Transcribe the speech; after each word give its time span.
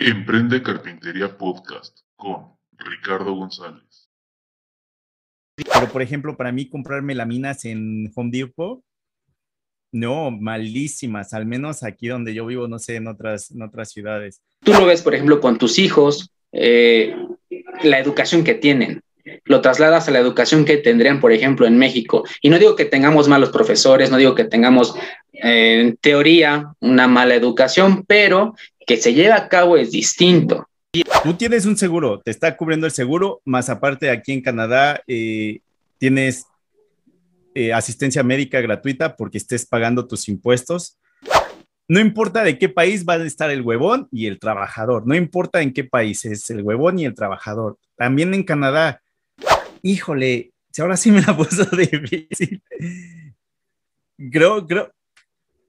Emprende 0.00 0.62
Carpintería 0.62 1.36
Podcast 1.36 2.02
con 2.14 2.52
Ricardo 2.70 3.34
González. 3.34 4.08
Pero, 5.56 5.88
por 5.88 6.02
ejemplo, 6.02 6.36
para 6.36 6.52
mí 6.52 6.68
comprarme 6.68 7.16
laminas 7.16 7.64
en 7.64 8.08
Home 8.14 8.30
Depot, 8.32 8.80
no, 9.90 10.30
malísimas, 10.30 11.34
al 11.34 11.46
menos 11.46 11.82
aquí 11.82 12.06
donde 12.06 12.32
yo 12.32 12.46
vivo, 12.46 12.68
no 12.68 12.78
sé, 12.78 12.94
en 12.94 13.08
otras, 13.08 13.50
en 13.50 13.62
otras 13.62 13.90
ciudades. 13.90 14.40
Tú 14.62 14.72
lo 14.72 14.86
ves, 14.86 15.02
por 15.02 15.14
ejemplo, 15.14 15.40
con 15.40 15.58
tus 15.58 15.80
hijos, 15.80 16.30
eh, 16.52 17.16
la 17.82 17.98
educación 17.98 18.44
que 18.44 18.54
tienen, 18.54 19.02
lo 19.46 19.60
trasladas 19.60 20.06
a 20.06 20.12
la 20.12 20.20
educación 20.20 20.64
que 20.64 20.76
tendrían, 20.76 21.18
por 21.18 21.32
ejemplo, 21.32 21.66
en 21.66 21.76
México. 21.76 22.22
Y 22.40 22.50
no 22.50 22.60
digo 22.60 22.76
que 22.76 22.84
tengamos 22.84 23.26
malos 23.26 23.50
profesores, 23.50 24.12
no 24.12 24.16
digo 24.16 24.36
que 24.36 24.44
tengamos, 24.44 24.94
eh, 25.32 25.80
en 25.80 25.96
teoría, 25.96 26.72
una 26.78 27.08
mala 27.08 27.34
educación, 27.34 28.04
pero 28.06 28.54
que 28.88 28.96
se 28.96 29.12
lleva 29.12 29.36
a 29.36 29.48
cabo 29.48 29.76
es 29.76 29.92
distinto. 29.92 30.66
Tú 31.22 31.34
tienes 31.34 31.66
un 31.66 31.76
seguro, 31.76 32.20
te 32.20 32.30
está 32.30 32.56
cubriendo 32.56 32.86
el 32.86 32.92
seguro, 32.92 33.42
más 33.44 33.68
aparte 33.68 34.08
aquí 34.10 34.32
en 34.32 34.40
Canadá 34.40 35.02
eh, 35.06 35.60
tienes 35.98 36.46
eh, 37.54 37.74
asistencia 37.74 38.22
médica 38.22 38.62
gratuita 38.62 39.14
porque 39.14 39.36
estés 39.36 39.66
pagando 39.66 40.08
tus 40.08 40.26
impuestos. 40.28 40.98
No 41.86 42.00
importa 42.00 42.42
de 42.42 42.58
qué 42.58 42.70
país 42.70 43.04
va 43.06 43.14
a 43.14 43.24
estar 43.26 43.50
el 43.50 43.60
huevón 43.60 44.08
y 44.10 44.26
el 44.26 44.38
trabajador, 44.38 45.06
no 45.06 45.14
importa 45.14 45.60
en 45.60 45.74
qué 45.74 45.84
país 45.84 46.24
es 46.24 46.48
el 46.48 46.62
huevón 46.62 46.98
y 46.98 47.04
el 47.04 47.14
trabajador. 47.14 47.78
También 47.94 48.32
en 48.32 48.42
Canadá, 48.42 49.02
híjole, 49.82 50.52
ahora 50.78 50.96
sí 50.96 51.10
me 51.10 51.20
la 51.20 51.36
puso 51.36 51.64
difícil. 51.76 52.62
Creo, 54.30 54.66
creo, 54.66 54.92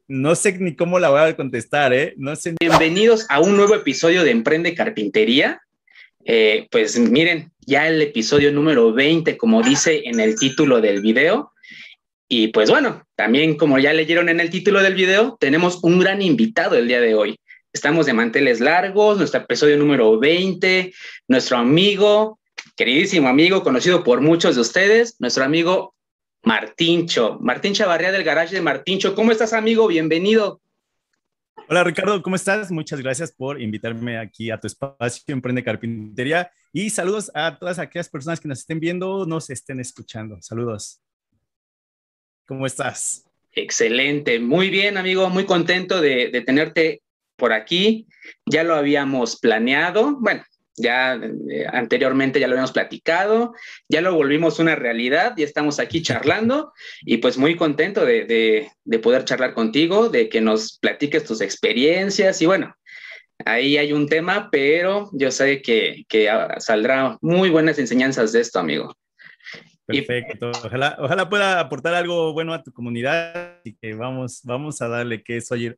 no 0.10 0.34
sé 0.34 0.58
ni 0.58 0.76
cómo 0.76 0.98
la 0.98 1.10
voy 1.10 1.22
a 1.22 1.36
contestar, 1.36 1.94
¿eh? 1.94 2.16
No 2.18 2.36
sé. 2.36 2.56
Bienvenidos 2.60 3.28
a 3.30 3.40
un 3.40 3.56
nuevo 3.56 3.76
episodio 3.76 4.24
de 4.24 4.32
Emprende 4.32 4.74
Carpintería. 4.74 5.62
Eh, 6.26 6.68
pues 6.72 6.98
miren, 6.98 7.52
ya 7.60 7.88
el 7.88 8.02
episodio 8.02 8.52
número 8.52 8.92
20, 8.92 9.38
como 9.38 9.62
dice 9.62 10.02
en 10.06 10.20
el 10.20 10.36
título 10.36 10.82
del 10.82 11.02
video. 11.02 11.54
Y 12.28 12.48
pues 12.48 12.72
bueno, 12.72 13.04
también 13.16 13.56
como 13.56 13.78
ya 13.78 13.94
leyeron 13.94 14.30
en 14.30 14.40
el 14.40 14.50
título 14.50 14.82
del 14.82 14.96
video, 14.96 15.38
tenemos 15.40 15.80
un 15.84 16.00
gran 16.00 16.24
invitado 16.24 16.76
el 16.76 16.88
día 16.88 17.02
de 17.02 17.14
hoy. 17.14 17.40
Estamos 17.72 18.08
de 18.08 18.14
manteles 18.14 18.60
largos, 18.60 19.20
nuestro 19.20 19.42
episodio 19.42 19.78
número 19.78 20.18
20, 20.18 20.92
nuestro 21.28 21.58
amigo, 21.58 22.40
queridísimo 22.76 23.28
amigo, 23.28 23.62
conocido 23.62 24.04
por 24.04 24.22
muchos 24.22 24.56
de 24.56 24.62
ustedes, 24.62 25.18
nuestro 25.20 25.44
amigo 25.44 25.94
Martincho, 26.50 27.38
Martín 27.40 27.76
Chavarría 27.76 28.12
del 28.12 28.24
Garage 28.24 28.56
de 28.56 28.62
Martincho. 28.62 29.14
¿Cómo 29.14 29.32
estás, 29.32 29.54
amigo? 29.54 29.86
Bienvenido. 29.86 30.60
Hola, 31.68 31.84
Ricardo, 31.84 32.24
¿cómo 32.24 32.36
estás? 32.36 32.72
Muchas 32.72 33.00
gracias 33.02 33.32
por 33.32 33.62
invitarme 33.62 34.18
aquí 34.18 34.50
a 34.50 34.60
tu 34.60 34.66
espacio 34.66 35.22
Emprende 35.28 35.64
Carpintería 35.64 36.50
y 36.74 36.90
saludos 36.90 37.30
a 37.36 37.60
todas 37.60 37.78
aquellas 37.78 38.10
personas 38.10 38.40
que 38.40 38.48
nos 38.48 38.62
estén 38.62 38.80
viendo, 38.80 39.28
nos 39.28 39.52
estén 39.52 39.80
escuchando. 39.80 40.42
Saludos. 40.42 41.00
¿Cómo 42.48 42.66
estás? 42.66 43.26
Excelente, 43.52 44.40
muy 44.40 44.72
bien, 44.72 44.98
amigo, 44.98 45.30
muy 45.30 45.46
contento 45.46 46.02
de, 46.02 46.32
de 46.32 46.42
tenerte 46.42 47.04
por 47.36 47.54
aquí. 47.54 48.08
Ya 48.48 48.64
lo 48.64 48.74
habíamos 48.74 49.40
planeado, 49.40 50.18
bueno, 50.20 50.44
ya 50.80 51.16
eh, 51.16 51.66
anteriormente 51.72 52.40
ya 52.40 52.48
lo 52.48 52.54
habíamos 52.54 52.72
platicado, 52.72 53.54
ya 53.88 54.02
lo 54.02 54.14
volvimos 54.14 54.60
una 54.60 54.76
realidad 54.76 55.34
y 55.38 55.44
estamos 55.44 55.80
aquí 55.80 56.02
charlando 56.02 56.74
y 57.02 57.18
pues 57.18 57.38
muy 57.38 57.56
contento 57.56 58.06
de, 58.06 58.70
poder 59.04 59.26
charlar 59.26 59.54
contigo, 59.54 60.10
de 60.10 60.30
que 60.30 60.42
nos 60.42 60.78
platiques 60.80 61.24
tus 61.24 61.42
experiencias 61.42 62.42
y 62.42 62.46
bueno, 62.46 62.76
ahí 63.46 63.78
hay 63.78 63.94
un 63.94 64.08
tema, 64.08 64.50
pero 64.52 65.10
yo 65.14 65.32
sé 65.32 65.62
que, 65.62 66.06
que 66.08 66.30
saldrá 66.58 67.18
muy 67.22 67.50
buenas 67.50 67.80
enseñanzas 67.80 68.32
de 68.32 68.42
esto, 68.42 68.60
amigo. 68.60 68.96
Perfecto. 69.86 70.52
Ojalá, 70.52 70.98
ojalá 71.00 71.30
pueda 71.30 71.60
aportar 71.60 71.96
algo 71.96 72.32
bueno 72.34 72.54
a 72.54 72.62
tu 72.62 72.72
comunidad 72.72 73.60
y 73.64 73.74
que 73.74 73.96
vamos, 73.96 74.42
vamos 74.44 74.82
a 74.82 74.88
darle 74.88 75.24
que 75.24 75.38
es, 75.38 75.52
oye, 75.52 75.78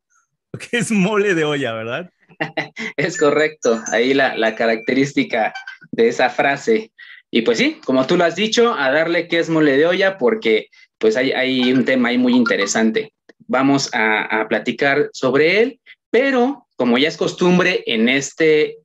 que 0.71 0.77
es 0.77 0.91
mole 0.91 1.33
de 1.33 1.43
olla, 1.43 1.73
¿verdad? 1.73 2.09
es 2.97 3.17
correcto, 3.17 3.81
ahí 3.91 4.13
la, 4.13 4.55
característica 4.55 5.53
de 5.91 6.07
esa 6.07 6.29
frase. 6.29 6.91
Y 7.29 7.43
pues 7.43 7.57
sí, 7.57 7.79
como 7.85 8.05
tú 8.07 8.17
lo 8.17 8.25
has 8.25 8.35
dicho, 8.35 8.73
a 8.73 8.91
darle 8.91 9.27
que 9.27 9.39
es 9.39 9.49
mole 9.49 9.77
de 9.77 9.85
olla 9.85 10.17
porque 10.17 10.67
pues 10.97 11.15
hay, 11.15 11.31
hay 11.31 11.71
un 11.71 11.85
tema 11.85 12.09
ahí 12.09 12.17
muy 12.17 12.35
interesante. 12.35 13.13
Vamos 13.47 13.89
a, 13.93 14.41
a 14.41 14.47
platicar 14.47 15.09
sobre 15.13 15.61
él, 15.61 15.79
pero 16.09 16.67
como 16.75 16.97
ya 16.97 17.07
es 17.07 17.17
costumbre 17.17 17.83
en 17.85 18.09
este 18.09 18.77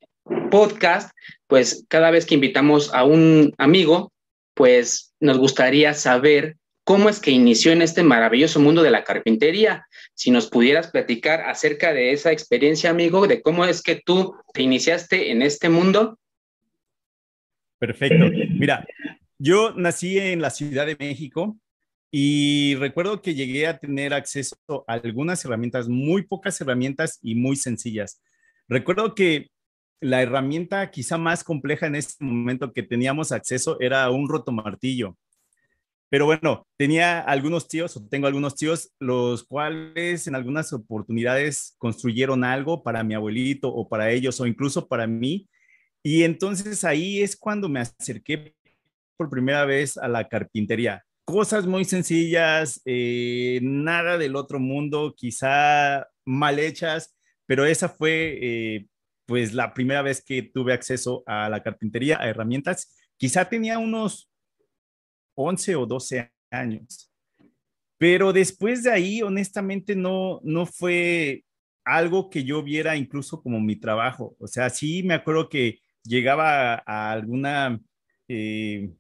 podcast, 0.51 1.11
pues 1.47 1.85
cada 1.89 2.11
vez 2.11 2.27
que 2.27 2.35
invitamos 2.35 2.93
a 2.95 3.05
un 3.05 3.53
amigo, 3.59 4.13
pues 4.55 5.13
nos 5.21 5.39
gustaría 5.39 5.95
saber 5.95 6.57
cómo 6.85 7.09
es 7.09 7.21
que 7.21 7.31
inició 7.31 7.73
en 7.73 7.83
este 7.83 8.03
maravilloso 8.03 8.61
mundo 8.61 8.83
de 8.83 8.91
la 8.91 9.05
carpintería. 9.05 9.87
Si 10.17 10.31
nos 10.31 10.49
pudieras 10.49 10.91
platicar 10.91 11.43
acerca 11.43 11.93
de 11.93 12.13
esa 12.13 12.33
experiencia, 12.33 12.89
amigo, 12.89 13.27
de 13.27 13.43
cómo 13.43 13.67
es 13.67 13.83
que 13.83 14.01
tú 14.03 14.35
te 14.55 14.63
iniciaste 14.63 15.31
en 15.31 15.43
este 15.43 15.69
mundo. 15.69 16.19
Perfecto. 17.79 18.25
Mira, 18.59 18.87
yo 19.39 19.75
nací 19.75 20.19
en 20.19 20.41
la 20.41 20.49
Ciudad 20.49 20.87
de 20.87 20.97
México 20.99 21.59
y 22.11 22.77
recuerdo 22.77 23.21
que 23.21 23.35
llegué 23.35 23.67
a 23.67 23.77
tener 23.77 24.15
acceso 24.15 24.57
a 24.87 24.95
algunas 24.95 25.45
herramientas, 25.45 25.87
muy 25.87 26.23
pocas 26.23 26.59
herramientas 26.63 27.19
y 27.21 27.35
muy 27.35 27.57
sencillas. 27.57 28.23
Recuerdo 28.69 29.15
que 29.15 29.51
la 30.01 30.23
herramienta 30.23 30.91
quizá 30.91 31.19
más 31.19 31.45
compleja 31.45 31.89
en 31.89 31.95
este 31.95 32.25
momento 32.25 32.73
que 32.73 32.83
teníamos 32.83 33.33
acceso 33.33 33.79
era 33.81 34.11
un 34.11 34.31
rotomartillo. 34.31 35.19
Pero 36.09 36.27
bueno, 36.27 36.67
tenía 36.77 37.21
algunos 37.21 37.67
tíos, 37.69 37.97
o 37.97 38.09
tengo 38.09 38.27
algunos 38.27 38.55
tíos, 38.55 38.93
los 39.01 39.45
cuales 39.45 40.27
en 40.27 40.37
algunas 40.37 40.73
oportunidades 40.73 41.75
construyeron 41.79 42.45
algo 42.45 42.83
para 42.83 43.03
mi 43.03 43.15
abuelito 43.15 43.69
o 43.69 43.89
para 43.89 44.11
ellos 44.11 44.41
o 44.41 44.47
incluso 44.47 44.87
para 44.87 45.07
mí. 45.07 45.49
Y 46.05 46.23
entonces 46.23 46.85
ahí 46.85 47.21
es 47.23 47.37
cuando 47.37 47.69
me 47.69 47.81
acerqué 47.81 48.55
por 49.17 49.31
primera 49.31 49.65
vez 49.65 49.97
a 49.97 50.07
la 50.07 50.29
carpintería. 50.29 51.05
Cosas 51.25 51.67
muy 51.67 51.85
sencillas, 51.85 52.81
eh, 52.85 53.59
nada 53.63 54.17
del 54.17 54.37
otro 54.37 54.61
mundo, 54.61 55.15
quizá 55.17 56.07
mal 56.25 56.61
hechas, 56.61 57.17
pero 57.47 57.65
esa 57.67 57.89
fue 57.89 58.39
eh, 58.41 58.87
pues 59.27 59.55
la 59.55 59.75
primera 59.75 60.03
vez 60.03 60.23
que 60.25 60.43
tuve 60.43 60.73
acceso 60.73 61.25
a 61.27 61.49
la 61.49 61.65
carpintería, 61.65 62.21
a 62.21 62.29
herramientas. 62.29 62.95
Quizá 63.17 63.49
tenía 63.49 63.79
unos 63.79 64.31
11 65.37 65.77
o 65.77 65.87
12 65.87 66.33
años. 66.51 67.13
Pero 67.99 68.33
después 68.33 68.83
de 68.83 68.91
ahí, 68.91 69.23
honestamente, 69.23 69.95
no, 69.95 70.41
no 70.43 70.67
fue 70.67 71.45
algo 71.85 72.29
que 72.29 72.45
yo 72.45 72.63
viera 72.63 72.97
incluso 72.97 73.43
como 73.43 73.61
mi 73.61 73.77
trabajo. 73.77 74.37
O 74.39 74.47
sea, 74.49 74.69
sí 74.71 75.03
me 75.03 75.15
acuerdo 75.15 75.49
que 75.49 75.79
llegaba 76.03 76.83
a, 76.85 77.13
alguna, 77.13 77.81
eh, 78.29 78.91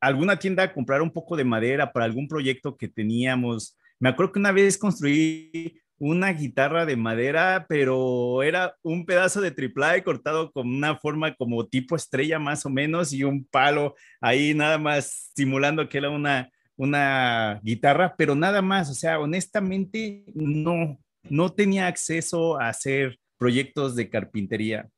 alguna 0.00 0.38
tienda 0.38 0.64
a 0.64 0.72
comprar 0.72 1.02
un 1.02 1.10
poco 1.10 1.36
de 1.36 1.44
madera 1.44 1.92
para 1.92 2.04
algún 2.04 2.28
proyecto 2.28 2.76
que 2.76 2.88
teníamos. 2.88 3.76
Me 3.98 4.10
acuerdo 4.10 4.32
que 4.32 4.38
una 4.38 4.52
vez 4.52 4.76
construí 4.76 5.80
una 5.98 6.32
guitarra 6.32 6.84
de 6.84 6.96
madera, 6.96 7.66
pero 7.68 8.42
era 8.42 8.76
un 8.82 9.06
pedazo 9.06 9.40
de 9.40 9.50
triple 9.50 10.02
cortado 10.04 10.52
con 10.52 10.68
una 10.68 10.96
forma 10.96 11.34
como 11.34 11.66
tipo 11.66 11.96
estrella 11.96 12.38
más 12.38 12.66
o 12.66 12.70
menos 12.70 13.12
y 13.12 13.24
un 13.24 13.44
palo 13.44 13.94
ahí 14.20 14.52
nada 14.54 14.78
más 14.78 15.32
simulando 15.34 15.88
que 15.88 15.98
era 15.98 16.10
una, 16.10 16.50
una 16.76 17.60
guitarra, 17.62 18.14
pero 18.16 18.34
nada 18.34 18.60
más, 18.60 18.90
o 18.90 18.94
sea, 18.94 19.18
honestamente 19.18 20.24
no, 20.34 20.98
no 21.24 21.52
tenía 21.52 21.86
acceso 21.86 22.60
a 22.60 22.68
hacer 22.68 23.18
proyectos 23.38 23.96
de 23.96 24.10
carpintería. 24.10 24.88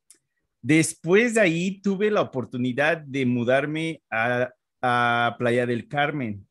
Después 0.61 1.35
de 1.35 1.41
ahí 1.41 1.81
tuve 1.81 2.11
la 2.11 2.21
oportunidad 2.21 2.97
de 2.97 3.25
mudarme 3.25 4.01
a, 4.11 4.51
a 4.81 5.35
Playa 5.37 5.65
del 5.65 5.87
Carmen 5.87 6.45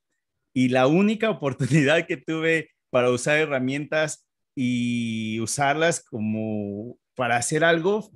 y 0.54 0.68
la 0.68 0.86
única 0.86 1.28
oportunidad 1.30 2.06
que 2.06 2.16
tuve 2.16 2.70
para 2.90 3.10
usar 3.10 3.36
herramientas 3.36 4.27
y 4.60 5.38
usarlas 5.38 6.02
como 6.02 6.98
para 7.14 7.36
hacer 7.36 7.62
algo, 7.62 8.10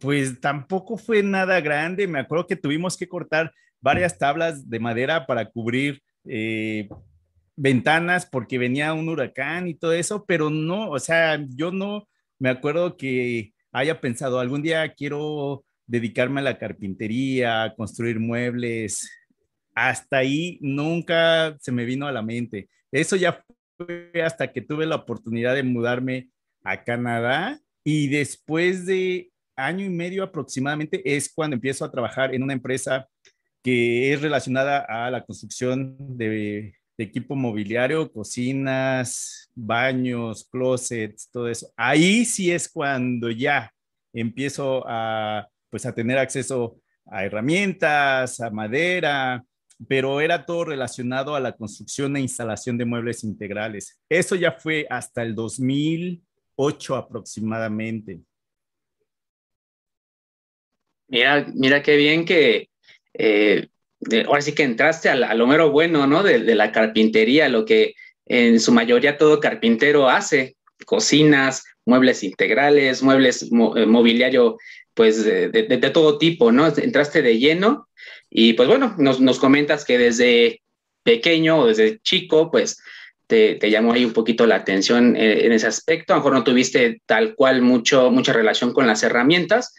pues 0.00 0.40
tampoco 0.40 0.98
fue 0.98 1.22
nada 1.22 1.60
grande. 1.60 2.08
Me 2.08 2.18
acuerdo 2.18 2.48
que 2.48 2.56
tuvimos 2.56 2.96
que 2.96 3.06
cortar 3.06 3.52
varias 3.80 4.18
tablas 4.18 4.68
de 4.68 4.80
madera 4.80 5.24
para 5.24 5.48
cubrir 5.48 6.02
eh, 6.24 6.88
ventanas 7.54 8.26
porque 8.26 8.58
venía 8.58 8.92
un 8.92 9.08
huracán 9.08 9.68
y 9.68 9.74
todo 9.74 9.92
eso, 9.92 10.24
pero 10.26 10.50
no, 10.50 10.90
o 10.90 10.98
sea, 10.98 11.40
yo 11.50 11.70
no 11.70 12.08
me 12.40 12.48
acuerdo 12.48 12.96
que 12.96 13.52
haya 13.70 14.00
pensado 14.00 14.40
algún 14.40 14.62
día 14.62 14.94
quiero 14.94 15.64
dedicarme 15.86 16.40
a 16.40 16.44
la 16.44 16.58
carpintería, 16.58 17.62
a 17.62 17.74
construir 17.76 18.18
muebles. 18.18 19.08
Hasta 19.76 20.16
ahí 20.18 20.58
nunca 20.60 21.56
se 21.60 21.70
me 21.70 21.84
vino 21.84 22.08
a 22.08 22.12
la 22.12 22.22
mente. 22.22 22.68
Eso 22.90 23.14
ya 23.14 23.43
hasta 24.22 24.52
que 24.52 24.60
tuve 24.60 24.86
la 24.86 24.96
oportunidad 24.96 25.54
de 25.54 25.62
mudarme 25.62 26.30
a 26.62 26.82
Canadá 26.84 27.60
y 27.84 28.08
después 28.08 28.86
de 28.86 29.30
año 29.56 29.84
y 29.84 29.90
medio 29.90 30.22
aproximadamente 30.22 31.02
es 31.04 31.32
cuando 31.32 31.54
empiezo 31.54 31.84
a 31.84 31.90
trabajar 31.90 32.34
en 32.34 32.42
una 32.42 32.52
empresa 32.52 33.08
que 33.62 34.12
es 34.12 34.20
relacionada 34.20 34.84
a 34.88 35.10
la 35.10 35.24
construcción 35.24 35.96
de, 36.16 36.74
equipo 36.96 37.34
mobiliario, 37.34 38.12
cocinas, 38.12 39.50
baños, 39.52 40.48
closets, 40.48 41.28
todo 41.32 41.48
eso. 41.48 41.72
Ahí 41.76 42.24
sí 42.24 42.52
es 42.52 42.68
cuando 42.68 43.30
ya 43.30 43.72
empiezo 44.12 44.84
a, 44.86 45.48
pues, 45.70 45.86
a 45.86 45.94
tener 45.94 46.18
acceso 46.18 46.78
a 47.06 47.24
herramientas, 47.24 48.38
a 48.40 48.50
madera, 48.50 49.44
pero 49.88 50.20
era 50.20 50.46
todo 50.46 50.64
relacionado 50.64 51.34
a 51.34 51.40
la 51.40 51.52
construcción 51.52 52.16
e 52.16 52.20
instalación 52.20 52.78
de 52.78 52.84
muebles 52.84 53.24
integrales. 53.24 54.00
Eso 54.08 54.36
ya 54.36 54.52
fue 54.52 54.86
hasta 54.88 55.22
el 55.22 55.34
2008 55.34 56.96
aproximadamente. 56.96 58.20
Mira, 61.08 61.46
mira 61.54 61.82
qué 61.82 61.96
bien 61.96 62.24
que 62.24 62.70
eh, 63.12 63.68
ahora 64.26 64.42
sí 64.42 64.52
que 64.52 64.62
entraste 64.62 65.08
a, 65.08 65.34
lo 65.34 65.46
mero 65.46 65.70
bueno, 65.70 66.06
¿no? 66.06 66.22
De, 66.22 66.38
la 66.54 66.72
carpintería, 66.72 67.48
lo 67.48 67.64
que 67.64 67.94
en 68.26 68.58
su 68.60 68.72
mayoría 68.72 69.18
todo 69.18 69.40
carpintero 69.40 70.08
hace, 70.08 70.56
cocinas, 70.86 71.64
muebles 71.84 72.22
integrales, 72.22 73.02
muebles 73.02 73.42
eh, 73.42 73.86
mobiliario, 73.86 74.56
pues 74.94 75.24
de, 75.24 75.48
de, 75.50 75.90
todo 75.90 76.18
tipo, 76.18 76.52
¿no? 76.52 76.66
Entraste 76.66 77.20
de 77.20 77.38
lleno 77.38 77.88
y 78.36 78.54
pues 78.54 78.68
bueno, 78.68 78.96
nos, 78.98 79.20
nos 79.20 79.38
comentas 79.38 79.84
que 79.84 79.96
desde 79.96 80.60
pequeño 81.04 81.60
o 81.60 81.66
desde 81.66 82.00
chico, 82.00 82.50
pues 82.50 82.82
te, 83.28 83.54
te, 83.54 83.70
llamó 83.70 83.92
ahí 83.92 84.04
un 84.04 84.12
poquito 84.12 84.44
la 84.44 84.56
atención 84.56 85.14
eh, 85.14 85.46
en 85.46 85.52
ese 85.52 85.68
aspecto. 85.68 86.12
A 86.12 86.16
lo 86.16 86.20
mejor 86.20 86.34
no 86.34 86.44
tuviste 86.44 87.00
tal 87.06 87.36
cual 87.36 87.62
mucho, 87.62 88.10
mucha 88.10 88.32
relación 88.32 88.72
con 88.72 88.88
las 88.88 89.04
herramientas, 89.04 89.72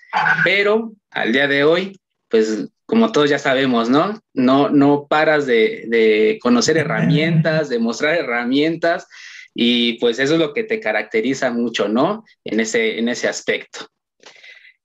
pero 0.45 0.93
al 1.11 1.33
día 1.33 1.49
de 1.49 1.65
hoy, 1.65 1.99
pues 2.29 2.69
como 2.85 3.11
todos 3.11 3.29
ya 3.29 3.39
sabemos, 3.39 3.89
¿no? 3.89 4.21
No, 4.33 4.69
no 4.69 5.05
paras 5.09 5.45
de, 5.45 5.83
de 5.87 6.39
conocer 6.41 6.77
herramientas, 6.77 7.67
de 7.67 7.79
mostrar 7.79 8.15
herramientas, 8.15 9.05
y 9.53 9.99
pues 9.99 10.17
eso 10.17 10.35
es 10.35 10.39
lo 10.39 10.53
que 10.53 10.63
te 10.63 10.79
caracteriza 10.79 11.51
mucho, 11.51 11.89
¿no? 11.89 12.23
En 12.45 12.61
ese, 12.61 12.99
en 12.99 13.09
ese 13.09 13.27
aspecto. 13.27 13.89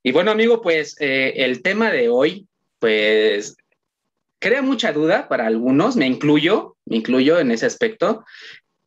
Y 0.03 0.11
bueno, 0.11 0.31
amigo, 0.31 0.61
pues 0.61 0.97
eh, 0.99 1.33
el 1.37 1.61
tema 1.61 1.89
de 1.89 2.09
hoy, 2.09 2.47
pues 2.79 3.55
crea 4.41 4.63
mucha 4.63 4.91
duda 4.91 5.29
para 5.29 5.45
algunos, 5.45 5.95
me 5.95 6.07
incluyo, 6.07 6.75
me 6.85 6.97
incluyo 6.97 7.39
en 7.39 7.51
ese 7.51 7.67
aspecto, 7.67 8.25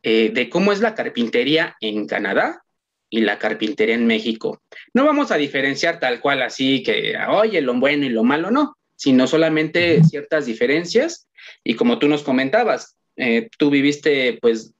eh, 0.03 0.29
de 0.31 0.49
cómo 0.49 0.73
es 0.73 0.81
la 0.81 0.93
carpintería 0.93 1.77
en 1.79 2.05
Canadá 2.05 2.61
y 3.09 3.21
la 3.21 3.39
carpintería 3.39 3.95
en 3.95 4.05
México. 4.05 4.61
No 4.93 5.05
vamos 5.05 5.31
a 5.31 5.37
diferenciar 5.37 5.99
tal 5.99 6.19
cual 6.19 6.41
así 6.41 6.83
que, 6.83 7.15
oye, 7.29 7.61
lo 7.61 7.73
bueno 7.75 8.05
y 8.05 8.09
lo 8.09 8.23
malo, 8.23 8.51
no, 8.51 8.77
sino 8.97 9.27
solamente 9.27 10.03
ciertas 10.03 10.45
diferencias. 10.45 11.29
Y 11.63 11.75
como 11.75 11.99
tú 11.99 12.09
nos 12.09 12.23
comentabas, 12.23 12.97
eh, 13.15 13.47
tú 13.57 13.69
viviste 13.69 14.37
pues 14.41 14.73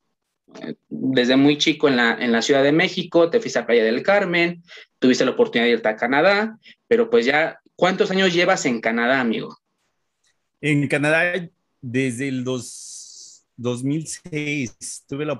desde 0.89 1.37
muy 1.37 1.57
chico 1.57 1.87
en 1.87 1.95
la, 1.95 2.17
en 2.19 2.33
la 2.33 2.41
Ciudad 2.41 2.63
de 2.63 2.73
México, 2.73 3.29
te 3.29 3.39
fuiste 3.39 3.59
a 3.59 3.65
Playa 3.65 3.83
del 3.83 4.03
Carmen, 4.03 4.61
tuviste 4.99 5.23
la 5.23 5.31
oportunidad 5.31 5.67
de 5.67 5.73
irte 5.73 5.87
a 5.87 5.95
Canadá, 5.95 6.57
pero 6.87 7.09
pues 7.09 7.25
ya, 7.25 7.59
¿cuántos 7.75 8.11
años 8.11 8.33
llevas 8.33 8.65
en 8.65 8.81
Canadá, 8.81 9.21
amigo? 9.21 9.57
En 10.61 10.87
Canadá, 10.87 11.49
desde 11.81 12.27
el 12.27 12.43
2006, 13.57 15.05
tuve 15.07 15.25
la 15.25 15.39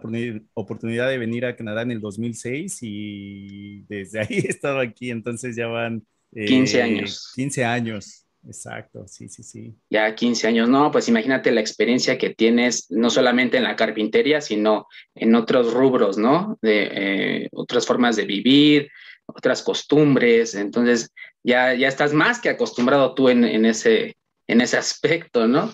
oportunidad 0.53 1.09
de 1.09 1.17
venir 1.17 1.45
a 1.45 1.55
Canadá 1.55 1.81
en 1.81 1.91
el 1.91 2.01
2006 2.01 2.79
y 2.81 3.81
desde 3.87 4.19
ahí 4.21 4.39
he 4.39 4.49
estado 4.49 4.79
aquí, 4.79 5.11
entonces 5.11 5.55
ya 5.55 5.67
van... 5.67 6.05
15 6.33 6.77
eh, 6.77 6.81
años. 6.81 7.31
15 7.35 7.63
años, 7.63 8.25
exacto, 8.45 9.07
sí, 9.07 9.29
sí, 9.29 9.41
sí. 9.41 9.73
Ya 9.89 10.13
15 10.13 10.47
años, 10.47 10.67
no, 10.67 10.91
pues 10.91 11.07
imagínate 11.07 11.49
la 11.51 11.61
experiencia 11.61 12.17
que 12.17 12.31
tienes, 12.31 12.91
no 12.91 13.09
solamente 13.09 13.55
en 13.57 13.63
la 13.63 13.77
carpintería, 13.77 14.41
sino 14.41 14.87
en 15.15 15.33
otros 15.33 15.73
rubros, 15.73 16.17
¿no? 16.17 16.59
De 16.61 16.89
eh, 16.91 17.49
otras 17.53 17.85
formas 17.85 18.17
de 18.17 18.25
vivir, 18.25 18.89
otras 19.25 19.63
costumbres, 19.63 20.55
entonces 20.55 21.09
ya, 21.41 21.73
ya 21.73 21.87
estás 21.87 22.13
más 22.13 22.41
que 22.41 22.49
acostumbrado 22.49 23.13
tú 23.15 23.29
en, 23.29 23.45
en 23.45 23.65
ese 23.65 24.17
en 24.47 24.61
ese 24.61 24.77
aspecto, 24.77 25.47
¿no? 25.47 25.73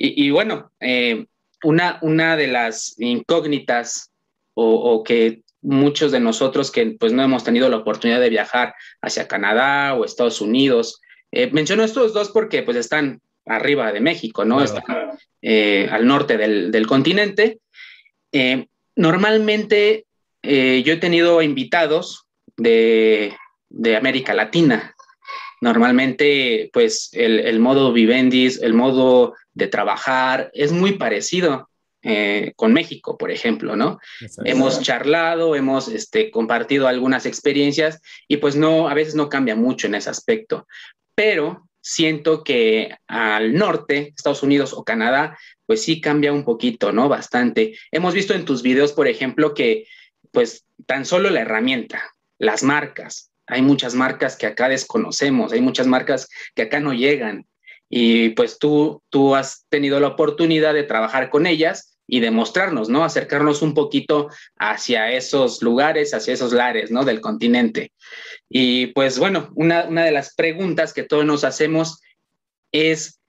Y, 0.00 0.30
bueno, 0.30 0.70
eh, 0.78 1.26
una, 1.64 1.98
una 2.02 2.36
de 2.36 2.46
las 2.46 2.94
incógnitas 3.00 4.12
o, 4.54 5.02
que 5.02 5.42
muchos 5.60 6.12
de 6.12 6.20
nosotros 6.20 6.70
que 6.70 6.96
pues 6.98 7.12
no 7.12 7.22
hemos 7.22 7.42
tenido 7.42 7.68
la 7.68 7.78
oportunidad 7.78 8.20
de 8.20 8.28
viajar 8.28 8.74
hacia 9.02 9.26
Canadá 9.26 9.94
o 9.94 10.04
Estados 10.04 10.40
Unidos, 10.40 11.00
eh, 11.32 11.50
menciono 11.50 11.82
estos 11.82 12.14
dos 12.14 12.30
porque 12.30 12.62
pues 12.62 12.76
están 12.76 13.20
arriba 13.44 13.92
de 13.92 14.00
México, 14.00 14.44
¿no? 14.44 14.62
Están 14.62 15.18
eh, 15.42 15.88
al 15.90 16.06
norte 16.06 16.36
del, 16.36 16.86
continente. 16.86 17.58
normalmente 18.94 20.06
yo 20.42 20.92
he 20.92 20.98
tenido 21.00 21.42
invitados 21.42 22.24
de, 22.56 23.36
de 23.68 23.96
América 23.96 24.32
Latina, 24.32 24.94
Normalmente, 25.60 26.70
pues 26.72 27.10
el, 27.12 27.58
modo 27.60 27.92
vivendis, 27.92 28.60
el 28.62 28.74
modo 28.74 29.34
de 29.54 29.66
trabajar 29.66 30.50
es 30.54 30.72
muy 30.72 30.92
parecido 30.92 31.68
eh, 32.02 32.52
con 32.54 32.72
México, 32.72 33.18
por 33.18 33.30
ejemplo, 33.30 33.74
¿no? 33.74 33.98
Hemos 34.44 34.80
charlado, 34.82 35.56
hemos 35.56 35.88
este, 35.88 36.30
compartido 36.30 36.86
algunas 36.86 37.26
experiencias 37.26 38.00
y 38.28 38.36
pues 38.36 38.54
no, 38.54 38.88
a 38.88 38.94
veces 38.94 39.14
no 39.14 39.28
cambia 39.28 39.56
mucho 39.56 39.88
en 39.88 39.96
ese 39.96 40.10
aspecto, 40.10 40.66
pero 41.14 41.68
siento 41.80 42.44
que 42.44 42.94
al 43.06 43.54
norte, 43.54 44.12
Estados 44.16 44.42
Unidos 44.42 44.72
o 44.74 44.84
Canadá, 44.84 45.38
pues 45.66 45.82
sí 45.82 46.00
cambia 46.00 46.32
un 46.32 46.44
poquito, 46.44 46.92
¿no? 46.92 47.08
Bastante. 47.08 47.76
Hemos 47.90 48.14
visto 48.14 48.34
en 48.34 48.44
tus 48.44 48.62
videos, 48.62 48.92
por 48.92 49.08
ejemplo, 49.08 49.54
que 49.54 49.86
pues 50.30 50.66
tan 50.86 51.04
solo 51.04 51.30
la 51.30 51.40
herramienta, 51.40 52.14
las 52.38 52.62
marcas, 52.62 53.30
hay 53.48 53.62
muchas 53.62 53.94
marcas 53.94 54.36
que 54.36 54.46
acá 54.46 54.68
desconocemos, 54.68 55.52
hay 55.52 55.60
muchas 55.60 55.86
marcas 55.86 56.28
que 56.54 56.62
acá 56.62 56.80
no 56.80 56.92
llegan. 56.92 57.46
Y 57.90 58.30
pues 58.30 58.58
tú, 58.58 59.02
tú 59.08 59.34
has 59.34 59.64
tenido 59.70 59.98
la 59.98 60.08
oportunidad 60.08 60.74
de 60.74 60.82
trabajar 60.82 61.30
con 61.30 61.46
ellas 61.46 61.98
y 62.06 62.20
demostrarnos, 62.20 62.88
¿no? 62.88 63.04
Acercarnos 63.04 63.62
un 63.62 63.74
poquito 63.74 64.28
hacia 64.56 65.12
esos 65.12 65.62
lugares, 65.62 66.14
hacia 66.14 66.34
esos 66.34 66.52
lares, 66.52 66.90
¿no? 66.90 67.04
Del 67.04 67.20
continente. 67.20 67.92
Y 68.48 68.88
pues 68.88 69.18
bueno, 69.18 69.50
una, 69.54 69.84
de 69.86 70.10
las 70.10 70.34
preguntas 70.34 70.92
que 70.92 71.02
todos 71.02 71.24
nos 71.24 71.44
hacemos 71.44 72.00
es, 72.72 73.20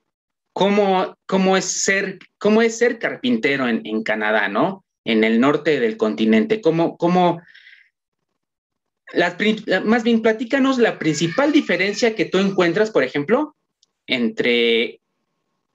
¿cómo, 0.54 1.16
cómo, 1.26 1.58
es, 1.58 1.66
ser, 1.66 2.20
cómo 2.38 2.62
es 2.62 2.78
ser 2.78 3.00
carpintero 3.00 3.68
en, 3.68 3.82
en 3.86 4.04
Canadá, 4.04 4.48
¿no? 4.50 4.86
En 5.06 5.24
el 5.24 5.40
norte 5.40 5.80
del 5.80 5.98
continente. 5.98 6.62
¿Cómo, 6.62 6.98
cómo, 6.98 7.42
más 9.86 10.04
bien, 10.04 10.22
platícanos 10.22 10.78
la 10.78 11.00
principal 11.00 11.52
diferencia 11.52 12.16
que 12.16 12.26
tú 12.26 12.38
encuentras, 12.38 12.92
por 12.92 13.04
ejemplo, 13.04 13.56
entre 14.08 15.02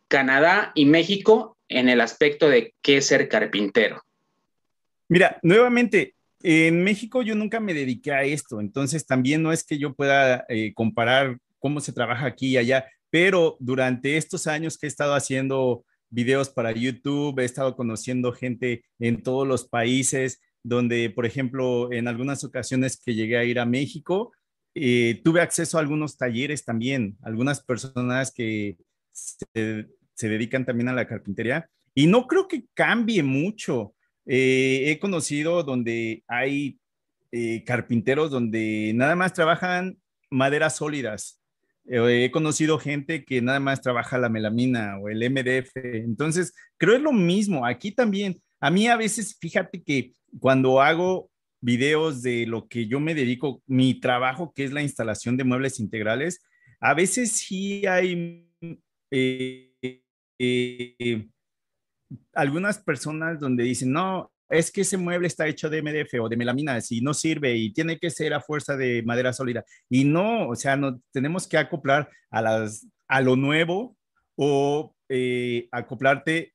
Canadá 0.09 0.73
y 0.75 0.87
México 0.87 1.57
en 1.69 1.89
el 1.89 2.01
aspecto 2.01 2.49
de 2.49 2.75
qué 2.83 2.99
es 2.99 3.07
ser 3.07 3.29
carpintero. 3.29 4.03
Mira, 5.09 5.39
nuevamente, 5.43 6.15
en 6.43 6.85
México 6.85 7.23
yo 7.23 7.35
nunca 7.35 7.61
me 7.61 7.75
dediqué 7.75 8.13
a 8.13 8.25
esto, 8.25 8.61
entonces 8.61 9.07
también 9.07 9.43
no 9.43 9.53
es 9.53 9.65
que 9.65 9.79
yo 9.79 9.95
pueda 9.95 10.45
eh, 10.49 10.73
comparar 10.75 11.39
cómo 11.59 11.81
se 11.81 11.93
trabaja 11.93 12.27
aquí 12.27 12.49
y 12.49 12.57
allá, 12.59 12.87
pero 13.11 13.57
durante 13.61 14.17
estos 14.17 14.47
años 14.47 14.77
que 14.77 14.87
he 14.87 14.89
estado 14.89 15.15
haciendo 15.15 15.85
videos 16.11 16.51
para 16.51 16.73
YouTube, 16.73 17.39
he 17.41 17.45
estado 17.45 17.75
conociendo 17.77 18.33
gente 18.33 18.85
en 18.99 19.23
todos 19.23 19.49
los 19.49 19.67
países, 19.67 20.41
donde, 20.65 21.11
por 21.11 21.27
ejemplo, 21.27 21.93
en 21.93 22.09
algunas 22.09 22.43
ocasiones 22.43 23.01
que 23.01 23.15
llegué 23.15 23.37
a 23.37 23.45
ir 23.45 23.61
a 23.61 23.67
México, 23.67 24.33
eh, 24.75 25.21
tuve 25.23 25.41
acceso 25.41 25.77
a 25.77 25.81
algunos 25.81 26.17
talleres 26.17 26.65
también, 26.65 27.17
algunas 27.23 27.63
personas 27.63 28.33
que 28.33 28.77
se, 29.13 29.87
dedican 30.19 30.65
también 30.65 30.89
a 30.89 30.95
la 30.95 31.07
carpintería 31.07 31.69
y 31.95 32.07
no 32.07 32.27
creo 32.27 32.49
que 32.49 32.65
cambie 32.75 33.23
mucho. 33.23 33.95
Eh, 34.27 34.85
he 34.87 34.99
conocido 34.99 35.63
donde 35.63 36.25
hay 36.27 36.81
eh, 37.31 37.63
carpinteros 37.65 38.31
donde 38.31 38.93
nada 38.95 39.15
más 39.15 39.33
trabajan 39.35 39.99
maderas 40.31 40.77
sólidas. 40.77 41.41
he 41.87 42.31
conocido 42.31 42.79
gente 42.79 43.25
que 43.25 43.43
nada 43.43 43.61
más 43.61 43.83
trabaja 43.83 44.19
la 44.19 44.31
melamina 44.31 44.99
o 44.99 45.09
el 45.11 45.31
MDF. 45.31 45.77
Entonces, 45.77 46.55
creo 46.79 46.97
es 46.97 47.03
lo 47.03 47.13
mismo. 47.13 47.67
Aquí 47.67 47.93
también. 47.93 48.41
A 48.61 48.71
mí 48.71 48.89
a 48.89 48.97
veces, 48.97 49.37
fíjate 49.39 49.83
que 49.83 50.15
cuando 50.41 50.81
hago 50.81 51.31
videos 51.61 52.23
de 52.23 52.47
lo 52.47 52.69
que 52.69 52.87
yo 52.87 53.01
me 53.01 53.15
dedico, 53.15 53.63
mi 53.67 53.99
trabajo, 54.01 54.53
que 54.55 54.65
es 54.65 54.73
la 54.73 54.83
instalación 54.83 55.37
de 55.37 55.45
muebles 55.45 55.81
integrales, 55.81 56.43
a 56.81 56.95
veces 56.95 57.33
sí 57.33 57.87
hay 57.87 58.51
eh, 59.11 60.03
eh, 60.39 61.29
algunas 62.35 62.79
personas 62.79 63.41
donde 63.41 63.65
dicen, 63.65 63.93
no, 63.93 64.31
es 64.49 64.71
que 64.71 64.83
ese 64.83 64.97
mueble 64.97 65.27
está 65.27 65.47
hecho 65.47 65.71
de 65.71 65.83
MDF 65.83 66.21
o 66.21 66.29
de 66.29 66.37
melamina, 66.37 66.81
si 66.81 67.01
no 67.01 67.15
sirve 67.15 67.57
y 67.57 67.73
tiene 67.73 67.99
que 67.99 68.11
ser 68.11 68.35
a 68.35 68.41
fuerza 68.41 68.77
de 68.77 69.03
madera 69.03 69.33
sólida. 69.33 69.65
Y 69.89 70.05
no, 70.05 70.49
o 70.49 70.57
sea, 70.57 70.77
no, 70.77 71.01
tenemos 71.13 71.49
que 71.49 71.59
acoplar 71.59 72.11
a, 72.31 72.43
las, 72.43 72.87
a 73.09 73.21
lo 73.21 73.37
nuevo 73.37 73.97
o 74.37 74.95
eh, 75.09 75.69
acoplarte 75.71 76.54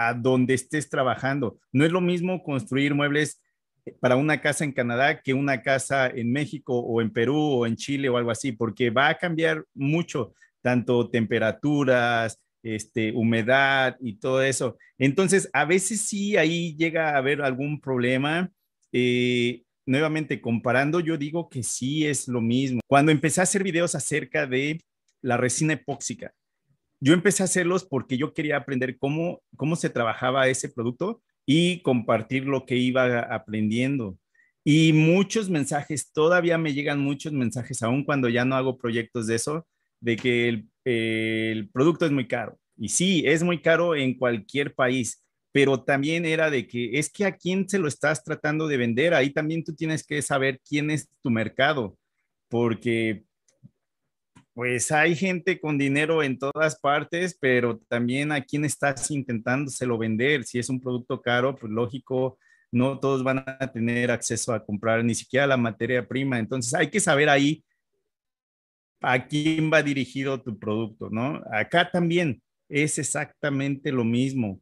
a 0.00 0.14
donde 0.14 0.54
estés 0.54 0.88
trabajando. 0.88 1.58
No 1.72 1.84
es 1.84 1.92
lo 1.92 2.00
mismo 2.00 2.42
construir 2.42 2.94
muebles 2.94 3.42
para 4.00 4.16
una 4.16 4.40
casa 4.40 4.64
en 4.64 4.72
Canadá 4.72 5.20
que 5.20 5.34
una 5.34 5.60
casa 5.60 6.08
en 6.08 6.32
México 6.32 6.78
o 6.78 7.02
en 7.02 7.10
Perú 7.10 7.36
o 7.36 7.66
en 7.66 7.76
Chile 7.76 8.08
o 8.08 8.16
algo 8.16 8.30
así, 8.30 8.52
porque 8.52 8.88
va 8.88 9.08
a 9.08 9.18
cambiar 9.18 9.64
mucho, 9.74 10.32
tanto 10.62 11.10
temperaturas, 11.10 12.40
este, 12.62 13.12
humedad 13.12 13.96
y 14.00 14.14
todo 14.14 14.42
eso. 14.42 14.78
Entonces, 14.98 15.50
a 15.52 15.66
veces 15.66 16.00
sí 16.00 16.36
ahí 16.38 16.74
llega 16.76 17.10
a 17.10 17.18
haber 17.18 17.42
algún 17.42 17.78
problema. 17.78 18.50
Eh, 18.92 19.64
nuevamente, 19.84 20.40
comparando, 20.40 21.00
yo 21.00 21.18
digo 21.18 21.50
que 21.50 21.62
sí 21.62 22.06
es 22.06 22.26
lo 22.26 22.40
mismo. 22.40 22.80
Cuando 22.86 23.12
empecé 23.12 23.40
a 23.40 23.44
hacer 23.44 23.62
videos 23.62 23.94
acerca 23.94 24.46
de 24.46 24.80
la 25.20 25.36
resina 25.36 25.74
epóxica, 25.74 26.32
yo 27.00 27.14
empecé 27.14 27.42
a 27.42 27.46
hacerlos 27.46 27.84
porque 27.84 28.16
yo 28.16 28.34
quería 28.34 28.58
aprender 28.58 28.98
cómo, 28.98 29.42
cómo 29.56 29.76
se 29.76 29.90
trabajaba 29.90 30.48
ese 30.48 30.68
producto 30.68 31.22
y 31.46 31.80
compartir 31.82 32.44
lo 32.46 32.66
que 32.66 32.76
iba 32.76 33.20
aprendiendo. 33.20 34.18
Y 34.62 34.92
muchos 34.92 35.48
mensajes, 35.48 36.12
todavía 36.12 36.58
me 36.58 36.74
llegan 36.74 37.00
muchos 37.00 37.32
mensajes, 37.32 37.82
aún 37.82 38.04
cuando 38.04 38.28
ya 38.28 38.44
no 38.44 38.56
hago 38.56 38.76
proyectos 38.76 39.26
de 39.26 39.36
eso, 39.36 39.66
de 40.00 40.16
que 40.16 40.48
el, 40.48 40.68
el 40.84 41.70
producto 41.70 42.04
es 42.04 42.12
muy 42.12 42.28
caro. 42.28 42.58
Y 42.76 42.88
sí, 42.90 43.22
es 43.26 43.42
muy 43.42 43.60
caro 43.62 43.94
en 43.94 44.14
cualquier 44.14 44.74
país, 44.74 45.24
pero 45.52 45.82
también 45.82 46.24
era 46.24 46.50
de 46.50 46.66
que 46.66 46.98
es 46.98 47.10
que 47.10 47.24
a 47.24 47.36
quién 47.36 47.68
se 47.68 47.78
lo 47.78 47.88
estás 47.88 48.22
tratando 48.22 48.68
de 48.68 48.76
vender, 48.76 49.14
ahí 49.14 49.30
también 49.30 49.64
tú 49.64 49.74
tienes 49.74 50.04
que 50.04 50.20
saber 50.22 50.60
quién 50.66 50.90
es 50.90 51.08
tu 51.22 51.30
mercado, 51.30 51.96
porque 52.48 53.24
pues 54.54 54.90
hay 54.90 55.14
gente 55.14 55.60
con 55.60 55.78
dinero 55.78 56.22
en 56.22 56.38
todas 56.38 56.78
partes, 56.80 57.36
pero 57.40 57.78
también 57.88 58.32
a 58.32 58.42
quién 58.42 58.64
estás 58.64 59.10
intentándoselo 59.10 59.96
vender. 59.96 60.44
Si 60.44 60.58
es 60.58 60.68
un 60.68 60.80
producto 60.80 61.20
caro, 61.20 61.54
pues 61.54 61.72
lógico, 61.72 62.38
no 62.72 62.98
todos 62.98 63.22
van 63.22 63.44
a 63.46 63.72
tener 63.72 64.10
acceso 64.10 64.52
a 64.52 64.64
comprar 64.64 65.04
ni 65.04 65.14
siquiera 65.14 65.46
la 65.46 65.56
materia 65.56 66.06
prima. 66.06 66.38
Entonces 66.38 66.74
hay 66.74 66.88
que 66.90 67.00
saber 67.00 67.28
ahí 67.28 67.64
a 69.00 69.26
quién 69.26 69.72
va 69.72 69.82
dirigido 69.82 70.40
tu 70.42 70.58
producto, 70.58 71.08
¿no? 71.10 71.42
Acá 71.50 71.90
también 71.90 72.42
es 72.68 72.98
exactamente 72.98 73.92
lo 73.92 74.04
mismo. 74.04 74.60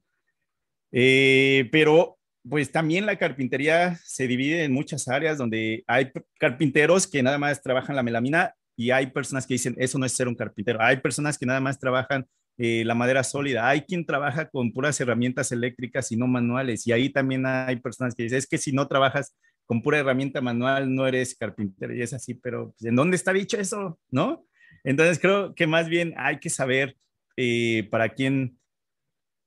Eh, 0.92 1.68
pero 1.73 2.18
pues 2.49 2.71
también 2.71 3.04
la 3.04 3.16
carpintería 3.16 3.97
se 4.04 4.26
divide 4.26 4.64
en 4.64 4.73
muchas 4.73 5.09
áreas 5.09 5.38
donde 5.38 5.85
hay 5.87 6.11
carpinteros 6.38 7.07
que 7.07 7.23
nada 7.23 7.38
más 7.38 7.62
trabajan 7.62 7.97
la 7.97 8.02
melamina 8.02 8.54
y 8.78 8.92
hay 8.92 9.08
personas 9.08 9.44
que 9.44 9.54
dicen, 9.54 9.75
eso 9.76 9.99
no 9.99 10.06
es 10.06 10.12
ser 10.12 10.28
un 10.28 10.37
carpintero. 10.37 10.80
Hay 10.80 10.99
personas 10.99 11.37
que 11.37 11.44
nada 11.44 11.58
más 11.58 11.80
trabajan 11.80 12.25
eh, 12.58 12.85
la 12.85 12.94
madera 12.94 13.25
sólida. 13.25 13.68
Hay 13.68 13.80
quien 13.80 14.06
trabaja 14.06 14.49
con 14.49 14.73
puras 14.73 15.00
herramientas 15.00 15.50
eléctricas 15.50 16.12
y 16.12 16.16
no 16.16 16.28
manuales. 16.28 16.87
Y 16.87 16.92
ahí 16.92 17.11
también 17.11 17.44
hay 17.44 17.80
personas 17.80 18.14
que 18.14 18.23
dicen, 18.23 18.38
es 18.38 18.47
que 18.47 18.56
si 18.56 18.70
no 18.70 18.87
trabajas 18.87 19.37
con 19.66 19.82
pura 19.82 19.99
herramienta 19.99 20.40
manual, 20.40 20.94
no 20.94 21.08
eres 21.08 21.35
carpintero. 21.35 21.92
Y 21.92 22.02
es 22.02 22.12
así, 22.12 22.35
pero 22.35 22.70
pues, 22.78 22.85
¿en 22.85 22.94
dónde 22.94 23.16
está 23.16 23.32
dicho 23.32 23.58
eso? 23.58 23.99
¿No? 24.12 24.47
Entonces 24.85 25.18
creo 25.18 25.56
que 25.56 25.66
más 25.66 25.88
bien 25.88 26.14
hay 26.16 26.38
que 26.38 26.49
saber 26.49 26.97
eh, 27.37 27.88
para 27.90 28.11
quién 28.11 28.61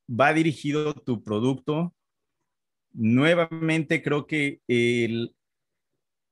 va 0.10 0.34
dirigido 0.34 0.94
tu 0.94 1.24
producto. 1.24 1.96
Nuevamente 2.92 4.04
creo 4.04 4.28
que 4.28 4.60
el, 4.68 5.34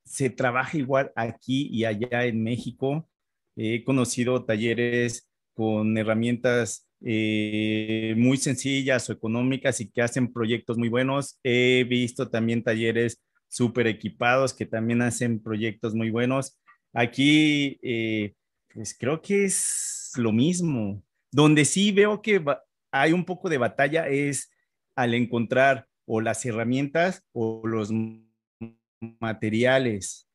se 0.09 0.31
trabaja 0.31 0.77
igual 0.77 1.11
aquí 1.15 1.69
y 1.71 1.85
allá 1.85 2.25
en 2.25 2.41
México. 2.43 3.07
He 3.55 3.83
conocido 3.83 4.43
talleres 4.43 5.29
con 5.53 5.95
herramientas 5.97 6.89
eh, 7.01 8.15
muy 8.17 8.37
sencillas 8.37 9.07
o 9.09 9.13
económicas 9.13 9.79
y 9.81 9.89
que 9.91 10.01
hacen 10.01 10.33
proyectos 10.33 10.77
muy 10.79 10.89
buenos. 10.89 11.39
He 11.43 11.85
visto 11.87 12.29
también 12.29 12.63
talleres 12.63 13.21
súper 13.47 13.85
equipados 13.85 14.53
que 14.53 14.65
también 14.65 15.03
hacen 15.03 15.43
proyectos 15.43 15.93
muy 15.93 16.09
buenos. 16.09 16.57
Aquí, 16.91 17.79
eh, 17.83 18.33
pues 18.73 18.97
creo 18.97 19.21
que 19.21 19.45
es 19.45 20.11
lo 20.15 20.31
mismo. 20.31 21.03
Donde 21.31 21.65
sí 21.65 21.91
veo 21.91 22.23
que 22.23 22.43
hay 22.91 23.13
un 23.13 23.25
poco 23.25 23.47
de 23.47 23.59
batalla 23.59 24.07
es 24.07 24.49
al 24.95 25.13
encontrar 25.13 25.87
o 26.07 26.19
las 26.19 26.43
herramientas 26.47 27.23
o 27.31 27.61
los 27.67 27.91
materiales. 29.19 30.27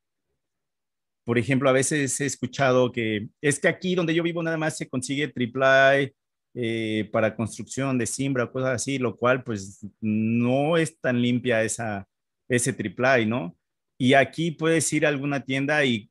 Por 1.23 1.39
ejemplo, 1.39 1.69
a 1.69 1.73
veces 1.73 2.19
he 2.21 2.25
escuchado 2.25 2.91
que 2.91 3.29
es 3.41 3.59
que 3.59 3.67
aquí 3.67 3.95
donde 3.95 4.13
yo 4.13 4.23
vivo 4.23 4.43
nada 4.43 4.57
más 4.57 4.77
se 4.77 4.87
consigue 4.87 5.27
triple 5.27 6.13
eh, 6.53 7.09
para 7.11 7.35
construcción 7.35 7.97
de 7.97 8.05
simbra 8.05 8.51
cosas 8.51 8.75
así, 8.75 8.97
lo 8.97 9.17
cual 9.17 9.43
pues 9.43 9.85
no 9.99 10.77
es 10.77 10.99
tan 10.99 11.21
limpia 11.21 11.63
esa, 11.63 12.07
ese 12.47 12.73
triple 12.73 13.25
¿no? 13.25 13.57
Y 13.97 14.13
aquí 14.13 14.51
puedes 14.51 14.91
ir 14.93 15.05
a 15.05 15.09
alguna 15.09 15.43
tienda 15.43 15.83
y, 15.85 16.09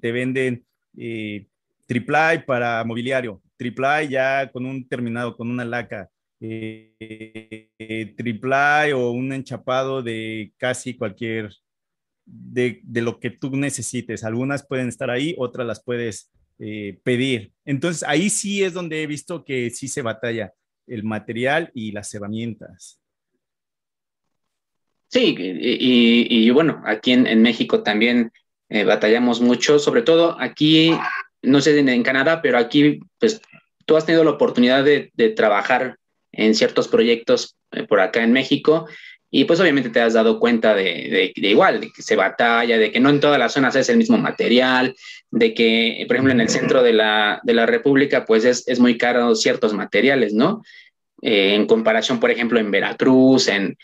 te 0.00 0.12
venden 0.12 0.64
eh, 0.96 1.46
triple 1.86 2.40
para 2.46 2.82
mobiliario, 2.84 3.42
triple 3.56 4.08
ya 4.08 4.50
con 4.50 4.66
un 4.66 4.88
terminado, 4.88 5.36
con 5.36 5.50
una 5.50 5.64
laca, 5.64 6.08
eh, 6.40 8.14
triple 8.16 8.92
o 8.94 9.10
un 9.12 9.32
enchapado 9.32 10.02
de 10.02 10.52
casi 10.56 10.94
cualquier 10.94 11.50
de, 12.26 12.82
lo 12.94 13.18
que 13.20 13.30
tú 13.30 13.56
necesites. 13.56 14.24
Algunas 14.24 14.66
pueden 14.66 14.88
estar 14.88 15.10
ahí, 15.10 15.34
otras 15.38 15.66
las 15.66 15.82
puedes 15.82 16.30
eh, 16.58 16.98
pedir. 17.02 17.52
Entonces, 17.64 18.04
ahí 18.06 18.30
sí 18.30 18.62
es 18.62 18.72
donde 18.72 19.02
he 19.02 19.06
visto 19.06 19.44
que 19.44 19.70
sí 19.70 19.88
se 19.88 20.02
batalla 20.02 20.52
el 20.86 21.04
material 21.04 21.70
y 21.74 21.92
las 21.92 22.12
herramientas. 22.14 23.00
Sí, 25.08 25.34
y, 25.38 26.50
bueno, 26.50 26.82
aquí 26.86 27.12
en, 27.12 27.42
México 27.42 27.82
también 27.82 28.30
eh, 28.68 28.84
batallamos 28.84 29.40
mucho, 29.40 29.80
sobre 29.80 30.02
todo 30.02 30.40
aquí, 30.40 30.92
no 31.42 31.60
sé 31.60 31.76
en, 31.76 32.02
Canadá, 32.04 32.40
pero 32.40 32.58
aquí, 32.58 33.00
pues 33.18 33.40
tú 33.86 33.96
has 33.96 34.06
tenido 34.06 34.22
la 34.22 34.30
oportunidad 34.30 34.84
de, 34.84 35.10
trabajar 35.34 35.96
en 36.30 36.54
ciertos 36.54 36.86
proyectos 36.86 37.56
eh, 37.72 37.82
por 37.82 37.98
acá 37.98 38.22
en 38.22 38.32
México 38.32 38.86
y 39.30 39.44
pues 39.44 39.60
obviamente 39.60 39.90
te 39.90 40.00
has 40.00 40.14
dado 40.14 40.40
cuenta 40.40 40.74
de, 40.74 41.32
igual, 41.36 41.80
de 41.80 41.92
que 41.92 42.02
se 42.02 42.16
batalla, 42.16 42.78
de 42.78 42.90
que 42.90 42.98
no 42.98 43.10
en 43.10 43.20
todas 43.20 43.38
las 43.38 43.52
zonas 43.52 43.76
es 43.76 43.88
el 43.88 43.96
mismo 43.96 44.18
material, 44.18 44.96
de 45.30 45.54
que, 45.54 46.04
por 46.08 46.16
ejemplo, 46.16 46.32
en 46.32 46.40
el 46.40 46.48
centro 46.48 46.82
de 46.82 46.92
la, 46.92 47.66
República, 47.66 48.24
pues 48.24 48.44
es, 48.44 48.80
muy 48.80 48.98
caro 48.98 49.36
ciertos 49.36 49.72
materiales, 49.72 50.34
¿no? 50.34 50.62
Eh, 51.22 51.54
en 51.54 51.66
comparación, 51.66 52.18
por 52.18 52.30
ejemplo, 52.32 52.58
en 52.58 52.72
Veracruz, 52.72 53.48
en, 53.48 53.76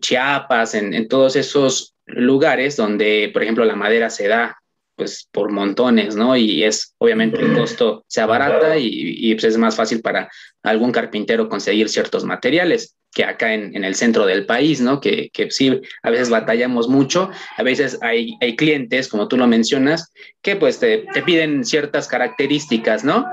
Chiapas, 0.00 0.74
en, 0.74 0.94
en, 0.94 1.08
todos 1.08 1.36
esos 1.36 1.94
lugares 2.04 2.76
donde, 2.76 3.30
por 3.32 3.42
ejemplo, 3.42 3.64
la 3.64 3.76
madera 3.76 4.10
se 4.10 4.28
da 4.28 4.58
pues 4.96 5.28
por 5.32 5.50
montones, 5.50 6.14
¿no? 6.14 6.36
Y 6.36 6.62
es 6.62 6.94
obviamente 6.98 7.40
el 7.40 7.54
costo 7.54 8.04
se 8.06 8.20
abarata 8.20 8.76
y, 8.78 8.88
y 8.88 9.34
pues 9.34 9.44
es 9.44 9.58
más 9.58 9.74
fácil 9.74 10.00
para 10.00 10.30
algún 10.62 10.92
carpintero 10.92 11.48
conseguir 11.48 11.88
ciertos 11.88 12.24
materiales 12.24 12.94
que 13.14 13.24
acá 13.24 13.54
en, 13.54 13.74
en 13.76 13.84
el 13.84 13.94
centro 13.94 14.26
del 14.26 14.46
país, 14.46 14.80
¿no? 14.80 15.00
Que, 15.00 15.30
que, 15.32 15.50
sí, 15.50 15.80
a 16.02 16.10
veces 16.10 16.30
batallamos 16.30 16.88
mucho, 16.88 17.30
a 17.56 17.62
veces 17.62 17.98
hay, 18.02 18.36
hay 18.40 18.56
clientes, 18.56 19.08
como 19.08 19.28
tú 19.28 19.36
lo 19.36 19.46
mencionas, 19.46 20.12
que 20.42 20.56
pues 20.56 20.80
te, 20.80 21.06
te 21.12 21.22
piden 21.22 21.64
ciertas 21.64 22.08
características, 22.08 23.04
¿no? 23.04 23.24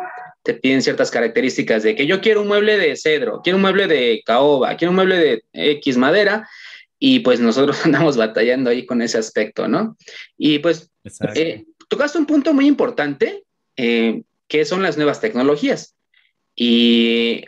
te 0.44 0.56
piden 0.56 0.82
ciertas 0.82 1.12
características 1.12 1.84
de 1.84 1.96
que 1.96 2.08
yo 2.08 2.20
quiero 2.20 2.42
un 2.42 2.48
mueble 2.48 2.76
de 2.78 2.96
cedro, 2.96 3.42
quiero 3.44 3.58
un 3.58 3.62
mueble 3.62 3.86
de 3.86 4.24
caoba, 4.26 4.76
quiero 4.76 4.90
un 4.90 4.96
mueble 4.96 5.18
de 5.18 5.44
X 5.54 5.98
madera, 5.98 6.48
y 7.04 7.20
pues 7.20 7.40
nosotros 7.40 7.78
andamos 7.86 8.16
batallando 8.16 8.70
ahí 8.70 8.86
con 8.86 9.02
ese 9.02 9.18
aspecto, 9.18 9.68
¿no? 9.68 9.98
Y 10.38 10.60
pues 10.60 10.90
eh, 11.36 11.66
tocaste 11.90 12.18
un 12.18 12.26
punto 12.26 12.54
muy 12.54 12.68
importante, 12.68 13.44
eh, 13.76 14.22
que 14.48 14.66
son 14.66 14.84
las 14.84 14.98
nuevas 14.98 15.20
tecnologías. 15.20 15.96
Y 16.56 17.46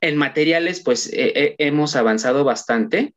en 0.00 0.16
materiales, 0.16 0.80
pues 0.80 1.10
eh, 1.12 1.54
hemos 1.58 1.96
avanzado 1.96 2.44
bastante. 2.44 3.14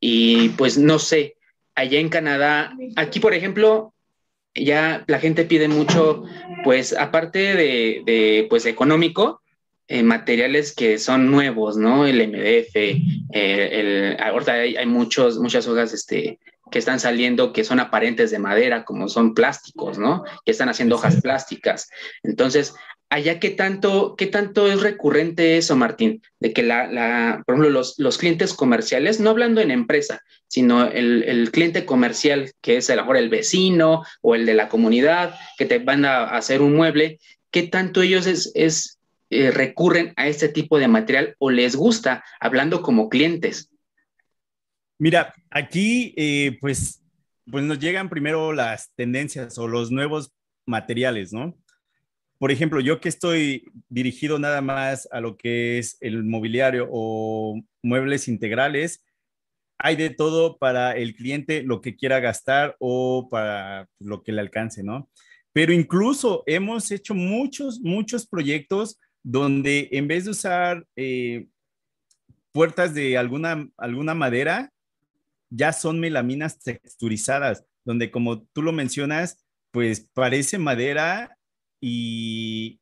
Y 0.00 0.50
pues 0.50 0.78
no 0.78 0.98
sé, 0.98 1.36
allá 1.74 1.98
en 2.00 2.08
Canadá, 2.08 2.72
aquí 2.96 3.20
por 3.20 3.34
ejemplo, 3.34 3.92
ya 4.54 5.04
la 5.06 5.18
gente 5.18 5.44
pide 5.44 5.68
mucho, 5.68 6.24
pues 6.64 6.92
aparte 6.92 7.54
de, 7.54 8.02
de 8.04 8.46
pues 8.48 8.66
económico, 8.66 9.42
eh, 9.92 10.04
materiales 10.04 10.72
que 10.72 10.98
son 10.98 11.30
nuevos, 11.32 11.76
¿no? 11.76 12.06
El 12.06 12.28
MDF, 12.28 12.76
eh, 12.76 13.00
el, 13.32 14.16
ahorita 14.22 14.52
hay, 14.52 14.76
hay, 14.76 14.86
muchos, 14.86 15.38
muchas 15.38 15.66
hojas 15.66 15.92
este, 15.92 16.38
que 16.70 16.78
están 16.78 17.00
saliendo 17.00 17.52
que 17.52 17.64
son 17.64 17.80
aparentes 17.80 18.30
de 18.30 18.38
madera, 18.38 18.84
como 18.84 19.08
son 19.08 19.34
plásticos, 19.34 19.98
¿no? 19.98 20.22
Que 20.44 20.52
están 20.52 20.68
haciendo 20.68 20.94
hojas 20.94 21.20
plásticas. 21.20 21.90
Entonces, 22.22 22.74
allá 23.10 23.40
qué 23.40 23.50
tanto, 23.50 24.14
qué 24.16 24.26
tanto 24.26 24.70
es 24.70 24.80
recurrente 24.80 25.58
eso, 25.58 25.76
Martín, 25.76 26.22
de 26.38 26.52
que 26.52 26.62
la, 26.62 26.86
la 26.86 27.42
por 27.44 27.56
ejemplo, 27.56 27.70
los, 27.70 27.98
los, 27.98 28.16
clientes 28.16 28.54
comerciales, 28.54 29.20
no 29.20 29.30
hablando 29.30 29.60
en 29.60 29.72
empresa, 29.72 30.22
sino 30.46 30.86
el, 30.86 31.24
el, 31.24 31.50
cliente 31.50 31.84
comercial, 31.84 32.52
que 32.60 32.76
es 32.76 32.88
a 32.88 32.96
lo 32.96 33.02
mejor 33.02 33.16
el 33.16 33.28
vecino 33.28 34.04
o 34.22 34.34
el 34.36 34.46
de 34.46 34.54
la 34.54 34.68
comunidad, 34.68 35.34
que 35.58 35.66
te 35.66 35.78
van 35.80 36.04
a 36.04 36.24
hacer 36.24 36.62
un 36.62 36.74
mueble, 36.74 37.18
qué 37.50 37.64
tanto 37.64 38.00
ellos 38.00 38.26
es, 38.26 38.52
es 38.54 39.00
eh, 39.28 39.50
recurren 39.50 40.12
a 40.16 40.28
este 40.28 40.48
tipo 40.48 40.78
de 40.78 40.88
material 40.88 41.34
o 41.38 41.50
les 41.50 41.74
gusta, 41.74 42.24
hablando 42.38 42.80
como 42.80 43.08
clientes. 43.08 43.70
Mira, 44.98 45.34
aquí 45.50 46.14
eh, 46.16 46.58
pues, 46.60 47.02
pues 47.50 47.64
nos 47.64 47.80
llegan 47.80 48.08
primero 48.08 48.52
las 48.52 48.92
tendencias 48.94 49.58
o 49.58 49.66
los 49.66 49.90
nuevos 49.90 50.32
materiales, 50.64 51.32
¿no? 51.32 51.56
Por 52.40 52.50
ejemplo, 52.50 52.80
yo 52.80 53.02
que 53.02 53.10
estoy 53.10 53.70
dirigido 53.90 54.38
nada 54.38 54.62
más 54.62 55.06
a 55.12 55.20
lo 55.20 55.36
que 55.36 55.78
es 55.78 55.98
el 56.00 56.24
mobiliario 56.24 56.88
o 56.90 57.60
muebles 57.82 58.28
integrales, 58.28 59.04
hay 59.76 59.94
de 59.96 60.08
todo 60.08 60.56
para 60.56 60.92
el 60.96 61.14
cliente 61.14 61.62
lo 61.62 61.82
que 61.82 61.96
quiera 61.96 62.18
gastar 62.18 62.76
o 62.78 63.28
para 63.30 63.90
lo 63.98 64.22
que 64.22 64.32
le 64.32 64.40
alcance, 64.40 64.82
¿no? 64.82 65.10
Pero 65.52 65.74
incluso 65.74 66.42
hemos 66.46 66.90
hecho 66.90 67.14
muchos, 67.14 67.78
muchos 67.80 68.26
proyectos 68.26 68.98
donde 69.22 69.90
en 69.92 70.08
vez 70.08 70.24
de 70.24 70.30
usar 70.30 70.86
eh, 70.96 71.46
puertas 72.52 72.94
de 72.94 73.18
alguna, 73.18 73.68
alguna 73.76 74.14
madera, 74.14 74.72
ya 75.50 75.74
son 75.74 76.00
melaminas 76.00 76.58
texturizadas, 76.58 77.66
donde 77.84 78.10
como 78.10 78.44
tú 78.54 78.62
lo 78.62 78.72
mencionas, 78.72 79.44
pues 79.72 80.08
parece 80.14 80.56
madera 80.56 81.36
y, 81.80 82.80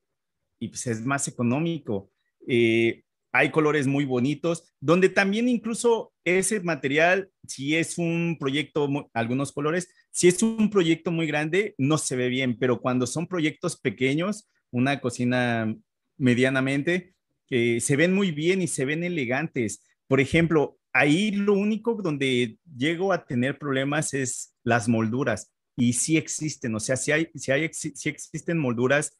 pues 0.58 0.86
es 0.86 1.04
más 1.04 1.28
económico. 1.28 2.10
Eh, 2.46 3.04
hay 3.32 3.50
colores 3.50 3.86
muy 3.86 4.04
bonitos, 4.04 4.64
donde 4.80 5.08
también 5.08 5.48
incluso 5.48 6.12
ese 6.24 6.60
material, 6.60 7.30
si 7.46 7.76
es 7.76 7.98
un 7.98 8.36
proyecto, 8.40 8.88
algunos 9.12 9.52
colores, 9.52 9.88
si 10.10 10.28
es 10.28 10.42
un 10.42 10.70
proyecto 10.70 11.10
muy 11.10 11.26
grande, 11.26 11.74
no 11.78 11.98
se 11.98 12.16
ve 12.16 12.28
bien, 12.28 12.58
pero 12.58 12.80
cuando 12.80 13.06
son 13.06 13.26
proyectos 13.26 13.78
pequeños, 13.78 14.48
una 14.70 15.00
cocina 15.00 15.74
medianamente, 16.16 17.14
que 17.46 17.80
se 17.80 17.96
ven 17.96 18.14
muy 18.14 18.30
bien 18.32 18.62
y 18.62 18.66
se 18.66 18.84
ven 18.84 19.04
elegantes. 19.04 19.86
Por 20.06 20.20
ejemplo, 20.20 20.78
ahí 20.92 21.30
lo 21.30 21.52
único 21.52 21.94
donde 22.02 22.58
llego 22.76 23.12
a 23.12 23.24
tener 23.24 23.58
problemas 23.58 24.14
es 24.14 24.54
las 24.64 24.88
molduras 24.88 25.52
y 25.78 25.92
sí 25.92 26.16
existen, 26.16 26.74
o 26.74 26.80
sea, 26.80 26.96
sí, 26.96 27.12
hay, 27.12 27.30
sí, 27.36 27.52
hay, 27.52 27.70
sí 27.72 28.08
existen 28.08 28.58
molduras 28.58 29.16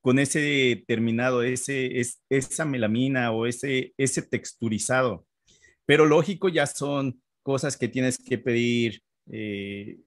con 0.00 0.18
ese 0.18 0.84
terminado, 0.88 1.42
ese, 1.42 2.00
es, 2.00 2.22
esa 2.30 2.64
melamina 2.64 3.30
o 3.30 3.44
ese, 3.44 3.92
ese 3.98 4.22
texturizado. 4.22 5.26
Pero 5.84 6.06
lógico, 6.06 6.48
ya 6.48 6.66
son 6.66 7.22
cosas 7.42 7.76
que 7.76 7.88
tienes 7.88 8.16
que 8.16 8.38
pedir 8.38 9.02
eh, 9.30 9.98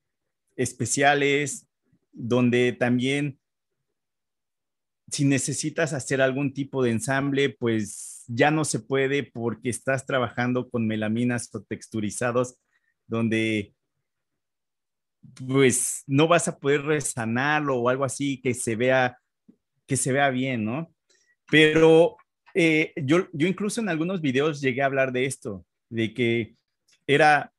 especiales, 0.56 1.68
donde 2.12 2.74
también 2.74 3.40
si 5.12 5.24
necesitas 5.24 5.94
hacer 5.94 6.20
algún 6.20 6.52
tipo 6.52 6.84
de 6.84 6.90
ensamble, 6.90 7.50
pues 7.60 8.24
ya 8.28 8.50
no 8.50 8.66
se 8.66 8.80
puede 8.80 9.22
porque 9.22 9.70
estás 9.70 10.08
trabajando 10.08 10.68
con 10.68 10.88
melaminas 10.88 11.54
o 11.54 11.62
texturizados, 11.62 12.56
donde 13.06 13.75
pues 15.48 16.04
no 16.08 16.28
vas 16.28 16.48
a 16.48 16.58
poder 16.58 16.84
resanarlo 16.84 17.78
o 17.78 17.90
algo 17.90 18.04
así 18.04 18.42
que 18.42 18.54
se 18.54 18.76
vea, 18.76 19.18
que 19.88 19.98
se 19.98 20.12
vea 20.12 20.30
bien, 20.30 20.66
¿no? 20.66 20.94
Pero 21.50 22.18
eh, 22.54 22.94
yo, 22.96 23.28
yo 23.34 23.48
incluso 23.48 23.82
en 23.82 23.90
algunos 23.90 24.22
videos 24.22 24.62
llegué 24.62 24.82
a 24.82 24.86
hablar 24.86 25.12
de 25.12 25.26
esto, 25.26 25.66
de 25.90 26.14
que 26.14 26.56
era, 27.08 27.52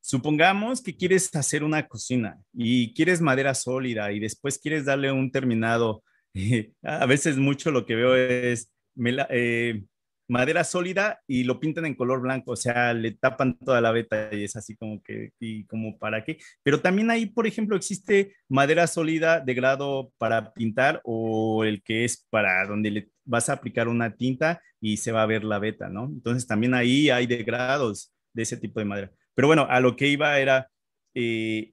supongamos 0.00 0.82
que 0.82 0.96
quieres 0.96 1.34
hacer 1.34 1.64
una 1.64 1.88
cocina 1.88 2.38
y 2.52 2.92
quieres 2.94 3.20
madera 3.20 3.54
sólida 3.54 4.12
y 4.12 4.20
después 4.20 4.58
quieres 4.58 4.84
darle 4.84 5.10
un 5.10 5.30
terminado. 5.30 6.04
a 6.82 7.06
veces 7.06 7.36
mucho 7.36 7.70
lo 7.70 7.84
que 7.86 7.94
veo 7.94 8.16
es 8.16 8.70
eh, 9.30 9.82
madera 10.32 10.64
sólida 10.64 11.20
y 11.26 11.44
lo 11.44 11.60
pintan 11.60 11.84
en 11.84 11.94
color 11.94 12.22
blanco, 12.22 12.52
o 12.52 12.56
sea, 12.56 12.94
le 12.94 13.10
tapan 13.12 13.58
toda 13.58 13.82
la 13.82 13.92
beta 13.92 14.30
y 14.32 14.44
es 14.44 14.56
así 14.56 14.74
como 14.74 15.02
que, 15.02 15.32
y 15.38 15.66
como 15.66 15.98
para 15.98 16.24
qué. 16.24 16.38
Pero 16.62 16.80
también 16.80 17.10
ahí, 17.10 17.26
por 17.26 17.46
ejemplo, 17.46 17.76
existe 17.76 18.34
madera 18.48 18.86
sólida 18.86 19.40
de 19.40 19.52
grado 19.52 20.10
para 20.16 20.54
pintar 20.54 21.02
o 21.04 21.64
el 21.64 21.82
que 21.82 22.06
es 22.06 22.26
para 22.30 22.66
donde 22.66 22.90
le 22.90 23.10
vas 23.26 23.50
a 23.50 23.52
aplicar 23.52 23.88
una 23.88 24.16
tinta 24.16 24.62
y 24.80 24.96
se 24.96 25.12
va 25.12 25.22
a 25.22 25.26
ver 25.26 25.44
la 25.44 25.58
beta, 25.58 25.90
¿no? 25.90 26.06
Entonces 26.06 26.46
también 26.46 26.72
ahí 26.72 27.10
hay 27.10 27.26
de 27.26 27.44
grados 27.44 28.14
de 28.32 28.44
ese 28.44 28.56
tipo 28.56 28.80
de 28.80 28.86
madera. 28.86 29.12
Pero 29.34 29.48
bueno, 29.48 29.66
a 29.68 29.80
lo 29.80 29.96
que 29.96 30.08
iba 30.08 30.38
era, 30.38 30.70
eh, 31.14 31.72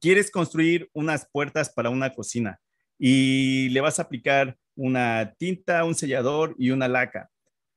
quieres 0.00 0.30
construir 0.30 0.88
unas 0.94 1.28
puertas 1.30 1.70
para 1.70 1.90
una 1.90 2.14
cocina 2.14 2.58
y 2.98 3.68
le 3.68 3.82
vas 3.82 3.98
a 3.98 4.02
aplicar 4.04 4.56
una 4.76 5.34
tinta, 5.38 5.84
un 5.84 5.94
sellador 5.94 6.54
y 6.58 6.70
una 6.70 6.88
laca. 6.88 7.30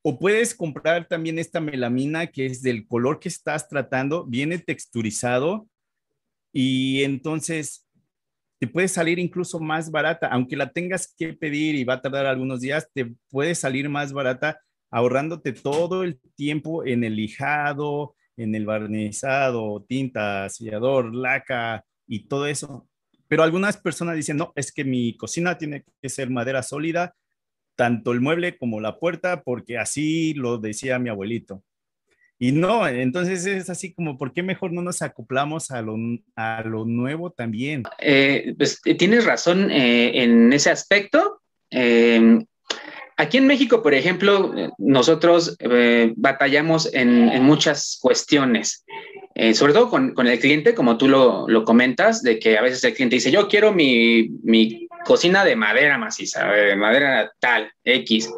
O 0.04 0.20
puedes 0.20 0.54
comprar 0.54 1.08
también 1.08 1.40
esta 1.40 1.60
melamina 1.60 2.28
que 2.28 2.46
es 2.46 2.62
del 2.62 2.88
color 2.88 3.20
que 3.20 3.30
estás 3.30 3.68
tratando, 3.68 4.26
viene 4.26 4.60
texturizado 4.60 5.68
y 6.54 7.04
entonces 7.04 7.86
te 8.60 8.68
puede 8.68 8.88
salir 8.88 9.20
incluso 9.20 9.60
más 9.60 9.92
barata, 9.92 10.28
aunque 10.28 10.56
la 10.56 10.72
tengas 10.72 11.14
que 11.18 11.34
pedir 11.34 11.76
y 11.76 11.84
va 11.84 11.96
a 11.96 12.02
tardar 12.02 12.26
algunos 12.26 12.62
días, 12.62 12.88
te 12.94 13.14
puede 13.30 13.56
salir 13.56 13.90
más 13.90 14.14
barata 14.14 14.62
ahorrándote 14.92 15.52
todo 15.54 16.04
el 16.04 16.20
tiempo 16.36 16.86
en 16.86 17.04
el 17.04 17.16
lijado, 17.16 18.16
en 18.38 18.56
el 18.56 18.66
barnizado, 18.66 19.84
tinta, 19.88 20.48
sellador, 20.50 21.14
laca 21.14 21.84
y 22.08 22.28
todo 22.28 22.48
eso. 22.48 22.88
Pero 23.28 23.44
algunas 23.44 23.78
personas 23.78 24.16
dicen, 24.16 24.38
no, 24.38 24.54
es 24.56 24.72
que 24.72 24.84
mi 24.84 25.16
cocina 25.18 25.58
tiene 25.58 25.84
que 26.02 26.10
ser 26.10 26.30
madera 26.30 26.64
sólida, 26.64 27.16
tanto 27.76 28.12
el 28.12 28.22
mueble 28.22 28.58
como 28.58 28.80
la 28.80 29.00
puerta, 29.00 29.42
porque 29.44 29.78
así 29.78 30.34
lo 30.34 30.58
decía 30.58 31.00
mi 31.00 31.10
abuelito. 31.10 31.64
Y 32.38 32.52
no, 32.52 32.86
entonces 32.88 33.46
es 33.46 33.70
así 33.70 33.94
como, 33.94 34.18
¿por 34.18 34.34
qué 34.34 34.44
mejor 34.44 34.74
no 34.74 34.82
nos 34.82 35.02
acoplamos 35.02 35.72
a 35.72 35.82
lo, 35.82 35.96
a 36.36 36.64
lo 36.64 36.86
nuevo 36.86 37.32
también? 37.32 37.84
Eh, 38.00 38.54
pues 38.58 38.82
eh, 38.84 38.96
tienes 38.96 39.26
razón 39.26 39.72
eh, 39.72 40.24
en 40.24 40.52
ese 40.52 40.70
aspecto. 40.70 41.42
Aquí 43.18 43.38
en 43.38 43.48
México, 43.48 43.82
por 43.82 43.94
ejemplo, 43.94 44.54
nosotros 44.78 45.58
batallamos 46.16 46.94
en, 46.94 47.30
en, 47.30 47.44
muchas 47.44 47.98
cuestiones. 48.02 48.86
Eh, 49.38 49.54
sobre 49.54 49.74
todo 49.74 49.90
con, 49.90 50.14
con, 50.14 50.28
el 50.28 50.40
cliente, 50.40 50.74
como 50.74 50.98
tú 50.98 51.10
lo, 51.10 51.46
lo, 51.50 51.66
comentas, 51.66 52.24
de 52.24 52.40
que 52.40 52.58
a 52.58 52.62
veces 52.62 52.82
el 52.86 52.94
cliente 52.94 53.18
dice, 53.18 53.32
yo 53.32 53.50
quiero 53.50 53.74
mi, 53.74 54.30
mi 54.44 54.88
cocina 55.06 55.44
de 55.44 55.58
madera 55.58 55.98
maciza, 55.98 56.46
de 56.46 56.76
madera 56.78 57.32
tal, 57.40 57.70
X. 57.84 58.30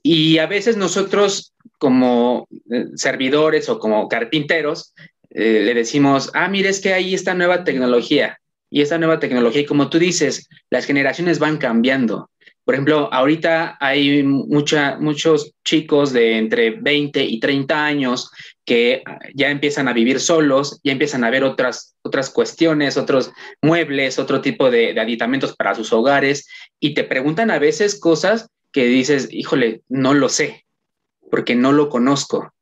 Y 0.00 0.38
a 0.38 0.46
veces 0.46 0.76
nosotros 0.76 1.52
como 1.78 2.46
eh, 2.70 2.86
servidores 2.94 3.68
o 3.68 3.80
como 3.80 4.08
carpinteros 4.08 4.94
eh, 5.30 5.62
le 5.64 5.74
decimos, 5.74 6.30
ah, 6.34 6.48
mire, 6.48 6.68
es 6.68 6.80
que 6.80 6.92
ahí 6.92 7.14
está 7.14 7.34
nueva 7.34 7.64
tecnología. 7.64 8.38
Y 8.70 8.80
esta 8.80 8.98
nueva 8.98 9.18
tecnología, 9.18 9.62
y 9.62 9.66
como 9.66 9.90
tú 9.90 9.98
dices, 9.98 10.48
las 10.70 10.86
generaciones 10.86 11.40
van 11.40 11.58
cambiando. 11.58 12.30
Por 12.64 12.74
ejemplo, 12.74 13.12
ahorita 13.12 13.76
hay 13.80 14.22
mucha, 14.22 14.96
muchos 14.98 15.52
chicos 15.64 16.12
de 16.12 16.38
entre 16.38 16.70
20 16.70 17.22
y 17.24 17.40
30 17.40 17.84
años 17.84 18.30
que 18.64 19.02
ya 19.34 19.50
empiezan 19.50 19.88
a 19.88 19.92
vivir 19.92 20.20
solos, 20.20 20.80
ya 20.84 20.92
empiezan 20.92 21.24
a 21.24 21.30
ver 21.30 21.42
otras, 21.42 21.96
otras 22.02 22.30
cuestiones, 22.30 22.96
otros 22.96 23.32
muebles, 23.60 24.20
otro 24.20 24.40
tipo 24.40 24.70
de, 24.70 24.98
aditamentos 25.00 25.56
para 25.56 25.74
sus 25.74 25.92
hogares 25.92 26.46
y 26.78 26.94
te 26.94 27.02
preguntan 27.02 27.50
a 27.50 27.58
veces 27.58 27.98
cosas 27.98 28.48
que 28.70 28.86
dices, 28.86 29.28
híjole, 29.32 29.82
no 29.88 30.14
lo 30.14 30.28
sé, 30.28 30.64
porque 31.30 31.56
no 31.56 31.72
lo 31.72 31.88
conozco. 31.88 32.52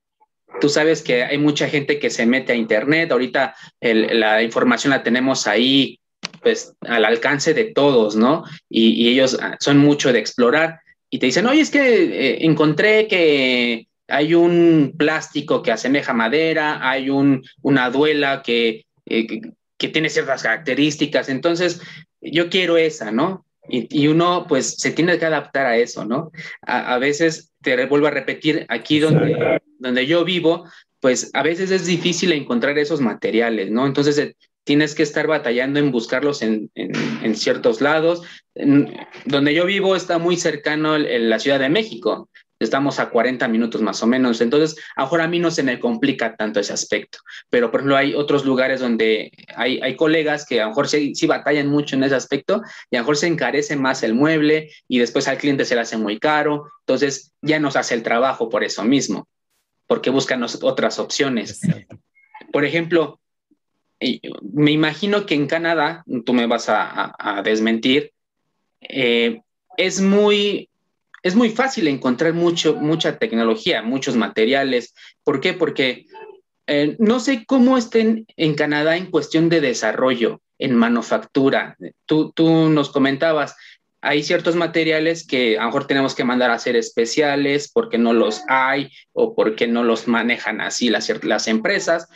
Tú 0.60 0.68
sabes 0.68 1.02
que 1.02 1.24
hay 1.24 1.38
mucha 1.38 1.68
gente 1.68 1.98
que 1.98 2.10
se 2.10 2.26
mete 2.26 2.52
a 2.52 2.56
Internet, 2.56 3.12
ahorita 3.12 3.54
la 3.80 4.42
información 4.42 4.90
la 4.90 5.02
tenemos 5.02 5.46
ahí, 5.46 5.99
pues 6.42 6.74
al 6.81 7.05
alcance 7.05 7.55
de 7.55 7.64
todos, 7.64 8.16
¿no? 8.16 8.44
Y, 8.68 9.09
ellos 9.09 9.38
ah, 9.40 9.57
son 9.61 9.79
mucho 9.79 10.12
de 10.12 10.18
explorar 10.18 10.81
y 11.11 11.18
te 11.18 11.26
dicen, 11.26 11.46
oye, 11.46 11.61
es 11.61 11.70
que 11.70 11.81
eh, 11.81 12.44
encontré 12.44 13.09
que 13.09 13.88
hay 14.09 14.35
un 14.35 14.94
plástico 14.96 15.62
que 15.62 15.72
asemeja 15.72 16.12
madera, 16.12 16.88
hay 16.88 17.11
un, 17.11 17.42
una 17.62 17.90
duela 17.90 18.42
eh, 18.46 18.85
que, 19.26 19.53
que, 19.76 19.88
tiene 19.88 20.09
ciertas 20.09 20.42
características, 20.42 21.29
entonces 21.29 21.81
yo 22.20 22.48
quiero 22.48 22.76
esa, 22.76 23.11
¿no? 23.11 23.44
Y, 23.68 24.03
y 24.03 24.09
uno 24.09 24.46
pues 24.48 24.76
se 24.76 24.90
tiene 24.90 25.18
que 25.18 25.26
adaptar 25.26 25.66
a 25.66 25.76
eso, 25.76 26.05
¿no? 26.05 26.33
A, 26.62 26.94
a 26.94 26.98
veces, 26.98 27.53
te 27.62 27.87
vuelvo 27.87 28.09
a 28.09 28.11
repetir, 28.11 28.66
aquí 28.68 28.98
donde, 28.98 29.61
donde 29.79 30.07
yo 30.07 30.24
vivo, 30.24 30.64
pues 31.00 31.31
a 31.33 31.42
veces 31.42 31.70
es 31.70 31.87
difícil 31.87 32.33
encontrar 32.33 32.79
esos 32.79 33.00
materiales, 33.00 33.70
¿no? 33.70 33.87
Entonces 33.87 34.35
tienes 34.64 34.94
que 34.94 35.03
estar 35.03 35.27
batallando 35.27 35.79
en 35.79 35.90
buscarlos 35.90 36.42
en, 36.42 36.70
ciertos 37.35 37.81
lados. 37.81 38.23
donde 38.55 39.55
yo 39.55 39.64
vivo 39.64 39.96
está 39.96 40.18
muy 40.18 40.37
cercano 40.37 40.96
en 40.96 41.31
la 41.31 41.38
Ciudad 41.38 41.59
de 41.59 41.68
México, 41.68 42.29
estamos 42.61 43.01
a 43.01 43.09
40 43.09 43.49
minutos 43.49 43.81
más 43.81 44.03
o 44.03 44.07
menos, 44.07 44.40
entonces 44.40 44.77
ahora 44.94 45.25
a 45.25 45.29
mí 45.29 45.38
no 45.38 45.51
se 45.51 45.62
me 45.62 45.81
complica 45.81 46.37
tanto 46.37 46.61
ese 46.61 46.75
aspecto, 46.75 47.18
pero 47.49 47.70
por 47.70 47.81
ejemplo 47.81 47.96
hay 47.96 48.14
otros 48.14 48.44
lugares 48.44 48.81
donde 48.81 49.33
hay, 49.57 49.81
hay 49.81 49.96
colegas 49.96 50.44
que 50.44 50.61
a 50.61 50.64
lo 50.64 50.70
mejor 50.70 50.88
sí, 50.88 51.14
sí, 51.14 51.27
batallan 51.27 51.68
mucho 51.68 51.96
en 51.96 52.05
ese 52.05 52.14
aspecto 52.14 52.62
y 52.90 52.96
a 52.96 53.01
lo 53.01 53.05
mejor 53.05 53.16
se 53.16 53.29
encarece 53.29 53.77
más 53.77 54.03
el 54.03 54.14
mueble 54.14 54.70
y 54.88 54.99
después 54.99 55.27
al 55.27 55.38
cliente 55.38 55.64
se 55.64 55.75
le 55.75 55.81
hace 55.81 55.96
muy 55.96 56.18
caro, 56.18 56.70
entonces 56.81 57.33
ya 57.40 57.59
nos 57.59 57.77
hace 57.77 57.94
el 57.94 58.03
trabajo 58.03 58.51
por 58.51 58.62
eso 58.62 58.85
mismo, 58.85 59.27
porque 59.87 60.11
buscan 60.11 60.42
otras 60.42 60.99
opciones. 60.99 61.61
Por 62.53 62.64
ejemplo, 62.64 63.20
me 64.52 64.70
imagino 64.70 65.26
que 65.26 65.34
en 65.34 65.46
Canadá, 65.46 66.04
tú 66.24 66.32
me 66.32 66.46
vas 66.46 66.66
a, 66.68 67.42
desmentir, 67.44 68.12
eh, 68.80 69.42
es, 69.76 70.00
muy, 70.00 70.70
es 71.22 71.36
muy 71.36 71.50
fácil 71.50 71.88
encontrar 71.88 72.32
mucho, 72.32 72.76
mucha 72.76 73.18
tecnología, 73.18 73.82
muchos 73.82 74.16
materiales. 74.16 74.94
¿Por 75.22 75.40
qué? 75.40 75.52
Porque 75.52 76.06
eh, 76.66 76.96
no 76.98 77.20
sé 77.20 77.44
cómo 77.46 77.76
estén 77.76 78.26
en 78.36 78.54
Canadá 78.54 78.96
en 78.96 79.10
cuestión 79.10 79.48
de 79.48 79.60
desarrollo, 79.60 80.40
en 80.58 80.74
manufactura. 80.74 81.76
Tú, 82.06 82.32
tú 82.32 82.70
nos 82.70 82.90
comentabas, 82.90 83.54
hay 84.00 84.22
ciertos 84.22 84.56
materiales 84.56 85.26
que 85.26 85.58
a 85.58 85.62
lo 85.62 85.66
mejor 85.66 85.86
tenemos 85.86 86.14
que 86.14 86.24
mandar 86.24 86.50
a 86.50 86.54
hacer 86.54 86.74
especiales 86.74 87.70
porque 87.70 87.98
no 87.98 88.14
los 88.14 88.42
hay 88.48 88.90
o 89.12 89.34
porque 89.34 89.66
no 89.66 89.84
los 89.84 90.08
manejan 90.08 90.62
así 90.62 90.88
las, 90.88 91.12
las 91.22 91.48
empresas 91.48 92.08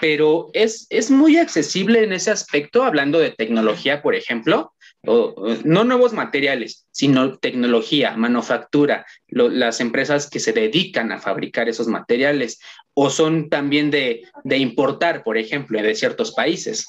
pero 0.00 0.50
es, 0.52 0.86
es 0.90 1.10
muy 1.10 1.36
accesible 1.36 2.02
en 2.02 2.12
ese 2.12 2.30
aspecto, 2.30 2.84
hablando 2.84 3.18
de 3.18 3.30
tecnología, 3.30 4.02
por 4.02 4.14
ejemplo, 4.14 4.72
no 5.02 5.84
nuevos 5.84 6.12
materiales, 6.12 6.86
sino 6.90 7.38
tecnología, 7.38 8.16
manufactura, 8.16 9.04
las 9.28 9.80
empresas 9.80 10.30
que 10.30 10.40
se 10.40 10.52
dedican 10.52 11.12
a 11.12 11.20
fabricar 11.20 11.68
esos 11.68 11.88
materiales, 11.88 12.58
o 12.94 13.10
son 13.10 13.50
también 13.50 13.90
de, 13.90 14.22
de 14.44 14.58
importar, 14.58 15.22
por 15.22 15.36
ejemplo, 15.36 15.82
de 15.82 15.94
ciertos 15.94 16.32
países. 16.32 16.86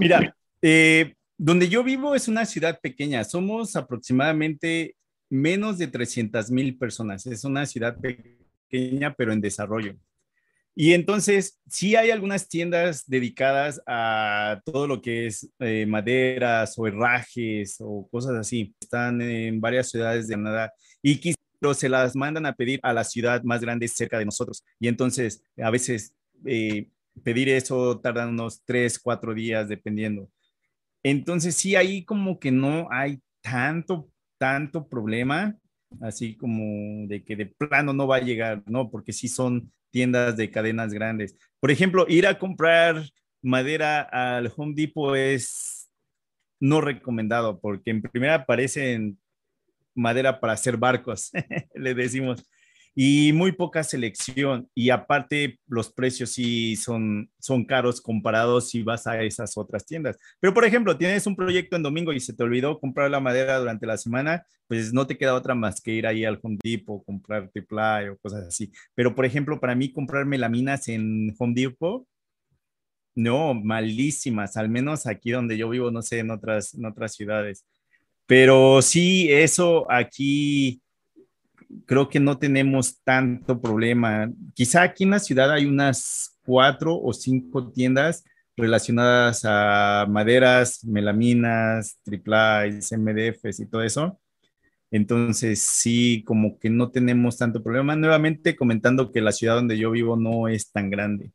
Mira, 0.00 0.34
eh, 0.62 1.14
donde 1.36 1.68
yo 1.68 1.84
vivo 1.84 2.14
es 2.14 2.28
una 2.28 2.46
ciudad 2.46 2.80
pequeña, 2.80 3.24
somos 3.24 3.76
aproximadamente 3.76 4.96
menos 5.28 5.76
de 5.78 5.88
300 5.88 6.50
mil 6.50 6.78
personas, 6.78 7.26
es 7.26 7.44
una 7.44 7.66
ciudad 7.66 7.96
pequeña, 7.98 9.14
pero 9.14 9.32
en 9.32 9.40
desarrollo. 9.40 9.96
Y 10.78 10.92
entonces, 10.92 11.58
sí 11.66 11.96
hay 11.96 12.10
algunas 12.10 12.48
tiendas 12.48 13.04
dedicadas 13.06 13.80
a 13.86 14.60
todo 14.62 14.86
lo 14.86 15.00
que 15.00 15.26
es 15.26 15.50
eh, 15.58 15.86
maderas 15.86 16.78
o 16.78 16.86
herrajes 16.86 17.78
o 17.80 18.06
cosas 18.10 18.34
así. 18.34 18.74
Están 18.78 19.22
en 19.22 19.58
varias 19.58 19.88
ciudades 19.88 20.28
de 20.28 20.34
Canadá 20.34 20.72
y 21.00 21.16
quizás 21.16 21.38
se 21.78 21.88
las 21.88 22.14
mandan 22.14 22.44
a 22.44 22.52
pedir 22.52 22.78
a 22.82 22.92
la 22.92 23.04
ciudad 23.04 23.42
más 23.42 23.62
grande 23.62 23.88
cerca 23.88 24.18
de 24.18 24.26
nosotros. 24.26 24.62
Y 24.78 24.88
entonces, 24.88 25.42
a 25.56 25.70
veces 25.70 26.14
eh, 26.44 26.90
pedir 27.24 27.48
eso 27.48 27.98
tarda 27.98 28.28
unos 28.28 28.62
tres, 28.66 28.98
cuatro 28.98 29.32
días, 29.32 29.70
dependiendo. 29.70 30.28
Entonces, 31.02 31.56
sí, 31.56 31.74
ahí 31.74 32.04
como 32.04 32.38
que 32.38 32.50
no 32.50 32.88
hay 32.90 33.20
tanto, 33.40 34.10
tanto 34.36 34.86
problema, 34.86 35.56
así 36.02 36.36
como 36.36 37.06
de 37.08 37.24
que 37.24 37.34
de 37.34 37.46
plano 37.46 37.94
no 37.94 38.06
va 38.06 38.16
a 38.16 38.20
llegar, 38.20 38.62
¿no? 38.66 38.90
Porque 38.90 39.14
sí 39.14 39.28
son 39.28 39.72
tiendas 39.90 40.36
de 40.36 40.50
cadenas 40.50 40.92
grandes. 40.92 41.36
Por 41.60 41.70
ejemplo, 41.70 42.06
ir 42.08 42.26
a 42.26 42.38
comprar 42.38 43.02
madera 43.42 44.00
al 44.02 44.52
Home 44.56 44.74
Depot 44.74 45.16
es 45.16 45.90
no 46.60 46.80
recomendado 46.80 47.60
porque 47.60 47.90
en 47.90 48.02
primera 48.02 48.34
aparecen 48.34 49.18
madera 49.94 50.40
para 50.40 50.52
hacer 50.52 50.76
barcos, 50.76 51.30
le 51.74 51.94
decimos 51.94 52.44
y 52.98 53.34
muy 53.34 53.52
poca 53.52 53.84
selección. 53.84 54.70
Y 54.74 54.88
aparte, 54.88 55.60
los 55.68 55.92
precios 55.92 56.30
sí 56.30 56.76
son, 56.76 57.30
son 57.38 57.66
caros 57.66 58.00
comparados 58.00 58.70
si 58.70 58.82
vas 58.82 59.06
a 59.06 59.22
esas 59.22 59.58
otras 59.58 59.84
tiendas. 59.84 60.16
Pero, 60.40 60.54
por 60.54 60.64
ejemplo, 60.64 60.96
tienes 60.96 61.26
un 61.26 61.36
proyecto 61.36 61.76
en 61.76 61.82
domingo 61.82 62.14
y 62.14 62.20
se 62.20 62.32
te 62.32 62.42
olvidó 62.42 62.80
comprar 62.80 63.10
la 63.10 63.20
madera 63.20 63.58
durante 63.58 63.86
la 63.86 63.98
semana, 63.98 64.46
pues 64.66 64.94
no 64.94 65.06
te 65.06 65.18
queda 65.18 65.34
otra 65.34 65.54
más 65.54 65.82
que 65.82 65.92
ir 65.92 66.06
ahí 66.06 66.24
al 66.24 66.40
Home 66.42 66.56
Depot, 66.64 67.04
comprar 67.04 67.50
triple 67.50 68.08
o 68.10 68.16
cosas 68.16 68.44
así. 68.48 68.72
Pero, 68.94 69.14
por 69.14 69.26
ejemplo, 69.26 69.60
para 69.60 69.74
mí 69.74 69.92
comprar 69.92 70.24
melaminas 70.24 70.88
en 70.88 71.34
Home 71.38 71.52
Depot, 71.54 72.06
no, 73.14 73.52
malísimas, 73.54 74.56
al 74.56 74.70
menos 74.70 75.06
aquí 75.06 75.32
donde 75.32 75.58
yo 75.58 75.68
vivo, 75.68 75.90
no 75.90 76.00
sé, 76.00 76.20
en 76.20 76.30
otras, 76.30 76.74
en 76.74 76.86
otras 76.86 77.14
ciudades. 77.14 77.66
Pero 78.26 78.80
sí, 78.82 79.30
eso 79.30 79.90
aquí 79.90 80.80
creo 81.86 82.08
que 82.08 82.20
no 82.20 82.38
tenemos 82.38 83.02
tanto 83.02 83.60
problema. 83.60 84.30
Quizá 84.54 84.82
aquí 84.82 85.04
en 85.04 85.10
la 85.10 85.18
ciudad 85.18 85.52
hay 85.52 85.66
unas 85.66 86.38
cuatro 86.44 86.96
o 86.96 87.12
cinco 87.12 87.70
tiendas 87.70 88.24
relacionadas 88.56 89.42
a 89.44 90.06
maderas, 90.08 90.84
melaminas, 90.84 91.98
triplies, 92.02 92.92
MDFs 92.92 93.60
y 93.60 93.66
todo 93.66 93.82
eso. 93.82 94.18
Entonces, 94.90 95.60
sí, 95.60 96.22
como 96.24 96.58
que 96.58 96.70
no 96.70 96.90
tenemos 96.90 97.36
tanto 97.36 97.62
problema. 97.62 97.96
Nuevamente 97.96 98.56
comentando 98.56 99.12
que 99.12 99.20
la 99.20 99.32
ciudad 99.32 99.56
donde 99.56 99.76
yo 99.76 99.90
vivo 99.90 100.16
no 100.16 100.48
es 100.48 100.70
tan 100.72 100.90
grande. 100.90 101.32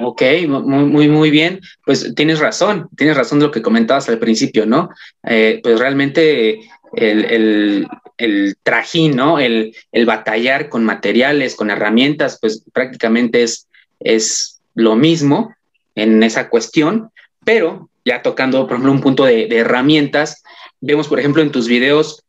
Ok, 0.00 0.22
muy, 0.48 0.84
muy, 0.86 1.08
muy 1.08 1.30
bien. 1.30 1.60
Pues 1.84 2.14
tienes 2.14 2.40
razón, 2.40 2.88
tienes 2.96 3.16
razón 3.16 3.38
de 3.38 3.46
lo 3.46 3.52
que 3.52 3.62
comentabas 3.62 4.08
al 4.08 4.18
principio, 4.18 4.66
¿no? 4.66 4.88
Eh, 5.22 5.60
pues 5.62 5.78
realmente 5.78 6.60
el, 6.96 7.88
el, 8.18 8.56
trajín, 8.62 9.16
¿no? 9.16 9.38
El, 9.38 9.74
batallar 10.06 10.68
con 10.68 10.84
materiales, 10.84 11.56
con 11.56 11.70
herramientas, 11.70 12.38
pues 12.40 12.64
prácticamente 12.72 13.42
es, 13.42 13.68
es 14.00 14.60
lo 14.74 14.96
mismo 14.96 15.54
en 15.94 16.22
esa 16.22 16.48
cuestión, 16.48 17.10
pero 17.44 17.88
ya 18.04 18.22
tocando, 18.22 18.66
por 18.66 18.74
ejemplo, 18.74 18.92
un 18.92 19.00
punto 19.00 19.24
de, 19.24 19.46
herramientas, 19.56 20.42
vemos, 20.80 21.08
por 21.08 21.18
ejemplo, 21.18 21.42
en 21.42 21.52
tus 21.52 21.68
videos 21.68 22.22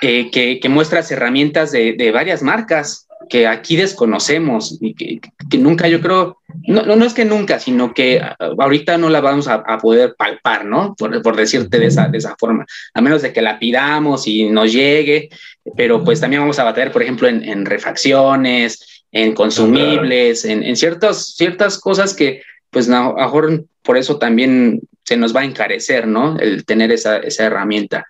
eh, 0.00 0.30
que, 0.30 0.68
muestras 0.68 1.10
herramientas 1.10 1.72
de, 1.72 1.94
de 1.94 2.12
varias 2.12 2.42
marcas, 2.42 3.07
que 3.28 3.46
aquí 3.46 3.76
desconocemos 3.76 4.78
y 4.80 4.94
que, 4.94 5.58
nunca 5.58 5.88
yo 5.88 6.00
creo, 6.00 6.38
no, 6.66 6.82
no, 6.82 7.04
es 7.04 7.14
que 7.14 7.24
nunca, 7.24 7.58
sino 7.58 7.92
que 7.92 8.20
ahorita 8.38 8.96
no 8.96 9.10
la 9.10 9.20
vamos 9.20 9.48
a, 9.48 9.62
poder 9.78 10.14
palpar, 10.16 10.64
¿no? 10.64 10.94
Por, 10.96 11.20
por, 11.22 11.36
decirte 11.36 11.78
de 11.78 11.86
esa, 11.86 12.08
de 12.08 12.18
esa 12.18 12.36
forma, 12.38 12.64
a 12.94 13.00
menos 13.00 13.22
de 13.22 13.32
que 13.32 13.42
la 13.42 13.58
pidamos 13.58 14.26
y 14.26 14.48
nos 14.48 14.72
llegue, 14.72 15.28
pero 15.76 16.04
pues 16.04 16.20
también 16.20 16.42
vamos 16.42 16.58
a 16.58 16.64
batallar, 16.64 16.92
por 16.92 17.02
ejemplo, 17.02 17.28
en, 17.28 17.66
refacciones, 17.66 19.04
en 19.12 19.34
consumibles, 19.34 20.44
en, 20.44 20.62
en 20.62 20.76
ciertas, 20.76 21.34
ciertas 21.34 21.78
cosas 21.78 22.14
que 22.14 22.42
pues 22.70 22.88
a 22.90 23.02
lo 23.02 23.14
mejor 23.14 23.64
por 23.82 23.96
eso 23.96 24.18
también 24.18 24.80
se 25.04 25.16
nos 25.16 25.34
va 25.34 25.40
a 25.40 25.44
encarecer, 25.44 26.06
¿no? 26.06 26.38
El 26.38 26.64
tener 26.64 26.92
esa, 26.92 27.18
esa 27.18 27.44
herramienta. 27.44 28.06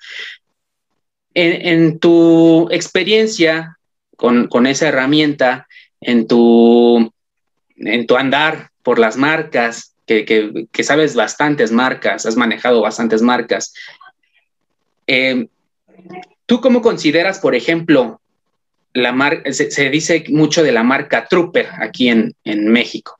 En, 1.34 1.66
en, 1.66 1.98
tu 2.00 2.68
experiencia 2.72 3.77
con, 4.18 4.66
esa 4.66 4.88
herramienta 4.88 5.68
en 6.00 6.26
tu, 6.26 7.12
en 7.76 8.06
tu 8.06 8.16
andar 8.16 8.70
por 8.82 8.98
las 8.98 9.16
marcas, 9.16 9.94
que, 10.06 10.66
sabes 10.82 11.14
bastantes 11.14 11.70
marcas, 11.70 12.26
has 12.26 12.36
manejado 12.36 12.80
bastantes 12.80 13.22
marcas. 13.22 13.72
Eh, 15.06 15.46
¿Tú 16.46 16.60
cómo 16.60 16.82
consideras, 16.82 17.38
por 17.38 17.54
ejemplo, 17.54 18.20
la 18.92 19.12
marca, 19.12 19.52
se, 19.52 19.88
dice 19.88 20.24
mucho 20.30 20.64
de 20.64 20.72
la 20.72 20.82
marca 20.82 21.28
Trooper 21.28 21.68
aquí 21.80 22.08
en, 22.08 22.34
en 22.42 22.72
México? 22.72 23.17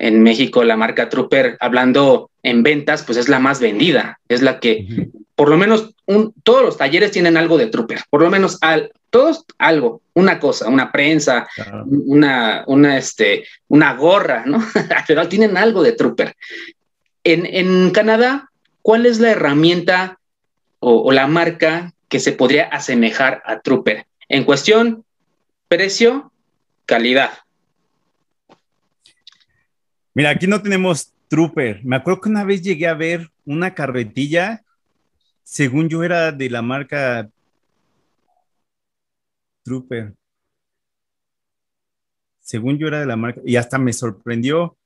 En 0.00 0.22
México 0.22 0.64
la 0.64 0.76
marca 0.76 1.08
Trooper, 1.08 1.56
hablando 1.60 2.30
en 2.42 2.62
ventas, 2.62 3.04
pues 3.04 3.18
es 3.18 3.28
la 3.28 3.38
más 3.38 3.60
vendida, 3.60 4.18
es 4.28 4.42
la 4.42 4.58
que, 4.58 5.08
por 5.36 5.48
lo 5.48 5.56
menos, 5.56 5.94
todos 6.42 6.62
los 6.62 6.76
talleres 6.76 7.12
tienen 7.12 7.36
algo 7.36 7.56
de 7.58 7.66
Trooper, 7.66 8.00
por 8.10 8.22
lo 8.22 8.30
menos 8.30 8.58
al, 8.62 8.90
todos 9.10 9.44
algo, 9.58 10.00
una 10.14 10.38
cosa, 10.38 10.68
una 10.68 10.90
prensa, 10.90 11.48
una, 11.84 12.64
una, 12.66 12.96
este, 12.96 13.44
una 13.68 13.94
gorra, 13.94 14.44
¿no? 14.46 14.64
Pero 15.06 15.28
tienen 15.28 15.56
algo 15.56 15.82
de 15.82 15.92
trooper. 15.92 16.36
En, 17.24 17.90
Canadá, 17.90 18.50
¿cuál 18.82 19.04
es 19.04 19.18
la 19.18 19.32
herramienta 19.32 20.18
o, 20.78 21.12
la 21.12 21.26
marca 21.26 21.92
que 22.08 22.20
se 22.20 22.32
podría 22.32 22.64
asemejar 22.64 23.42
a 23.44 23.60
trooper? 23.60 24.06
En 24.28 24.44
cuestión, 24.44 25.04
precio, 25.68 26.32
calidad. 26.86 27.30
Mira, 30.14 30.30
aquí 30.30 30.46
no 30.46 30.60
tenemos 30.60 31.12
trooper. 31.28 31.84
Me 31.84 31.96
acuerdo 31.96 32.20
que 32.20 32.28
una 32.28 32.44
vez 32.44 32.62
llegué 32.62 32.86
a 32.88 32.94
ver 32.94 33.30
una 33.44 33.74
carretilla, 33.74 34.62
según 35.44 35.88
yo 35.88 36.02
era 36.02 36.32
de 36.32 36.50
la 36.50 36.62
marca 36.62 37.28
Trooper. 39.62 40.14
según 42.40 42.78
yo 42.78 42.88
era 42.88 43.00
de 43.00 43.06
la 43.06 43.16
marca, 43.16 43.40
y 43.44 43.56
hasta 43.56 43.78
me 43.78 43.92
sorprendió, 43.92 44.76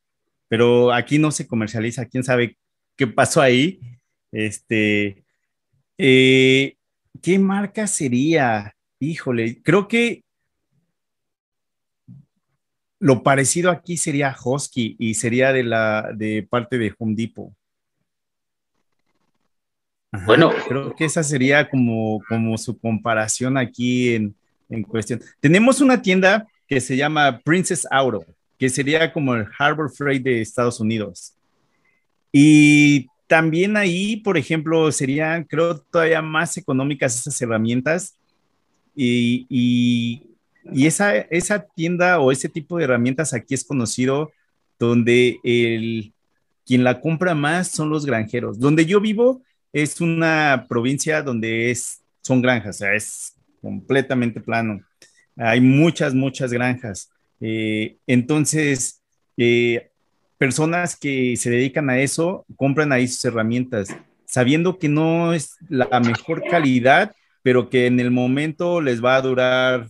pero 0.48 0.92
aquí 0.92 1.18
no 1.18 1.30
se 1.30 1.46
comercializa, 1.46 2.04
quién 2.06 2.22
sabe 2.22 2.58
qué 2.96 3.06
pasó 3.06 3.40
ahí. 3.40 3.80
Este, 4.32 5.24
eh, 5.96 6.76
¿qué 7.22 7.38
marca 7.38 7.87
sería? 7.87 8.74
Híjole, 9.00 9.62
creo 9.62 9.88
que 9.88 10.23
lo 13.00 13.22
parecido 13.22 13.70
aquí 13.70 13.96
sería 13.96 14.35
Husky 14.42 14.96
y 14.98 15.14
sería 15.14 15.52
de 15.52 15.64
la 15.64 16.11
de 16.14 16.46
parte 16.48 16.78
de 16.78 16.94
Home 16.98 17.14
Depot. 17.16 17.52
bueno, 20.26 20.52
creo 20.68 20.94
que 20.94 21.04
esa 21.04 21.22
sería 21.22 21.68
como, 21.68 22.22
como 22.28 22.57
su 22.57 22.78
comparación 22.78 23.59
aquí 23.59 24.14
en, 24.14 24.35
en 24.68 24.83
cuestión. 24.83 25.20
Tenemos 25.40 25.80
una 25.80 26.00
tienda 26.00 26.46
que 26.66 26.80
se 26.80 26.96
llama 26.96 27.40
Princess 27.44 27.87
Auto, 27.90 28.24
que 28.59 28.68
sería 28.68 29.12
como 29.12 29.35
el 29.35 29.46
Harbor 29.59 29.90
Freight 29.90 30.22
de 30.22 30.40
Estados 30.40 30.80
Unidos. 30.80 31.35
Y 32.33 33.09
también 33.26 33.76
ahí, 33.76 34.16
por 34.16 34.37
ejemplo, 34.37 34.90
serían, 34.92 35.44
creo, 35.44 35.78
todavía 35.78 36.22
más 36.22 36.57
económicas 36.57 37.16
esas 37.16 37.40
herramientas. 37.40 38.16
Y, 38.94 39.46
y, 39.48 40.34
esa, 40.72 41.16
esa 41.16 41.66
tienda 41.74 42.18
o 42.20 42.33
ese 42.33 42.48
tipo 42.48 42.79
de 42.79 42.85
herramientas 42.85 43.35
aquí 43.35 43.55
es 43.55 43.64
conocido 43.64 44.33
donde 44.79 45.38
el, 45.44 46.12
quien 46.66 46.85
la 46.85 47.00
compra 47.00 47.35
más 47.35 47.68
son 47.68 47.90
los 47.90 48.07
granjeros. 48.07 48.59
Donde 48.59 48.87
yo 48.87 49.00
vivo 49.00 49.42
es 49.72 50.00
una 50.00 50.66
provincia 50.68 51.22
donde 51.22 51.70
es, 51.70 52.00
son 52.22 52.40
granjas, 52.40 52.77
o 52.77 52.79
sea, 52.79 52.94
es 52.94 53.35
completamente 53.61 54.40
plano. 54.40 54.81
Hay 55.37 55.61
muchas, 55.61 56.14
muchas 56.14 56.53
granjas. 56.53 57.11
Eh, 57.40 57.96
entonces, 58.07 59.03
eh, 59.37 59.90
personas 60.38 60.96
que 60.96 61.37
se 61.37 61.50
dedican 61.50 61.90
a 61.90 61.98
eso 61.98 62.44
compran 62.57 62.92
ahí 62.92 63.09
sus 63.09 63.24
herramientas, 63.24 63.88
sabiendo 64.27 64.79
que 64.79 64.88
no 64.88 65.33
es 65.33 65.57
la 65.68 66.00
mejor 66.00 66.42
calidad, 66.48 67.14
pero 67.42 67.68
que 67.68 67.87
en 67.87 68.00
el 68.00 68.11
momento 68.11 68.81
les 68.81 69.05
va 69.05 69.16
a 69.16 69.22
durar, 69.22 69.88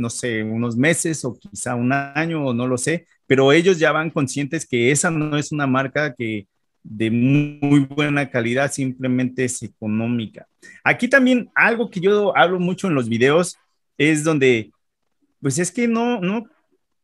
no 0.00 0.10
sé, 0.10 0.42
unos 0.42 0.76
meses 0.76 1.24
o 1.24 1.38
quizá 1.38 1.74
un 1.74 1.92
año 1.92 2.44
o 2.44 2.54
no 2.54 2.66
lo 2.66 2.78
sé, 2.78 3.06
pero 3.26 3.52
ellos 3.52 3.78
ya 3.78 3.92
van 3.92 4.10
conscientes 4.10 4.66
que 4.66 4.90
esa 4.90 5.10
no 5.10 5.36
es 5.36 5.52
una 5.52 5.66
marca 5.66 6.14
que 6.14 6.48
de 6.82 7.10
muy 7.10 7.80
buena 7.80 8.30
calidad, 8.30 8.72
simplemente 8.72 9.44
es 9.44 9.62
económica. 9.62 10.46
Aquí 10.82 11.08
también 11.08 11.50
algo 11.54 11.90
que 11.90 12.00
yo 12.00 12.36
hablo 12.36 12.58
mucho 12.58 12.88
en 12.88 12.94
los 12.94 13.08
videos 13.08 13.56
es 13.98 14.24
donde, 14.24 14.72
pues 15.40 15.58
es 15.58 15.70
que 15.70 15.86
no, 15.86 16.20
no, 16.20 16.46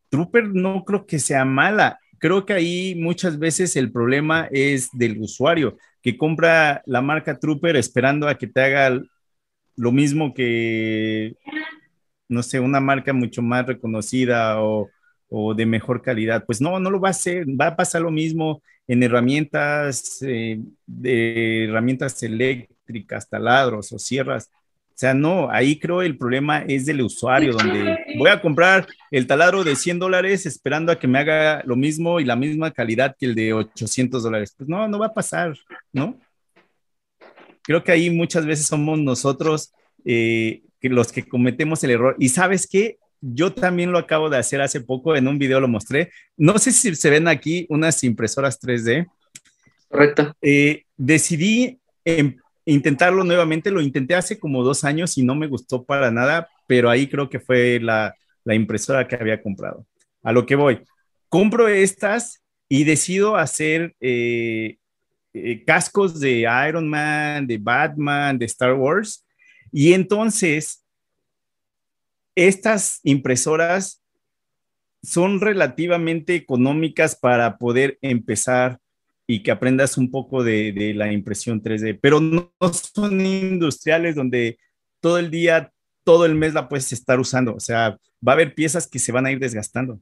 Trooper 0.08 0.48
no 0.48 0.84
creo 0.84 1.06
que 1.06 1.18
sea 1.18 1.44
mala. 1.44 1.98
Creo 2.18 2.46
que 2.46 2.54
ahí 2.54 2.94
muchas 2.94 3.38
veces 3.38 3.76
el 3.76 3.92
problema 3.92 4.48
es 4.50 4.88
del 4.92 5.20
usuario 5.20 5.76
que 6.02 6.16
compra 6.16 6.82
la 6.86 7.02
marca 7.02 7.38
Trooper 7.38 7.76
esperando 7.76 8.28
a 8.28 8.38
que 8.38 8.46
te 8.46 8.62
haga 8.62 9.00
lo 9.76 9.92
mismo 9.92 10.32
que, 10.32 11.36
no 12.28 12.42
sé, 12.42 12.60
una 12.60 12.80
marca 12.80 13.12
mucho 13.12 13.42
más 13.42 13.66
reconocida 13.66 14.62
o, 14.62 14.88
o 15.28 15.54
de 15.54 15.66
mejor 15.66 16.02
calidad. 16.02 16.44
Pues 16.44 16.60
no, 16.60 16.78
no 16.80 16.90
lo 16.90 17.00
va 17.00 17.08
a 17.08 17.10
hacer, 17.10 17.46
va 17.48 17.68
a 17.68 17.76
pasar 17.76 18.02
lo 18.02 18.10
mismo 18.10 18.62
en 18.86 19.02
herramientas, 19.02 20.18
eh, 20.22 20.60
de 20.86 21.64
herramientas 21.64 22.22
eléctricas, 22.22 23.28
taladros 23.28 23.92
o 23.92 23.98
sierras. 23.98 24.50
O 24.96 24.98
sea, 24.98 25.12
no, 25.12 25.50
ahí 25.50 25.78
creo 25.78 26.00
el 26.00 26.16
problema 26.16 26.60
es 26.60 26.86
del 26.86 27.02
usuario, 27.02 27.52
donde 27.52 27.98
voy 28.16 28.30
a 28.30 28.40
comprar 28.40 28.86
el 29.10 29.26
taladro 29.26 29.62
de 29.62 29.76
100 29.76 29.98
dólares 29.98 30.46
esperando 30.46 30.90
a 30.90 30.98
que 30.98 31.06
me 31.06 31.18
haga 31.18 31.62
lo 31.66 31.76
mismo 31.76 32.18
y 32.18 32.24
la 32.24 32.34
misma 32.34 32.70
calidad 32.70 33.14
que 33.18 33.26
el 33.26 33.34
de 33.34 33.52
800 33.52 34.22
dólares. 34.22 34.54
Pues 34.56 34.68
no, 34.68 34.88
no 34.88 34.98
va 34.98 35.06
a 35.06 35.14
pasar, 35.14 35.54
¿no? 35.92 36.18
Creo 37.62 37.84
que 37.84 37.92
ahí 37.92 38.08
muchas 38.08 38.46
veces 38.46 38.66
somos 38.66 38.98
nosotros 38.98 39.74
eh, 40.04 40.62
que 40.80 40.88
los 40.88 41.12
que 41.12 41.26
cometemos 41.26 41.82
el 41.84 41.90
error. 41.90 42.16
Y 42.18 42.28
sabes 42.28 42.66
qué, 42.66 42.98
yo 43.20 43.52
también 43.52 43.92
lo 43.92 43.98
acabo 43.98 44.30
de 44.30 44.38
hacer 44.38 44.60
hace 44.60 44.80
poco, 44.80 45.16
en 45.16 45.28
un 45.28 45.38
video 45.38 45.60
lo 45.60 45.68
mostré. 45.68 46.10
No 46.36 46.58
sé 46.58 46.72
si 46.72 46.94
se 46.94 47.10
ven 47.10 47.28
aquí 47.28 47.66
unas 47.68 48.02
impresoras 48.04 48.60
3D. 48.60 49.06
Correcto. 49.88 50.34
Eh, 50.42 50.84
decidí 50.96 51.78
em, 52.04 52.36
intentarlo 52.64 53.24
nuevamente, 53.24 53.70
lo 53.70 53.80
intenté 53.80 54.14
hace 54.14 54.38
como 54.38 54.62
dos 54.62 54.84
años 54.84 55.16
y 55.16 55.22
no 55.22 55.34
me 55.34 55.46
gustó 55.46 55.84
para 55.84 56.10
nada, 56.10 56.48
pero 56.66 56.90
ahí 56.90 57.06
creo 57.06 57.30
que 57.30 57.40
fue 57.40 57.78
la, 57.80 58.14
impresora 58.46 59.08
que 59.08 59.16
había 59.16 59.42
comprado. 59.42 59.86
A 60.22 60.32
lo 60.32 60.46
que 60.46 60.56
voy, 60.56 60.80
compro 61.28 61.68
estas 61.68 62.42
y 62.68 62.84
decido 62.84 63.36
hacer 63.36 63.94
eh, 64.00 64.76
eh, 65.32 65.64
cascos 65.64 66.20
de 66.20 66.46
Iron 66.68 66.88
Man, 66.88 67.46
de 67.46 67.58
Batman, 67.58 68.38
de 68.38 68.46
Star 68.46 68.74
Wars. 68.74 69.25
Y 69.72 69.92
entonces, 69.92 70.84
estas 72.34 73.00
impresoras 73.02 74.02
son 75.02 75.40
relativamente 75.40 76.34
económicas 76.34 77.16
para 77.16 77.58
poder 77.58 77.98
empezar 78.02 78.80
y 79.26 79.42
que 79.42 79.50
aprendas 79.50 79.98
un 79.98 80.10
poco 80.10 80.44
de, 80.44 80.92
la 80.94 81.12
impresión 81.12 81.62
3D, 81.62 81.98
pero 82.00 82.20
no, 82.20 82.52
son 82.94 83.24
industriales 83.24 84.14
donde 84.14 84.58
todo 85.00 85.18
el 85.18 85.30
día, 85.30 85.72
todo 86.04 86.26
el 86.26 86.34
mes 86.34 86.54
la 86.54 86.68
puedes 86.68 86.92
estar 86.92 87.18
usando, 87.18 87.54
o 87.54 87.60
sea, 87.60 87.98
va 88.26 88.32
a 88.32 88.34
haber 88.34 88.54
piezas 88.54 88.86
que 88.86 88.98
se 88.98 89.12
van 89.12 89.26
a 89.26 89.32
ir 89.32 89.38
desgastando. 89.38 90.00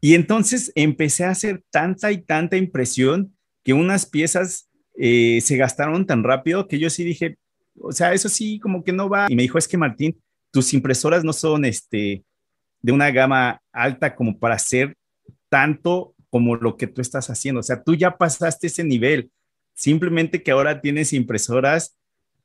Y 0.00 0.14
entonces 0.14 0.72
empecé 0.74 1.24
a 1.24 1.30
hacer 1.30 1.62
tanta 1.70 2.10
y 2.10 2.22
tanta 2.22 2.56
impresión 2.56 3.36
que 3.62 3.72
unas 3.72 4.06
piezas 4.06 4.68
eh, 4.96 5.40
se 5.42 5.56
gastaron 5.56 6.06
tan 6.06 6.24
rápido 6.24 6.66
que 6.66 6.78
yo 6.78 6.90
sí 6.90 7.04
dije, 7.04 7.38
o 7.80 7.92
sea, 7.92 8.12
eso 8.12 8.28
sí, 8.28 8.58
como 8.58 8.84
que 8.84 8.92
no 8.92 9.08
va. 9.08 9.26
Y 9.28 9.36
me 9.36 9.42
dijo, 9.42 9.58
es 9.58 9.68
que 9.68 9.76
Martín, 9.76 10.20
tus 10.50 10.72
impresoras 10.74 11.24
no 11.24 11.32
son 11.32 11.64
este, 11.64 12.24
de 12.80 12.92
una 12.92 13.10
gama 13.10 13.60
alta 13.72 14.14
como 14.14 14.38
para 14.38 14.56
hacer 14.56 14.96
tanto 15.48 16.14
como 16.30 16.56
lo 16.56 16.76
que 16.76 16.86
tú 16.86 17.00
estás 17.00 17.28
haciendo. 17.30 17.60
O 17.60 17.62
sea, 17.62 17.82
tú 17.82 17.94
ya 17.94 18.16
pasaste 18.16 18.66
ese 18.66 18.84
nivel. 18.84 19.30
Simplemente 19.74 20.42
que 20.42 20.50
ahora 20.50 20.80
tienes 20.80 21.12
impresoras 21.12 21.96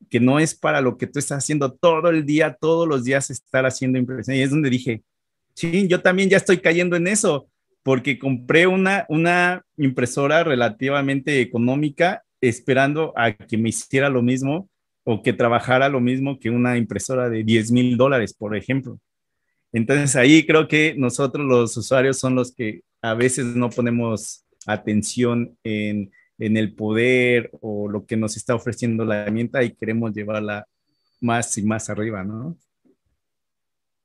que 0.10 0.20
no 0.20 0.40
es 0.40 0.54
para 0.54 0.82
lo 0.82 0.98
que 0.98 1.08
tú 1.08 1.20
estás 1.20 1.40
haciendo 1.40 1.74
todo 1.74 2.10
el 2.10 2.26
día, 2.26 2.58
todos 2.60 2.88
los 2.88 3.04
días 3.04 3.30
estar 3.30 3.66
haciendo 3.66 3.98
impresión. 3.98 4.38
Y 4.38 4.42
es 4.42 4.50
donde 4.50 4.70
dije, 4.70 5.04
sí, 5.54 5.88
yo 5.88 6.02
también 6.02 6.30
ya 6.30 6.38
estoy 6.38 6.60
cayendo 6.60 6.96
en 6.96 7.08
eso, 7.08 7.50
porque 7.84 8.20
compré 8.20 8.68
una, 8.68 9.06
una 9.10 9.64
impresora 9.78 10.44
relativamente 10.44 11.42
económica 11.42 12.24
esperando 12.42 13.14
a 13.16 13.34
que 13.34 13.58
me 13.58 13.70
hiciera 13.70 14.10
lo 14.10 14.22
mismo 14.22 14.70
o 15.10 15.24
que 15.24 15.32
trabajara 15.32 15.88
lo 15.88 16.02
mismo 16.02 16.38
que 16.38 16.50
una 16.50 16.78
impresora 16.78 17.30
de 17.30 17.42
10 17.42 17.72
mil 17.72 17.96
dólares, 17.96 18.34
por 18.34 18.58
ejemplo. 18.58 19.00
Entonces 19.72 20.18
ahí 20.18 20.46
creo 20.46 20.68
que 20.68 20.96
nosotros 20.98 21.46
los 21.46 21.78
usuarios 21.78 22.20
son 22.20 22.36
los 22.36 22.54
que 22.54 22.82
a 23.02 23.14
veces 23.14 23.46
no 23.46 23.70
ponemos 23.70 24.44
atención 24.66 25.58
en, 25.64 26.12
el 26.38 26.76
poder 26.76 27.52
o 27.62 27.88
lo 27.88 28.06
que 28.06 28.18
nos 28.18 28.36
está 28.36 28.54
ofreciendo 28.54 29.06
la 29.06 29.22
herramienta 29.22 29.64
y 29.64 29.74
queremos 29.74 30.14
llevarla 30.14 30.68
más 31.22 31.58
y 31.58 31.64
más 31.64 31.90
arriba, 31.90 32.26
¿no? 32.26 32.58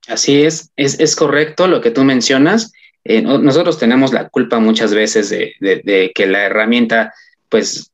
Así 0.06 0.42
es, 0.42 0.70
es, 0.76 1.16
correcto 1.16 1.66
lo 1.66 1.80
que 1.80 1.90
tú 1.90 2.04
mencionas. 2.04 2.72
Eh, 3.02 3.22
nosotros 3.22 3.76
tenemos 3.76 4.12
la 4.12 4.28
culpa 4.28 4.60
muchas 4.60 4.94
veces 4.94 5.30
de, 5.30 6.12
que 6.14 6.26
la 6.26 6.44
herramienta 6.44 7.12
pues 7.48 7.90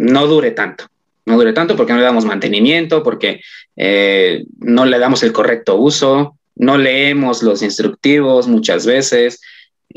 no 0.00 0.28
dure 0.28 0.52
tanto. 0.52 0.86
No 1.26 1.36
dure 1.36 1.52
tanto 1.52 1.76
porque 1.76 1.92
no 1.92 1.98
le 1.98 2.04
damos 2.04 2.24
mantenimiento, 2.24 3.02
porque 3.02 3.40
eh, 3.76 4.44
no 4.58 4.86
le 4.86 4.98
damos 4.98 5.22
el 5.22 5.32
correcto 5.32 5.76
uso, 5.76 6.36
no 6.54 6.78
leemos 6.78 7.42
los 7.42 7.62
instructivos 7.62 8.48
muchas 8.48 8.86
veces, 8.86 9.40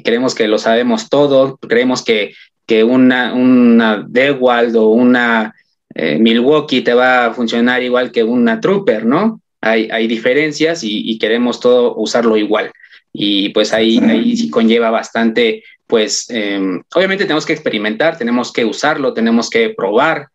creemos 0.03 0.35
que 0.35 0.47
lo 0.47 0.57
sabemos 0.57 1.09
todo, 1.09 1.57
creemos 1.57 2.03
que, 2.03 2.33
que 2.65 2.83
una, 2.83 3.33
una 3.33 4.05
DeWalt 4.07 4.75
o 4.75 4.87
una 4.87 5.55
eh, 5.95 6.17
Milwaukee 6.19 6.81
te 6.81 6.93
va 6.93 7.27
a 7.27 7.33
funcionar 7.33 7.81
igual 7.83 8.11
que 8.11 8.23
una 8.23 8.59
Trooper, 8.59 9.05
¿no? 9.05 9.41
Hay, 9.61 9.89
hay 9.91 10.07
diferencias 10.07 10.81
y, 10.83 11.17
queremos 11.19 11.59
todo 11.59 11.95
usarlo 11.95 12.37
igual. 12.37 12.71
Y 13.11 13.49
pues 13.49 13.73
ahí, 13.73 13.97
ahí 13.97 14.37
sí 14.37 14.49
conlleva 14.49 14.89
bastante, 14.89 15.63
pues 15.87 16.29
em, 16.29 16.81
obviamente 16.93 17.25
tenemos 17.25 17.45
que 17.45 17.53
experimentar, 17.53 18.17
tenemos 18.17 18.53
que 18.53 18.63
usarlo, 18.63 19.13
tenemos 19.13 19.49
que 19.49 19.71
probar, 19.71 20.27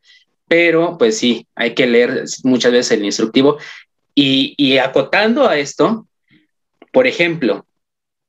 pero 0.55 0.97
pues 0.97 1.19
sí, 1.19 1.49
hay 1.57 1.75
que 1.75 1.85
leer 1.85 2.23
muchas 2.45 2.71
veces 2.71 2.93
el 2.93 3.05
instructivo. 3.05 3.59
Y, 4.15 4.79
acotando 4.79 5.49
a 5.49 5.59
esto, 5.59 6.07
por 6.93 7.09
ejemplo, 7.09 7.67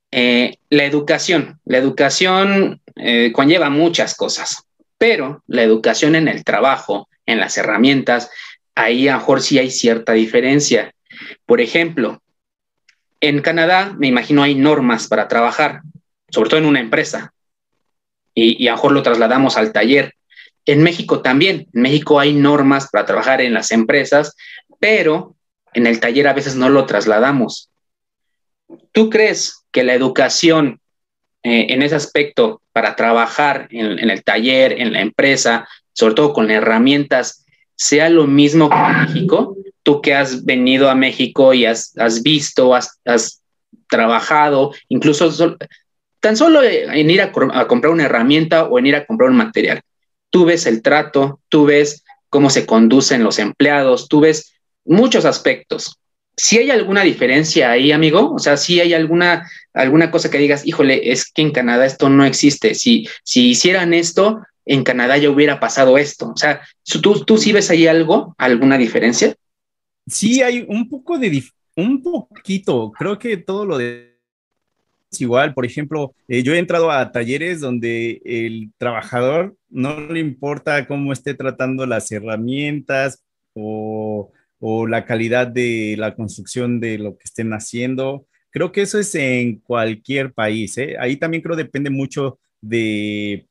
eh, 0.09 0.55
la 0.71 0.85
educación. 0.85 1.59
La 1.65 1.77
educación 1.77 2.81
eh, 2.95 3.31
conlleva 3.31 3.69
muchas 3.69 4.15
cosas, 4.15 4.63
pero 4.97 5.43
la 5.45 5.61
educación 5.61 6.15
en 6.15 6.27
el 6.27 6.43
trabajo, 6.43 7.07
en 7.27 7.39
las 7.39 7.59
herramientas, 7.59 8.31
ahí 8.73 9.07
a 9.07 9.17
mejor 9.17 9.43
sí 9.43 9.59
hay 9.59 9.69
cierta 9.69 10.13
diferencia. 10.13 10.95
Por 11.45 11.61
ejemplo, 11.61 12.23
En 13.21 13.43
Canadá, 13.43 13.93
me 13.95 14.07
imagino, 14.07 14.41
hay 14.41 14.55
normas 14.55 15.07
para 15.07 15.27
trabajar, 15.27 15.81
sobre 16.29 16.49
todo 16.49 16.59
en 16.59 16.65
una 16.65 16.79
empresa, 16.79 17.33
y, 18.33 18.63
y 18.63 18.67
a 18.67 18.71
lo 18.71 18.77
mejor 18.77 18.91
lo 18.93 19.03
trasladamos 19.03 19.57
al 19.57 19.71
taller. 19.71 20.14
En 20.65 20.81
México 20.81 21.21
también, 21.21 21.67
en 21.73 21.81
México 21.81 22.19
hay 22.19 22.33
normas 22.33 22.89
para 22.91 23.05
trabajar 23.05 23.41
en 23.41 23.53
las 23.53 23.71
empresas, 23.71 24.35
pero 24.79 25.35
en 25.73 25.85
el 25.85 25.99
taller 25.99 26.27
a 26.27 26.33
veces 26.33 26.55
no 26.55 26.69
lo 26.69 26.85
trasladamos. 26.85 27.69
¿Tú 28.91 29.09
crees 29.09 29.65
que 29.71 29.83
la 29.83 29.93
educación 29.93 30.79
eh, 31.43 31.67
en 31.69 31.83
ese 31.83 31.95
aspecto 31.95 32.61
para 32.71 32.95
trabajar 32.95 33.67
en, 33.69 34.09
el 34.09 34.23
taller, 34.23 34.81
en 34.81 34.93
la 34.93 35.01
empresa, 35.01 35.67
sobre 35.93 36.15
todo 36.15 36.33
con 36.33 36.49
herramientas, 36.49 37.45
sea 37.75 38.09
lo 38.09 38.25
mismo 38.25 38.69
que 38.69 38.75
en 38.75 39.01
México? 39.01 39.57
Tú 39.83 40.01
que 40.01 40.15
has 40.15 40.45
venido 40.45 40.89
a 40.89 40.95
México 40.95 41.53
y 41.53 41.65
has, 41.65 41.93
visto, 42.23 42.73
has, 42.73 43.41
trabajado, 43.87 44.73
incluso 44.89 45.55
tan 46.19 46.35
solo 46.35 46.63
en 46.63 47.09
ir 47.11 47.21
a, 47.21 47.31
a 47.53 47.67
comprar 47.67 47.93
una 47.93 48.05
herramienta 48.05 48.63
o 48.63 48.79
en 48.79 48.87
ir 48.87 48.95
a 48.95 49.05
comprar 49.05 49.29
un 49.29 49.37
material. 49.37 49.81
Tú 50.35 50.43
ves 50.43 50.65
el 50.65 50.81
trato, 50.81 51.39
tú 51.47 51.63
ves 51.63 52.03
cómo 52.27 52.49
se 52.49 52.65
conducen 52.65 53.23
los 53.23 53.39
empleados, 53.39 54.09
tú 54.09 54.19
ves 54.19 54.51
muchos 54.83 55.23
aspectos 55.23 55.97
si 56.37 56.57
hay 56.57 56.69
alguna 56.69 57.03
diferencia 57.03 57.71
ahí, 57.71 57.93
amigo, 57.93 58.33
o 58.33 58.39
sea, 58.39 58.57
si 58.57 58.81
hay 58.81 58.93
alguna, 58.93 59.49
alguna 59.73 60.11
cosa 60.11 60.29
que 60.29 60.37
digas, 60.37 60.65
híjole, 60.65 61.11
es 61.11 61.31
que 61.31 61.41
en 61.41 61.51
Canadá 61.51 61.85
esto 61.85 62.09
no 62.09 62.25
existe. 62.25 62.75
Si, 62.75 63.07
si 63.23 63.51
hicieran 63.51 63.93
esto, 63.93 64.41
en 64.65 64.83
Canadá 64.83 65.17
ya 65.17 65.29
hubiera 65.29 65.59
pasado 65.59 65.97
esto. 65.97 66.31
O 66.31 66.37
sea, 66.37 66.61
¿tú, 67.01 67.23
tú 67.23 67.37
sí 67.37 67.53
ves 67.53 67.69
ahí 67.69 67.87
algo, 67.87 68.35
alguna 68.37 68.77
diferencia? 68.77 69.33
Sí, 70.07 70.41
hay 70.41 70.65
un 70.67 70.89
poco 70.89 71.17
de, 71.17 71.41
un 71.77 72.03
poquito, 72.03 72.91
creo 72.91 73.17
que 73.17 73.37
todo 73.37 73.65
lo 73.65 73.77
de 73.77 74.14
igual. 75.21 75.53
Por 75.53 75.65
ejemplo, 75.65 76.13
eh, 76.27 76.43
yo 76.43 76.53
he 76.53 76.59
entrado 76.59 76.91
a 76.91 77.11
talleres 77.11 77.59
donde 77.59 78.21
el 78.25 78.71
trabajador 78.77 79.55
no 79.69 79.99
le 79.99 80.19
importa 80.19 80.87
cómo 80.87 81.13
esté 81.13 81.33
tratando 81.33 81.85
las 81.85 82.11
herramientas 82.11 83.23
o 83.53 84.31
o 84.59 84.87
la 84.87 85.05
calidad 85.05 85.47
de 85.47 85.95
la 85.97 86.15
construcción 86.15 86.79
de 86.79 86.97
lo 86.97 87.17
que 87.17 87.25
estén 87.25 87.53
haciendo. 87.53 88.25
Creo 88.49 88.71
que 88.71 88.81
eso 88.81 88.97
es 88.97 89.13
en 89.15 89.59
cualquier 89.59 90.33
país. 90.33 90.77
¿eh? 90.77 90.95
Ahí 90.99 91.17
también 91.17 91.43
creo 91.43 91.55
depende 91.55 91.89
mucho 91.89 92.39
de 92.61 93.47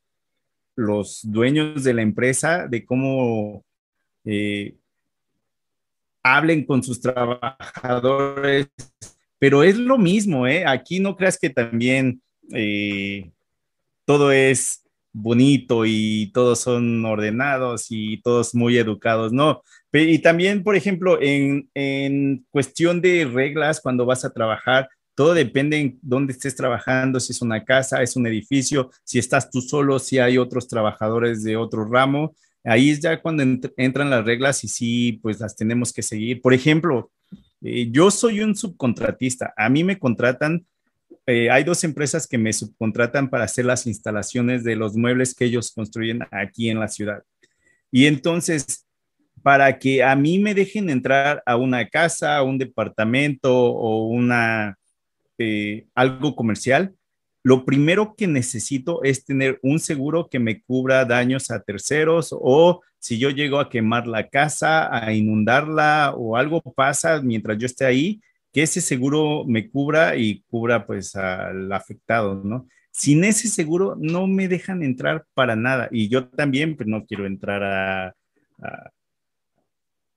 los 0.77 1.21
dueños 1.23 1.85
de 1.85 1.95
la 1.95 2.03
empresa, 2.03 2.67
de 2.67 2.85
cómo 2.85 3.65
eh, 4.25 4.75
hablen 6.23 6.65
con 6.65 6.83
sus 6.83 7.01
trabajadores, 7.01 8.69
pero 9.45 9.63
es 9.63 9.77
lo 9.77 9.99
mismo, 9.99 10.47
¿eh? 10.47 10.65
Aquí 10.67 11.01
no 11.01 11.17
creas 11.17 11.39
que 11.39 11.51
también 11.51 12.23
eh, 12.55 13.31
todo 14.07 14.33
es 14.33 14.87
bonito 15.13 15.85
y 15.85 16.31
todos 16.33 16.61
son 16.61 17.05
ordenados 17.05 17.89
y 17.91 18.23
todos 18.23 18.55
muy 18.55 18.79
educados, 18.79 19.35
no. 19.35 19.63
Y 19.93 20.21
también, 20.21 20.63
por 20.63 20.77
ejemplo, 20.77 21.21
en, 21.21 21.69
en 21.75 22.47
cuestión 22.49 23.03
de 23.03 23.27
reglas, 23.27 23.83
cuando 23.83 24.07
vas 24.07 24.25
a 24.25 24.33
trabajar, 24.33 24.89
todo 25.15 25.35
depende 25.35 25.79
en 25.79 25.99
dónde 26.01 26.33
estés 26.33 26.57
trabajando, 26.57 27.21
si 27.21 27.33
es 27.33 27.43
una 27.43 27.67
casa, 27.67 28.03
es 28.03 28.17
un 28.17 28.27
edificio, 28.27 28.93
si 29.05 29.19
estás 29.19 29.51
tú 29.51 29.61
solo, 29.61 29.99
si 29.99 30.21
hay 30.21 30.39
otros 30.39 30.69
trabajadores 30.69 31.45
de 31.45 31.59
otro 31.59 31.85
ramo. 31.85 32.35
Ahí 32.65 32.89
es 32.89 33.01
ya 33.01 33.21
cuando 33.21 33.43
entran 33.77 34.09
las 34.09 34.25
reglas 34.25 34.65
y 34.65 34.69
sí, 34.69 35.21
pues 35.23 35.39
las 35.39 35.55
tenemos 35.55 35.93
que 35.93 36.01
seguir. 36.01 36.41
Por 36.41 36.55
ejemplo, 36.55 37.11
eh, 37.65 37.89
yo 37.91 38.11
soy 38.11 38.41
un 38.41 38.55
subcontratista. 38.55 39.53
A 39.57 39.69
mí 39.69 39.83
me 39.83 39.99
contratan 39.99 40.65
eh, 41.27 41.51
hay 41.51 41.65
dos 41.65 41.83
empresas 41.85 42.27
que 42.27 42.37
me 42.37 42.53
subcontratan 42.53 43.31
para 43.31 43.45
hacer 43.45 43.65
las 43.65 43.87
instalaciones 43.87 44.63
de 44.63 44.77
los 44.77 44.95
muebles 44.95 45.35
que 45.35 45.47
ellos 45.47 45.73
construyen 45.73 46.21
aquí 46.31 46.69
en 46.69 46.79
la 46.79 46.89
ciudad. 46.89 47.23
Y 47.91 48.07
entonces, 48.07 48.87
para 49.43 49.79
que 49.79 50.03
a 50.03 50.15
mí 50.17 50.39
me 50.39 50.55
dejen 50.55 50.91
entrar 50.91 51.43
a 51.47 51.57
una 51.57 51.89
casa, 51.89 52.37
a 52.37 52.43
un 52.43 52.59
departamento 52.59 53.55
o 53.55 54.09
una, 54.09 54.77
eh, 55.39 55.87
algo 55.95 56.37
comercial, 56.37 56.95
lo 57.45 57.67
primero 57.67 58.15
que 58.17 58.27
necesito 58.27 59.03
es 59.05 59.27
tener 59.27 59.61
un 59.63 59.79
seguro 59.79 60.29
que 60.31 60.39
me 60.39 60.63
cubra 60.63 61.05
daños 61.05 61.51
a 61.51 61.61
terceros 61.61 62.31
o 62.33 62.81
si 62.99 63.19
yo 63.19 63.29
llego 63.29 63.61
a 63.61 63.69
quemar 63.69 64.07
la 64.07 64.31
casa, 64.31 64.89
a 64.91 65.13
inundarla 65.13 66.15
o 66.17 66.39
algo 66.39 66.63
pasa 66.63 67.21
mientras 67.21 67.59
yo 67.59 67.67
esté 67.67 67.85
ahí, 67.85 68.23
que 68.51 68.63
ese 68.63 68.81
seguro 68.81 69.45
me 69.47 69.69
cubra 69.69 70.17
y 70.17 70.41
cubra 70.49 70.87
pues 70.87 71.15
al 71.17 71.71
afectado, 71.71 72.41
¿no? 72.43 72.67
Sin 72.91 73.25
ese 73.25 73.49
seguro 73.49 73.95
no 74.01 74.27
me 74.27 74.49
dejan 74.49 74.83
entrar 74.83 75.27
para 75.35 75.55
nada 75.55 75.89
y 75.93 76.09
yo 76.09 76.29
también 76.29 76.77
pues 76.77 76.89
no 76.89 77.05
quiero 77.05 77.27
entrar 77.27 77.63
a, 77.63 78.15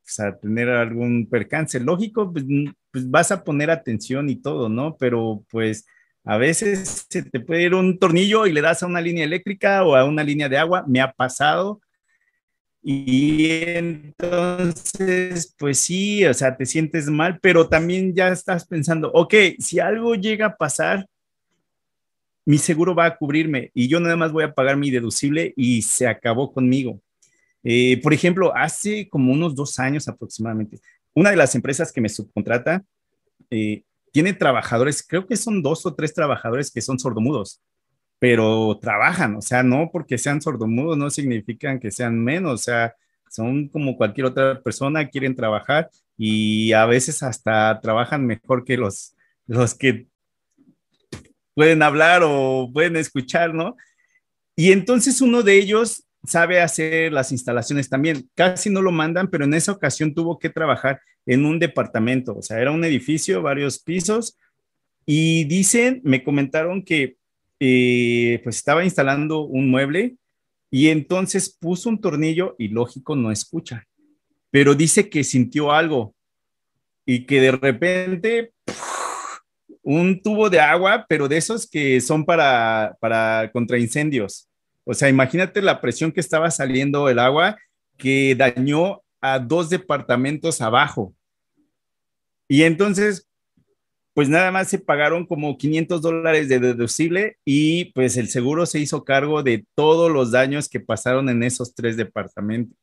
pues, 0.01 0.39
tener 0.41 0.69
algún 0.69 1.27
percance. 1.27 1.77
Lógico, 1.81 2.31
pues, 2.31 2.45
pues, 2.89 3.09
vas 3.09 3.31
a 3.31 3.43
poner 3.43 3.69
atención 3.69 4.29
y 4.29 4.37
todo, 4.37 4.69
¿no? 4.69 4.95
Pero 4.95 5.43
pues 5.51 5.85
a 6.27 6.37
veces 6.37 7.07
se 7.09 7.23
te 7.23 7.39
puede 7.39 7.63
ir 7.63 7.73
un 7.73 7.97
tornillo 7.97 8.45
y 8.45 8.53
le 8.53 8.61
das 8.61 8.83
a 8.83 8.87
una 8.87 9.01
línea 9.01 9.23
eléctrica 9.23 9.83
o 9.83 9.95
a 9.95 10.03
una 10.03 10.23
línea 10.23 10.49
de 10.49 10.57
agua, 10.57 10.83
me 10.87 11.01
ha 11.01 11.11
pasado 11.11 11.81
y 12.89 13.51
entonces, 13.51 15.53
pues 15.57 15.79
sí, 15.79 16.25
o 16.25 16.33
sea, 16.33 16.55
te 16.55 16.65
sientes 16.65 17.07
mal, 17.07 17.37
pero 17.41 17.67
también 17.67 18.15
ya 18.15 18.29
estás 18.29 18.65
pensando, 18.65 19.11
ok, 19.13 19.33
si 19.59 19.79
algo 19.79 20.15
llega 20.15 20.45
a 20.45 20.55
pasar, 20.55 21.05
mi 22.45 22.57
seguro 22.57 22.95
va 22.95 23.05
a 23.05 23.17
cubrirme 23.17 23.71
y 23.73 23.89
yo 23.89 23.99
nada 23.99 24.15
más 24.15 24.31
voy 24.31 24.45
a 24.45 24.53
pagar 24.53 24.77
mi 24.77 24.89
deducible 24.89 25.53
y 25.57 25.81
se 25.81 26.07
acabó 26.07 26.53
conmigo. 26.53 27.01
Eh, 27.61 27.99
por 28.01 28.13
ejemplo, 28.13 28.55
hace 28.55 29.09
como 29.09 29.33
unos 29.33 29.53
dos 29.53 29.79
años 29.79 30.07
aproximadamente, 30.07 30.79
una 31.13 31.31
de 31.31 31.35
las 31.35 31.55
empresas 31.55 31.91
que 31.91 31.99
me 31.99 32.07
subcontrata 32.07 32.85
eh, 33.49 33.83
tiene 34.17 34.33
trabajadores, 34.33 35.05
creo 35.07 35.27
que 35.27 35.35
son 35.35 35.61
dos 35.61 35.85
o 35.85 35.93
tres 35.93 36.11
trabajadores 36.11 36.71
que 36.71 36.81
son 36.81 36.97
sordomudos 36.97 37.61
pero 38.17 38.79
trabajan, 38.81 39.35
o 39.35 39.43
sea, 39.43 39.61
no 39.61 39.91
porque 39.93 40.17
sean 40.17 40.41
sordomudos 40.41 40.97
no 40.97 41.11
significan 41.11 41.79
que 41.79 41.91
sean 41.91 42.19
menos, 42.19 42.53
o 42.53 42.57
sea, 42.57 42.95
son 43.29 43.67
como 43.67 43.95
cualquier 43.95 44.25
otra 44.25 44.59
persona, 44.59 45.07
quieren 45.07 45.35
trabajar 45.35 45.91
y 46.17 46.73
a 46.73 46.87
veces 46.87 47.21
hasta 47.21 47.79
trabajan 47.79 48.25
mejor 48.25 48.65
que 48.65 48.75
los, 48.75 49.13
los 49.45 49.75
que 49.75 50.07
pueden 51.53 51.83
hablar 51.83 52.23
o 52.25 52.71
pueden 52.73 52.95
escuchar, 52.95 53.53
¿no? 53.53 53.75
Y 54.55 54.71
entonces 54.71 55.21
uno 55.21 55.43
de 55.43 55.59
ellos 55.59 56.07
sabe 56.25 56.59
hacer 56.59 57.13
las 57.13 57.31
instalaciones 57.31 57.87
también. 57.87 58.27
Casi 58.33 58.71
no 58.71 58.81
lo 58.81 58.91
mandan, 58.91 59.27
pero 59.27 59.45
en 59.45 59.53
esa 59.53 59.73
ocasión 59.73 60.15
tuvo 60.15 60.39
que 60.39 60.49
trabajar 60.49 60.99
en 61.27 61.45
un 61.45 61.59
departamento, 61.59 62.35
o 62.37 62.41
sea, 62.41 62.59
era 62.59 62.71
un 62.71 62.83
edificio, 62.83 63.41
varios 63.41 63.79
pisos, 63.79 64.37
y 65.05 65.43
dicen, 65.43 66.01
me 66.03 66.23
comentaron 66.23 66.81
que 66.81 67.17
eh, 67.59 68.39
pues 68.43 68.57
estaba 68.57 68.83
instalando 68.83 69.41
un 69.41 69.69
mueble 69.69 70.15
y 70.71 70.87
entonces 70.87 71.55
puso 71.59 71.89
un 71.89 71.99
tornillo 71.99 72.55
y 72.57 72.69
lógico 72.69 73.15
no 73.15 73.31
escucha, 73.31 73.85
pero 74.51 74.73
dice 74.73 75.09
que 75.09 75.23
sintió 75.23 75.71
algo 75.71 76.15
y 77.05 77.25
que 77.25 77.41
de 77.41 77.51
repente 77.51 78.53
un 79.83 80.21
tubo 80.21 80.49
de 80.49 80.59
agua, 80.59 81.05
pero 81.07 81.27
de 81.27 81.37
esos 81.37 81.69
que 81.69 82.01
son 82.01 82.25
para, 82.25 82.97
para 82.99 83.49
contra 83.53 83.79
incendios. 83.79 84.49
O 84.83 84.93
sea, 84.93 85.07
imagínate 85.07 85.61
la 85.61 85.81
presión 85.81 86.11
que 86.11 86.19
estaba 86.19 86.51
saliendo 86.51 87.09
el 87.09 87.19
agua 87.19 87.57
que 87.97 88.35
dañó 88.35 89.01
a 89.21 89.39
dos 89.39 89.69
departamentos 89.69 90.61
abajo. 90.61 91.13
Y 92.47 92.63
entonces, 92.63 93.27
pues 94.13 94.29
nada 94.29 94.51
más 94.51 94.69
se 94.69 94.79
pagaron 94.79 95.25
como 95.25 95.57
500 95.57 96.01
dólares 96.01 96.49
de 96.49 96.59
deducible 96.59 97.37
y 97.45 97.85
pues 97.93 98.17
el 98.17 98.29
seguro 98.29 98.65
se 98.65 98.79
hizo 98.79 99.03
cargo 99.03 99.43
de 99.43 99.65
todos 99.75 100.11
los 100.11 100.31
daños 100.31 100.69
que 100.69 100.79
pasaron 100.79 101.29
en 101.29 101.43
esos 101.43 101.75
tres 101.75 101.97
departamentos. 101.97 102.77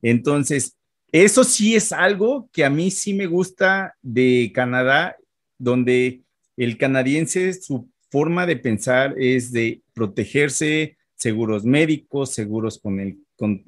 Entonces, 0.00 0.76
eso 1.12 1.44
sí 1.44 1.74
es 1.74 1.92
algo 1.92 2.48
que 2.52 2.64
a 2.64 2.70
mí 2.70 2.90
sí 2.90 3.14
me 3.14 3.26
gusta 3.26 3.94
de 4.02 4.50
Canadá, 4.54 5.16
donde 5.58 6.22
el 6.56 6.78
canadiense, 6.78 7.52
su 7.52 7.90
forma 8.10 8.46
de 8.46 8.56
pensar 8.56 9.14
es 9.18 9.52
de 9.52 9.82
protegerse, 9.92 10.96
seguros 11.14 11.64
médicos, 11.64 12.32
seguros 12.32 12.78
con, 12.78 13.00
el, 13.00 13.18
con, 13.36 13.62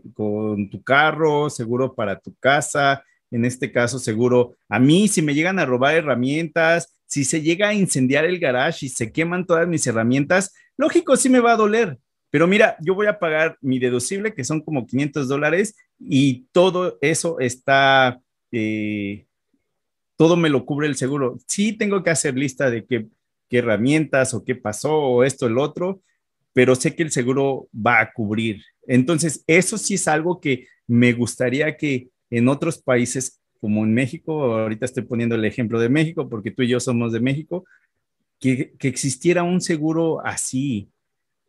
tu 0.70 0.82
carro, 0.82 1.50
seguro 1.50 1.94
para 1.94 2.18
tu 2.18 2.34
casa, 2.36 3.04
en 3.30 3.44
este 3.44 3.70
caso 3.70 3.98
seguro, 3.98 4.56
a 4.68 4.78
mí 4.78 5.08
si 5.08 5.22
me 5.22 5.34
llegan 5.34 5.58
a 5.58 5.66
robar 5.66 5.94
herramientas, 5.94 6.98
si 7.06 7.24
se 7.24 7.42
llega 7.42 7.68
a 7.68 7.74
incendiar 7.74 8.24
el 8.24 8.38
garage 8.38 8.86
y 8.86 8.88
se 8.88 9.12
queman 9.12 9.46
todas 9.46 9.68
mis 9.68 9.86
herramientas, 9.86 10.54
lógico, 10.76 11.16
sí 11.16 11.28
me 11.28 11.40
va 11.40 11.52
a 11.52 11.56
doler. 11.56 11.98
Pero 12.30 12.46
mira, 12.46 12.76
yo 12.80 12.94
voy 12.94 13.06
a 13.06 13.18
pagar 13.18 13.56
mi 13.60 13.78
deducible, 13.78 14.34
que 14.34 14.44
son 14.44 14.60
como 14.60 14.86
500 14.86 15.28
dólares, 15.28 15.76
y 15.98 16.46
todo 16.52 16.98
eso 17.00 17.40
está, 17.40 18.20
eh, 18.52 19.26
todo 20.16 20.36
me 20.36 20.50
lo 20.50 20.66
cubre 20.66 20.86
el 20.86 20.96
seguro. 20.96 21.38
Sí 21.46 21.72
tengo 21.72 22.02
que 22.02 22.10
hacer 22.10 22.36
lista 22.36 22.70
de 22.70 22.84
qué, 22.84 23.06
qué 23.48 23.58
herramientas 23.58 24.34
o 24.34 24.44
qué 24.44 24.54
pasó 24.54 24.94
o 24.94 25.24
esto, 25.24 25.46
el 25.46 25.58
otro, 25.58 26.02
pero 26.52 26.74
sé 26.74 26.94
que 26.94 27.02
el 27.02 27.10
seguro 27.10 27.68
va 27.74 28.00
a 28.00 28.12
cubrir. 28.12 28.62
Entonces, 28.88 29.44
eso 29.46 29.78
sí 29.78 29.94
es 29.94 30.08
algo 30.08 30.40
que 30.40 30.66
me 30.88 31.12
gustaría 31.12 31.76
que 31.76 32.08
en 32.30 32.48
otros 32.48 32.78
países 32.78 33.40
como 33.60 33.84
en 33.84 33.92
México, 33.92 34.56
ahorita 34.56 34.86
estoy 34.86 35.04
poniendo 35.04 35.34
el 35.34 35.44
ejemplo 35.44 35.78
de 35.80 35.88
México 35.88 36.28
porque 36.28 36.50
tú 36.50 36.62
y 36.62 36.68
yo 36.68 36.80
somos 36.80 37.12
de 37.12 37.20
México, 37.20 37.64
que, 38.40 38.72
que 38.78 38.88
existiera 38.88 39.42
un 39.42 39.60
seguro 39.60 40.24
así. 40.24 40.88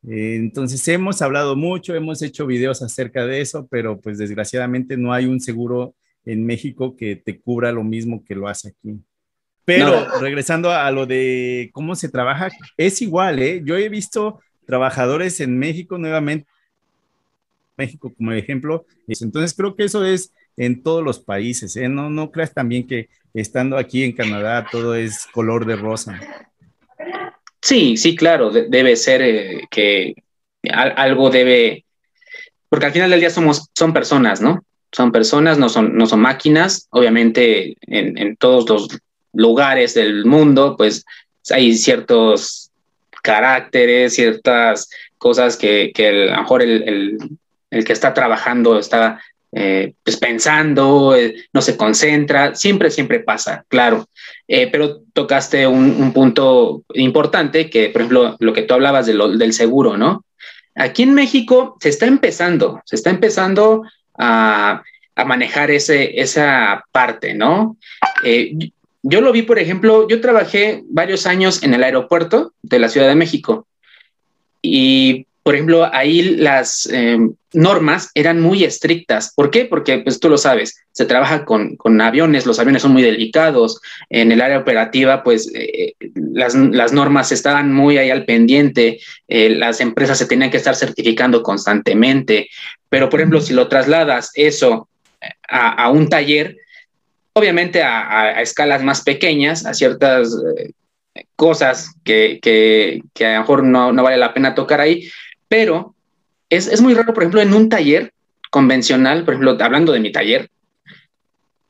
Eh, 0.07 0.35
entonces, 0.35 0.85
hemos 0.87 1.21
hablado 1.21 1.55
mucho, 1.55 1.95
hemos 1.95 2.21
hecho 2.21 2.45
videos 2.45 2.81
acerca 2.81 3.25
de 3.25 3.41
eso, 3.41 3.67
pero 3.69 3.99
pues 3.99 4.17
desgraciadamente 4.17 4.97
no 4.97 5.13
hay 5.13 5.25
un 5.25 5.39
seguro 5.39 5.95
en 6.25 6.45
México 6.45 6.95
que 6.95 7.15
te 7.15 7.39
cubra 7.39 7.71
lo 7.71 7.83
mismo 7.83 8.23
que 8.23 8.35
lo 8.35 8.47
hace 8.47 8.69
aquí. 8.69 8.99
Pero 9.65 10.19
regresando 10.19 10.71
a 10.71 10.89
lo 10.89 11.05
de 11.05 11.69
cómo 11.73 11.95
se 11.95 12.09
trabaja, 12.09 12.49
es 12.75 13.03
igual, 13.03 13.39
¿eh? 13.39 13.61
Yo 13.63 13.77
he 13.77 13.87
visto 13.87 14.41
trabajadores 14.65 15.39
en 15.41 15.59
México 15.59 15.99
nuevamente, 15.99 16.47
México 17.79 18.13
como 18.15 18.31
ejemplo, 18.33 18.85
entonces 19.07 19.53
creo 19.55 19.75
que 19.75 19.85
eso 19.85 20.05
es 20.05 20.31
en 20.57 20.83
todos 20.83 21.03
los 21.03 21.19
países, 21.19 21.75
¿eh? 21.77 21.87
No, 21.87 22.09
no 22.09 22.31
creas 22.31 22.53
también 22.53 22.85
que 22.85 23.09
estando 23.33 23.77
aquí 23.77 24.03
en 24.03 24.11
Canadá 24.11 24.67
todo 24.71 24.93
es 24.95 25.25
color 25.33 25.65
de 25.65 25.75
rosa. 25.75 26.19
Sí, 27.61 27.97
sí, 27.97 28.15
claro, 28.15 28.51
debe 28.51 28.95
ser 28.95 29.21
eh, 29.21 29.67
que 29.71 30.15
algo 30.71 31.29
debe, 31.29 31.85
porque 32.67 32.85
al 32.85 32.91
final 32.91 33.09
del 33.09 33.19
día 33.19 33.29
somos, 33.29 33.69
son 33.73 33.93
personas, 33.93 34.41
¿no? 34.41 34.63
Son 34.91 35.11
personas, 35.11 35.57
no 35.57 35.69
son, 35.69 35.95
no 35.95 36.05
son 36.05 36.19
máquinas, 36.19 36.87
obviamente 36.91 37.75
en, 37.81 38.17
en 38.17 38.35
todos 38.35 38.69
los 38.69 38.99
lugares 39.33 39.93
del 39.93 40.25
mundo, 40.25 40.75
pues 40.77 41.05
hay 41.51 41.73
ciertos 41.75 42.71
caracteres, 43.21 44.15
ciertas 44.15 44.89
cosas 45.17 45.57
que, 45.57 45.91
a 45.97 46.35
lo 46.35 46.41
mejor 46.41 46.61
el, 46.61 47.17
que 47.69 47.93
está 47.93 48.13
trabajando 48.13 48.79
está 48.79 49.19
eh, 49.51 49.93
pues 50.03 50.17
pensando, 50.17 51.15
eh, 51.15 51.47
no 51.53 51.63
se 51.63 51.75
concentra, 51.75 52.53
siempre, 52.53 52.91
siempre 52.91 53.19
pasa, 53.19 53.65
claro. 53.67 54.07
Eh, 54.47 54.69
pero 54.71 55.01
tocaste 55.13 55.65
un, 55.65 56.13
punto 56.13 56.83
importante, 56.93 57.67
que 57.67 57.89
por 57.89 58.01
ejemplo, 58.01 58.37
lo 58.39 58.53
que 58.53 58.61
tú 58.61 58.75
hablabas 58.75 59.07
de 59.07 59.13
del 59.13 59.53
seguro, 59.53 59.97
¿no? 59.97 60.23
Aquí 60.75 61.01
en 61.01 61.15
México 61.15 61.77
se 61.81 61.89
está 61.89 62.05
empezando, 62.05 62.81
se 62.85 62.95
está 62.95 63.09
empezando 63.09 63.83
a, 64.19 64.83
a 65.15 65.25
manejar 65.25 65.71
ese, 65.71 66.19
esa 66.21 66.85
parte, 66.91 67.33
¿no? 67.33 67.77
yo 69.01 69.21
lo 69.21 69.31
vi, 69.31 69.43
por 69.43 69.59
ejemplo, 69.59 70.09
yo 70.09 70.19
trabajé 70.19 70.83
varios 70.89 71.25
años 71.25 71.63
en 71.63 71.73
el 71.73 71.83
aeropuerto 71.83 72.53
de 72.61 72.79
la 72.79 72.89
Ciudad 72.89 73.07
de 73.07 73.15
México 73.15 73.65
y, 74.61 75.25
por 75.49 75.55
ejemplo, 75.55 75.89
ahí 75.91 76.21
las 76.21 76.87
eh, 76.93 77.17
normas 77.53 78.11
eran 78.13 78.39
muy 78.39 78.63
estrictas. 78.63 79.33
¿Por 79.35 79.49
qué? 79.49 79.65
Porque, 79.65 79.97
pues 79.97 80.19
tú 80.19 80.29
lo 80.29 80.37
sabes, 80.37 80.79
se 80.91 81.05
trabaja 81.05 81.43
con, 81.43 81.75
con 81.75 81.99
aviones, 82.01 82.45
los 82.45 82.59
aviones 82.59 82.83
son 82.83 82.91
muy 82.91 83.01
delicados, 83.01 83.81
en 84.11 84.31
el 84.31 84.41
área 84.41 84.59
operativa, 84.59 85.23
pues 85.23 85.51
eh, 85.55 85.95
las, 86.13 86.53
las, 86.53 86.93
normas 86.93 87.31
estaban 87.31 87.73
muy 87.73 87.97
ahí 87.97 88.11
al 88.11 88.25
pendiente, 88.25 88.99
eh, 89.27 89.49
las 89.49 89.81
empresas 89.81 90.19
se 90.19 90.27
tenían 90.27 90.51
que 90.51 90.57
estar 90.57 90.75
certificando 90.75 91.41
constantemente, 91.41 92.47
pero, 92.87 93.09
por 93.09 93.19
ejemplo, 93.19 93.41
si 93.41 93.55
lo 93.55 93.67
trasladas 93.67 94.29
eso 94.35 94.87
a, 95.49 95.83
a 95.83 95.89
un 95.89 96.09
taller, 96.09 96.57
obviamente 97.33 97.81
a, 97.81 98.39
escalas 98.39 98.83
más 98.83 99.01
pequeñas, 99.01 99.65
a 99.65 99.73
ciertas 99.73 100.31
eh, 100.59 100.73
cosas 101.35 101.95
que, 102.03 102.39
que, 102.39 103.01
que, 103.15 103.25
a 103.25 103.33
lo 103.33 103.39
mejor 103.39 103.63
no, 103.63 103.91
no, 103.91 104.03
vale 104.03 104.17
la 104.17 104.31
pena 104.31 104.53
tocar 104.53 104.79
ahí, 104.79 105.09
pero 105.49 105.95
es, 106.49 106.67
es, 106.67 106.81
muy 106.81 106.93
raro, 106.93 107.13
por 107.13 107.23
ejemplo, 107.23 107.41
en 107.41 107.53
un 107.53 107.67
taller 107.67 108.13
convencional, 108.49 109.25
por 109.25 109.33
ejemplo, 109.33 109.57
hablando 109.59 109.91
de 109.91 109.99
mi 109.99 110.11
taller, 110.11 110.49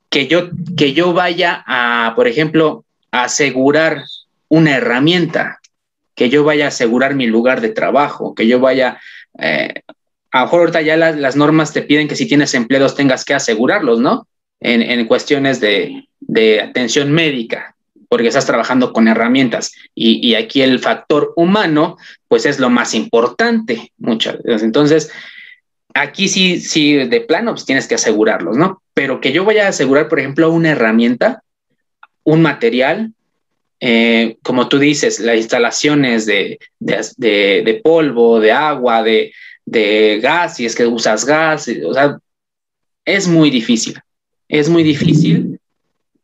que 0.10 0.28
yo, 0.28 0.50
que 0.78 0.94
yo 0.94 1.14
vaya 1.14 1.64
a, 1.66 2.14
por 2.16 2.28
ejemplo, 2.28 2.86
asegurar 3.12 4.04
una 4.48 4.76
herramienta, 4.76 5.60
que 6.14 6.30
yo 6.30 6.44
vaya 6.44 6.66
a 6.66 6.70
asegurar 6.70 7.16
mi 7.16 7.26
lugar 7.26 7.62
de 7.62 7.70
trabajo, 7.70 8.36
que 8.36 8.46
yo 8.46 8.60
vaya, 8.60 9.00
eh, 9.40 9.74
a 10.32 10.40
lo 10.40 10.46
mejor 10.46 10.60
ahorita 10.60 10.82
ya 10.82 10.98
las, 10.98 11.18
las 11.18 11.36
normas 11.36 11.74
te 11.74 11.82
piden 11.82 12.08
que 12.08 12.16
si 12.16 12.28
tienes 12.28 12.54
empleados 12.54 12.96
tengas 12.96 13.26
que 13.26 13.34
asegurarlos, 13.34 14.00
¿no? 14.00 14.28
en, 14.60 15.06
cuestiones 15.06 15.60
de, 15.60 16.62
atención 16.62 17.12
médica, 17.12 17.76
porque 18.10 18.28
estás 18.28 18.46
trabajando 18.46 18.92
con 18.92 19.08
herramientas 19.08 19.72
y, 19.96 20.34
aquí 20.36 20.62
el 20.62 20.80
factor 20.80 21.34
humano, 21.36 21.98
pues 22.28 22.46
es 22.46 22.60
lo 22.60 22.70
más 22.70 22.94
importante 22.94 23.94
muchas 23.98 24.42
veces. 24.44 24.64
Entonces, 24.64 25.12
aquí 25.94 26.28
sí, 26.28 26.60
sí, 26.60 26.96
de 26.96 27.22
plano, 27.22 27.54
pues 27.54 27.66
tienes 27.66 27.88
que 27.88 27.96
asegurarlos, 27.96 28.58
¿no? 28.58 28.82
Pero 28.94 29.22
que 29.22 29.32
yo 29.32 29.46
vaya 29.46 29.68
a 29.68 29.70
asegurar, 29.70 30.10
por 30.10 30.20
ejemplo, 30.20 30.52
una 30.52 30.72
herramienta, 30.72 31.44
un 32.24 32.42
material, 32.42 33.14
eh, 33.80 34.38
como 34.44 34.68
tú 34.68 34.80
dices, 34.80 35.20
las 35.20 35.38
instalaciones 35.38 36.26
de, 36.26 36.60
de, 36.80 37.82
polvo, 37.84 38.40
de 38.40 38.52
agua, 38.52 39.04
de, 39.04 39.32
de 39.66 40.20
gas, 40.22 40.58
si 40.58 40.66
es 40.66 40.76
que 40.76 40.86
usas 40.86 41.26
gas, 41.26 41.70
o 41.86 41.94
sea, 41.94 42.18
es 43.06 43.28
muy 43.28 43.50
difícil 43.50 44.00
es 44.50 44.68
muy 44.68 44.84
difícil. 44.84 45.60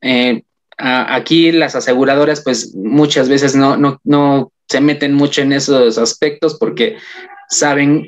Eh, 0.02 0.44
aquí 0.78 1.52
las 1.52 1.76
aseguradoras 1.76 2.42
pues 2.42 2.76
muchas 2.76 3.30
veces 3.30 3.56
no, 3.56 3.78
no, 3.78 4.00
no 4.04 4.52
se 4.68 4.82
meten 4.82 5.14
mucho 5.14 5.42
en 5.42 5.54
esos 5.54 5.98
aspectos 5.98 6.56
porque 6.56 6.98
saben, 7.50 8.08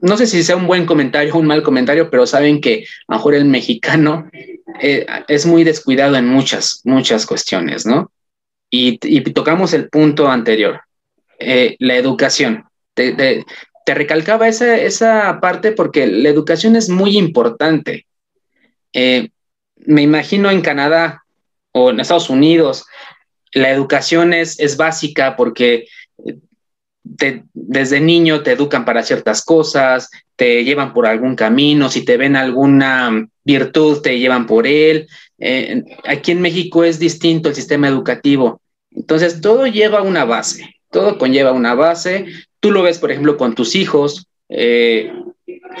no 0.00 0.16
sé 0.16 0.26
si 0.26 0.42
sea 0.42 0.56
un 0.56 0.66
buen 0.66 0.86
comentario 0.86 1.34
o 1.34 1.38
un 1.38 1.46
mal 1.46 1.62
comentario, 1.62 2.10
pero 2.10 2.26
saben 2.26 2.60
que 2.60 2.86
a 3.08 3.14
lo 3.14 3.18
mejor 3.18 3.34
el 3.34 3.44
mexicano 3.46 4.30
eh, 4.80 5.06
es 5.28 5.46
muy 5.46 5.64
descuidado 5.64 6.16
en 6.16 6.28
muchas, 6.28 6.80
muchas 6.84 7.26
cuestiones, 7.26 7.86
¿no? 7.86 8.10
Y, 8.70 8.98
tocamos 9.32 9.72
el 9.72 9.88
punto 9.88 10.28
anterior, 10.28 10.80
eh, 11.38 11.76
la 11.78 11.94
educación. 11.96 12.64
Te, 12.94 13.12
te 13.84 13.94
recalcaba 13.94 14.48
esa, 14.48 14.76
esa 14.76 15.38
parte 15.40 15.72
porque 15.72 16.06
la 16.06 16.28
educación 16.28 16.74
es 16.74 16.88
muy 16.88 17.18
importante. 17.18 18.06
Eh, 18.92 19.28
me 19.76 20.02
imagino 20.02 20.50
en 20.50 20.62
Canadá 20.62 21.23
o 21.74 21.90
en 21.90 22.00
Estados 22.00 22.30
Unidos, 22.30 22.86
la 23.52 23.70
educación 23.70 24.32
es, 24.32 24.58
es 24.60 24.76
básica 24.76 25.36
porque 25.36 25.86
desde 27.52 28.00
niño 28.00 28.42
te 28.42 28.52
educan 28.52 28.84
para 28.84 29.02
ciertas 29.02 29.44
cosas, 29.44 30.08
te 30.36 30.64
llevan 30.64 30.94
por 30.94 31.06
algún 31.06 31.36
camino, 31.36 31.90
si 31.90 32.04
te 32.04 32.16
ven 32.16 32.36
alguna 32.36 33.28
virtud, 33.44 34.00
te 34.00 34.18
llevan 34.18 34.46
por 34.46 34.66
él. 34.66 35.08
Eh, 35.38 35.82
aquí 36.04 36.32
en 36.32 36.40
México 36.40 36.84
es 36.84 36.98
distinto 36.98 37.48
el 37.48 37.54
sistema 37.54 37.88
educativo. 37.88 38.60
Entonces, 38.90 39.40
todo 39.40 39.66
lleva 39.66 40.02
una 40.02 40.24
base, 40.24 40.76
todo 40.90 41.18
conlleva 41.18 41.52
una 41.52 41.74
base. 41.74 42.26
Tú 42.60 42.70
lo 42.70 42.82
ves, 42.82 42.98
por 42.98 43.10
ejemplo, 43.10 43.36
con 43.36 43.54
tus 43.54 43.74
hijos, 43.74 44.28
eh, 44.48 45.12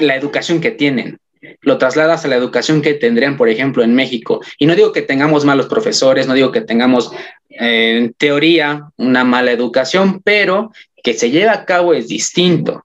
la 0.00 0.16
educación 0.16 0.60
que 0.60 0.72
tienen 0.72 1.18
lo 1.60 1.78
trasladas 1.78 2.24
a 2.24 2.28
la 2.28 2.36
educación 2.36 2.82
que 2.82 2.94
tendrían, 2.94 3.36
por 3.36 3.48
ejemplo, 3.48 3.82
en 3.82 3.94
México. 3.94 4.40
Y 4.58 4.66
no 4.66 4.74
digo 4.74 4.92
que 4.92 5.02
tengamos 5.02 5.44
malos 5.44 5.66
profesores, 5.66 6.26
no 6.26 6.34
digo 6.34 6.52
que 6.52 6.60
tengamos, 6.60 7.12
eh, 7.50 7.98
en 7.98 8.12
teoría, 8.14 8.90
una 8.96 9.24
mala 9.24 9.52
educación, 9.52 10.20
pero 10.22 10.72
que 11.02 11.14
se 11.14 11.30
lleve 11.30 11.50
a 11.50 11.64
cabo 11.64 11.94
es 11.94 12.08
distinto. 12.08 12.84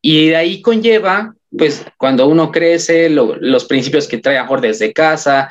Y 0.00 0.28
de 0.28 0.36
ahí 0.36 0.62
conlleva, 0.62 1.34
pues, 1.56 1.84
cuando 1.96 2.26
uno 2.26 2.50
crece, 2.50 3.08
los 3.10 3.64
principios 3.64 4.06
que 4.06 4.18
trae 4.18 4.38
a 4.38 4.42
mejor 4.42 4.60
desde 4.60 4.92
casa, 4.92 5.50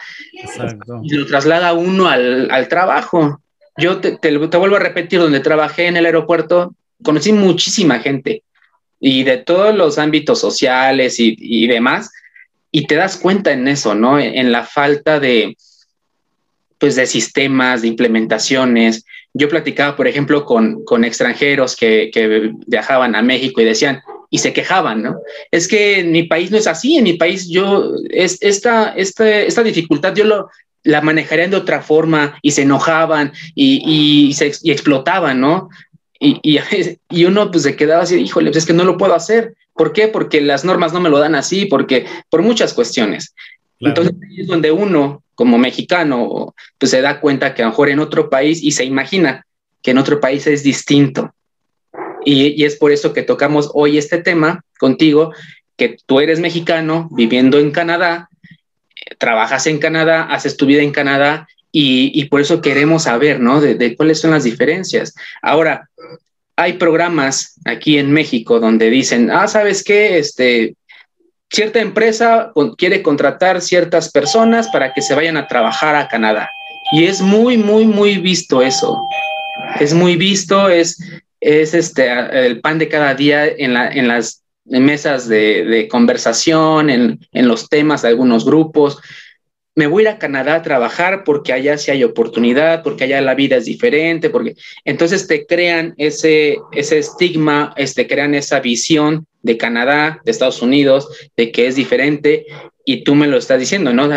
y 1.04 1.14
lo 1.14 1.26
traslada 1.26 1.74
uno 1.74 2.08
al, 2.08 2.50
al 2.52 2.68
trabajo. 2.68 3.42
Yo 3.78 3.98
te, 3.98 4.18
te, 4.18 4.38
te 4.48 4.58
vuelvo 4.58 4.76
a 4.78 4.80
repetir, 4.80 5.20
donde 5.20 5.40
trabajé 5.40 5.88
en 5.88 5.98
el 5.98 6.06
aeropuerto, 6.06 6.74
conocí 7.04 7.32
muchísima 7.32 8.00
gente 8.00 8.44
y 9.00 9.24
de 9.24 9.38
todos 9.38 9.76
los 9.76 9.98
ámbitos 9.98 10.40
sociales 10.40 11.20
y, 11.20 11.36
y, 11.40 11.68
demás, 11.68 12.12
y 12.72 12.88
te 12.88 12.96
das 12.96 13.18
cuenta 13.18 13.52
en 13.52 13.68
eso, 13.68 13.96
¿no? 13.96 14.20
En 14.20 14.52
la 14.52 14.64
falta 14.64 15.20
de, 15.20 15.56
pues, 16.78 16.96
de 16.96 17.06
sistemas, 17.06 17.82
de 17.82 17.88
implementaciones. 17.88 19.06
Yo 19.34 19.50
platicaba, 19.50 19.96
por 19.96 20.08
ejemplo, 20.08 20.46
con, 20.46 20.84
con 20.84 21.04
extranjeros 21.04 21.76
que, 21.76 22.10
que, 22.14 22.52
viajaban 22.66 23.16
a 23.16 23.22
México 23.22 23.62
y 23.62 23.66
decían, 23.66 24.02
y 24.30 24.40
se 24.40 24.52
quejaban, 24.52 25.04
¿no? 25.04 25.22
Es 25.52 25.68
que 25.68 26.00
en 26.00 26.12
mi 26.12 26.24
país 26.24 26.52
no 26.52 26.58
es 26.58 26.68
así, 26.68 26.98
en 26.98 27.04
mi 27.04 27.14
país 27.14 27.48
yo, 27.48 27.94
es, 28.10 28.38
esta, 28.42 28.90
esta, 28.90 29.42
esta 29.42 29.64
dificultad 29.64 30.14
yo 30.14 30.26
lo, 30.26 30.50
la 30.84 31.02
manejarían 31.02 31.52
de 31.52 31.58
otra 31.58 31.82
forma 31.82 32.38
y 32.42 32.52
se 32.52 32.64
enojaban 32.64 33.34
y, 33.56 33.82
y, 33.86 34.34
se, 34.34 34.54
y 34.64 34.72
explotaban, 34.72 35.40
¿no? 35.40 35.70
Y, 36.20 36.40
y, 36.42 36.60
y, 37.10 37.26
uno 37.26 37.52
pues 37.52 37.64
se 37.64 37.76
quedaba 37.76 38.04
así, 38.04 38.16
híjole, 38.20 38.50
pues 38.50 38.58
es 38.58 38.66
que 38.66 38.74
no 38.74 38.84
lo 38.84 38.98
puedo 38.98 39.14
hacer. 39.14 39.56
¿Por 39.74 39.94
qué? 39.94 40.08
Porque 40.08 40.42
las 40.42 40.66
normas 40.66 40.94
no 40.94 41.00
me 41.00 41.10
lo 41.10 41.20
dan 41.20 41.36
así, 41.36 41.66
porque 41.66 42.06
por 42.30 42.42
muchas 42.42 42.74
cuestiones. 42.74 43.36
Entonces 43.80 44.16
ahí 44.28 44.42
es 44.42 44.48
donde 44.48 44.72
uno, 44.72 45.24
como 45.36 45.58
mexicano, 45.60 46.56
pues 46.80 46.90
se 46.90 47.02
da 47.02 47.20
cuenta 47.20 47.54
que 47.54 47.62
a 47.62 47.66
lo 47.66 47.72
mejor 47.72 47.90
en 47.90 48.00
otro 48.00 48.30
país 48.30 48.64
y 48.64 48.72
se 48.72 48.86
imagina 48.86 49.46
que 49.84 49.92
en 49.92 50.00
otro 50.00 50.20
país 50.20 50.48
es 50.48 50.64
distinto. 50.64 51.34
Y, 52.26 52.60
y 52.60 52.66
es 52.66 52.76
por 52.76 52.92
eso 52.92 53.14
que 53.14 53.22
tocamos 53.22 53.70
hoy 53.74 53.98
este 53.98 54.18
tema 54.18 54.62
contigo, 54.80 55.34
que 55.76 55.98
tú 56.08 56.20
eres 56.20 56.40
mexicano 56.40 57.08
viviendo 57.12 57.60
en 57.60 57.72
Canadá, 57.72 58.30
eh, 58.96 59.16
trabajas 59.20 59.68
en 59.68 59.78
Canadá, 59.78 60.24
haces 60.24 60.58
tu 60.58 60.66
vida 60.66 60.82
en 60.82 60.92
Canadá 60.92 61.48
y, 61.72 62.26
por 62.26 62.42
eso 62.42 62.62
queremos 62.62 63.04
saber, 63.04 63.40
¿no? 63.40 63.62
De, 63.62 63.76
de, 63.76 63.96
cuáles 63.96 64.20
son 64.20 64.32
las 64.32 64.44
diferencias. 64.44 65.14
Ahora, 65.42 65.90
hay 66.56 66.74
programas 66.74 67.60
aquí 67.66 68.00
en 68.00 68.12
México 68.12 68.60
donde 68.60 68.90
dicen, 68.90 69.30
ah, 69.30 69.48
¿sabes 69.48 69.84
qué? 69.84 70.18
Este, 70.18 70.76
cierta 71.50 71.80
empresa 71.80 72.52
quiere 72.78 73.02
contratar 73.02 73.62
ciertas 73.62 74.12
personas 74.12 74.68
para 74.70 74.94
que 74.94 75.02
se 75.02 75.16
vayan 75.16 75.38
a 75.38 75.48
trabajar 75.48 75.96
a 75.96 76.08
Canadá. 76.08 76.50
Y 76.92 77.06
es 77.06 77.22
muy, 77.22 77.58
muy, 77.58 77.86
muy 77.86 78.18
visto 78.18 78.62
eso. 78.62 79.00
Es 79.80 79.94
muy 79.94 80.16
visto, 80.16 80.70
es, 80.70 80.98
es 81.40 81.74
este, 81.74 82.10
el 82.48 82.62
pan 82.62 82.80
de 82.80 82.90
cada 82.90 83.14
día 83.14 83.46
en, 83.46 83.74
la, 83.74 83.90
en 83.90 84.08
las 84.08 84.44
mesas 84.66 85.28
de, 85.28 85.64
de 85.66 85.88
conversación, 85.88 86.90
en, 86.90 87.20
en, 87.34 87.48
los 87.48 87.70
temas 87.70 88.02
de 88.02 88.10
algunos 88.10 88.46
grupos. 88.46 89.00
Me 89.78 89.86
voy 89.86 90.02
a 90.02 90.10
ir 90.10 90.16
a 90.16 90.18
Canadá 90.18 90.56
a 90.56 90.62
trabajar 90.64 91.24
porque 91.24 91.54
allá 91.54 91.78
sí 91.78 91.92
hay 91.92 92.04
oportunidad, 92.04 92.82
porque 92.82 93.04
allá 93.04 93.22
la 93.22 93.36
vida 93.36 93.58
es 93.58 93.66
diferente, 93.66 94.32
porque 94.32 94.56
entonces 94.86 95.28
te 95.28 95.46
crean 95.46 95.94
ese, 95.98 96.58
ese 96.72 96.98
estigma, 96.98 97.74
este, 97.78 98.08
crean 98.08 98.34
esa 98.34 98.60
visión 98.60 99.28
de 99.44 99.56
Canadá, 99.56 100.20
de 100.26 100.32
Estados 100.32 100.64
Unidos, 100.64 101.30
de 101.38 101.52
que 101.52 101.68
es 101.68 101.76
diferente 101.76 102.48
y 102.86 103.04
tú 103.04 103.14
me 103.14 103.28
lo 103.28 103.38
estás 103.38 103.60
diciendo, 103.60 103.94
¿no? 103.94 104.10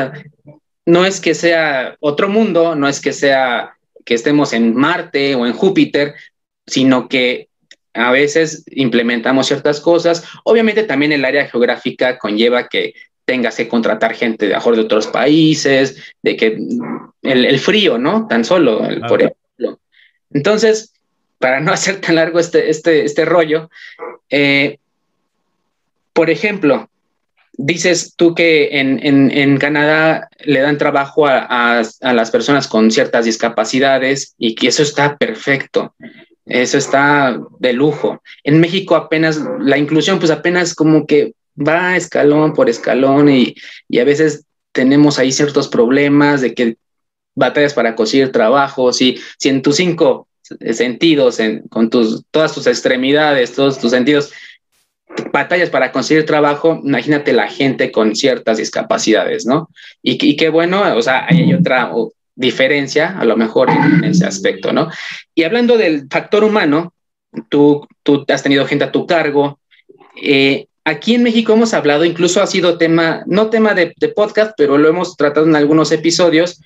no 0.87 1.05
es 1.05 1.21
que 1.21 1.35
sea 1.35 1.95
otro 2.01 2.31
mundo, 2.31 2.75
no 2.75 2.89
es 2.89 2.99
que 2.99 3.13
sea 3.13 3.75
que 4.07 4.15
estemos 4.15 4.55
en 4.55 4.75
Marte 4.75 5.35
o 5.35 5.45
en 5.45 5.53
Júpiter, 5.53 6.15
sino 6.67 7.07
que 7.07 7.51
a 7.93 8.11
veces 8.13 8.65
implementamos 8.71 9.47
ciertas 9.47 9.79
cosas. 9.79 10.25
Obviamente 10.45 10.85
también 10.85 11.13
el 11.13 11.27
área 11.27 11.47
geográfica 11.49 12.17
conlleva 12.17 12.67
que 12.69 12.95
tengas 13.31 13.55
que 13.55 13.69
contratar 13.69 14.13
gente 14.15 14.49
de, 14.49 14.55
de 14.55 14.81
otros 14.81 15.07
países, 15.07 16.03
de 16.21 16.37
que 16.37 16.59
el, 17.23 17.45
el 17.45 17.59
frío, 17.61 17.97
¿no? 17.97 18.27
Tan 18.27 18.45
solo, 18.45 18.85
el, 18.85 19.03
por 19.03 19.23
ejemplo. 19.23 19.79
Entonces, 20.33 20.93
para 21.39 21.61
no 21.61 21.73
hacer 21.77 22.01
tan 22.01 22.17
largo 22.17 22.41
este, 22.41 22.71
este, 22.71 23.05
este 23.05 23.25
rollo, 23.25 23.71
eh, 24.31 24.79
por 26.13 26.29
ejemplo, 26.29 26.91
dices 27.53 28.15
tú 28.17 28.35
que 28.35 28.81
en, 28.81 28.99
en, 29.07 29.31
en 29.31 29.59
Canadá 29.59 30.29
le 30.41 30.59
dan 30.59 30.77
trabajo 30.77 31.29
a, 31.29 31.47
a, 31.49 31.83
a, 32.01 32.13
las 32.13 32.33
personas 32.33 32.67
con 32.67 32.91
ciertas 32.91 33.27
discapacidades 33.27 34.35
y 34.39 34.57
que 34.57 34.67
eso 34.67 34.83
está 34.83 35.17
perfecto. 35.17 35.95
Eso 36.47 36.79
está 36.79 37.39
de 37.61 37.75
lujo. 37.75 38.25
En 38.43 38.59
México 38.59 38.97
apenas 38.97 39.41
la 39.61 39.79
inclusión, 39.79 40.19
pues 40.19 40.33
apenas 40.33 40.75
como 40.75 41.07
que 41.07 41.35
va 41.57 41.97
escalón 41.97 42.53
por 42.53 42.69
escalón 42.69 43.29
y, 43.29 43.55
y 43.89 43.99
a 43.99 44.05
veces 44.05 44.45
tenemos 44.73 45.19
ahí 45.19 45.33
ciertos 45.33 45.69
problemas 45.69 46.41
de 46.41 46.55
que 46.55 46.77
batallas 47.35 47.75
para 47.75 47.95
conseguir 47.95 48.33
trabajos 48.33 49.01
y 49.01 49.19
si 49.39 49.49
en 49.49 49.63
tus 49.63 49.77
cinco 49.77 50.29
sentidos, 50.73 51.39
en, 51.41 51.69
con 51.69 51.91
tus, 51.91 52.25
todas 52.31 52.53
tus 52.53 52.67
extremidades, 52.67 53.53
todos 53.53 53.79
tus 53.79 53.91
sentidos, 53.91 54.33
batallas 55.33 55.71
para 55.71 55.93
conseguir 55.93 56.27
trabajo, 56.27 56.81
imagínate 56.85 57.33
la 57.33 57.49
gente 57.49 57.91
con 57.91 58.15
ciertas 58.15 58.59
discapacidades, 58.59 59.47
¿no? 59.47 59.71
Y, 60.03 60.25
y 60.25 60.37
qué 60.37 60.49
bueno, 60.49 60.83
o 60.97 61.03
sea, 61.03 61.27
hay 61.29 61.53
otra 61.53 61.93
diferencia 62.35 63.19
a 63.19 63.25
lo 63.25 63.37
mejor 63.37 63.71
en 63.71 64.05
ese 64.05 64.25
aspecto, 64.25 64.73
¿no? 64.73 64.89
Y 65.35 65.43
hablando 65.43 65.77
del 65.77 66.07
factor 66.09 66.45
humano, 66.45 66.95
tú, 67.49 67.87
tú 68.03 68.25
has 68.29 68.43
tenido 68.43 68.67
gente 68.67 68.85
a 68.85 68.93
tu 68.93 69.07
cargo. 69.07 69.61
Eh, 70.23 70.67
aquí 70.91 71.15
en 71.15 71.23
México 71.23 71.53
hemos 71.53 71.75
hablado, 71.75 72.05
incluso 72.05 72.43
ha 72.43 72.47
sido 72.47 72.77
tema, 72.79 73.23
no 73.27 73.49
tema 73.49 73.75
de, 73.75 73.95
de, 73.97 74.09
podcast, 74.09 74.53
pero 74.57 74.79
lo 74.79 74.89
hemos 74.89 75.17
tratado 75.17 75.47
en 75.47 75.57
algunos 75.57 75.93
episodios, 75.93 76.61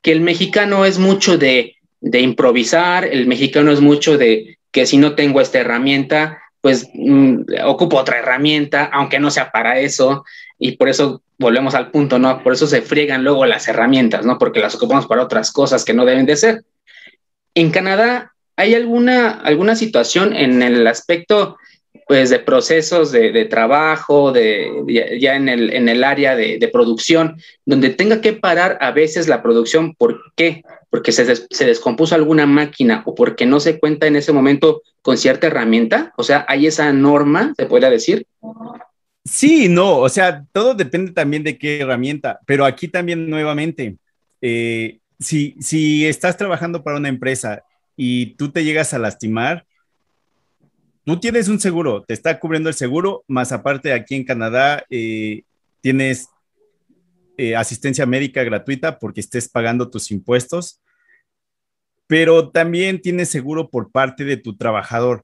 que 0.00 0.12
el 0.12 0.20
mexicano 0.20 0.84
es 0.84 0.98
mucho 0.98 1.36
de, 1.36 1.76
de 2.00 2.20
improvisar, 2.20 3.04
el 3.04 3.26
mexicano 3.26 3.72
es 3.72 3.80
mucho 3.80 4.18
de 4.18 4.58
que 4.70 4.86
si 4.86 4.96
no 4.96 5.14
tengo 5.14 5.40
esta 5.40 5.60
herramienta, 5.60 6.42
pues 6.60 6.88
mmm, 6.94 7.42
ocupo 7.64 7.98
otra 7.98 8.18
herramienta, 8.18 8.90
aunque 8.92 9.18
no 9.18 9.30
sea 9.30 9.50
para 9.50 9.78
eso, 9.80 10.24
y 10.58 10.72
por 10.72 10.88
eso 10.88 11.22
volvemos 11.38 11.74
al 11.74 11.90
punto, 11.90 12.18
¿no? 12.18 12.42
Por 12.42 12.52
eso 12.52 12.66
se 12.66 12.82
friegan 12.82 13.24
luego 13.24 13.44
las 13.46 13.68
herramientas, 13.68 14.24
¿no? 14.24 14.38
Porque 14.38 14.60
las 14.60 14.74
ocupamos 14.74 15.06
para 15.06 15.22
otras 15.22 15.52
cosas 15.52 15.84
que 15.84 15.94
no 15.94 16.04
deben 16.04 16.26
de 16.26 16.36
ser. 16.36 16.64
En 17.54 17.70
Canadá, 17.70 18.32
¿hay 18.56 18.74
alguna, 18.74 19.30
alguna 19.30 19.76
situación 19.76 20.34
en 20.34 20.62
el 20.62 20.86
aspecto, 20.86 21.56
pues, 22.06 22.30
de 22.30 22.38
procesos 22.38 23.12
de, 23.12 23.44
trabajo, 23.46 24.32
de, 24.32 25.18
ya 25.20 25.36
en 25.36 25.48
el, 25.48 25.72
en 25.72 25.88
el 25.88 26.04
área 26.04 26.36
de, 26.36 26.58
de, 26.58 26.68
producción, 26.68 27.36
donde 27.64 27.90
tenga 27.90 28.20
que 28.20 28.32
parar 28.32 28.78
a 28.80 28.90
veces 28.90 29.28
la 29.28 29.42
producción? 29.42 29.94
¿Por 29.94 30.32
qué? 30.36 30.62
Porque 30.90 31.12
se, 31.12 31.24
des, 31.24 31.46
se 31.50 31.64
descompuso 31.64 32.14
alguna 32.14 32.46
máquina 32.46 33.02
o 33.06 33.14
porque 33.14 33.46
no 33.46 33.60
se 33.60 33.78
cuenta 33.78 34.06
en 34.06 34.16
ese 34.16 34.32
momento 34.32 34.82
con 35.02 35.18
cierta 35.18 35.46
herramienta. 35.46 36.12
O 36.16 36.22
sea, 36.22 36.44
¿hay 36.48 36.66
esa 36.66 36.92
norma, 36.92 37.52
se 37.56 37.66
podría 37.66 37.90
decir? 37.90 38.26
Sí, 39.24 39.68
no, 39.68 39.98
o 39.98 40.08
sea, 40.08 40.44
todo 40.52 40.74
depende 40.74 41.12
también 41.12 41.42
de 41.42 41.56
qué 41.56 41.80
herramienta, 41.80 42.40
pero 42.46 42.66
aquí 42.66 42.88
también 42.88 43.30
nuevamente, 43.30 43.96
eh, 44.42 44.98
si, 45.18 45.56
si 45.60 46.06
estás 46.06 46.36
trabajando 46.36 46.84
para 46.84 46.98
una 46.98 47.08
empresa 47.08 47.62
y 47.96 48.34
tú 48.34 48.50
te 48.50 48.64
llegas 48.64 48.92
a 48.92 48.98
lastimar, 48.98 49.64
tú 51.04 51.20
tienes 51.20 51.48
un 51.48 51.60
seguro, 51.60 52.02
te 52.02 52.14
está 52.14 52.38
cubriendo 52.40 52.68
el 52.68 52.74
seguro, 52.74 53.24
más 53.28 53.52
aparte 53.52 53.92
aquí 53.92 54.14
en 54.14 54.24
Canadá 54.24 54.84
eh, 54.90 55.42
tienes 55.80 56.28
eh, 57.36 57.56
asistencia 57.56 58.06
médica 58.06 58.42
gratuita 58.44 58.98
porque 58.98 59.20
estés 59.20 59.48
pagando 59.48 59.90
tus 59.90 60.10
impuestos, 60.10 60.80
pero 62.06 62.50
también 62.50 63.00
tienes 63.00 63.28
seguro 63.28 63.70
por 63.70 63.90
parte 63.90 64.24
de 64.24 64.36
tu 64.36 64.56
trabajador. 64.56 65.22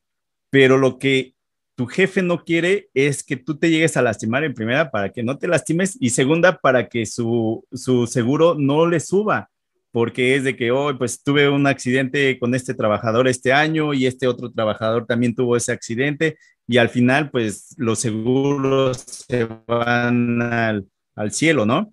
Pero 0.50 0.78
lo 0.78 0.98
que 0.98 1.34
tu 1.76 1.86
jefe 1.86 2.22
no 2.22 2.44
quiere 2.44 2.88
es 2.94 3.22
que 3.22 3.36
tú 3.36 3.58
te 3.58 3.70
llegues 3.70 3.96
a 3.96 4.02
lastimar 4.02 4.44
en 4.44 4.54
primera 4.54 4.90
para 4.90 5.12
que 5.12 5.22
no 5.22 5.38
te 5.38 5.48
lastimes 5.48 5.96
y 6.00 6.10
segunda 6.10 6.58
para 6.58 6.88
que 6.88 7.06
su, 7.06 7.64
su 7.72 8.06
seguro 8.06 8.54
no 8.58 8.86
le 8.86 9.00
suba, 9.00 9.50
porque 9.92 10.36
es 10.36 10.44
de 10.44 10.56
que 10.56 10.70
hoy 10.70 10.94
oh, 10.94 10.98
pues 10.98 11.22
tuve 11.22 11.48
un 11.48 11.66
accidente 11.66 12.38
con 12.38 12.54
este 12.54 12.74
trabajador 12.74 13.28
este 13.28 13.52
año 13.52 13.94
y 13.94 14.06
este 14.06 14.26
otro 14.26 14.50
trabajador 14.50 15.06
también 15.06 15.34
tuvo 15.34 15.56
ese 15.56 15.72
accidente 15.72 16.38
y 16.66 16.78
al 16.78 16.88
final 16.88 17.30
pues 17.30 17.74
los 17.76 17.98
seguros 17.98 18.98
se 18.98 19.48
van 19.66 20.42
al, 20.42 20.86
al 21.16 21.32
cielo, 21.32 21.66
¿no? 21.66 21.92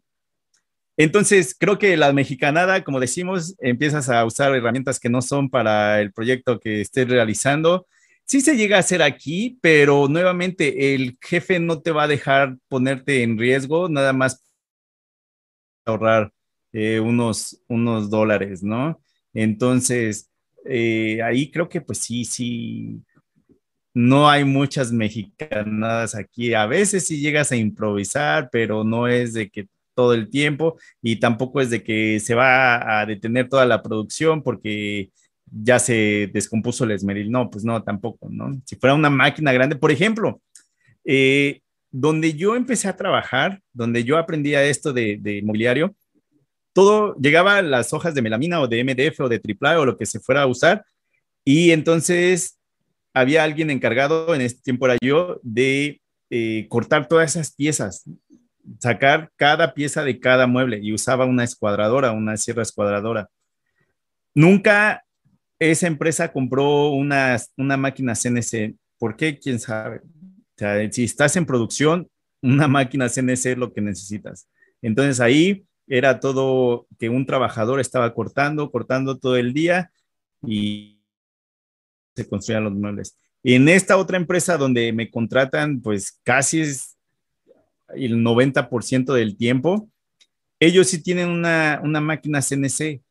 Entonces, 0.99 1.55
creo 1.57 1.77
que 1.77 1.95
la 1.95 2.11
mexicanada, 2.11 2.83
como 2.83 2.99
decimos, 2.99 3.55
empiezas 3.59 4.09
a 4.09 4.25
usar 4.25 4.55
herramientas 4.55 4.99
que 4.99 5.09
no 5.09 5.21
son 5.21 5.49
para 5.49 6.01
el 6.01 6.11
proyecto 6.11 6.59
que 6.59 6.81
estés 6.81 7.07
realizando 7.07 7.85
sí 8.27 8.41
se 8.41 8.57
llega 8.57 8.77
a 8.77 8.81
hacer 8.81 9.01
aquí, 9.01 9.57
pero 9.61 10.07
nuevamente 10.07 10.93
el 10.93 11.17
jefe 11.21 11.59
no 11.59 11.81
te 11.81 11.91
va 11.91 12.03
a 12.03 12.07
dejar 12.07 12.57
ponerte 12.67 13.23
en 13.23 13.37
riesgo, 13.39 13.89
nada 13.89 14.13
más 14.13 14.43
ahorrar 15.85 16.31
eh, 16.80 16.99
unos, 16.99 17.59
unos 17.67 18.07
dólares, 18.11 18.61
¿no? 18.61 19.01
Entonces, 19.34 20.30
eh, 20.63 21.19
ahí 21.23 21.49
creo 21.49 21.67
que 21.67 21.82
pues 21.82 21.97
sí, 21.97 22.23
sí, 22.23 23.01
no 23.95 24.30
hay 24.30 24.43
muchas 24.45 24.91
mexicanadas 24.91 26.13
aquí. 26.13 26.53
A 26.53 26.67
veces 26.67 27.07
sí 27.07 27.19
llegas 27.19 27.51
a 27.51 27.55
improvisar, 27.55 28.49
pero 28.51 28.84
no 28.84 29.07
es 29.07 29.34
de 29.34 29.49
que 29.49 29.67
todo 29.95 30.13
el 30.13 30.30
tiempo 30.30 30.78
y 31.01 31.15
tampoco 31.15 31.61
es 31.61 31.71
de 31.71 31.82
que 31.82 32.19
se 32.19 32.36
va 32.36 32.99
a 32.99 33.07
detener 33.07 33.49
toda 33.49 33.65
la 33.65 33.82
producción 33.82 34.43
porque 34.43 35.09
ya 35.51 35.80
se 35.80 36.30
descompuso 36.32 36.84
el 36.84 36.91
esmeril. 36.91 37.32
No, 37.32 37.49
pues 37.49 37.65
no, 37.65 37.82
tampoco, 37.82 38.28
¿no? 38.30 38.61
Si 38.65 38.75
fuera 38.75 38.93
una 38.93 39.09
máquina 39.09 39.51
grande, 39.51 39.78
por 39.78 39.91
ejemplo, 39.91 40.41
eh, 41.03 41.61
donde 41.89 42.34
yo 42.34 42.55
empecé 42.55 42.88
a 42.88 42.95
trabajar, 42.95 43.61
donde 43.73 44.03
yo 44.03 44.19
aprendía 44.19 44.63
esto 44.63 44.93
de, 44.93 45.17
de 45.19 45.41
mobiliario, 45.41 45.95
todo 46.78 47.15
llegaba 47.15 47.57
a 47.57 47.63
las 47.63 47.91
hojas 47.91 48.13
de 48.13 48.21
melamina 48.21 48.61
o 48.61 48.67
de 48.67 48.84
MDF 48.84 49.21
o 49.21 49.30
de 49.30 49.41
AAA 49.41 49.80
o 49.80 49.86
lo 49.86 49.97
que 49.97 50.05
se 50.05 50.19
fuera 50.19 50.43
a 50.43 50.45
usar, 50.45 50.86
y 51.43 51.71
entonces 51.71 52.59
había 53.15 53.43
alguien 53.43 53.71
encargado, 53.71 54.36
en 54.36 54.41
este 54.41 54.61
tiempo 54.61 54.86
era 54.86 54.95
yo, 55.01 55.39
de 55.41 55.99
eh, 56.30 56.67
cortar 56.69 57.07
todas 57.07 57.32
esas 57.32 57.51
piezas, 57.51 58.07
sacar 58.80 59.32
cada 59.38 59.73
pieza 59.73 60.03
de 60.03 60.19
cada 60.19 60.45
mueble 60.45 60.78
y 60.80 60.93
usaba 60.93 61.25
una 61.25 61.43
escuadradora, 61.43 62.11
una 62.11 62.38
sierra 62.38 62.61
escuadradora. 62.61 63.28
Nunca 64.36 65.03
esa 65.57 65.88
empresa 65.88 66.32
compró 66.32 66.89
una, 66.89 67.38
una 67.55 67.75
máquina 67.75 68.13
CNC. 68.13 68.75
¿Por 68.99 69.15
qué? 69.15 69.39
¿Quién 69.39 69.59
sabe? 69.59 70.01
Si 70.91 71.05
estás 71.05 71.36
en 71.38 71.47
producción, 71.47 72.07
una 72.43 72.67
máquina 72.67 73.09
CNC 73.09 73.45
es 73.47 73.57
lo 73.57 73.73
que 73.73 73.82
necesitas. 73.82 74.47
Entonces 74.84 75.19
ahí 75.19 75.65
era 75.88 76.19
todo 76.19 76.88
que 76.99 77.09
un 77.09 77.25
trabajador 77.25 77.79
estaba 77.79 78.13
cortando, 78.13 78.71
cortando 78.71 79.17
todo 79.17 79.38
el 79.38 79.53
día 79.53 79.91
y 80.45 80.99
se 82.15 82.27
construían 82.27 82.65
los 82.65 82.73
muebles. 82.73 83.17
En 83.43 83.69
esta 83.69 83.97
otra 83.97 84.17
empresa 84.17 84.57
donde 84.57 84.91
me 84.91 85.09
contratan, 85.09 85.81
pues 85.81 86.19
casi 86.23 86.61
es 86.61 86.97
el 87.95 88.17
90% 88.17 89.13
del 89.13 89.38
tiempo, 89.38 89.89
ellos 90.59 90.88
sí 90.88 91.01
tienen 91.01 91.29
una, 91.29 91.79
una 91.83 92.01
máquina 92.01 92.41
CNC 92.41 93.01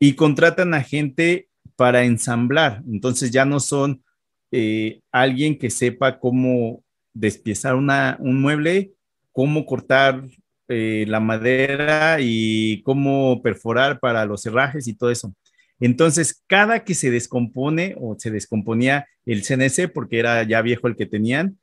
y 0.00 0.14
contratan 0.14 0.74
a 0.74 0.82
gente 0.82 1.48
para 1.76 2.04
ensamblar. 2.04 2.82
Entonces 2.90 3.30
ya 3.30 3.44
no 3.44 3.60
son 3.60 4.02
eh, 4.50 5.00
alguien 5.12 5.58
que 5.58 5.70
sepa 5.70 6.18
cómo 6.18 6.82
despiezar 7.12 7.74
una, 7.74 8.16
un 8.20 8.40
mueble, 8.40 8.92
cómo 9.32 9.66
cortar 9.66 10.24
eh, 10.68 11.04
la 11.08 11.20
madera 11.20 12.18
y 12.20 12.82
cómo 12.82 13.42
perforar 13.42 14.00
para 14.00 14.24
los 14.26 14.44
herrajes 14.46 14.86
y 14.86 14.94
todo 14.94 15.10
eso. 15.10 15.34
Entonces, 15.80 16.42
cada 16.46 16.84
que 16.84 16.94
se 16.94 17.10
descompone 17.10 17.94
o 17.98 18.16
se 18.18 18.30
descomponía 18.30 19.06
el 19.24 19.44
CNC, 19.44 19.92
porque 19.92 20.18
era 20.18 20.42
ya 20.42 20.60
viejo 20.62 20.88
el 20.88 20.96
que 20.96 21.06
tenían, 21.06 21.58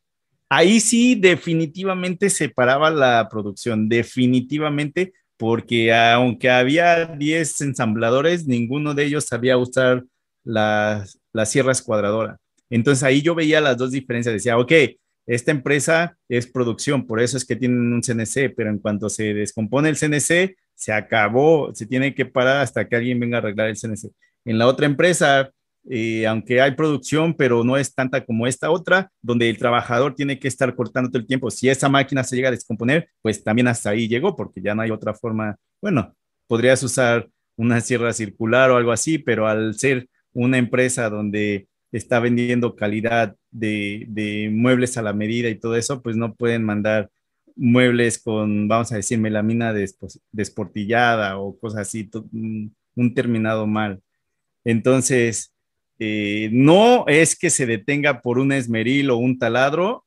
ahí 0.49 0.79
sí 0.79 1.15
definitivamente 1.15 2.29
se 2.29 2.49
paraba 2.49 2.89
la 2.89 3.27
producción, 3.29 3.89
definitivamente, 3.89 5.13
porque 5.37 5.93
aunque 5.93 6.49
había 6.49 7.05
10 7.05 7.61
ensambladores, 7.61 8.47
ninguno 8.47 8.93
de 8.93 9.05
ellos 9.05 9.25
sabía 9.25 9.57
usar 9.57 10.03
las, 10.43 11.19
las 11.33 11.51
sierras 11.51 11.81
cuadradoras. 11.81 12.37
Entonces 12.69 13.03
ahí 13.03 13.21
yo 13.21 13.35
veía 13.35 13.61
las 13.61 13.77
dos 13.77 13.91
diferencias, 13.91 14.33
decía, 14.33 14.57
ok, 14.57 14.71
esta 15.25 15.51
empresa 15.51 16.17
es 16.29 16.47
producción, 16.47 17.07
por 17.07 17.19
eso 17.19 17.37
es 17.37 17.45
que 17.45 17.55
tienen 17.55 17.93
un 17.93 18.01
CNC, 18.01 18.53
pero 18.55 18.69
en 18.69 18.79
cuanto 18.79 19.09
se 19.09 19.33
descompone 19.33 19.89
el 19.89 19.97
CNC, 19.97 20.55
se 20.75 20.93
acabó, 20.93 21.73
se 21.73 21.85
tiene 21.85 22.13
que 22.13 22.25
parar 22.25 22.57
hasta 22.57 22.87
que 22.87 22.95
alguien 22.95 23.19
venga 23.19 23.37
a 23.37 23.39
arreglar 23.39 23.69
el 23.69 23.77
CNC. 23.77 24.11
En 24.45 24.57
la 24.57 24.67
otra 24.67 24.85
empresa, 24.85 25.51
eh, 25.89 26.25
aunque 26.27 26.61
hay 26.61 26.71
producción, 26.71 27.33
pero 27.33 27.63
no 27.63 27.77
es 27.77 27.93
tanta 27.93 28.23
como 28.25 28.47
esta 28.47 28.69
otra, 28.69 29.11
donde 29.21 29.49
el 29.49 29.57
trabajador 29.57 30.15
tiene 30.15 30.39
que 30.39 30.47
estar 30.47 30.75
cortando 30.75 31.09
todo 31.09 31.19
el 31.19 31.27
tiempo. 31.27 31.49
Si 31.49 31.69
esa 31.69 31.89
máquina 31.89 32.23
se 32.23 32.35
llega 32.35 32.49
a 32.49 32.51
descomponer, 32.51 33.09
pues 33.21 33.43
también 33.43 33.67
hasta 33.67 33.91
ahí 33.91 34.07
llegó, 34.07 34.35
porque 34.35 34.61
ya 34.61 34.75
no 34.75 34.81
hay 34.81 34.91
otra 34.91 35.13
forma. 35.13 35.57
Bueno, 35.81 36.15
podrías 36.47 36.81
usar 36.83 37.29
una 37.55 37.81
sierra 37.81 38.13
circular 38.13 38.71
o 38.71 38.77
algo 38.77 38.91
así, 38.91 39.17
pero 39.17 39.47
al 39.47 39.75
ser 39.75 40.07
una 40.33 40.57
empresa 40.57 41.09
donde 41.09 41.67
está 41.91 42.19
vendiendo 42.19 42.75
calidad 42.75 43.35
de, 43.59 44.49
muebles 44.51 44.97
a 44.97 45.01
la 45.01 45.13
medida 45.13 45.49
y 45.49 45.55
todo 45.55 45.75
eso, 45.75 46.01
pues 46.01 46.15
no 46.15 46.35
pueden 46.35 46.63
mandar 46.63 47.09
muebles 47.55 48.21
con, 48.21 48.67
vamos 48.67 48.91
a 48.91 48.97
decir, 48.97 49.17
melamina 49.19 49.73
desportillada 50.31 51.37
o 51.37 51.57
cosas 51.57 51.81
así, 51.81 52.09
un 52.95 53.13
terminado 53.13 53.65
mal. 53.67 54.01
Entonces, 54.63 55.53
eh, 55.99 56.49
no 56.51 57.05
es 57.07 57.37
que 57.37 57.49
se 57.49 57.65
detenga 57.65 58.21
por 58.21 58.39
un 58.39 58.51
esmeril 58.51 59.09
o 59.11 59.17
un 59.17 59.39
taladro, 59.39 60.05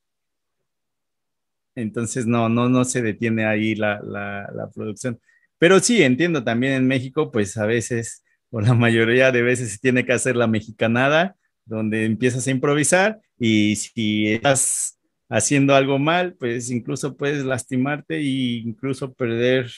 entonces 1.74 2.26
no, 2.26 2.48
no, 2.48 2.68
no 2.68 2.84
se 2.84 3.02
detiene 3.02 3.46
ahí 3.46 3.74
la, 3.74 4.00
la 4.02 4.70
producción. 4.74 5.18
Pero 5.58 5.80
sí, 5.80 6.02
entiendo 6.02 6.44
también 6.44 6.74
en 6.74 6.86
México, 6.86 7.30
pues 7.32 7.56
a 7.56 7.66
veces, 7.66 8.24
o 8.50 8.60
la 8.60 8.74
mayoría 8.74 9.32
de 9.32 9.42
veces 9.42 9.72
se 9.72 9.78
tiene 9.78 10.04
que 10.04 10.12
hacer 10.12 10.36
la 10.36 10.46
mexicanada, 10.46 11.36
donde 11.68 12.04
empiezas 12.04 12.46
a 12.46 12.50
improvisar 12.50 13.20
y 13.38 13.76
si 13.76 14.32
estás 14.32 14.98
haciendo 15.28 15.74
algo 15.74 15.98
mal, 15.98 16.34
pues 16.34 16.70
incluso 16.70 17.16
puedes 17.16 17.44
lastimarte 17.44 18.16
e 18.16 18.62
incluso 18.64 19.12
perder 19.12 19.70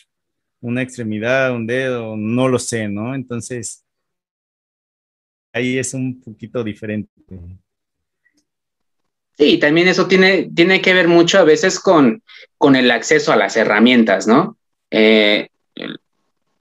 una 0.61 0.83
extremidad, 0.83 1.55
un 1.55 1.67
dedo, 1.67 2.17
no 2.17 2.49
lo 2.49 2.59
sé, 2.59 2.89
¿no? 2.89 3.15
Entonces, 3.15 3.85
ahí 5.53 5.79
es 5.79 5.95
un 5.95 6.21
poquito 6.21 6.63
diferente. 6.63 7.11
Sí, 9.37 9.59
también 9.59 9.89
eso 9.89 10.07
tiene, 10.07 10.51
tiene 10.55 10.81
que 10.81 10.95
ver 10.95 11.09
mucho 11.09 11.39
a 11.39 11.45
veces 11.45 11.81
con, 11.81 12.23
con 12.59 12.77
el 12.77 12.91
acceso 12.91 13.33
a 13.33 13.37
las 13.37 13.57
herramientas, 13.57 14.27
¿no? 14.27 14.59
Eh, 14.91 15.49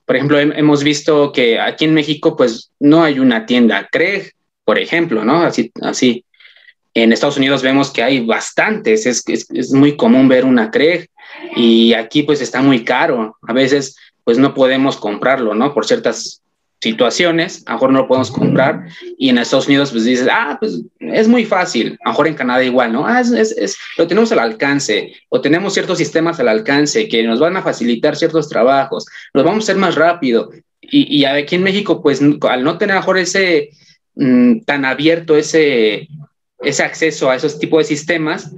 por 0.06 0.16
ejemplo, 0.16 0.40
hemos 0.40 0.82
visto 0.82 1.30
que 1.30 1.60
aquí 1.60 1.84
en 1.84 1.94
México, 1.94 2.36
pues 2.36 2.72
no 2.80 3.04
hay 3.04 3.20
una 3.20 3.46
tienda 3.46 3.88
Craig 3.92 4.32
por 4.70 4.78
ejemplo, 4.78 5.24
¿no? 5.24 5.42
Así, 5.42 5.72
así. 5.82 6.24
En 6.94 7.12
Estados 7.12 7.36
Unidos 7.36 7.60
vemos 7.60 7.90
que 7.90 8.04
hay 8.04 8.24
bastantes, 8.24 9.04
es, 9.04 9.24
es, 9.26 9.72
muy 9.72 9.96
común 9.96 10.28
ver 10.28 10.44
una 10.44 10.70
CREG 10.70 11.08
y 11.56 11.92
aquí 11.94 12.22
pues 12.22 12.40
está 12.40 12.62
muy 12.62 12.84
caro. 12.84 13.36
A 13.48 13.52
veces 13.52 13.96
pues 14.22 14.38
no 14.38 14.54
podemos 14.54 14.96
comprarlo, 14.96 15.56
¿no? 15.56 15.74
Por 15.74 15.86
ciertas 15.86 16.42
situaciones, 16.80 17.64
a 17.66 17.72
lo 17.72 17.78
mejor 17.78 17.90
no 17.90 17.98
lo 17.98 18.06
podemos 18.06 18.30
comprar 18.30 18.86
y 19.18 19.28
en 19.28 19.38
Estados 19.38 19.66
Unidos 19.66 19.90
pues 19.90 20.04
dices, 20.04 20.28
ah, 20.30 20.56
pues 20.60 20.82
es 21.00 21.26
muy 21.26 21.44
fácil, 21.44 21.98
a 22.04 22.10
lo 22.10 22.12
mejor 22.12 22.28
en 22.28 22.34
Canadá 22.34 22.62
igual, 22.62 22.92
¿no? 22.92 23.04
Ah, 23.04 23.22
es, 23.22 23.32
es, 23.32 23.76
lo 23.98 24.06
tenemos 24.06 24.30
al 24.30 24.38
alcance 24.38 25.14
o 25.30 25.40
tenemos 25.40 25.74
ciertos 25.74 25.98
sistemas 25.98 26.38
al 26.38 26.46
alcance 26.46 27.08
que 27.08 27.24
nos 27.24 27.40
van 27.40 27.56
a 27.56 27.62
facilitar 27.62 28.14
ciertos 28.14 28.48
trabajos, 28.48 29.04
los 29.32 29.44
vamos 29.44 29.64
a 29.64 29.66
hacer 29.66 29.78
más 29.78 29.96
rápido 29.96 30.52
y, 30.80 31.18
y 31.18 31.24
aquí 31.24 31.56
en 31.56 31.64
México 31.64 32.00
pues 32.00 32.22
al 32.22 32.62
no 32.62 32.78
tener 32.78 32.92
a 32.92 33.00
lo 33.00 33.00
mejor 33.00 33.18
ese, 33.18 33.70
Mm, 34.14 34.60
tan 34.64 34.84
abierto 34.84 35.36
ese, 35.36 36.08
ese 36.60 36.82
acceso 36.82 37.30
a 37.30 37.36
esos 37.36 37.58
tipos 37.58 37.78
de 37.78 37.96
sistemas, 37.96 38.52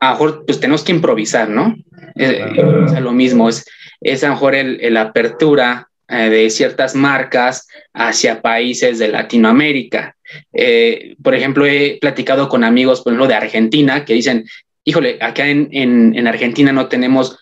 a 0.00 0.06
lo 0.06 0.12
mejor 0.12 0.44
pues 0.44 0.60
tenemos 0.60 0.82
que 0.82 0.92
improvisar, 0.92 1.48
¿no? 1.48 1.76
Eh, 2.16 3.00
lo 3.00 3.12
mismo, 3.12 3.48
es, 3.48 3.64
es 4.00 4.24
a 4.24 4.28
lo 4.28 4.34
mejor 4.34 4.54
el, 4.54 4.96
apertura 4.96 5.88
eh, 6.08 6.28
de 6.28 6.50
ciertas 6.50 6.94
marcas 6.94 7.68
hacia 7.94 8.42
países 8.42 8.98
de 8.98 9.08
Latinoamérica. 9.08 10.16
Eh, 10.52 11.16
por 11.22 11.34
ejemplo, 11.34 11.64
he 11.64 11.98
platicado 12.00 12.48
con 12.48 12.64
amigos, 12.64 13.00
por 13.00 13.12
ejemplo, 13.12 13.28
de 13.28 13.34
Argentina, 13.34 14.04
que 14.04 14.14
dicen, 14.14 14.46
híjole, 14.84 15.18
acá 15.20 15.48
en, 15.48 15.68
en, 15.72 16.26
Argentina 16.26 16.72
no 16.72 16.88
tenemos 16.88 17.38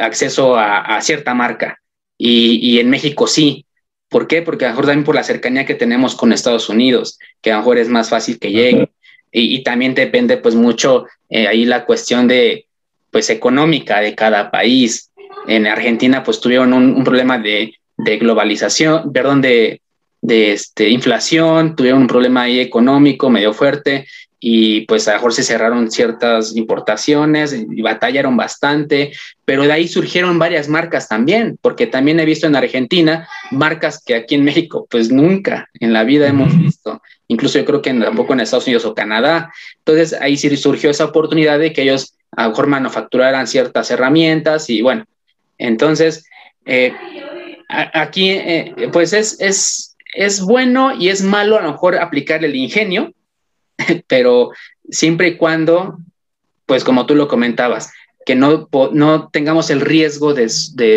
acceso 0.00 0.56
a, 0.56 1.00
cierta 1.00 1.34
marca 1.34 1.78
y, 2.18 2.58
y 2.60 2.80
en 2.80 2.90
México 2.90 3.26
sí. 3.26 3.64
¿Por 4.12 4.28
qué? 4.28 4.42
Porque 4.42 4.66
a 4.66 4.68
lo 4.68 4.74
mejor 4.74 4.86
también 4.86 5.04
por 5.04 5.14
la 5.14 5.24
cercanía 5.24 5.64
que 5.64 5.74
tenemos 5.74 6.14
con 6.14 6.32
Estados 6.32 6.68
Unidos, 6.68 7.18
que 7.40 7.50
a 7.50 7.54
lo 7.54 7.60
mejor 7.60 7.78
es 7.78 7.88
más 7.88 8.10
fácil 8.10 8.38
que 8.38 8.52
llegue. 8.52 8.90
Y, 9.34 9.62
también 9.62 9.94
depende 9.94 10.36
pues 10.36 10.54
mucho 10.54 11.06
eh, 11.30 11.48
ahí 11.48 11.64
la 11.64 11.86
cuestión 11.86 12.28
de 12.28 12.66
pues 13.10 13.30
económica 13.30 14.00
de 14.00 14.14
cada 14.14 14.50
país. 14.50 15.10
En 15.48 15.66
Argentina 15.66 16.22
pues 16.22 16.38
tuvieron 16.40 16.74
un, 16.74 17.02
problema 17.02 17.38
de, 17.38 17.74
de, 17.96 18.18
globalización, 18.18 19.10
perdón, 19.10 19.40
de, 19.40 19.80
de 20.20 20.52
este, 20.52 20.90
inflación, 20.90 21.74
tuvieron 21.74 22.02
un 22.02 22.06
problema 22.06 22.42
ahí 22.42 22.60
económico 22.60 23.30
medio 23.30 23.54
fuerte 23.54 24.06
y 24.44 24.80
pues 24.86 25.06
a 25.06 25.12
lo 25.12 25.18
mejor 25.18 25.32
se 25.34 25.44
cerraron 25.44 25.88
ciertas 25.88 26.56
importaciones 26.56 27.52
y 27.54 27.80
batallaron 27.80 28.36
bastante, 28.36 29.12
pero 29.44 29.62
de 29.62 29.72
ahí 29.72 29.86
surgieron 29.86 30.36
varias 30.36 30.68
marcas 30.68 31.08
también, 31.08 31.58
porque 31.62 31.86
también 31.86 32.18
he 32.18 32.24
visto 32.24 32.48
en 32.48 32.56
Argentina 32.56 33.28
marcas 33.52 34.02
que 34.04 34.16
aquí 34.16 34.34
en 34.34 34.42
México 34.42 34.88
pues 34.90 35.12
nunca 35.12 35.70
en 35.78 35.92
la 35.92 36.02
vida 36.02 36.26
hemos 36.26 36.58
visto, 36.58 37.00
incluso 37.28 37.60
yo 37.60 37.64
creo 37.64 37.82
que 37.82 37.94
tampoco 37.94 38.32
en 38.32 38.40
Estados 38.40 38.66
Unidos 38.66 38.84
o 38.84 38.96
Canadá. 38.96 39.52
Entonces 39.78 40.12
ahí 40.20 40.36
sí 40.36 40.54
surgió 40.56 40.90
esa 40.90 41.04
oportunidad 41.04 41.60
de 41.60 41.72
que 41.72 41.82
ellos 41.82 42.16
a 42.32 42.42
lo 42.42 42.48
mejor 42.50 42.66
manufacturaran 42.66 43.46
ciertas 43.46 43.92
herramientas 43.92 44.68
y 44.68 44.82
bueno, 44.82 45.04
entonces 45.56 46.24
eh, 46.66 46.92
aquí 47.68 48.30
eh, 48.30 48.74
pues 48.92 49.12
es, 49.12 49.40
es, 49.40 49.96
es 50.12 50.40
bueno 50.40 50.92
y 50.98 51.10
es 51.10 51.22
malo 51.22 51.58
a 51.58 51.62
lo 51.62 51.70
mejor 51.70 51.96
aplicar 51.96 52.44
el 52.44 52.56
ingenio 52.56 53.12
pero 54.06 54.50
siempre 54.90 55.28
y 55.28 55.36
cuando, 55.36 55.98
pues 56.66 56.84
como 56.84 57.06
tú 57.06 57.14
lo 57.14 57.28
comentabas, 57.28 57.92
que 58.24 58.34
no, 58.34 58.68
no 58.92 59.28
tengamos 59.28 59.70
el 59.70 59.80
riesgo 59.80 60.34
de, 60.34 60.48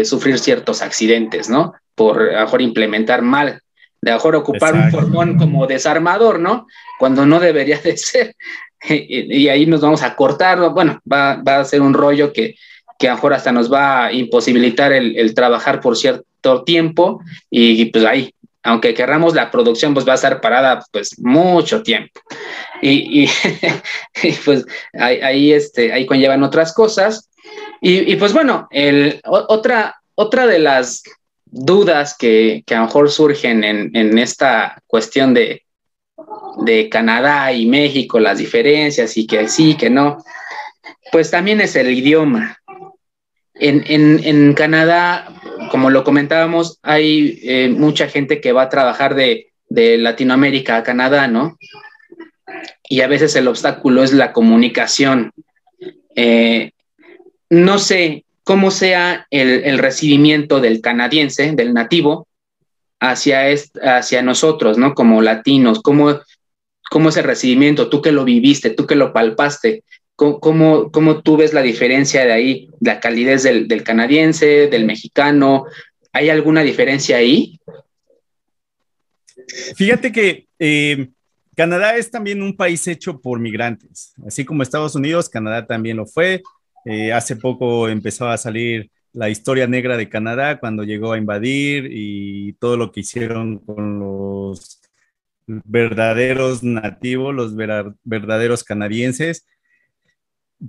sufrir 0.06 0.40
ciertos 0.40 0.82
accidentes, 0.82 1.50
¿no? 1.50 1.74
Por 1.96 2.36
a 2.36 2.42
mejor 2.42 2.62
implementar 2.62 3.22
mal, 3.22 3.62
de 4.02 4.12
a 4.12 4.16
mejor 4.16 4.36
ocupar 4.36 4.76
un 4.76 4.92
formón 4.92 5.38
como 5.38 5.66
desarmador, 5.66 6.40
¿no? 6.40 6.68
Cuando 7.00 7.26
no 7.26 7.40
debería 7.40 7.80
de 7.80 7.98
ser. 7.98 8.36
Y, 8.88 9.48
ahí 9.48 9.66
nos 9.66 9.82
vamos 9.82 10.04
a 10.04 10.16
cortar, 10.16 10.60
bueno, 10.70 11.02
va, 11.12 11.42
a 11.46 11.66
ser 11.66 11.82
un 11.82 11.96
rollo 11.96 12.32
que, 12.32 12.56
que 13.00 13.08
a 13.08 13.12
lo 13.12 13.16
mejor 13.16 13.34
hasta 13.34 13.52
nos 13.52 13.72
va 13.72 14.06
a 14.06 14.14
imposibilitar 14.14 14.94
el, 14.94 15.34
trabajar 15.34 15.82
por 15.82 15.98
cierto 15.98 16.64
tiempo 16.64 17.22
y 17.50 17.86
pues 17.86 18.06
ahí 18.06 18.35
aunque 18.66 18.94
querramos, 18.94 19.34
la 19.34 19.52
producción 19.52 19.94
pues 19.94 20.08
va 20.08 20.14
a 20.14 20.16
estar 20.16 20.42
parada 20.42 20.84
pues 20.92 21.18
mucho 21.20 21.82
tiempo. 21.84 22.20
Y, 22.82 23.28
pues 24.46 24.66
ahí, 24.94 25.54
este, 25.54 25.94
ahí 25.94 26.06
conllevan 26.06 26.44
otras 26.44 26.74
cosas. 26.74 27.30
Y, 27.82 28.16
pues 28.16 28.34
bueno, 28.34 28.68
el, 28.72 29.22
otra, 29.24 29.96
otra 30.16 30.48
de 30.48 30.60
las 30.60 31.04
dudas 31.46 32.16
que, 32.18 32.64
que 32.66 32.76
a 32.76 32.80
lo 32.80 32.86
mejor 32.86 33.12
surgen 33.12 33.64
en, 33.64 33.96
en 33.96 34.18
esta 34.18 34.82
cuestión 34.88 35.34
de, 35.34 35.66
de 36.58 36.90
Canadá 36.90 37.52
y 37.52 37.66
México, 37.66 38.20
las 38.20 38.38
diferencias 38.38 39.16
y 39.18 39.28
que 39.28 39.48
sí, 39.48 39.76
que 39.76 39.90
no, 39.90 40.18
pues 41.12 41.32
también 41.32 41.62
es 41.62 41.76
el 41.76 41.92
idioma. 41.92 42.58
En, 43.58 44.54
Canadá, 44.54 45.34
como 45.70 45.90
lo 45.90 46.04
comentábamos, 46.04 46.80
hay 46.82 47.40
eh, 47.44 47.70
mucha 47.70 48.08
gente 48.08 48.42
que 48.42 48.52
va 48.52 48.64
a 48.64 48.70
trabajar 48.70 49.16
de, 49.16 49.52
Latinoamérica 49.68 50.78
a 50.78 50.84
Canadá, 50.84 51.28
¿no? 51.28 51.58
Y 52.88 53.02
a 53.02 53.08
veces 53.08 53.36
el 53.36 53.48
obstáculo 53.48 54.04
es 54.04 54.14
la 54.14 54.32
comunicación. 54.32 55.34
Eh, 56.16 56.72
no 57.50 57.78
sé 57.80 58.24
cómo 58.44 58.72
sea 58.72 59.28
el, 59.32 59.78
recibimiento 59.80 60.62
del 60.62 60.80
canadiense, 60.80 61.52
del 61.54 61.74
nativo, 61.74 62.28
hacia, 63.02 63.48
hacia 63.82 64.22
nosotros, 64.22 64.78
¿no? 64.78 64.94
Como 64.94 65.22
latinos, 65.22 65.82
cómo, 65.82 66.22
cómo 66.90 67.10
es 67.10 67.18
el 67.18 67.26
recibimiento, 67.26 67.90
tú 67.90 68.02
que 68.02 68.14
lo 68.14 68.24
viviste, 68.24 68.70
tú 68.70 68.86
que 68.88 68.96
lo 68.96 69.12
palpaste, 69.12 69.84
¿Cómo, 70.16 70.92
cómo, 70.92 71.22
tú 71.22 71.36
ves 71.36 71.54
la 71.54 71.62
diferencia 71.62 72.26
de 72.26 72.32
ahí, 72.32 72.70
la 72.80 73.02
calidez 73.02 73.44
del, 73.44 73.84
canadiense, 73.84 74.68
del 74.68 74.86
mexicano? 74.86 75.66
¿Hay 76.14 76.30
alguna 76.30 76.62
diferencia 76.62 77.18
ahí? 77.18 77.60
Fíjate 79.76 80.14
que 80.14 80.48
eh, 80.58 81.10
Canadá 81.54 81.98
es 81.98 82.10
también 82.10 82.42
un 82.42 82.56
país 82.56 82.88
hecho 82.88 83.20
por 83.20 83.40
migrantes, 83.40 84.14
así 84.26 84.46
como 84.46 84.64
Estados 84.64 84.96
Unidos, 84.96 85.30
Canadá 85.30 85.68
también 85.68 85.98
lo 85.98 86.06
fue. 86.06 86.42
Eh, 86.86 87.12
hace 87.12 87.36
poco 87.36 87.90
empezó 87.90 88.30
a 88.30 88.38
salir 88.38 88.90
la 89.16 89.30
historia 89.30 89.66
negra 89.66 89.98
de 89.98 90.10
Canadá 90.10 90.60
cuando 90.60 90.84
llegó 90.84 91.14
a 91.14 91.18
invadir 91.18 91.90
y 91.90 92.54
todo 92.54 92.78
lo 92.78 92.92
que 92.92 93.00
hicieron 93.00 93.60
con 93.60 94.00
los 94.00 94.82
verdaderos 95.48 96.64
nativos, 96.64 97.34
los 97.34 97.56
verdaderos 97.56 98.64
canadienses. 98.64 99.46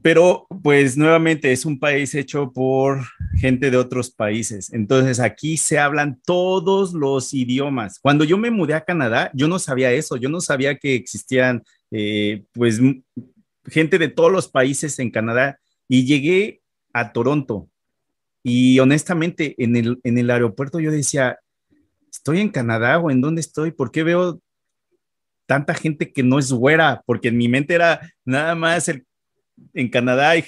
Pero 0.03 0.47
pues 0.62 0.97
nuevamente 0.97 1.53
es 1.53 1.64
un 1.64 1.78
país 1.78 2.14
hecho 2.14 2.53
por 2.53 3.05
gente 3.37 3.70
de 3.70 3.76
otros 3.76 4.11
países. 4.11 4.72
Entonces 4.72 5.20
aquí 5.20 5.57
se 5.57 5.78
hablan 5.78 6.20
todos 6.24 6.93
los 6.93 7.32
idiomas. 7.32 7.99
Cuando 8.01 8.24
yo 8.24 8.37
me 8.37 8.51
mudé 8.51 8.74
a 8.74 8.84
Canadá, 8.84 9.30
yo 9.32 9.47
no 9.49 9.59
sabía 9.59 9.93
eso. 9.93 10.16
Yo 10.16 10.28
no 10.28 10.41
sabía 10.41 10.76
que 10.76 10.95
existían 10.95 11.62
eh, 11.91 12.45
pues 12.53 12.80
gente 13.66 13.99
de 13.99 14.09
todos 14.09 14.32
los 14.32 14.49
países 14.49 14.99
en 14.99 15.11
Canadá 15.11 15.59
y 15.89 16.05
llegué 16.05 16.62
a 16.93 17.12
Toronto. 17.12 17.68
Y 18.43 18.78
honestamente 18.78 19.55
en 19.59 19.76
el, 19.76 20.01
en 20.03 20.18
el 20.18 20.30
aeropuerto 20.30 20.80
yo 20.80 20.91
decía, 20.91 21.39
¿estoy 22.11 22.41
en 22.41 22.49
Canadá 22.49 22.99
o 22.99 23.11
en 23.11 23.20
dónde 23.20 23.41
estoy? 23.41 23.70
¿Por 23.70 23.91
qué 23.91 24.03
veo 24.03 24.41
tanta 25.47 25.74
gente 25.74 26.12
que 26.12 26.22
no 26.22 26.39
es 26.39 26.53
güera? 26.53 27.03
Porque 27.07 27.28
en 27.28 27.37
mi 27.37 27.49
mente 27.49 27.74
era 27.74 28.01
nada 28.24 28.55
más 28.55 28.89
el 28.89 29.07
en 29.75 29.89
Canadá 29.89 30.37
y, 30.37 30.45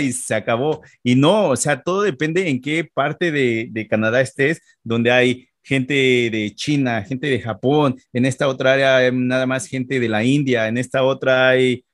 y 0.00 0.12
se 0.12 0.34
acabó. 0.34 0.82
Y 1.02 1.14
no, 1.14 1.50
o 1.50 1.56
sea, 1.56 1.82
todo 1.82 2.02
depende 2.02 2.48
en 2.48 2.60
qué 2.60 2.84
parte 2.84 3.30
de, 3.30 3.68
de 3.70 3.88
Canadá 3.88 4.20
estés, 4.20 4.60
donde 4.82 5.10
hay 5.10 5.48
gente 5.62 5.94
de 5.94 6.52
China, 6.54 7.02
gente 7.04 7.28
de 7.28 7.40
Japón, 7.40 7.96
en 8.12 8.26
esta 8.26 8.48
otra 8.48 8.72
área 8.74 9.10
nada 9.12 9.46
más 9.46 9.66
gente 9.66 10.00
de 10.00 10.08
la 10.08 10.24
India, 10.24 10.66
en 10.68 10.76
esta 10.76 11.04
otra 11.04 11.50
hay 11.50 11.84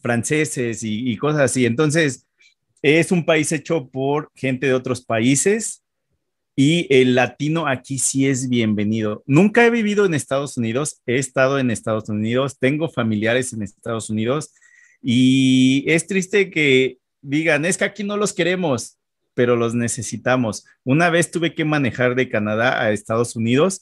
franceses 0.00 0.82
y, 0.82 1.10
y, 1.10 1.16
cosas 1.16 1.42
así. 1.42 1.66
Entonces, 1.66 2.26
es 2.82 3.12
un 3.12 3.24
país 3.24 3.52
hecho 3.52 3.88
por 3.88 4.30
gente 4.34 4.66
de 4.66 4.74
otros 4.74 5.04
países 5.04 5.82
y 6.56 6.86
el 6.94 7.14
latino 7.14 7.66
aquí 7.66 7.98
sí 7.98 8.26
es 8.26 8.48
bienvenido. 8.48 9.22
Nunca 9.26 9.66
he 9.66 9.70
vivido 9.70 10.06
en 10.06 10.14
Estados 10.14 10.56
Unidos, 10.56 11.00
he 11.06 11.16
estado 11.16 11.58
en 11.58 11.70
Estados 11.70 12.08
Unidos, 12.08 12.58
tengo 12.58 12.88
familiares 12.88 13.52
en 13.52 13.62
Estados 13.62 14.10
Unidos 14.10 14.52
y 15.02 15.84
es 15.86 16.06
triste 16.06 16.50
que 16.50 16.98
digan, 17.22 17.64
es 17.64 17.78
que 17.78 17.84
aquí 17.84 18.04
no 18.04 18.16
los 18.16 18.32
queremos, 18.32 18.98
pero 19.34 19.56
los 19.56 19.74
necesitamos. 19.74 20.64
Una 20.84 21.10
vez 21.10 21.30
tuve 21.30 21.54
que 21.54 21.64
manejar 21.64 22.14
de 22.14 22.28
Canadá 22.28 22.80
a 22.80 22.92
Estados 22.92 23.36
Unidos 23.36 23.80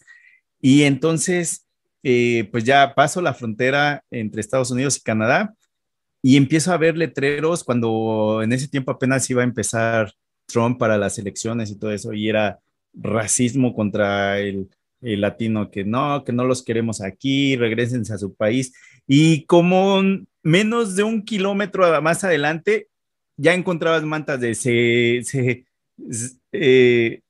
y 0.60 0.82
entonces, 0.82 1.66
eh, 2.02 2.48
pues 2.50 2.64
ya 2.64 2.94
paso 2.94 3.20
la 3.20 3.34
frontera 3.34 4.04
entre 4.10 4.40
Estados 4.40 4.70
Unidos 4.70 4.96
y 4.96 5.02
Canadá 5.02 5.54
y 6.22 6.36
empiezo 6.36 6.72
a 6.72 6.78
ver 6.78 6.96
letreros 6.96 7.64
cuando 7.64 8.40
en 8.42 8.52
ese 8.52 8.68
tiempo 8.68 8.90
apenas 8.90 9.28
iba 9.30 9.42
a 9.42 9.44
empezar 9.44 10.12
Trump 10.46 10.78
para 10.78 10.98
las 10.98 11.18
elecciones 11.18 11.70
y 11.70 11.78
todo 11.78 11.92
eso 11.92 12.12
y 12.12 12.28
era 12.28 12.58
racismo 12.94 13.74
contra 13.74 14.40
el, 14.40 14.68
el 15.00 15.20
latino, 15.20 15.70
que 15.70 15.84
no, 15.84 16.24
que 16.24 16.32
no 16.32 16.44
los 16.44 16.62
queremos 16.62 17.00
aquí, 17.00 17.56
regresense 17.56 18.12
a 18.12 18.18
su 18.18 18.34
país. 18.34 18.72
Y 19.06 19.44
como 19.46 20.02
menos 20.48 20.96
de 20.96 21.02
un 21.02 21.22
kilómetro 21.22 22.00
más 22.00 22.24
adelante, 22.24 22.88
ya 23.36 23.52
encontrabas 23.52 24.02
mantas 24.02 24.40
de 24.40 24.54
se, 24.54 25.66
eh, 26.52 27.20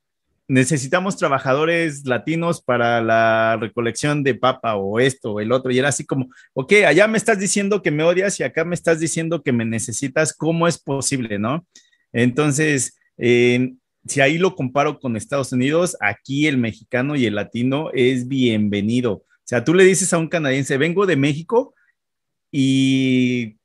necesitamos 0.47 1.17
trabajadores 1.17 2.07
latinos 2.07 2.63
para 2.63 3.03
la 3.03 3.59
recolección 3.61 4.23
de 4.23 4.37
papa 4.37 4.77
o 4.77 5.01
esto 5.01 5.33
o 5.33 5.41
el 5.41 5.51
otro. 5.51 5.73
Y 5.73 5.79
era 5.79 5.89
así 5.89 6.07
como, 6.07 6.29
ok, 6.55 6.73
allá 6.87 7.09
me 7.09 7.19
estás 7.19 7.41
diciendo 7.41 7.83
que 7.83 7.91
me 7.91 8.05
odias 8.05 8.39
y 8.39 8.45
acá 8.45 8.65
me 8.65 8.77
estás 8.77 9.01
diciendo 9.01 9.43
que 9.43 9.53
me 9.53 9.65
necesitas, 9.65 10.33
¿cómo 10.33 10.69
es 10.69 10.79
posible, 10.79 11.41
no? 11.41 11.67
Entonces, 12.13 12.97
si 13.19 14.21
ahí 14.21 14.39
lo 14.39 14.55
comparo 14.55 15.01
con 15.01 15.17
Estados 15.17 15.53
Unidos, 15.53 15.97
aquí 16.01 16.47
el 16.47 16.57
mexicano 16.57 17.17
y 17.17 17.27
el 17.27 17.35
latino 17.35 17.91
es 17.93 18.29
bienvenido. 18.29 19.13
O 19.13 19.25
sea, 19.45 19.65
tú 19.65 19.75
le 19.75 19.85
dices 19.85 20.13
a 20.13 20.19
un 20.19 20.29
canadiense, 20.29 20.79
vengo 20.79 21.05
de 21.05 21.17
México 21.17 21.75
y 22.51 23.59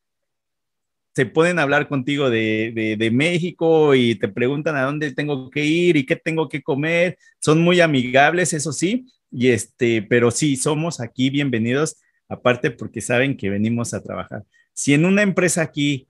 se 1.15 1.25
pueden 1.25 1.59
hablar 1.59 1.87
contigo 1.87 2.29
de, 2.29 3.09
México 3.11 3.93
y 3.93 4.15
te 4.15 4.27
preguntan 4.27 4.75
a 4.75 4.83
dónde 4.83 5.13
tengo 5.13 5.49
que 5.49 5.63
ir 5.63 5.95
y 5.95 6.05
qué 6.05 6.15
tengo 6.15 6.49
que 6.49 6.63
comer. 6.63 7.17
Son 7.39 7.61
muy 7.61 7.81
amigables, 7.81 8.53
eso 8.53 8.73
sí, 8.73 9.05
y 9.31 9.49
este, 9.49 10.01
pero 10.01 10.31
sí, 10.31 10.55
somos 10.55 10.99
aquí 10.99 11.29
bienvenidos, 11.29 11.97
aparte 12.27 12.71
porque 12.71 13.01
saben 13.01 13.37
que 13.37 13.51
venimos 13.51 13.93
a 13.93 14.01
trabajar. 14.01 14.43
Si 14.73 14.93
en 14.93 15.05
una 15.05 15.21
empresa 15.21 15.61
aquí 15.61 16.07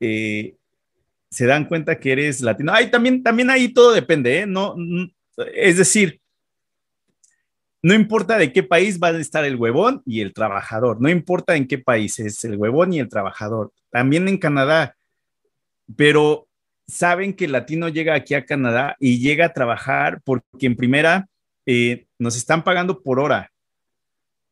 eh, 0.00 0.56
se 1.30 1.46
dan 1.46 1.66
cuenta 1.66 2.00
que 2.00 2.12
eres 2.12 2.40
latino, 2.40 2.72
ay, 2.74 2.90
también, 2.90 3.22
también 3.22 3.50
ahí 3.50 3.68
todo 3.68 3.92
depende, 3.92 4.40
¿eh? 4.40 4.46
No, 4.46 4.74
es 5.54 5.76
decir, 5.76 6.21
no 7.82 7.94
importa 7.94 8.38
de 8.38 8.52
qué 8.52 8.62
país 8.62 9.00
va 9.02 9.08
a 9.08 9.18
estar 9.18 9.44
el 9.44 9.56
huevón 9.56 10.02
y 10.06 10.20
el 10.20 10.32
trabajador, 10.32 11.00
no 11.00 11.08
importa 11.08 11.56
en 11.56 11.66
qué 11.66 11.78
país 11.78 12.18
es 12.20 12.44
el 12.44 12.56
huevón 12.56 12.92
y 12.92 13.00
el 13.00 13.08
trabajador, 13.08 13.72
también 13.90 14.28
en 14.28 14.38
Canadá, 14.38 14.96
pero 15.96 16.48
saben 16.86 17.34
que 17.34 17.46
el 17.46 17.52
latino 17.52 17.88
llega 17.88 18.14
aquí 18.14 18.34
a 18.34 18.46
Canadá 18.46 18.96
y 19.00 19.18
llega 19.18 19.46
a 19.46 19.52
trabajar 19.52 20.20
porque 20.24 20.66
en 20.66 20.76
primera 20.76 21.28
eh, 21.66 22.06
nos 22.18 22.36
están 22.36 22.62
pagando 22.62 23.02
por 23.02 23.18
hora, 23.18 23.50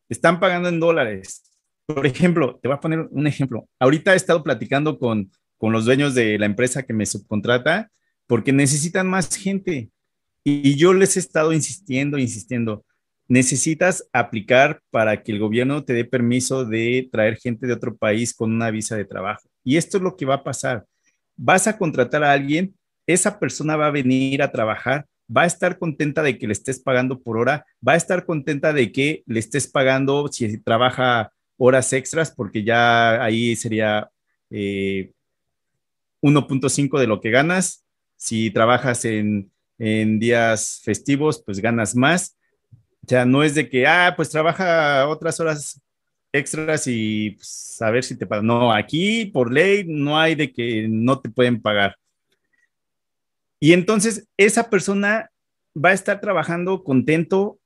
están 0.09 0.39
pagando 0.39 0.67
en 0.67 0.79
dólares. 0.79 1.43
Por 1.85 2.05
ejemplo, 2.05 2.59
te 2.61 2.67
voy 2.67 2.75
a 2.75 2.81
poner 2.81 3.07
un 3.11 3.27
ejemplo. 3.27 3.67
Ahorita 3.79 4.13
he 4.13 4.17
estado 4.17 4.43
platicando 4.43 4.99
con, 4.99 5.31
con 5.57 5.71
los 5.71 5.85
dueños 5.85 6.15
de 6.15 6.37
la 6.37 6.45
empresa 6.45 6.83
que 6.83 6.93
me 6.93 7.05
subcontrata 7.05 7.91
porque 8.27 8.51
necesitan 8.51 9.07
más 9.07 9.35
gente. 9.35 9.89
Y 10.43 10.75
yo 10.75 10.93
les 10.93 11.17
he 11.17 11.19
estado 11.19 11.53
insistiendo, 11.53 12.17
insistiendo 12.17 12.83
necesitas 13.31 14.05
aplicar 14.11 14.81
para 14.89 15.23
que 15.23 15.31
el 15.31 15.39
gobierno 15.39 15.85
te 15.85 15.93
dé 15.93 16.03
permiso 16.03 16.65
de 16.65 17.07
traer 17.13 17.37
gente 17.37 17.65
de 17.65 17.71
otro 17.71 17.95
país 17.95 18.33
con 18.33 18.51
una 18.51 18.69
visa 18.71 18.97
de 18.97 19.05
trabajo. 19.05 19.47
Y 19.63 19.77
esto 19.77 19.95
es 19.95 20.03
lo 20.03 20.17
que 20.17 20.25
va 20.25 20.35
a 20.35 20.43
pasar. 20.43 20.83
Vas 21.37 21.65
a 21.65 21.77
contratar 21.77 22.25
a 22.25 22.33
alguien, 22.33 22.75
esa 23.07 23.39
persona 23.39 23.77
va 23.77 23.87
a 23.87 23.91
venir 23.91 24.43
a 24.43 24.51
trabajar, 24.51 25.05
va 25.33 25.43
a 25.43 25.45
estar 25.45 25.77
contenta 25.77 26.23
de 26.23 26.37
que 26.37 26.45
le 26.45 26.51
estés 26.51 26.81
pagando 26.81 27.21
por 27.21 27.37
hora, 27.37 27.65
va 27.87 27.93
a 27.93 27.95
estar 27.95 28.25
contenta 28.25 28.73
de 28.73 28.91
que 28.91 29.23
le 29.25 29.39
estés 29.39 29.65
pagando 29.65 30.27
si 30.27 30.57
trabaja 30.57 31.31
horas 31.55 31.93
extras, 31.93 32.31
porque 32.31 32.65
ya 32.65 33.23
ahí 33.23 33.55
sería 33.55 34.09
1.5 34.49 36.97
eh, 36.97 36.99
de 36.99 37.07
lo 37.07 37.21
que 37.21 37.29
ganas. 37.29 37.85
Si 38.17 38.51
trabajas 38.51 39.05
en, 39.05 39.53
en 39.79 40.19
días 40.19 40.81
festivos, 40.83 41.41
pues 41.45 41.61
ganas 41.61 41.95
más 41.95 42.35
o 43.03 43.07
sea, 43.07 43.25
no 43.25 43.43
es 43.43 43.55
de 43.55 43.69
que, 43.69 43.87
ah, 43.87 44.13
pues 44.15 44.29
trabaja 44.29 45.07
otras 45.07 45.39
horas 45.39 45.81
extras 46.31 46.85
y 46.87 47.31
pues, 47.31 47.77
a 47.81 47.91
ver 47.91 48.03
si 48.03 48.17
te 48.17 48.25
pagan. 48.25 48.45
No, 48.45 48.71
aquí 48.73 49.25
por 49.25 49.51
ley 49.51 49.83
no 49.87 50.19
hay 50.19 50.35
de 50.35 50.51
que 50.51 50.87
no 50.89 51.19
te 51.19 51.29
pueden 51.29 51.61
pagar. 51.61 51.95
Y 53.59 53.73
entonces 53.73 54.27
esa 54.37 54.69
persona 54.69 55.29
va 55.75 55.89
a 55.89 55.93
estar 55.93 56.19
trabajando 56.19 56.83
contento, 56.83 57.59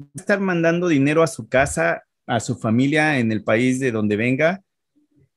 va 0.00 0.06
a 0.16 0.20
estar 0.20 0.40
mandando 0.40 0.88
dinero 0.88 1.22
a 1.22 1.26
su 1.26 1.48
casa, 1.48 2.04
a 2.26 2.40
su 2.40 2.56
familia 2.56 3.18
en 3.18 3.32
el 3.32 3.42
país 3.42 3.80
de 3.80 3.92
donde 3.92 4.16
venga 4.16 4.62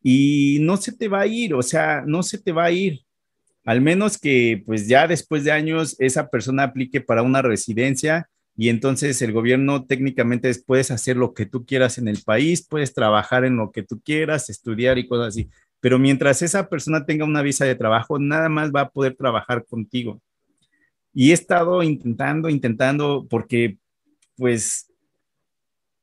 y 0.02 0.60
no 0.62 0.78
se 0.78 0.91
te 0.91 1.08
va 1.08 1.22
a 1.22 1.28
ir, 1.28 1.54
o 1.54 1.64
sea, 1.64 2.04
no 2.06 2.24
se 2.24 2.38
te 2.38 2.52
va 2.52 2.66
a 2.66 2.72
ir. 2.72 3.02
Al 3.66 3.80
menos 3.80 4.18
que 4.18 4.62
pues 4.66 4.88
ya 4.88 5.08
después 5.08 5.46
de 5.46 5.54
años 5.54 5.96
esa 6.00 6.30
persona 6.30 6.64
aplique 6.64 7.00
para 7.00 7.24
una 7.24 7.41
residencia 7.41 8.30
y 8.56 8.70
entonces 8.70 9.22
el 9.22 9.32
gobierno 9.32 9.86
técnicamente 9.86 10.51
puedes 10.66 10.91
hacer 10.91 11.18
lo 11.18 11.34
que 11.34 11.45
tú 11.45 11.66
quieras 11.66 11.97
en 11.97 12.08
el 12.08 12.22
país, 12.24 12.66
puedes 12.68 12.93
trabajar 12.93 13.45
en 13.45 13.58
lo 13.58 13.72
que 13.72 13.84
tú 13.84 13.99
quieras, 14.04 14.49
estudiar 14.49 14.97
y 14.97 15.08
cosas 15.08 15.30
así, 15.30 15.49
pero 15.80 15.99
mientras 15.99 16.41
esa 16.41 16.70
persona 16.70 17.06
tenga 17.06 17.26
una 17.26 17.41
visa 17.41 17.66
de 17.66 17.76
trabajo, 17.76 18.20
nada 18.20 18.47
más 18.49 18.72
va 18.72 18.82
a 18.82 18.89
poder 18.89 19.16
trabajar 19.16 19.66
contigo. 19.66 20.22
Y 21.14 21.32
he 21.32 21.34
estado 21.34 21.84
intentando, 21.84 22.49
intentando, 22.49 23.28
porque 23.30 23.78
pues 24.38 24.89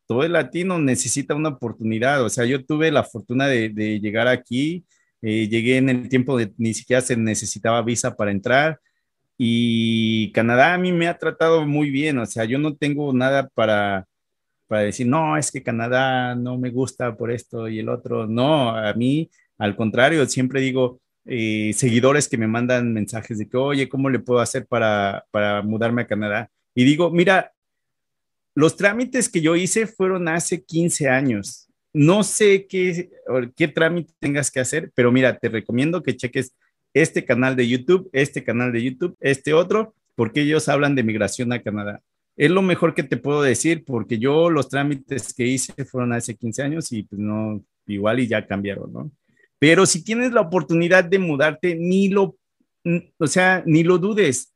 todo 0.07 0.24
el 0.24 0.32
latino 0.32 0.78
necesita 0.78 1.34
una 1.34 1.51
oportunidad. 1.51 2.22
O 2.24 2.28
sea, 2.28 2.44
yo 2.44 2.64
tuve 2.64 2.90
la 2.90 3.05
fortuna 3.05 3.46
de, 3.46 3.70
llegar 4.01 4.28
aquí, 4.28 4.84
eh, 5.22 5.48
llegué 5.48 5.78
en 5.78 5.88
el 5.88 6.09
tiempo 6.09 6.36
de 6.36 6.53
ni 6.59 6.74
siquiera 6.74 7.01
se 7.01 7.16
necesitaba 7.16 7.80
visa 7.82 8.16
para 8.16 8.32
entrar. 8.32 8.80
Y 9.43 10.32
Canadá 10.32 10.74
a 10.74 10.78
mí 10.78 10.93
me 10.93 11.09
ha 11.09 11.16
tratado 11.16 11.66
muy 11.66 11.88
bien, 11.91 12.18
o 12.18 12.26
sea, 12.26 12.45
yo 12.45 12.59
no 12.59 12.76
tengo 12.76 13.11
nada 13.14 13.49
para, 13.49 14.07
para 14.66 14.82
decir, 14.82 15.07
no, 15.07 15.38
es 15.38 15.51
que 15.51 15.62
Canadá 15.62 16.34
no 16.34 16.59
me 16.59 16.68
gusta 16.68 17.16
por 17.16 17.30
esto 17.32 17.66
y 17.66 17.78
el 17.78 17.88
otro. 17.88 18.26
No, 18.26 18.76
a 18.76 18.93
mí 18.93 19.30
al 19.57 19.76
contrario, 19.76 20.26
siempre 20.26 20.61
digo, 20.61 21.01
eh, 21.24 21.72
seguidores 21.74 22.28
que 22.28 22.36
me 22.36 22.49
mandan 22.49 22.93
mensajes 22.93 23.38
de 23.38 23.49
que, 23.49 23.57
oye, 23.57 23.88
¿cómo 23.88 24.11
le 24.11 24.18
puedo 24.18 24.41
hacer 24.41 24.66
para, 24.66 25.24
para 25.30 25.62
mudarme 25.62 26.03
a 26.03 26.07
Canadá? 26.07 26.51
Y 26.74 26.84
digo, 26.84 27.11
mira, 27.11 27.51
los 28.55 28.76
trámites 28.76 29.30
que 29.30 29.41
yo 29.41 29.57
hice 29.57 29.86
fueron 29.86 30.28
hace 30.28 30.62
15 30.62 31.09
años. 31.09 31.66
No 31.95 32.24
sé 32.24 32.66
qué, 32.66 33.09
qué 33.57 33.68
trámite 33.68 34.12
tengas 34.18 34.51
que 34.51 34.61
hacer, 34.61 34.93
pero 34.95 35.11
mira, 35.11 35.38
te 35.38 35.49
recomiendo 35.49 36.03
que 36.03 36.14
cheques 36.14 36.55
este 36.95 37.24
canal 37.24 37.57
de 37.57 37.68
YouTube, 37.68 38.09
este 38.12 38.45
canal 38.45 38.72
de 38.72 38.82
YouTube, 38.82 39.16
este 39.20 39.53
otro, 39.53 39.95
porque 40.14 40.43
ellos 40.43 40.68
hablan 40.68 40.95
de 40.95 41.03
migración 41.03 41.53
a 41.53 41.62
Canadá. 41.62 42.03
Es 42.36 42.51
lo 42.51 42.62
mejor 42.62 42.95
que 42.95 43.03
te 43.03 43.16
puedo 43.16 43.43
decir, 43.43 43.84
porque 43.84 44.18
yo 44.18 44.51
los 44.51 44.68
trámites 44.68 45.34
que 45.34 45.47
hice 45.47 45.84
fueron 45.84 46.12
hace 46.12 46.36
15 46.36 46.62
años 46.62 46.93
y 46.93 47.03
pues 47.03 47.20
no, 47.20 47.62
igual 47.86 48.20
y 48.20 48.26
ya 48.26 48.47
cambiaron, 48.47 48.93
¿no? 48.93 49.11
Pero 49.59 49.84
si 49.84 50.03
tienes 50.03 50.32
la 50.32 50.41
oportunidad 50.41 51.05
de 51.05 51.18
mudarte, 51.18 51.76
ni 51.76 52.09
lo, 52.09 52.36
o 53.18 53.26
sea, 53.26 53.62
ni 53.66 53.82
lo 53.82 53.99
dudes, 53.99 54.55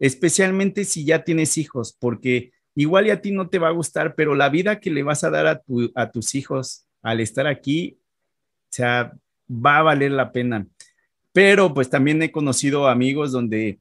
especialmente 0.00 0.84
si 0.84 1.04
ya 1.04 1.24
tienes 1.24 1.58
hijos, 1.58 1.94
porque 2.00 2.52
igual 2.74 3.06
y 3.06 3.10
a 3.10 3.20
ti 3.20 3.32
no 3.32 3.48
te 3.48 3.58
va 3.58 3.68
a 3.68 3.72
gustar, 3.72 4.14
pero 4.14 4.34
la 4.34 4.48
vida 4.48 4.80
que 4.80 4.90
le 4.90 5.02
vas 5.02 5.24
a 5.24 5.30
dar 5.30 5.46
a, 5.46 5.62
a 5.94 6.10
tus 6.10 6.34
hijos 6.34 6.86
al 7.02 7.20
estar 7.20 7.46
aquí, 7.46 7.98
o 7.98 8.72
sea, 8.72 9.12
va 9.48 9.78
a 9.78 9.82
valer 9.82 10.12
la 10.12 10.32
pena. 10.32 10.66
Pero 11.36 11.74
pues 11.74 11.90
también 11.90 12.22
he 12.22 12.32
conocido 12.32 12.88
amigos 12.88 13.30
donde 13.30 13.78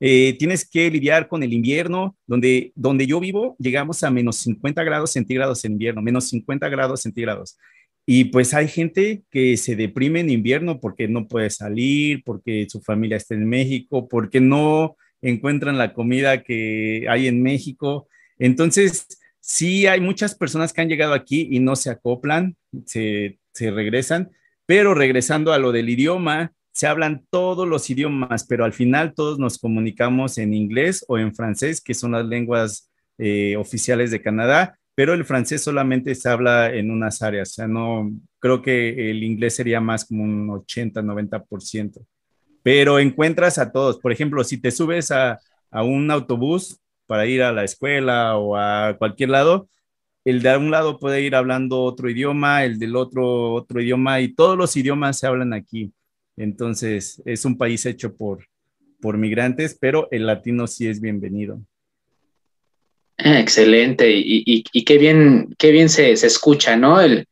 eh, 0.00 0.36
tienes 0.38 0.68
que 0.68 0.90
lidiar 0.90 1.28
con 1.28 1.42
el 1.42 1.54
invierno, 1.54 2.14
donde, 2.26 2.72
donde 2.74 3.06
yo 3.06 3.20
vivo, 3.20 3.56
llegamos 3.58 4.04
a 4.04 4.10
menos 4.10 4.36
50 4.36 4.84
grados 4.84 5.12
centígrados 5.12 5.64
en 5.64 5.72
invierno, 5.72 6.02
menos 6.02 6.28
50 6.28 6.68
grados 6.68 7.00
centígrados. 7.00 7.56
Y 8.04 8.24
pues 8.24 8.52
hay 8.52 8.68
gente 8.68 9.22
que 9.30 9.56
se 9.56 9.76
deprime 9.76 10.20
en 10.20 10.28
invierno 10.28 10.78
porque 10.78 11.08
no 11.08 11.26
puede 11.26 11.48
salir, 11.48 12.22
porque 12.22 12.66
su 12.68 12.82
familia 12.82 13.16
está 13.16 13.34
en 13.34 13.48
México, 13.48 14.06
porque 14.06 14.42
no 14.42 14.98
encuentran 15.22 15.78
la 15.78 15.94
comida 15.94 16.42
que 16.42 17.06
hay 17.08 17.28
en 17.28 17.42
México. 17.42 18.08
Entonces, 18.38 19.06
sí 19.40 19.86
hay 19.86 20.02
muchas 20.02 20.34
personas 20.34 20.74
que 20.74 20.82
han 20.82 20.90
llegado 20.90 21.14
aquí 21.14 21.48
y 21.50 21.60
no 21.60 21.76
se 21.76 21.88
acoplan, 21.88 22.58
se, 22.84 23.38
se 23.54 23.70
regresan, 23.70 24.32
pero 24.66 24.92
regresando 24.92 25.54
a 25.54 25.58
lo 25.58 25.72
del 25.72 25.88
idioma, 25.88 26.52
se 26.80 26.86
hablan 26.86 27.26
todos 27.30 27.68
los 27.68 27.90
idiomas, 27.90 28.46
pero 28.46 28.64
al 28.64 28.72
final 28.72 29.14
todos 29.14 29.38
nos 29.38 29.58
comunicamos 29.58 30.38
en 30.38 30.54
inglés 30.54 31.04
o 31.08 31.18
en 31.18 31.34
francés, 31.34 31.80
que 31.80 31.94
son 31.94 32.12
las 32.12 32.24
lenguas 32.24 32.90
eh, 33.18 33.56
oficiales 33.56 34.10
de 34.10 34.22
Canadá 34.22 34.80
pero 35.00 35.14
el 35.14 35.24
francés 35.24 35.62
solamente 35.62 36.14
se 36.14 36.28
habla 36.28 36.74
en 36.74 36.90
unas 36.90 37.22
áreas, 37.22 37.52
o 37.52 37.52
sea, 37.54 37.66
no, 37.66 38.10
creo 38.38 38.60
que 38.60 39.10
el 39.10 39.22
inglés 39.22 39.56
sería 39.56 39.80
más 39.80 40.04
como 40.04 40.24
un 40.24 40.50
80, 40.50 41.00
90%, 41.00 42.04
pero 42.62 42.98
encuentras 42.98 43.56
a 43.56 43.72
todos, 43.72 43.98
por 43.98 44.12
ejemplo, 44.12 44.44
si 44.44 44.60
te 44.60 44.70
subes 44.70 45.10
a, 45.10 45.38
a 45.70 45.82
un 45.82 46.10
autobús 46.10 46.80
para 47.06 47.24
ir 47.24 47.42
a 47.42 47.50
la 47.50 47.64
escuela 47.64 48.36
o 48.36 48.56
a 48.56 48.94
cualquier 48.98 49.30
lado, 49.30 49.70
el 50.22 50.42
de 50.42 50.54
un 50.58 50.70
lado 50.70 50.98
puede 50.98 51.22
ir 51.22 51.34
hablando 51.34 51.80
otro 51.82 52.10
idioma, 52.10 52.64
el 52.64 52.78
del 52.78 52.94
otro 52.94 53.54
otro 53.54 53.80
idioma 53.80 54.20
y 54.20 54.34
todos 54.34 54.58
los 54.58 54.76
idiomas 54.76 55.18
se 55.18 55.26
hablan 55.26 55.54
aquí. 55.54 55.94
Entonces, 56.40 57.20
es 57.26 57.44
un 57.44 57.58
país 57.58 57.84
hecho 57.84 58.16
por, 58.16 58.46
por 59.02 59.18
migrantes, 59.18 59.76
pero 59.78 60.08
el 60.10 60.26
latino 60.26 60.66
sí 60.66 60.88
es 60.88 60.98
bienvenido. 60.98 61.60
Excelente, 63.18 64.10
y, 64.10 64.62
qué 64.62 64.96
bien, 64.96 65.54
qué 65.58 65.70
bien 65.70 65.90
se, 65.90 66.12
escucha, 66.12 66.76
¿no? 66.76 66.98
El, 66.98 67.26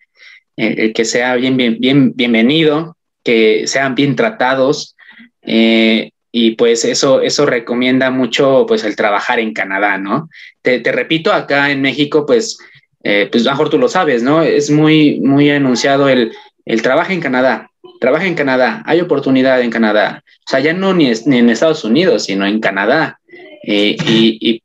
que 0.56 1.04
sea 1.06 1.36
bien, 1.36 1.56
bien, 1.56 1.78
bien, 1.80 2.12
bienvenido, 2.14 2.98
que 3.24 3.66
sean 3.66 3.94
bien 3.94 4.14
tratados, 4.14 4.94
eh, 5.40 6.10
y 6.30 6.50
pues 6.56 6.84
eso, 6.84 7.22
eso 7.22 7.46
recomienda 7.46 8.10
mucho, 8.10 8.66
pues, 8.68 8.84
el 8.84 8.94
trabajar 8.94 9.38
en 9.38 9.54
Canadá, 9.54 9.96
¿no? 9.96 10.28
Te, 10.60 10.82
repito, 10.92 11.32
acá 11.32 11.70
en 11.70 11.80
México, 11.80 12.26
pues, 12.26 12.58
eh, 13.02 13.26
pues, 13.32 13.44
mejor 13.44 13.70
tú 13.70 13.78
lo 13.78 13.88
sabes, 13.88 14.22
¿no? 14.22 14.42
Es 14.42 14.70
muy, 14.70 15.18
muy 15.20 15.48
anunciado 15.48 16.10
el, 16.10 16.32
el 16.66 16.82
trabajo 16.82 17.12
en 17.12 17.20
Canadá, 17.22 17.70
trabaja 18.00 18.26
en 18.26 18.34
Canadá, 18.34 18.82
hay 18.86 19.00
oportunidad 19.00 19.60
en 19.62 19.70
Canadá, 19.70 20.22
o 20.24 20.50
sea, 20.50 20.60
ya 20.60 20.72
no 20.72 20.94
ni, 20.94 21.10
ni 21.26 21.38
en 21.38 21.50
Estados 21.50 21.84
Unidos, 21.84 22.24
sino 22.24 22.46
en 22.46 22.60
Canadá. 22.60 23.20
Eh, 23.62 23.96
y, 24.06 24.62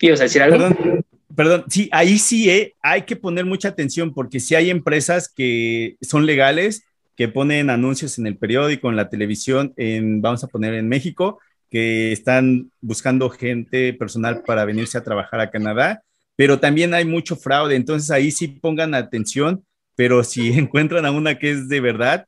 ¿Ibas 0.00 0.20
a 0.20 0.24
decir 0.24 0.42
algo? 0.42 0.56
Perdón, 0.56 1.04
perdón. 1.36 1.64
sí, 1.68 1.88
ahí 1.92 2.18
sí 2.18 2.48
eh, 2.48 2.74
hay 2.82 3.02
que 3.02 3.16
poner 3.16 3.44
mucha 3.44 3.68
atención 3.68 4.14
porque 4.14 4.40
sí 4.40 4.54
hay 4.54 4.70
empresas 4.70 5.28
que 5.28 5.96
son 6.00 6.24
legales, 6.24 6.84
que 7.16 7.28
ponen 7.28 7.68
anuncios 7.68 8.18
en 8.18 8.26
el 8.26 8.38
periódico, 8.38 8.88
en 8.88 8.96
la 8.96 9.10
televisión, 9.10 9.74
en, 9.76 10.22
vamos 10.22 10.42
a 10.42 10.48
poner 10.48 10.72
en 10.74 10.88
México, 10.88 11.38
que 11.68 12.12
están 12.12 12.70
buscando 12.80 13.28
gente 13.30 13.92
personal 13.92 14.42
para 14.44 14.64
venirse 14.64 14.96
a 14.96 15.04
trabajar 15.04 15.40
a 15.40 15.50
Canadá, 15.50 16.02
pero 16.34 16.58
también 16.58 16.94
hay 16.94 17.04
mucho 17.04 17.36
fraude, 17.36 17.76
entonces 17.76 18.10
ahí 18.10 18.30
sí 18.30 18.48
pongan 18.48 18.94
atención, 18.94 19.64
pero 20.00 20.24
si 20.24 20.48
encuentran 20.58 21.04
a 21.04 21.10
una 21.10 21.38
que 21.38 21.50
es 21.50 21.68
de 21.68 21.78
verdad, 21.78 22.24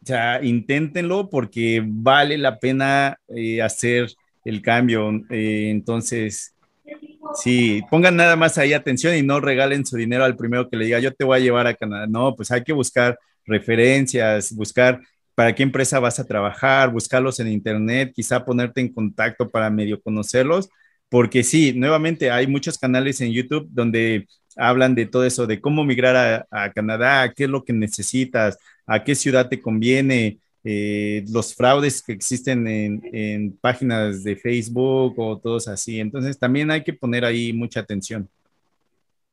ya 0.00 0.42
inténtenlo 0.42 1.30
porque 1.30 1.80
vale 1.86 2.36
la 2.36 2.58
pena 2.58 3.20
eh, 3.28 3.62
hacer 3.62 4.12
el 4.44 4.60
cambio. 4.60 5.12
Eh, 5.30 5.68
entonces, 5.70 6.50
Sí, 7.36 7.82
pongan 7.90 8.16
nada 8.16 8.36
más 8.36 8.58
ahí 8.58 8.72
atención 8.74 9.14
y 9.16 9.22
no 9.22 9.40
regalen 9.40 9.86
su 9.86 9.96
dinero 9.96 10.24
al 10.24 10.36
primero 10.36 10.68
que 10.68 10.76
le 10.76 10.84
diga, 10.86 10.98
yo 10.98 11.14
te 11.14 11.24
voy 11.24 11.38
a 11.38 11.40
llevar 11.40 11.66
a 11.66 11.74
Canadá. 11.74 12.06
No, 12.06 12.34
pues 12.36 12.50
hay 12.50 12.62
que 12.62 12.72
buscar 12.72 13.18
referencias, 13.46 14.52
buscar 14.54 15.00
para 15.34 15.54
qué 15.54 15.62
empresa 15.62 16.00
vas 16.00 16.18
a 16.20 16.26
trabajar, 16.26 16.90
buscarlos 16.90 17.40
en 17.40 17.48
internet, 17.48 18.12
quizá 18.14 18.44
ponerte 18.44 18.80
en 18.80 18.92
contacto 18.92 19.48
para 19.50 19.70
medio 19.70 20.00
conocerlos, 20.02 20.68
porque 21.08 21.42
sí, 21.44 21.72
nuevamente 21.74 22.30
hay 22.30 22.46
muchos 22.46 22.76
canales 22.76 23.20
en 23.20 23.32
YouTube 23.32 23.68
donde 23.70 24.26
hablan 24.56 24.94
de 24.94 25.06
todo 25.06 25.24
eso, 25.24 25.46
de 25.46 25.60
cómo 25.60 25.84
migrar 25.84 26.46
a, 26.50 26.64
a 26.64 26.72
Canadá, 26.72 27.32
qué 27.34 27.44
es 27.44 27.50
lo 27.50 27.64
que 27.64 27.72
necesitas, 27.72 28.58
a 28.86 29.02
qué 29.02 29.14
ciudad 29.14 29.48
te 29.48 29.60
conviene, 29.60 30.38
eh, 30.66 31.22
los 31.30 31.54
fraudes 31.54 32.02
que 32.02 32.14
existen 32.14 32.66
en, 32.66 33.52
páginas 33.60 34.24
de 34.24 34.34
Facebook 34.34 35.14
o 35.18 35.38
todos 35.38 35.68
así. 35.68 36.00
Entonces 36.00 36.38
también 36.38 36.70
hay 36.70 36.82
que 36.82 36.94
poner 36.94 37.24
ahí 37.26 37.52
mucha 37.52 37.80
atención. 37.80 38.26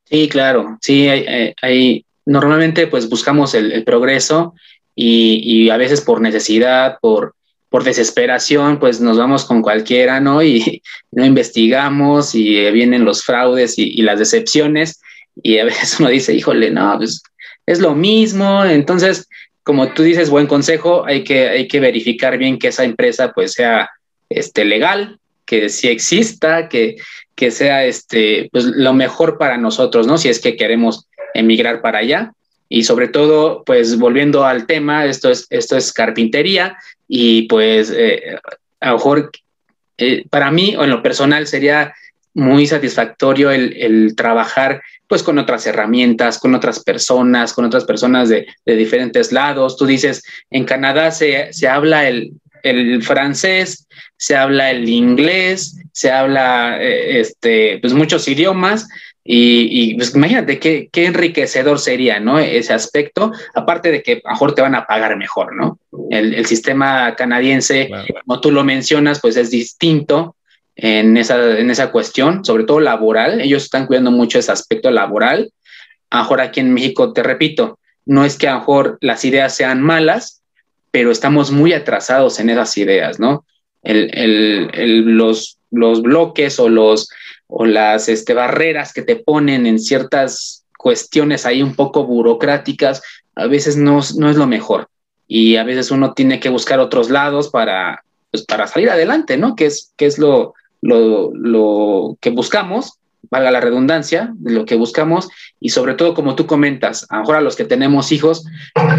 Sí, 0.10 0.28
claro, 0.28 0.78
sí, 0.82 1.08
hay, 1.08 2.06
normalmente 2.26 2.88
pues 2.88 3.08
buscamos 3.10 3.54
el, 3.54 3.82
progreso 3.86 4.54
y, 4.94 5.70
a 5.70 5.78
veces 5.78 6.02
por 6.02 6.20
necesidad, 6.20 6.98
por, 7.00 7.34
por 7.70 7.86
desesperación, 7.86 8.78
pues 8.78 9.00
nos 9.00 9.18
vamos 9.18 9.46
con 9.46 9.62
cualquiera, 9.62 10.20
¿no? 10.20 10.44
Y 10.44 10.84
no 11.12 11.26
investigamos 11.26 12.36
y 12.36 12.70
vienen 12.72 13.06
los 13.06 13.24
fraudes 13.24 13.80
y, 13.80 13.84
y 13.84 14.02
las 14.02 14.20
decepciones 14.20 15.00
y 15.42 15.58
a 15.60 15.66
veces 15.66 16.00
uno 16.00 16.10
dice, 16.10 16.34
híjole, 16.34 16.72
no, 16.72 16.96
pues 16.98 17.22
es 17.66 17.80
lo 17.80 17.96
mismo, 17.96 18.66
entonces 18.66 19.28
como 19.64 19.94
tú 19.94 20.04
dices, 20.04 20.30
buen 20.30 20.48
consejo, 20.48 21.06
hay 21.06 21.24
que, 21.24 21.50
hay 21.50 21.68
que 21.68 21.80
verificar 21.80 22.38
bien 22.38 22.58
que 22.58 22.70
esa 22.70 22.84
empresa 22.84 23.32
pues 23.34 23.54
sea 23.54 23.90
este, 24.30 24.66
legal, 24.66 25.20
que 25.46 25.70
sí 25.70 25.88
exista, 25.88 26.68
que, 26.68 26.96
que 27.36 27.52
sea 27.52 27.86
este, 27.86 28.50
pues, 28.52 28.66
lo 28.66 28.94
mejor 28.94 29.38
para 29.38 29.58
nosotros, 29.58 30.08
¿no? 30.08 30.18
Si 30.18 30.30
es 30.30 30.40
que 30.40 30.56
queremos 30.56 31.08
emigrar 31.34 31.82
para 31.82 32.00
allá. 32.00 32.34
Y 32.70 32.84
sobre 32.84 33.10
todo, 33.10 33.64
pues 33.66 34.00
volviendo 34.00 34.46
al 34.46 34.66
tema, 34.66 35.06
esto 35.06 35.30
es, 35.30 35.46
esto 35.50 35.76
es 35.76 35.92
carpintería 35.92 36.78
y 37.08 37.44
pues 37.44 37.92
eh, 37.94 38.38
a 38.80 38.90
lo 38.92 38.94
mejor 38.96 39.32
eh, 39.98 40.24
para 40.30 40.52
mí 40.52 40.76
o 40.78 40.86
en 40.86 40.90
lo 40.90 41.04
personal 41.04 41.48
sería 41.48 41.94
muy 42.34 42.66
satisfactorio 42.66 43.52
el, 43.52 43.76
el 43.76 44.16
trabajar 44.16 44.82
pues 45.12 45.24
con 45.24 45.38
otras 45.38 45.68
herramientas, 45.68 46.40
con 46.40 46.56
otras 46.56 46.82
personas, 46.82 47.52
con 47.52 47.66
otras 47.66 47.84
personas 47.84 48.30
de, 48.30 48.48
de 48.66 48.76
diferentes 48.78 49.34
lados. 49.34 49.76
Tú 49.76 49.86
dices, 49.86 50.24
en 50.50 50.64
Canadá 50.64 51.12
se, 51.12 51.52
se 51.52 51.68
habla 51.68 52.08
el, 52.08 52.32
el, 52.64 53.04
francés, 53.04 53.90
se 54.16 54.38
habla 54.38 54.72
el 54.72 54.88
inglés, 54.88 55.76
se 55.92 56.12
habla 56.12 56.82
eh, 56.82 57.20
este, 57.20 57.80
pues 57.82 57.92
muchos 57.94 58.26
idiomas, 58.30 58.88
Y, 59.26 59.96
pues 59.96 60.16
imagínate 60.16 60.60
qué, 60.60 60.88
qué, 60.90 61.08
enriquecedor 61.08 61.78
sería, 61.80 62.22
¿no? 62.22 62.40
Ese 62.40 62.72
aspecto, 62.72 63.34
aparte 63.54 63.92
de 63.92 64.02
que 64.04 64.22
mejor 64.24 64.56
te 64.56 64.62
van 64.62 64.76
a 64.76 64.86
pagar 64.86 65.18
mejor, 65.18 65.54
¿no? 65.54 65.78
El, 66.10 66.34
el 66.36 66.46
sistema 66.46 67.16
canadiense, 67.18 67.90
como 68.26 68.40
tú 68.40 68.50
lo 68.50 68.64
mencionas, 68.64 69.20
pues 69.20 69.36
es 69.36 69.52
distinto 69.52 70.38
en 70.84 71.16
esa, 71.16 71.60
en 71.60 71.70
esa 71.70 71.92
cuestión, 71.92 72.44
sobre 72.44 72.64
todo 72.64 72.80
laboral. 72.80 73.40
Ellos 73.40 73.64
están 73.64 73.86
cuidando 73.86 74.10
mucho 74.10 74.40
ese 74.40 74.52
aspecto 74.52 74.90
laboral. 74.90 75.54
A 76.10 76.24
mejor 76.24 76.42
aquí 76.42 76.60
en 76.60 76.74
México, 76.74 77.14
te 77.14 77.22
repito, 77.22 77.78
no 78.06 78.26
es 78.26 78.36
que 78.36 78.48
a 78.48 78.58
mejor 78.58 78.98
las 79.00 79.24
ideas 79.24 79.56
sean 79.56 79.80
malas, 79.82 80.42
pero 80.90 81.12
estamos 81.12 81.52
muy 81.52 81.74
atrasados 81.74 82.40
en 82.40 82.50
esas 82.50 82.76
ideas, 82.78 83.20
¿no? 83.20 83.46
El, 83.84 84.10
el, 84.18 84.72
el, 84.74 85.02
los, 85.02 85.60
los 85.70 86.02
bloques 86.02 86.60
o 86.60 86.68
los 86.68 87.10
o 87.54 87.66
las 87.66 88.10
este, 88.10 88.34
barreras 88.34 88.94
que 88.94 89.02
te 89.02 89.18
ponen 89.18 89.68
en 89.68 89.78
ciertas 89.78 90.66
cuestiones 90.78 91.46
ahí 91.46 91.62
un 91.62 91.76
poco 91.76 92.06
burocráticas, 92.06 93.04
a 93.36 93.46
veces 93.46 93.76
no, 93.76 94.00
no 94.18 94.30
es 94.30 94.38
lo 94.38 94.48
mejor. 94.48 94.88
Y 95.28 95.58
a 95.58 95.64
veces 95.64 95.92
uno 95.92 96.14
tiene 96.14 96.40
que 96.40 96.50
buscar 96.50 96.80
otros 96.80 97.10
lados 97.10 97.50
para, 97.50 98.04
pues, 98.32 98.46
para 98.46 98.68
salir 98.68 98.90
adelante, 98.90 99.38
¿no? 99.38 99.56
Que 99.56 99.66
es, 99.66 99.94
que 99.98 100.06
es 100.06 100.18
lo, 100.18 100.54
lo, 100.82 101.32
lo 101.34 102.18
que 102.20 102.30
buscamos, 102.30 103.00
valga 103.30 103.52
la 103.52 103.62
redundancia, 103.62 104.34
lo 104.44 104.66
que 104.66 104.76
buscamos, 104.76 105.30
y 105.60 105.70
sobre 105.70 105.94
todo, 105.94 106.14
como 106.14 106.36
tú 106.36 106.46
comentas, 106.46 107.06
a 107.10 107.16
lo 107.16 107.22
mejor 107.22 107.36
a 107.38 107.42
los 107.42 107.56
que 107.56 107.66
tenemos 107.66 108.12
hijos, 108.12 108.46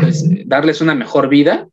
pues, 0.01 0.25
darles 0.47 0.81
una 0.81 0.95
mejor 0.95 1.29
vida, 1.29 1.69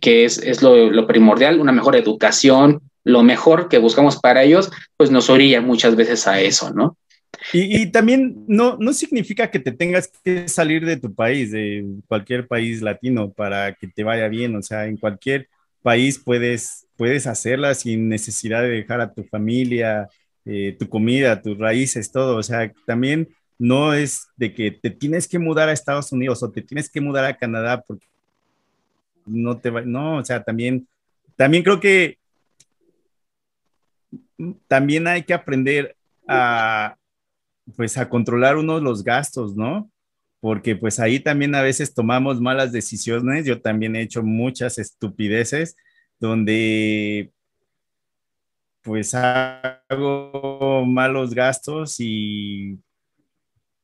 que 0.00 0.24
es, 0.24 0.38
es 0.38 0.62
lo, 0.62 0.90
lo 0.90 1.06
primordial, 1.06 1.60
una 1.60 1.72
mejor 1.72 1.96
educación, 1.96 2.80
lo 3.04 3.22
mejor 3.22 3.68
que 3.68 3.78
buscamos 3.78 4.18
para 4.18 4.42
ellos, 4.42 4.70
pues 4.96 5.12
nos 5.12 5.30
orilla 5.30 5.60
muchas 5.60 5.94
veces 5.94 6.26
a 6.26 6.40
eso, 6.40 6.72
¿no? 6.74 6.96
Y, 7.52 7.86
también 7.92 8.44
no, 8.48 8.76
no 8.80 8.92
significa 8.92 9.50
que 9.50 9.60
te 9.60 9.72
tengas 9.72 10.10
que 10.24 10.48
salir 10.48 10.84
de 10.84 10.96
tu 10.96 11.14
país, 11.14 11.52
de 11.52 11.84
cualquier 12.08 12.46
país 12.46 12.82
latino, 12.82 13.30
para 13.30 13.74
que 13.74 13.86
te 13.86 14.04
vaya 14.04 14.28
bien. 14.28 14.56
O 14.56 14.62
sea, 14.62 14.86
en 14.86 14.96
cualquier 14.96 15.48
país 15.82 16.18
puedes, 16.18 16.85
puedes 16.96 17.26
hacerla 17.26 17.74
sin 17.74 18.08
necesidad 18.08 18.62
de 18.62 18.68
dejar 18.68 19.00
a 19.00 19.12
tu 19.12 19.24
familia, 19.24 20.08
eh, 20.44 20.76
tu 20.78 20.88
comida, 20.88 21.42
tus 21.42 21.58
raíces, 21.58 22.10
todo. 22.10 22.36
O 22.36 22.42
sea, 22.42 22.72
también 22.86 23.28
no 23.58 23.94
es 23.94 24.28
de 24.36 24.54
que 24.54 24.70
te 24.70 24.90
tienes 24.90 25.26
que 25.28 25.38
mudar 25.38 25.68
a 25.68 25.72
Estados 25.72 26.12
Unidos 26.12 26.42
o 26.42 26.50
te 26.50 26.62
tienes 26.62 26.90
que 26.90 27.00
mudar 27.00 27.24
a 27.24 27.36
Canadá 27.36 27.82
porque 27.82 28.06
no 29.24 29.58
te 29.58 29.70
va, 29.70 29.82
no, 29.82 30.18
o 30.18 30.24
sea, 30.24 30.42
también, 30.42 30.86
también 31.36 31.62
creo 31.62 31.80
que 31.80 32.18
también 34.68 35.06
hay 35.06 35.22
que 35.22 35.34
aprender 35.34 35.96
a, 36.28 36.96
pues, 37.74 37.96
a 37.98 38.08
controlar 38.08 38.56
uno 38.56 38.78
los 38.80 39.02
gastos, 39.02 39.56
¿no? 39.56 39.90
Porque 40.40 40.76
pues 40.76 41.00
ahí 41.00 41.18
también 41.18 41.54
a 41.54 41.62
veces 41.62 41.94
tomamos 41.94 42.40
malas 42.40 42.70
decisiones. 42.70 43.46
Yo 43.46 43.60
también 43.60 43.96
he 43.96 44.02
hecho 44.02 44.22
muchas 44.22 44.78
estupideces 44.78 45.76
donde 46.18 47.32
pues 48.82 49.14
hago 49.14 50.84
malos 50.86 51.34
gastos 51.34 51.96
y, 51.98 52.78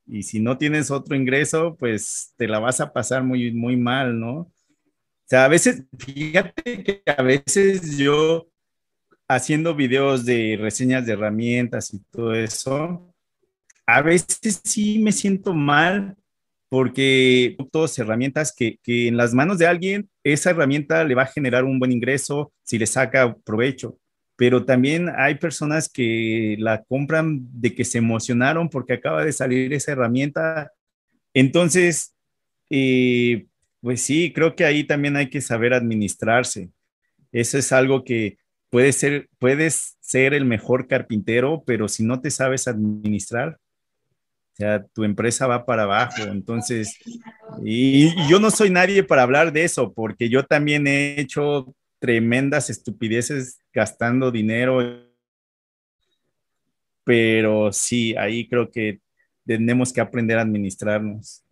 y 0.07 0.23
si 0.23 0.39
no 0.39 0.57
tienes 0.57 0.91
otro 0.91 1.17
ingreso, 1.17 1.77
pues 1.77 2.33
te 2.37 2.47
la 2.47 2.61
vas 2.61 2.81
a 2.81 2.93
pasar 2.93 3.25
muy, 3.25 3.53
muy 3.53 3.77
mal, 3.77 4.19
¿no? 4.19 4.33
O 4.37 4.53
sea, 5.25 5.45
a 5.45 5.49
veces, 5.49 5.85
fíjate 5.99 6.85
que 6.85 7.03
a 7.07 7.23
veces 7.23 7.97
yo 7.97 8.47
haciendo 9.27 9.75
videos 9.75 10.25
de 10.25 10.59
reseñas 10.61 11.07
de 11.07 11.15
herramientas 11.15 11.93
y 11.95 11.99
todo 12.11 12.35
eso, 12.35 13.13
a 13.87 14.03
veces 14.03 14.61
sí 14.63 14.99
me 14.99 15.11
siento 15.11 15.55
mal 15.55 16.17
porque 16.73 17.55
todas 17.71 17.99
herramientas 17.99 18.55
que, 18.57 18.79
que, 18.83 19.07
en 19.07 19.19
las 19.19 19.35
manos 19.35 19.59
de 19.59 19.67
alguien, 19.67 20.09
esa 20.25 20.53
herramienta 20.53 21.05
le 21.05 21.15
va 21.15 21.25
a 21.25 21.27
generar 21.27 21.65
un 21.65 21.79
buen 21.79 21.93
ingreso 21.93 22.51
si 22.63 22.79
le 22.79 22.87
saca 22.87 23.37
provecho. 23.45 23.99
Pero 24.37 24.65
también 24.65 25.11
hay 25.15 25.35
personas 25.35 25.91
que 25.91 26.57
la 26.59 26.83
compran 26.85 27.41
de 27.61 27.75
que 27.75 27.85
se 27.85 27.99
emocionaron 27.99 28.71
porque 28.71 28.95
acaba 28.95 29.23
de 29.23 29.35
salir 29.35 29.75
esa 29.75 29.93
herramienta. 29.93 30.73
Entonces, 31.35 32.15
eh, 32.71 33.45
pues 33.83 34.01
sí, 34.01 34.33
creo 34.35 34.57
que 34.57 34.65
ahí 34.65 34.85
también 34.85 35.17
hay 35.17 35.29
que 35.29 35.43
saber 35.43 35.75
administrarse. 35.75 36.71
Eso 37.33 37.59
es 37.59 37.71
algo 37.73 38.03
que, 38.03 38.39
puedes 38.71 38.97
ser, 38.97 39.29
puedes 39.39 39.99
ser 40.01 40.33
el 40.33 40.47
mejor 40.47 40.89
carpintero, 40.89 41.65
pero 41.67 41.87
si 41.87 42.03
no 42.03 42.23
te 42.23 42.31
sabes 42.31 42.67
administrar, 42.67 43.59
sea, 44.63 44.85
tu 44.95 45.05
empresa 45.05 45.47
va 45.47 45.65
para 45.65 45.85
abajo. 45.85 46.23
Entonces, 46.25 46.99
y, 47.65 48.11
yo 48.29 48.39
no 48.39 48.51
soy 48.51 48.71
nadie 48.71 49.03
para 49.03 49.23
hablar 49.23 49.53
de 49.53 49.65
eso, 49.65 49.93
porque 49.93 50.29
yo 50.29 50.45
también 50.45 50.87
he 50.87 51.21
hecho 51.21 51.75
tremendas 51.99 52.71
estupideces 52.71 53.59
gastando 53.73 54.31
dinero. 54.31 55.07
Pero 57.05 57.73
sí, 57.73 58.15
ahí 58.17 58.49
creo 58.49 58.71
que 58.71 59.01
tenemos 59.47 59.93
que 59.93 60.01
aprender 60.01 60.39
a 60.39 60.43
administrarnos. 60.43 61.43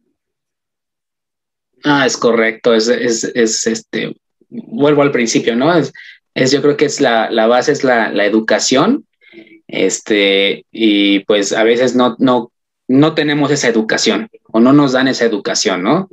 Ah, 1.82 2.06
es 2.06 2.16
correcto, 2.16 2.74
es, 2.74 2.88
es, 2.88 3.24
es 3.34 3.66
este, 3.66 4.14
vuelvo 4.48 5.02
al 5.02 5.12
principio, 5.12 5.56
¿no? 5.56 5.74
Es, 5.74 5.92
es, 6.34 6.52
yo 6.52 6.60
creo 6.60 6.76
que 6.76 6.84
es 6.84 7.00
la, 7.00 7.30
la 7.30 7.46
base, 7.46 7.72
es 7.72 7.84
la, 7.84 8.12
la, 8.12 8.26
educación, 8.26 9.06
este, 9.66 10.66
y 10.70 11.20
pues 11.20 11.52
a 11.52 11.64
veces 11.64 11.94
no, 11.94 12.16
no, 12.18 12.52
no 12.90 13.14
tenemos 13.14 13.52
esa 13.52 13.68
educación 13.68 14.28
o 14.50 14.58
no 14.58 14.72
nos 14.72 14.92
dan 14.92 15.06
esa 15.06 15.24
educación, 15.24 15.84
¿no? 15.84 16.10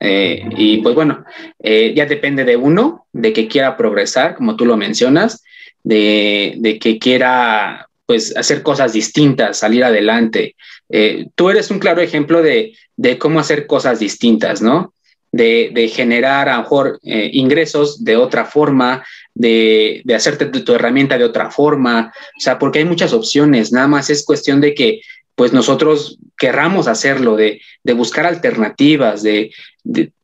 Eh, 0.00 0.42
y 0.56 0.78
pues 0.78 0.96
bueno, 0.96 1.24
eh, 1.62 1.94
ya 1.94 2.04
depende 2.06 2.44
de 2.44 2.56
uno, 2.56 3.06
de 3.12 3.32
que 3.32 3.46
quiera 3.46 3.76
progresar, 3.76 4.34
como 4.34 4.56
tú 4.56 4.66
lo 4.66 4.76
mencionas, 4.76 5.44
de, 5.84 6.54
de 6.58 6.80
que 6.80 6.98
quiera 6.98 7.86
pues 8.06 8.36
hacer 8.36 8.64
cosas 8.64 8.92
distintas, 8.92 9.58
salir 9.58 9.84
adelante. 9.84 10.56
Eh, 10.88 11.28
tú 11.36 11.48
eres 11.48 11.70
un 11.70 11.78
claro 11.78 12.02
ejemplo 12.02 12.42
de, 12.42 12.76
de, 12.96 13.18
cómo 13.18 13.38
hacer 13.38 13.68
cosas 13.68 14.00
distintas, 14.00 14.60
¿no? 14.60 14.94
De, 15.30 15.70
de 15.72 15.86
generar 15.86 16.48
a 16.48 16.56
lo 16.56 16.62
mejor 16.62 16.98
ingresos 17.02 18.02
de 18.02 18.16
otra 18.16 18.46
forma, 18.46 19.04
de, 19.36 20.00
de 20.04 20.14
hacerte 20.14 20.46
tu, 20.46 20.72
herramienta 20.72 21.18
de 21.18 21.24
otra 21.24 21.50
forma, 21.50 22.12
o 22.36 22.40
sea, 22.40 22.58
porque 22.58 22.78
hay 22.78 22.86
muchas 22.86 23.12
opciones, 23.12 23.70
nada 23.70 23.86
más 23.86 24.08
es 24.08 24.24
cuestión 24.24 24.62
de 24.62 24.74
que 24.74 25.02
pues 25.36 25.52
nosotros 25.52 26.18
querramos 26.36 26.88
hacerlo, 26.88 27.36
de, 27.36 27.60
de 27.84 27.92
buscar 27.92 28.26
alternativas, 28.26 29.22
de, 29.22 29.52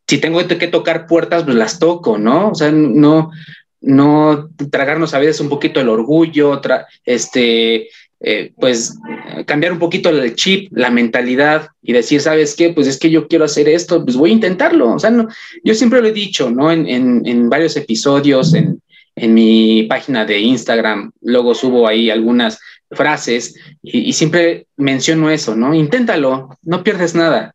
si 0.08 0.18
tengo 0.18 0.46
que 0.46 0.68
tocar 0.68 1.06
puertas, 1.06 1.44
pues 1.44 1.56
las 1.56 1.78
toco, 1.78 2.18
¿no? 2.18 2.50
O 2.50 2.54
sea, 2.54 2.72
no, 2.72 3.30
no 3.80 4.50
tragarnos 4.70 5.14
a 5.14 5.18
veces 5.18 5.40
un 5.40 5.48
poquito 5.48 5.80
el 5.80 5.88
orgullo, 5.88 6.60
este, 7.04 7.88
eh, 8.20 8.52
pues 8.58 8.98
cambiar 9.46 9.72
un 9.72 9.78
poquito 9.78 10.08
el 10.08 10.34
chip, 10.34 10.68
la 10.72 10.90
mentalidad 10.90 11.68
y 11.82 11.92
decir, 11.92 12.20
¿sabes 12.20 12.54
qué? 12.56 12.70
Pues 12.70 12.86
es 12.86 12.98
que 12.98 13.10
yo 13.10 13.28
quiero 13.28 13.44
hacer 13.44 13.68
esto, 13.68 14.04
pues 14.04 14.16
voy 14.16 14.30
a 14.30 14.34
intentarlo. 14.34 14.94
O 14.94 14.98
sea, 14.98 15.12
yo 15.62 15.74
siempre 15.74 16.00
lo 16.00 16.08
he 16.08 16.12
dicho, 16.12 16.50
¿no? 16.50 16.72
En, 16.72 16.86
en, 16.88 17.22
en 17.26 17.50
varios 17.50 17.76
episodios, 17.76 18.54
en, 18.54 18.80
en 19.16 19.34
mi 19.34 19.84
página 19.84 20.24
de 20.24 20.38
Instagram, 20.38 21.12
luego 21.20 21.54
subo 21.54 21.86
ahí 21.86 22.10
algunas 22.10 22.58
frases 22.93 23.59
y, 23.82 24.12
siempre 24.12 24.66
menciono 24.76 25.30
eso, 25.30 25.57
¿no? 25.57 25.74
Inténtalo, 25.74 26.57
no 26.62 26.82
pierdes 26.84 27.14
nada, 27.14 27.55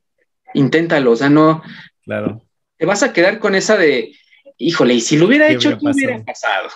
inténtalo, 0.54 1.12
o 1.12 1.16
sea, 1.16 1.30
no... 1.30 1.62
Claro. 2.04 2.42
Te 2.78 2.86
vas 2.86 3.04
a 3.04 3.12
quedar 3.12 3.40
con 3.40 3.56
esa 3.56 3.76
de, 3.76 4.16
híjole, 4.58 4.94
y 4.94 5.02
si 5.02 5.18
lo 5.18 5.26
hubiera 5.26 5.50
hecho, 5.50 5.78
¿qué 5.78 5.86
hubiera 5.92 6.24
pasado? 6.24 6.70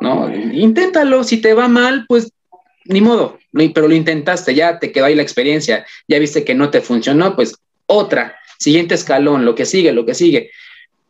¿No? 0.00 0.34
Inténtalo, 0.34 1.24
si 1.24 1.40
te 1.40 1.54
va 1.54 1.68
mal, 1.68 2.04
pues 2.06 2.32
ni 2.84 3.00
modo, 3.00 3.38
pero 3.74 3.88
lo 3.88 3.94
intentaste, 3.94 4.54
ya 4.54 4.78
te 4.78 4.92
quedó 4.92 5.06
ahí 5.06 5.14
la 5.14 5.22
experiencia, 5.22 5.86
ya 6.06 6.18
viste 6.18 6.44
que 6.44 6.54
no 6.54 6.70
te 6.70 6.80
funcionó, 6.80 7.34
pues 7.34 7.56
otra, 7.86 8.36
siguiente 8.58 8.94
escalón, 8.94 9.44
lo 9.44 9.54
que 9.54 9.64
sigue, 9.64 9.92
lo 9.92 10.04
que 10.04 10.14
sigue 10.14 10.50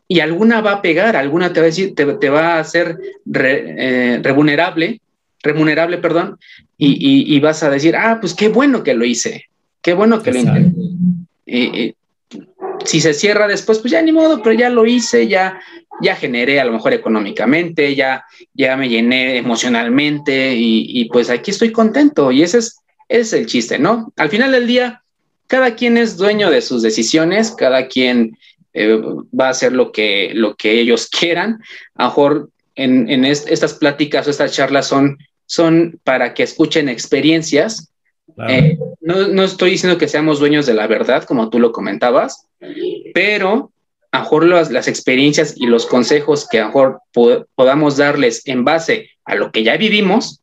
y 0.08 0.20
alguna 0.20 0.62
va 0.62 0.72
a 0.72 0.82
pegar, 0.82 1.14
alguna 1.16 1.52
te 1.52 1.60
va 1.60 1.64
a 1.64 1.68
decir, 1.68 1.94
te, 1.94 2.28
va 2.30 2.54
a 2.54 2.60
hacer 2.60 2.98
eh, 3.34 4.18
remunerable, 4.22 5.02
remunerable, 5.42 5.98
perdón, 5.98 6.38
y, 6.76 7.38
vas 7.40 7.62
a 7.62 7.70
decir, 7.70 7.96
ah, 7.96 8.18
pues 8.20 8.34
qué 8.34 8.48
bueno 8.48 8.82
que 8.82 8.94
lo 8.94 9.04
hice, 9.04 9.46
qué 9.82 9.94
bueno 9.94 10.22
que 10.22 10.32
lo 10.32 10.38
intenté. 10.38 11.94
si 12.84 13.00
se 13.00 13.14
cierra 13.14 13.48
después, 13.48 13.78
pues 13.78 13.92
ya 13.92 14.02
ni 14.02 14.12
modo, 14.12 14.42
pero 14.42 14.54
ya 14.54 14.70
lo 14.70 14.86
hice, 14.86 15.26
ya, 15.26 15.60
ya 16.00 16.14
generé 16.14 16.60
a 16.60 16.64
lo 16.64 16.72
mejor 16.72 16.92
económicamente, 16.92 17.94
ya, 17.94 18.24
ya 18.54 18.76
me 18.76 18.88
llené 18.88 19.38
emocionalmente 19.38 20.54
y, 20.56 21.08
pues 21.12 21.30
aquí 21.30 21.50
estoy 21.50 21.72
contento 21.72 22.30
y 22.30 22.42
ese 22.42 22.58
es, 22.58 22.78
ese 23.08 23.20
es 23.20 23.32
el 23.32 23.46
chiste, 23.46 23.78
¿no? 23.78 24.12
Al 24.16 24.28
final 24.28 24.52
del 24.52 24.66
día, 24.66 25.02
cada 25.46 25.74
quien 25.74 25.96
es 25.96 26.16
dueño 26.16 26.50
de 26.50 26.60
sus 26.60 26.82
decisiones, 26.82 27.50
cada 27.52 27.88
quien 27.88 28.36
eh, 28.74 29.00
va 29.38 29.46
a 29.46 29.50
hacer 29.50 29.72
lo 29.72 29.90
que, 29.92 30.30
lo 30.34 30.54
que 30.54 30.78
ellos 30.80 31.08
quieran. 31.18 31.60
A 31.94 32.04
lo 32.04 32.08
mejor 32.10 32.50
en, 32.78 33.24
estas 33.24 33.74
pláticas 33.74 34.26
o 34.26 34.30
estas 34.30 34.52
charlas 34.52 34.86
son, 34.86 35.18
son 35.48 35.98
para 36.04 36.34
que 36.34 36.44
escuchen 36.44 36.88
experiencias 36.88 37.90
Eh, 38.48 38.78
no, 39.00 39.42
estoy 39.42 39.70
diciendo 39.70 39.98
que 39.98 40.06
seamos 40.06 40.38
dueños 40.38 40.66
de 40.66 40.74
la 40.74 40.86
verdad, 40.86 41.24
como 41.24 41.48
tú 41.48 41.58
lo 41.58 41.72
comentabas, 41.72 42.46
pero 43.14 43.72
a 44.12 44.18
lo 44.18 44.22
mejor 44.22 44.44
las, 44.46 44.86
experiencias 44.86 45.54
y 45.56 45.66
los 45.66 45.86
consejos 45.86 46.46
que 46.48 46.60
a 46.60 46.62
lo 46.62 46.66
mejor 46.68 47.00
podamos 47.54 47.96
darles 47.96 48.46
en 48.46 48.64
base 48.64 49.10
a 49.24 49.34
lo 49.34 49.50
que 49.50 49.62
ya 49.62 49.76
vivimos, 49.76 50.40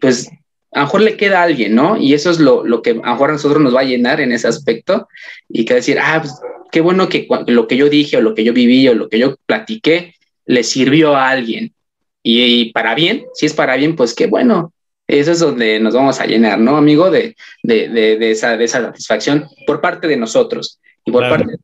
pues 0.00 0.30
a 0.72 0.80
lo 0.80 0.84
mejor 0.86 1.00
le 1.02 1.16
queda 1.16 1.40
a 1.40 1.44
alguien, 1.44 1.74
¿no? 1.74 1.96
Y 1.96 2.14
eso 2.14 2.30
es 2.30 2.38
lo, 2.38 2.62
que 2.80 2.90
a 2.90 2.94
lo 2.94 3.02
mejor 3.02 3.30
a 3.30 3.34
nosotros 3.34 3.60
nos 3.60 3.74
va 3.74 3.80
a 3.80 3.84
llenar 3.84 4.20
en 4.20 4.32
ese 4.32 4.48
aspecto 4.48 5.08
y 5.48 5.64
que 5.64 5.74
decir, 5.74 5.98
ah, 6.00 6.20
pues, 6.22 6.40
qué 6.70 6.80
bueno 6.80 7.08
que 7.08 7.26
lo 7.46 7.66
que 7.66 7.76
yo 7.76 7.88
dije 7.88 8.16
o 8.16 8.20
lo 8.20 8.34
que 8.34 8.44
yo 8.44 8.52
viví 8.52 8.86
o 8.88 8.94
lo 8.94 9.08
que 9.08 9.18
yo 9.18 9.36
platiqué 9.46 10.14
le 10.46 10.62
sirvió 10.62 11.16
a 11.16 11.28
alguien. 11.28 11.74
Y, 12.22 12.72
para 12.72 12.94
bien, 12.94 13.26
si 13.34 13.46
es 13.46 13.54
para 13.54 13.76
bien, 13.76 13.96
pues 13.96 14.14
qué 14.14 14.26
bueno. 14.26 14.72
Eso 15.06 15.32
es 15.32 15.40
donde 15.40 15.80
nos 15.80 15.94
vamos 15.94 16.20
a 16.20 16.26
llenar, 16.26 16.58
¿no, 16.58 16.76
amigo? 16.76 17.10
De, 17.10 17.34
de, 17.62 18.30
esa, 18.30 18.56
de 18.56 18.64
esa 18.64 18.80
satisfacción 18.80 19.48
por 19.66 19.80
parte 19.80 20.06
de 20.06 20.16
nosotros 20.16 20.78
y 21.04 21.10
por 21.10 21.28
parte 21.28 21.52
de 21.52 21.58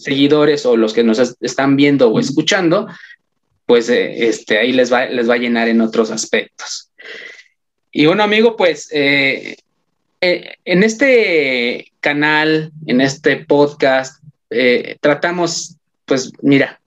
seguidores 0.00 0.66
o 0.66 0.76
los 0.76 0.92
que 0.92 1.04
nos 1.04 1.36
están 1.40 1.76
viendo 1.76 2.10
o 2.10 2.18
escuchando, 2.18 2.88
pues 3.66 3.88
eh, 3.88 4.26
este, 4.26 4.58
ahí 4.58 4.72
les 4.72 4.92
va, 4.92 5.06
les 5.06 5.28
va 5.28 5.34
a 5.34 5.38
llenar 5.38 5.68
en 5.68 5.80
otros 5.80 6.10
aspectos. 6.10 6.90
Y 7.92 8.06
bueno, 8.06 8.24
amigo, 8.24 8.56
pues 8.56 8.88
eh, 8.92 9.56
eh, 10.20 10.54
en 10.64 10.82
este 10.82 11.92
canal, 12.00 12.72
en 12.86 13.00
este 13.00 13.36
podcast, 13.36 14.20
tratamos, 15.00 15.76
pues 16.04 16.32
mira, 16.42 16.79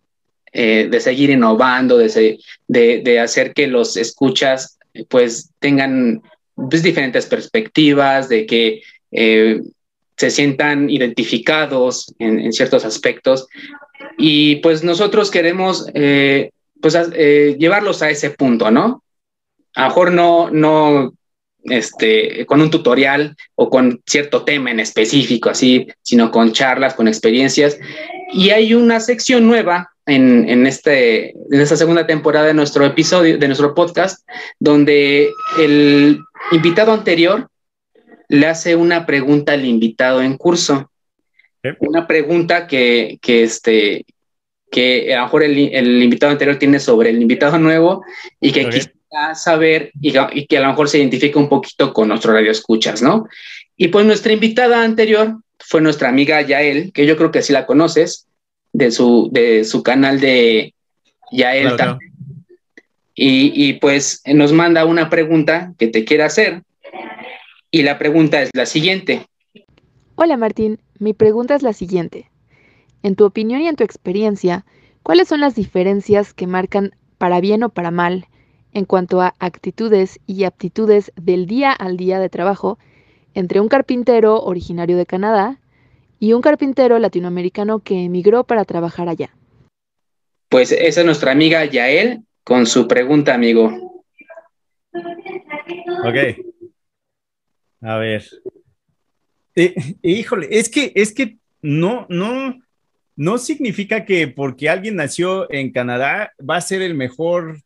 de 0.53 0.99
seguir 0.99 1.31
innovando, 1.31 1.97
de, 1.97 2.39
de, 2.67 3.19
hacer 3.19 3.53
que 3.53 3.67
los 3.67 3.97
escuchas 3.97 4.77
pues 5.09 5.49
tengan 5.59 6.21
pues, 6.55 6.83
diferentes 6.83 7.25
perspectivas, 7.25 8.29
de 8.29 8.45
que 8.45 8.81
se 10.17 10.29
sientan 10.29 10.89
identificados 10.89 12.13
en, 12.19 12.51
ciertos 12.53 12.85
aspectos. 12.85 13.47
Y 14.17 14.57
pues 14.57 14.83
nosotros 14.83 15.31
queremos 15.31 15.87
eh, 15.93 16.51
pues, 16.81 16.97
eh, 17.13 17.55
llevarlos 17.59 18.01
a 18.01 18.09
ese 18.09 18.29
punto, 18.29 18.71
¿no? 18.71 19.03
A 19.75 19.83
lo 19.83 19.87
mejor 19.87 20.11
no, 20.11 20.51
no 20.51 21.13
este, 21.63 22.45
con 22.45 22.61
un 22.61 22.69
tutorial 22.69 23.35
o 23.55 23.69
con 23.69 24.01
cierto 24.05 24.43
tema 24.43 24.69
en 24.71 24.79
específico, 24.79 25.49
así, 25.49 25.87
sino 26.01 26.29
con 26.29 26.51
charlas, 26.51 26.93
con 26.93 27.07
experiencias. 27.07 27.79
Y 28.31 28.51
hay 28.51 28.73
una 28.73 28.99
sección 28.99 29.47
nueva 29.47 29.92
en, 30.05 30.49
en, 30.49 30.67
este, 30.67 31.31
en 31.31 31.61
esta 31.61 31.77
segunda 31.77 32.05
temporada 32.05 32.47
de 32.47 32.53
nuestro 32.53 32.85
episodio, 32.85 33.37
de 33.37 33.47
nuestro 33.47 33.73
podcast, 33.73 34.27
donde 34.59 35.29
el 35.59 36.19
invitado 36.51 36.91
anterior 36.91 37.47
le 38.29 38.47
hace 38.47 38.75
una 38.75 39.05
pregunta 39.05 39.53
al 39.53 39.65
invitado 39.65 40.21
en 40.21 40.37
curso. 40.37 40.89
Una 41.79 42.07
pregunta 42.07 42.67
que, 42.67 43.17
que, 43.21 43.43
este, 43.43 44.05
que 44.69 45.13
a 45.13 45.19
lo 45.19 45.23
mejor 45.25 45.43
el, 45.43 46.03
invitado 46.03 46.31
anterior 46.31 46.57
tiene 46.57 46.79
sobre 46.79 47.11
el 47.11 47.21
invitado 47.21 47.57
nuevo 47.57 48.03
y 48.41 48.51
que 48.51 48.65
quisiera 48.65 49.35
saber 49.35 49.91
y, 50.01 50.11
que 50.47 50.57
a 50.57 50.61
lo 50.61 50.67
mejor 50.67 50.89
se 50.89 50.97
identifica 50.97 51.39
un 51.39 51.47
poquito 51.47 51.93
con 51.93 52.09
nuestro 52.09 52.33
radio 52.33 52.51
escuchas, 52.51 53.01
¿no? 53.01 53.27
Y 53.77 53.89
pues 53.89 54.05
nuestra 54.05 54.33
invitada 54.33 54.83
anterior 54.83 55.37
fue 55.59 55.79
nuestra 55.79 56.09
amiga 56.09 56.41
Yael, 56.41 56.91
que 56.91 57.05
yo 57.05 57.15
creo 57.15 57.31
que 57.31 57.41
sí 57.41 57.53
la 57.53 57.65
conoces, 57.65 58.27
de 58.73 58.91
su, 58.91 59.29
de 59.31 59.63
su 59.63 59.83
canal 59.83 60.19
de 60.19 60.73
Yael. 61.31 61.77
Y, 63.15 63.51
y, 63.55 63.73
pues 63.73 64.23
nos 64.25 64.51
manda 64.53 64.85
una 64.85 65.09
pregunta 65.09 65.73
que 65.77 65.87
te 65.87 66.03
quiere 66.03 66.23
hacer 66.23 66.63
y 67.69 67.83
la 67.83 67.99
pregunta 67.99 68.41
es 68.41 68.49
la 68.53 68.65
siguiente. 68.65 69.27
Hola 70.15 70.35
Martín, 70.35 70.79
mi 70.97 71.13
pregunta 71.13 71.55
es 71.55 71.61
la 71.61 71.73
siguiente. 71.73 72.31
En 73.03 73.15
tu 73.15 73.25
opinión 73.25 73.61
y 73.61 73.67
en 73.67 73.75
tu 73.75 73.83
experiencia, 73.83 74.65
¿cuáles 75.03 75.27
son 75.27 75.41
las 75.41 75.53
diferencias 75.53 76.33
que 76.33 76.47
marcan 76.47 76.95
para 77.19 77.39
bien 77.39 77.63
o 77.63 77.69
para 77.69 77.91
mal 77.91 78.27
en 78.73 78.85
cuanto 78.85 79.21
a 79.21 79.35
actitudes 79.39 80.19
y 80.25 80.45
aptitudes 80.45 81.11
del 81.15 81.45
día 81.45 81.71
al 81.71 81.97
día 81.97 82.19
de 82.19 82.29
trabajo 82.29 82.79
entre 83.33 83.59
un 83.59 83.67
carpintero 83.67 84.41
originario 84.41 84.97
de 84.97 85.05
Canadá 85.05 85.59
y 86.23 86.31
un 86.31 86.41
carpintero 86.41 86.99
latinoamericano 86.99 87.79
que 87.79 88.05
emigró 88.05 88.45
para 88.45 88.63
trabajar 88.63 89.09
allá? 89.09 89.35
Pues 90.47 90.71
esa 90.71 91.01
es 91.01 91.05
nuestra 91.05 91.33
amiga 91.33 91.65
Yael 91.65 92.21
con 92.45 92.65
su 92.65 92.87
pregunta, 92.87 93.33
amigo. 93.33 94.05
Ok. 94.93 96.15
A 97.81 97.97
ver. 97.97 98.23
Eh, 99.53 99.75
híjole, 100.01 100.47
es 100.49 100.69
que, 100.69 100.93
es 100.95 101.13
que 101.13 101.39
no, 101.61 102.05
no, 102.07 102.57
no 103.17 103.37
significa 103.37 104.05
que 104.05 104.29
porque 104.29 104.69
alguien 104.69 104.95
nació 104.95 105.51
en 105.51 105.73
Canadá 105.73 106.31
va 106.39 106.55
a 106.55 106.61
ser 106.61 106.81
el 106.81 106.93
mejor 106.93 107.59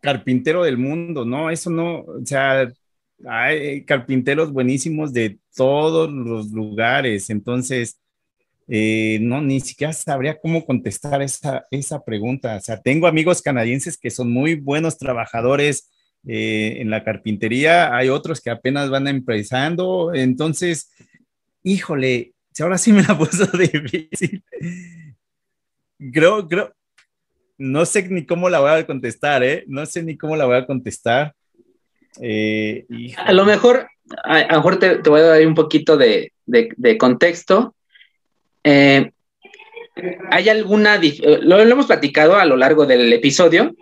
carpintero 0.00 0.62
del 0.62 0.78
mundo, 0.78 1.24
¿no? 1.24 1.50
Eso 1.50 1.70
no, 1.70 2.02
o 2.02 2.24
sea, 2.24 2.72
hay 3.24 3.84
carpinteros 3.84 4.52
buenísimos 4.52 5.12
de 5.12 5.38
todos 5.54 6.10
los 6.10 6.50
lugares, 6.50 7.30
entonces, 7.30 8.00
eh, 8.68 9.18
no, 9.22 9.40
ni 9.40 9.60
siquiera 9.60 9.92
sabría 9.92 10.38
cómo 10.40 10.64
contestar 10.64 11.22
esa, 11.22 11.66
esa 11.70 12.04
pregunta. 12.04 12.56
O 12.56 12.60
sea, 12.60 12.80
tengo 12.80 13.06
amigos 13.06 13.40
canadienses 13.40 13.96
que 13.96 14.10
son 14.10 14.30
muy 14.30 14.56
buenos 14.56 14.98
trabajadores, 14.98 15.90
eh, 16.28 16.80
en 16.80 16.90
la 16.90 17.04
carpintería, 17.04 17.94
hay 17.94 18.08
otros 18.08 18.40
que 18.40 18.50
apenas 18.50 18.90
van 18.90 19.06
empezando, 19.06 20.12
entonces, 20.12 20.90
híjole, 21.62 22.32
ahora 22.58 22.78
sí 22.78 22.92
me 22.92 23.02
la 23.02 23.16
puso 23.18 23.46
difícil. 23.56 24.42
Creo, 26.12 26.48
creo, 26.48 26.74
no 27.58 27.86
sé 27.86 28.08
ni 28.08 28.26
cómo 28.26 28.48
la 28.48 28.60
voy 28.60 28.70
a 28.70 28.86
contestar, 28.86 29.42
¿eh? 29.44 29.64
No 29.68 29.86
sé 29.86 30.02
ni 30.02 30.16
cómo 30.16 30.36
la 30.36 30.46
voy 30.46 30.56
a 30.56 30.66
contestar. 30.66 31.34
Eh, 32.20 32.84
a 33.16 33.32
lo 33.32 33.44
mejor, 33.44 33.88
a, 34.24 34.40
lo 34.42 34.56
mejor 34.56 34.78
te, 34.78 34.96
voy 35.08 35.20
a 35.20 35.24
dar 35.24 35.46
un 35.46 35.54
poquito 35.54 35.96
de, 35.96 36.32
contexto. 36.98 37.74
Eh, 38.64 39.10
¿Hay 40.30 40.48
alguna, 40.48 40.98
lo, 40.98 41.38
lo, 41.42 41.60
hemos 41.60 41.86
platicado 41.86 42.36
a 42.36 42.44
lo 42.44 42.56
largo 42.56 42.84
del 42.86 43.12
episodio, 43.12 43.74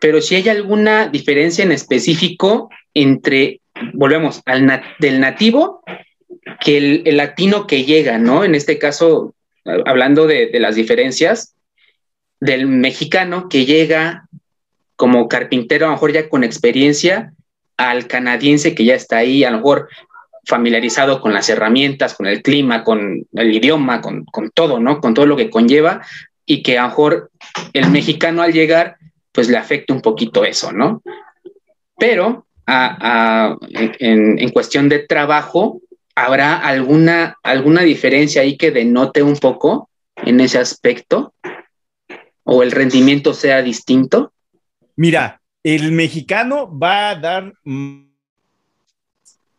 pero 0.00 0.20
si 0.20 0.34
hay 0.34 0.48
alguna 0.48 1.08
diferencia 1.08 1.64
en 1.64 1.72
específico 1.72 2.70
entre, 2.94 3.60
volvemos, 3.92 4.42
al 4.46 4.82
del 4.98 5.20
nativo 5.20 5.82
que 6.60 7.02
el, 7.04 7.16
latino 7.16 7.66
que 7.66 7.84
llega, 7.84 8.18
¿no? 8.18 8.44
En 8.44 8.54
este 8.54 8.78
caso, 8.78 9.34
hablando 9.64 10.26
de, 10.26 10.50
las 10.60 10.74
diferencias, 10.74 11.54
del 12.40 12.66
mexicano 12.66 13.48
que 13.48 13.64
llega 13.64 14.28
como 14.96 15.28
carpintero, 15.28 15.86
a 15.86 15.88
lo 15.88 15.94
mejor 15.94 16.12
ya 16.12 16.28
con 16.28 16.44
experiencia, 16.44 17.32
al 17.76 18.06
canadiense 18.06 18.74
que 18.74 18.84
ya 18.84 18.94
está 18.94 19.18
ahí, 19.18 19.44
a 19.44 19.50
lo 19.50 19.58
mejor 19.58 19.88
familiarizado 20.46 21.20
con 21.20 21.32
las 21.32 21.48
herramientas, 21.48 22.14
con 22.14 22.26
el 22.26 22.42
clima, 22.42 22.84
con 22.84 23.26
el 23.32 23.54
idioma, 23.54 24.00
con, 24.00 24.24
con 24.24 24.50
todo, 24.50 24.78
¿no? 24.78 25.00
Con 25.00 25.14
todo 25.14 25.26
lo 25.26 25.36
que 25.36 25.50
conlleva 25.50 26.02
y 26.46 26.62
que 26.62 26.78
a 26.78 26.82
lo 26.82 26.88
mejor 26.88 27.30
el 27.72 27.90
mexicano 27.90 28.42
al 28.42 28.52
llegar 28.52 28.96
pues 29.32 29.48
le 29.48 29.56
afecta 29.56 29.92
un 29.92 30.00
poquito 30.00 30.44
eso, 30.44 30.70
¿no? 30.72 31.02
Pero 31.98 32.46
en, 32.66 34.48
cuestión 34.50 34.88
de 34.88 35.00
trabajo, 35.00 35.80
¿habrá 36.14 36.56
alguna, 36.56 37.36
alguna 37.42 37.82
diferencia 37.82 38.42
ahí 38.42 38.56
que 38.56 38.70
denote 38.70 39.22
un 39.22 39.36
poco 39.36 39.90
en 40.16 40.40
ese 40.40 40.58
aspecto? 40.58 41.34
¿O 42.44 42.62
el 42.62 42.70
rendimiento 42.70 43.34
sea 43.34 43.62
distinto? 43.62 44.32
Mira, 44.96 45.40
el 45.64 45.92
mexicano 45.92 46.78
va 46.78 47.10
a 47.10 47.16
dar 47.16 47.54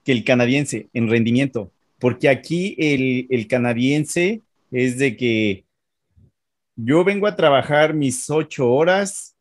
que 0.03 0.11
el 0.11 0.23
canadiense 0.23 0.87
en 0.93 1.09
rendimiento, 1.09 1.71
porque 1.99 2.29
aquí 2.29 2.75
el, 2.77 3.27
el 3.31 3.47
canadiense 3.47 4.41
es 4.71 4.99
de 4.99 5.17
que 5.17 5.65
yo 6.75 7.03
vengo 7.03 7.25
a 7.25 7.35
trabajar 7.35 7.93
mis 7.93 8.29
ocho 8.29 8.71
horas, 8.71 9.35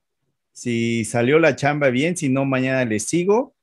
si 0.53 1.05
salió 1.05 1.39
la 1.39 1.57
chamba 1.57 1.91
bien, 1.91 2.17
si 2.17 2.29
no, 2.29 2.45
mañana 2.45 2.85
le 2.85 3.01
sigo. 3.01 3.55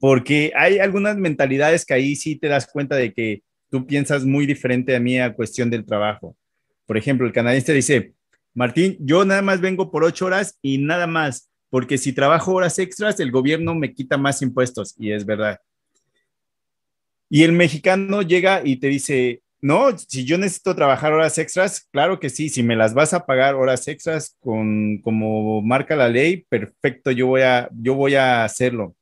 Porque 0.00 0.52
hay 0.54 0.80
algunas 0.80 1.16
mentalidades 1.16 1.86
que 1.86 1.94
ahí 1.94 2.16
sí 2.16 2.36
te 2.36 2.48
das 2.48 2.66
cuenta 2.66 2.96
de 2.96 3.14
que 3.14 3.42
tú 3.70 3.86
piensas 3.86 4.24
muy 4.24 4.44
diferente 4.44 4.94
a 4.94 5.00
mí 5.00 5.18
a 5.18 5.32
cuestión 5.32 5.70
del 5.70 5.86
trabajo. 5.86 6.36
Por 6.86 6.96
ejemplo, 6.96 7.26
el 7.26 7.32
canadiense 7.32 7.72
dice, 7.72 8.12
Martín, 8.56 8.96
yo 9.00 9.26
nada 9.26 9.42
más 9.42 9.60
vengo 9.60 9.90
por 9.90 10.02
ocho 10.02 10.24
horas 10.24 10.58
y 10.62 10.78
nada 10.78 11.06
más, 11.06 11.50
porque 11.68 11.98
si 11.98 12.14
trabajo 12.14 12.54
horas 12.54 12.78
extras, 12.78 13.20
el 13.20 13.30
gobierno 13.30 13.74
me 13.74 13.92
quita 13.92 14.16
más 14.16 14.40
impuestos. 14.40 14.94
Y 14.96 15.12
es 15.12 15.26
verdad. 15.26 15.60
Y 17.28 17.42
el 17.42 17.52
mexicano 17.52 18.22
llega 18.22 18.62
y 18.64 18.76
te 18.76 18.86
dice, 18.86 19.42
no, 19.60 19.98
si 19.98 20.24
yo 20.24 20.38
necesito 20.38 20.74
trabajar 20.74 21.12
horas 21.12 21.36
extras, 21.36 21.86
claro 21.92 22.18
que 22.18 22.30
sí, 22.30 22.48
si 22.48 22.62
me 22.62 22.76
las 22.76 22.94
vas 22.94 23.12
a 23.12 23.26
pagar 23.26 23.56
horas 23.56 23.86
extras 23.88 24.38
con 24.40 25.02
como 25.02 25.60
marca 25.60 25.94
la 25.94 26.08
ley, 26.08 26.46
perfecto, 26.48 27.10
yo 27.10 27.26
voy 27.26 27.42
a 27.42 27.68
yo 27.78 27.94
voy 27.94 28.14
a 28.14 28.42
hacerlo. 28.42 28.96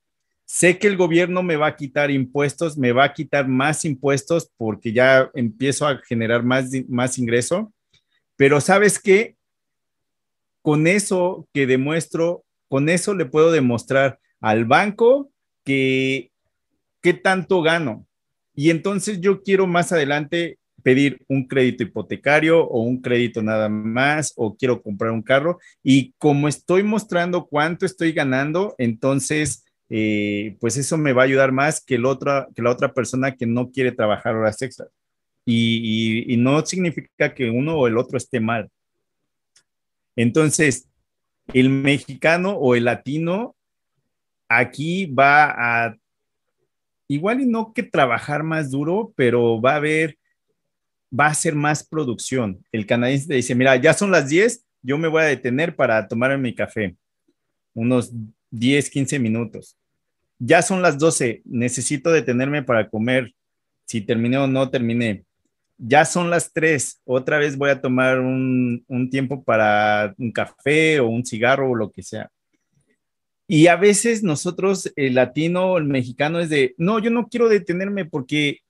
sé 0.46 0.78
que 0.78 0.88
el 0.88 0.96
gobierno 0.96 1.44
me 1.44 1.56
va 1.56 1.68
a 1.68 1.76
quitar 1.76 2.10
impuestos, 2.10 2.76
me 2.76 2.90
va 2.90 3.04
a 3.04 3.12
quitar 3.12 3.46
más 3.46 3.84
impuestos 3.84 4.50
porque 4.56 4.92
ya 4.92 5.30
empiezo 5.34 5.86
a 5.86 5.98
generar 5.98 6.42
más, 6.42 6.70
más 6.88 7.18
ingreso, 7.18 7.72
pero 8.36 8.60
sabes 8.60 8.98
qué, 8.98 9.36
con 10.64 10.86
eso 10.86 11.46
que 11.52 11.66
demuestro, 11.66 12.42
con 12.68 12.88
eso 12.88 13.14
le 13.14 13.26
puedo 13.26 13.52
demostrar 13.52 14.18
al 14.40 14.64
banco 14.64 15.30
que 15.62 16.30
qué 17.02 17.12
tanto 17.12 17.60
gano. 17.60 18.06
Y 18.54 18.70
entonces 18.70 19.20
yo 19.20 19.42
quiero 19.42 19.66
más 19.66 19.92
adelante 19.92 20.58
pedir 20.82 21.22
un 21.28 21.46
crédito 21.46 21.82
hipotecario 21.82 22.64
o 22.64 22.80
un 22.80 23.02
crédito 23.02 23.42
nada 23.42 23.68
más 23.68 24.32
o 24.36 24.56
quiero 24.56 24.80
comprar 24.80 25.10
un 25.10 25.20
carro 25.20 25.58
y 25.82 26.14
como 26.16 26.48
estoy 26.48 26.82
mostrando 26.82 27.46
cuánto 27.46 27.84
estoy 27.84 28.12
ganando, 28.12 28.74
entonces 28.78 29.66
eh, 29.90 30.56
pues 30.60 30.78
eso 30.78 30.96
me 30.96 31.12
va 31.12 31.22
a 31.22 31.26
ayudar 31.26 31.52
más 31.52 31.84
que, 31.84 31.96
el 31.96 32.06
otra, 32.06 32.48
que 32.54 32.62
la 32.62 32.70
otra 32.70 32.94
persona 32.94 33.36
que 33.36 33.44
no 33.44 33.70
quiere 33.70 33.92
trabajar 33.92 34.34
horas 34.34 34.62
extras. 34.62 34.88
Y, 35.44 36.32
y 36.32 36.38
no 36.38 36.64
significa 36.64 37.34
que 37.34 37.50
uno 37.50 37.76
o 37.76 37.86
el 37.86 37.98
otro 37.98 38.16
esté 38.16 38.40
mal. 38.40 38.70
Entonces, 40.16 40.88
el 41.52 41.68
mexicano 41.68 42.52
o 42.52 42.74
el 42.74 42.84
latino 42.84 43.54
aquí 44.48 45.06
va 45.06 45.50
a, 45.86 45.96
igual 47.08 47.40
y 47.40 47.46
no 47.46 47.72
que 47.72 47.82
trabajar 47.82 48.42
más 48.42 48.70
duro, 48.70 49.12
pero 49.16 49.60
va 49.60 49.72
a 49.72 49.76
haber 49.76 50.18
va 51.18 51.26
a 51.26 51.34
ser 51.34 51.54
más 51.54 51.86
producción. 51.86 52.64
El 52.72 52.86
canadiense 52.86 53.32
dice, 53.32 53.54
mira, 53.54 53.76
ya 53.76 53.94
son 53.94 54.10
las 54.10 54.28
10, 54.28 54.64
yo 54.82 54.98
me 54.98 55.08
voy 55.08 55.22
a 55.22 55.26
detener 55.26 55.76
para 55.76 56.06
tomar 56.08 56.36
mi 56.38 56.54
café. 56.54 56.96
Unos 57.72 58.12
10, 58.50 58.90
15 58.90 59.18
minutos. 59.18 59.76
Ya 60.38 60.62
son 60.62 60.82
las 60.82 60.98
12, 60.98 61.42
necesito 61.44 62.10
detenerme 62.10 62.62
para 62.62 62.88
comer. 62.88 63.32
Si 63.86 64.00
terminé 64.00 64.38
o 64.38 64.46
no 64.46 64.70
terminé. 64.70 65.24
Ya 65.76 66.04
son 66.04 66.30
las 66.30 66.52
3, 66.52 67.02
otra 67.04 67.38
vez 67.38 67.56
voy 67.56 67.70
a 67.70 67.80
tomar 67.80 68.20
un, 68.20 68.84
un 68.86 69.10
tiempo 69.10 69.42
para 69.42 70.14
un 70.18 70.30
café 70.30 71.00
o 71.00 71.08
un 71.08 71.24
cigarro 71.26 71.70
o 71.70 71.74
lo 71.74 71.90
que 71.90 72.02
sea. 72.02 72.30
Y 73.46 73.66
a 73.66 73.76
veces 73.76 74.22
nosotros, 74.22 74.90
el 74.96 75.14
latino, 75.14 75.76
el 75.76 75.84
mexicano, 75.84 76.40
es 76.40 76.48
de, 76.48 76.74
no, 76.78 76.98
yo 76.98 77.10
no 77.10 77.28
quiero 77.28 77.48
detenerme 77.48 78.04
porque 78.04 78.60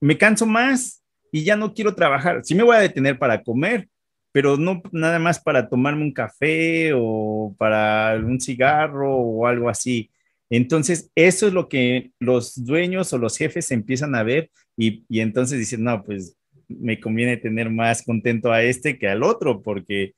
me 0.00 0.18
canso 0.18 0.46
más 0.46 1.02
y 1.30 1.44
ya 1.44 1.56
no 1.56 1.72
quiero 1.74 1.94
trabajar. 1.94 2.40
Sí 2.44 2.54
me 2.54 2.64
voy 2.64 2.76
a 2.76 2.80
detener 2.80 3.18
para 3.18 3.42
comer, 3.42 3.88
pero 4.32 4.56
no 4.56 4.82
nada 4.92 5.18
más 5.18 5.38
para 5.38 5.68
tomarme 5.68 6.02
un 6.02 6.12
café 6.12 6.92
o 6.94 7.54
para 7.58 8.16
un 8.16 8.40
cigarro 8.40 9.16
o 9.16 9.46
algo 9.46 9.68
así. 9.68 10.10
Entonces, 10.50 11.10
eso 11.14 11.46
es 11.46 11.52
lo 11.52 11.68
que 11.68 12.12
los 12.18 12.64
dueños 12.64 13.12
o 13.12 13.18
los 13.18 13.36
jefes 13.36 13.70
empiezan 13.70 14.14
a 14.14 14.24
ver 14.24 14.50
y, 14.76 15.04
y 15.08 15.20
entonces 15.20 15.58
dicen, 15.58 15.84
no, 15.84 16.02
pues 16.02 16.36
me 16.68 17.00
conviene 17.00 17.36
tener 17.36 17.70
más 17.70 18.02
contento 18.02 18.52
a 18.52 18.62
este 18.62 18.98
que 18.98 19.08
al 19.08 19.22
otro, 19.22 19.62
porque 19.62 20.14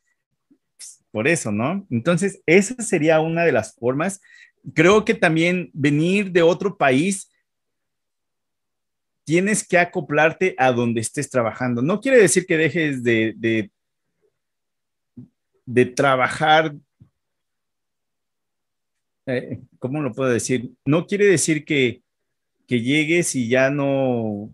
pues, 0.76 1.04
por 1.10 1.28
eso, 1.28 1.52
¿no? 1.52 1.86
Entonces, 1.90 2.42
esa 2.46 2.82
sería 2.82 3.20
una 3.20 3.44
de 3.44 3.52
las 3.52 3.74
formas. 3.74 4.20
Creo 4.74 5.04
que 5.04 5.14
también 5.14 5.70
venir 5.72 6.32
de 6.32 6.42
otro 6.42 6.76
país 6.76 7.30
tienes 9.26 9.66
que 9.66 9.76
acoplarte 9.76 10.54
a 10.56 10.70
donde 10.70 11.00
estés 11.00 11.28
trabajando. 11.28 11.82
No 11.82 12.00
quiere 12.00 12.18
decir 12.18 12.46
que 12.46 12.56
dejes 12.56 13.02
de, 13.02 13.34
de, 15.66 15.86
trabajar, 15.86 16.76
eh, 19.26 19.58
¿cómo 19.80 20.00
lo 20.00 20.12
puedo 20.12 20.30
decir? 20.30 20.70
No 20.84 21.06
quiere 21.06 21.26
decir 21.26 21.64
que, 21.64 22.02
que 22.68 22.80
llegues 22.80 23.34
y 23.34 23.48
ya 23.48 23.68
no 23.68 24.52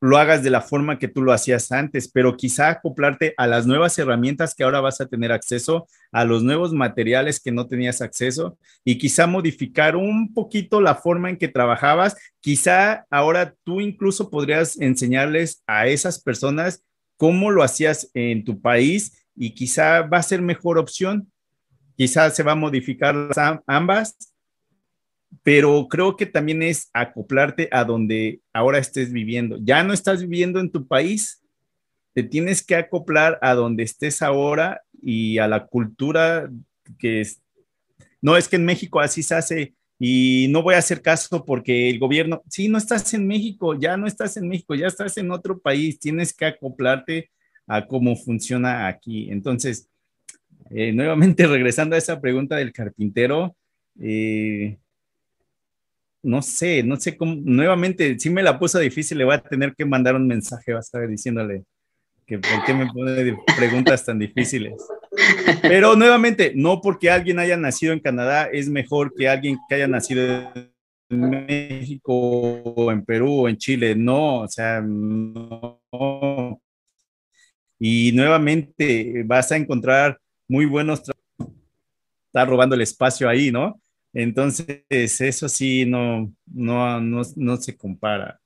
lo 0.00 0.16
hagas 0.16 0.42
de 0.42 0.50
la 0.50 0.62
forma 0.62 0.98
que 0.98 1.08
tú 1.08 1.22
lo 1.22 1.32
hacías 1.32 1.70
antes, 1.72 2.10
pero 2.10 2.36
quizá 2.36 2.70
acoplarte 2.70 3.34
a 3.36 3.46
las 3.46 3.66
nuevas 3.66 3.98
herramientas 3.98 4.54
que 4.54 4.64
ahora 4.64 4.80
vas 4.80 5.00
a 5.00 5.06
tener 5.06 5.30
acceso, 5.30 5.86
a 6.10 6.24
los 6.24 6.42
nuevos 6.42 6.72
materiales 6.72 7.38
que 7.38 7.52
no 7.52 7.66
tenías 7.66 8.00
acceso 8.00 8.58
y 8.82 8.96
quizá 8.96 9.26
modificar 9.26 9.96
un 9.96 10.32
poquito 10.32 10.80
la 10.80 10.94
forma 10.94 11.28
en 11.28 11.36
que 11.36 11.48
trabajabas. 11.48 12.16
Quizá 12.40 13.04
ahora 13.10 13.54
tú 13.62 13.82
incluso 13.82 14.30
podrías 14.30 14.80
enseñarles 14.80 15.62
a 15.66 15.86
esas 15.86 16.20
personas 16.20 16.82
cómo 17.18 17.50
lo 17.50 17.62
hacías 17.62 18.10
en 18.14 18.44
tu 18.44 18.60
país 18.60 19.26
y 19.36 19.54
quizá 19.54 20.02
va 20.02 20.18
a 20.18 20.22
ser 20.22 20.40
mejor 20.40 20.78
opción. 20.78 21.30
Quizá 21.96 22.30
se 22.30 22.42
va 22.42 22.52
a 22.52 22.56
modificar 22.56 23.14
ambas 23.66 24.16
pero 25.42 25.86
creo 25.88 26.16
que 26.16 26.26
también 26.26 26.62
es 26.62 26.90
acoplarte 26.92 27.68
a 27.72 27.84
donde 27.84 28.40
ahora 28.52 28.78
estés 28.78 29.12
viviendo. 29.12 29.58
Ya 29.62 29.82
no 29.82 29.92
estás 29.92 30.22
viviendo 30.22 30.60
en 30.60 30.70
tu 30.70 30.86
país, 30.86 31.42
te 32.12 32.22
tienes 32.22 32.62
que 32.62 32.74
acoplar 32.74 33.38
a 33.40 33.54
donde 33.54 33.84
estés 33.84 34.22
ahora 34.22 34.82
y 35.02 35.38
a 35.38 35.48
la 35.48 35.66
cultura 35.66 36.50
que 36.98 37.20
es. 37.22 37.40
No 38.20 38.36
es 38.36 38.48
que 38.48 38.56
en 38.56 38.64
México 38.64 39.00
así 39.00 39.22
se 39.22 39.34
hace 39.34 39.74
y 39.98 40.48
no 40.50 40.62
voy 40.62 40.74
a 40.74 40.78
hacer 40.78 41.02
caso 41.02 41.44
porque 41.44 41.90
el 41.90 41.98
gobierno, 41.98 42.42
sí, 42.48 42.68
no 42.68 42.78
estás 42.78 43.12
en 43.14 43.26
México, 43.26 43.78
ya 43.78 43.96
no 43.96 44.06
estás 44.06 44.36
en 44.36 44.48
México, 44.48 44.74
ya 44.74 44.86
estás 44.86 45.16
en 45.18 45.30
otro 45.30 45.58
país, 45.58 46.00
tienes 46.00 46.32
que 46.32 46.46
acoplarte 46.46 47.30
a 47.66 47.86
cómo 47.86 48.16
funciona 48.16 48.88
aquí. 48.88 49.30
Entonces, 49.30 49.88
eh, 50.70 50.92
nuevamente 50.92 51.46
regresando 51.46 51.94
a 51.94 51.98
esa 51.98 52.20
pregunta 52.20 52.56
del 52.56 52.72
carpintero, 52.72 53.56
eh, 54.00 54.78
no 56.22 56.42
sé, 56.42 56.82
no 56.82 56.96
sé 56.96 57.16
cómo, 57.16 57.34
nuevamente, 57.36 58.18
si 58.18 58.30
me 58.30 58.42
la 58.42 58.58
puso 58.58 58.78
difícil, 58.78 59.18
le 59.18 59.24
voy 59.24 59.34
a 59.34 59.42
tener 59.42 59.74
que 59.74 59.84
mandar 59.84 60.14
un 60.14 60.26
mensaje, 60.26 60.72
vas 60.72 60.94
a 60.94 60.98
ver, 60.98 61.08
diciéndole 61.08 61.64
que 62.26 62.38
por 62.38 62.64
qué 62.64 62.74
me 62.74 62.86
pone 62.86 63.36
preguntas 63.56 64.04
tan 64.04 64.18
difíciles. 64.18 64.74
Pero 65.62 65.96
nuevamente, 65.96 66.52
no 66.54 66.80
porque 66.80 67.10
alguien 67.10 67.38
haya 67.38 67.56
nacido 67.56 67.92
en 67.92 68.00
Canadá 68.00 68.48
es 68.52 68.68
mejor 68.68 69.12
que 69.14 69.28
alguien 69.28 69.58
que 69.68 69.74
haya 69.74 69.88
nacido 69.88 70.52
en 71.08 71.20
México 71.20 72.12
o 72.12 72.92
en 72.92 73.04
Perú 73.04 73.42
o 73.42 73.48
en 73.48 73.56
Chile, 73.56 73.96
no, 73.96 74.42
o 74.42 74.48
sea, 74.48 74.80
no. 74.80 75.80
Y 77.80 78.12
nuevamente 78.12 79.24
vas 79.24 79.50
a 79.50 79.56
encontrar 79.56 80.18
muy 80.46 80.66
buenos 80.66 81.02
está 82.30 82.44
robando 82.44 82.76
el 82.76 82.82
espacio 82.82 83.28
ahí, 83.28 83.50
¿no? 83.50 83.80
Entonces, 84.12 84.82
eso 84.88 85.48
sí, 85.48 85.86
no, 85.86 86.32
no, 86.52 87.00
no, 87.00 87.56
se 87.56 87.76
compara. 87.76 88.40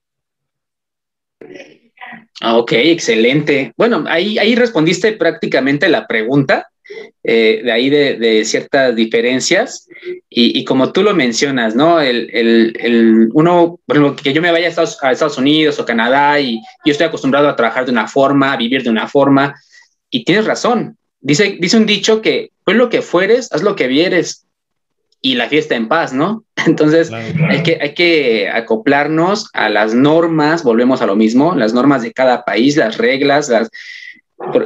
Ah, 2.41 2.59
ok, 2.59 2.73
excelente. 2.73 3.73
Bueno, 3.77 4.05
ahí, 4.07 4.39
ahí 4.39 4.55
respondiste 4.55 5.13
prácticamente 5.13 5.89
la 5.89 6.07
pregunta, 6.07 6.69
eh, 7.23 7.63
de 7.65 7.73
ahí 7.73 7.89
de, 7.89 8.45
ciertas 8.45 8.95
diferencias. 8.95 9.89
Y, 10.29 10.65
como 10.65 10.93
tú 10.93 11.03
lo 11.03 11.15
mencionas, 11.15 11.75
¿no? 11.75 12.01
El, 12.01 12.29
el, 12.33 13.31
uno, 13.33 13.81
bueno, 13.87 14.15
que 14.17 14.35
yo 14.35 14.43
me 14.43 14.53
vaya 14.53 14.67
a 14.67 14.69
Estados, 14.69 14.99
a 15.03 15.13
Estados, 15.13 15.39
Unidos 15.39 15.79
o 15.79 15.87
Canadá 15.87 16.39
y 16.41 16.61
yo 16.85 16.93
estoy 16.93 17.07
acostumbrado 17.07 17.49
a 17.49 17.57
trabajar 17.57 17.87
de 17.87 17.93
una 17.93 18.07
forma, 18.07 18.53
a 18.53 18.57
vivir 18.57 18.83
de 18.83 18.91
una 18.91 19.09
forma, 19.09 19.55
y 20.11 20.25
tienes 20.25 20.45
razón. 20.45 20.99
Dice, 21.21 21.57
dice 21.59 21.79
un 21.79 21.87
dicho 21.87 22.21
que, 22.21 22.51
pues 22.65 22.77
lo 22.77 22.91
que 22.91 23.01
fueres, 23.01 23.51
haz 23.53 23.63
lo 23.63 23.77
que 23.77 23.87
vieres 23.87 24.44
y 25.25 25.37
la 25.37 25.49
fiesta 25.49 25.75
en 25.75 25.89
paz, 25.89 26.13
¿no? 26.13 26.45
Entonces 26.67 27.11
Hay, 27.11 27.63
que, 27.63 27.79
hay 27.81 27.95
que 27.95 28.51
acoplarnos 28.51 29.49
a 29.55 29.71
las 29.71 29.95
normas, 29.95 30.63
volvemos 30.63 31.01
a 31.01 31.07
lo 31.07 31.17
mismo, 31.17 31.55
las 31.55 31.73
normas 31.73 32.03
de 32.03 32.13
cada 32.13 32.45
país, 32.45 32.77
las 32.77 32.99
reglas, 32.99 33.49
las, 33.49 33.71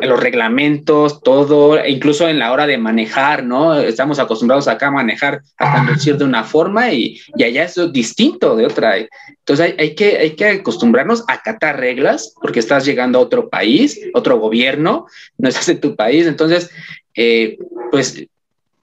los 0.03 0.21
reglamentos, 0.21 1.23
todo, 1.23 1.79
e 1.79 1.93
incluso 1.93 2.29
en 2.29 2.41
la 2.41 2.51
hora 2.51 2.67
de 2.67 2.77
manejar, 2.77 3.45
¿no? 3.45 3.79
Estamos 3.79 4.19
acostumbrados 4.19 4.67
acá 4.67 4.89
a 4.89 4.91
manejar, 4.91 5.43
a 5.59 5.77
conducir 5.77 6.17
de 6.17 6.25
una 6.25 6.43
forma 6.43 6.91
y, 6.91 7.21
y 7.37 7.45
allá 7.45 7.63
es 7.63 7.77
distinto 7.93 8.57
de 8.57 8.67
otra. 8.67 8.97
Entonces 8.97 9.61
hay, 9.65 9.75
hay, 9.79 9.95
que, 9.95 10.19
hay 10.19 10.31
que 10.33 10.47
acostumbrarnos 10.47 11.23
a 11.29 11.35
acatar 11.35 11.79
reglas 11.79 12.35
porque 12.43 12.59
estás 12.59 12.85
llegando 12.85 13.21
a 13.21 13.23
otro 13.23 13.49
país, 13.49 14.01
otro 14.13 14.41
gobierno, 14.41 15.07
no 15.37 15.49
estás 15.49 15.69
en 15.69 15.81
tu 15.81 15.95
país. 15.95 16.27
Entonces, 16.27 16.69
eh, 17.15 17.59
pues 17.93 18.27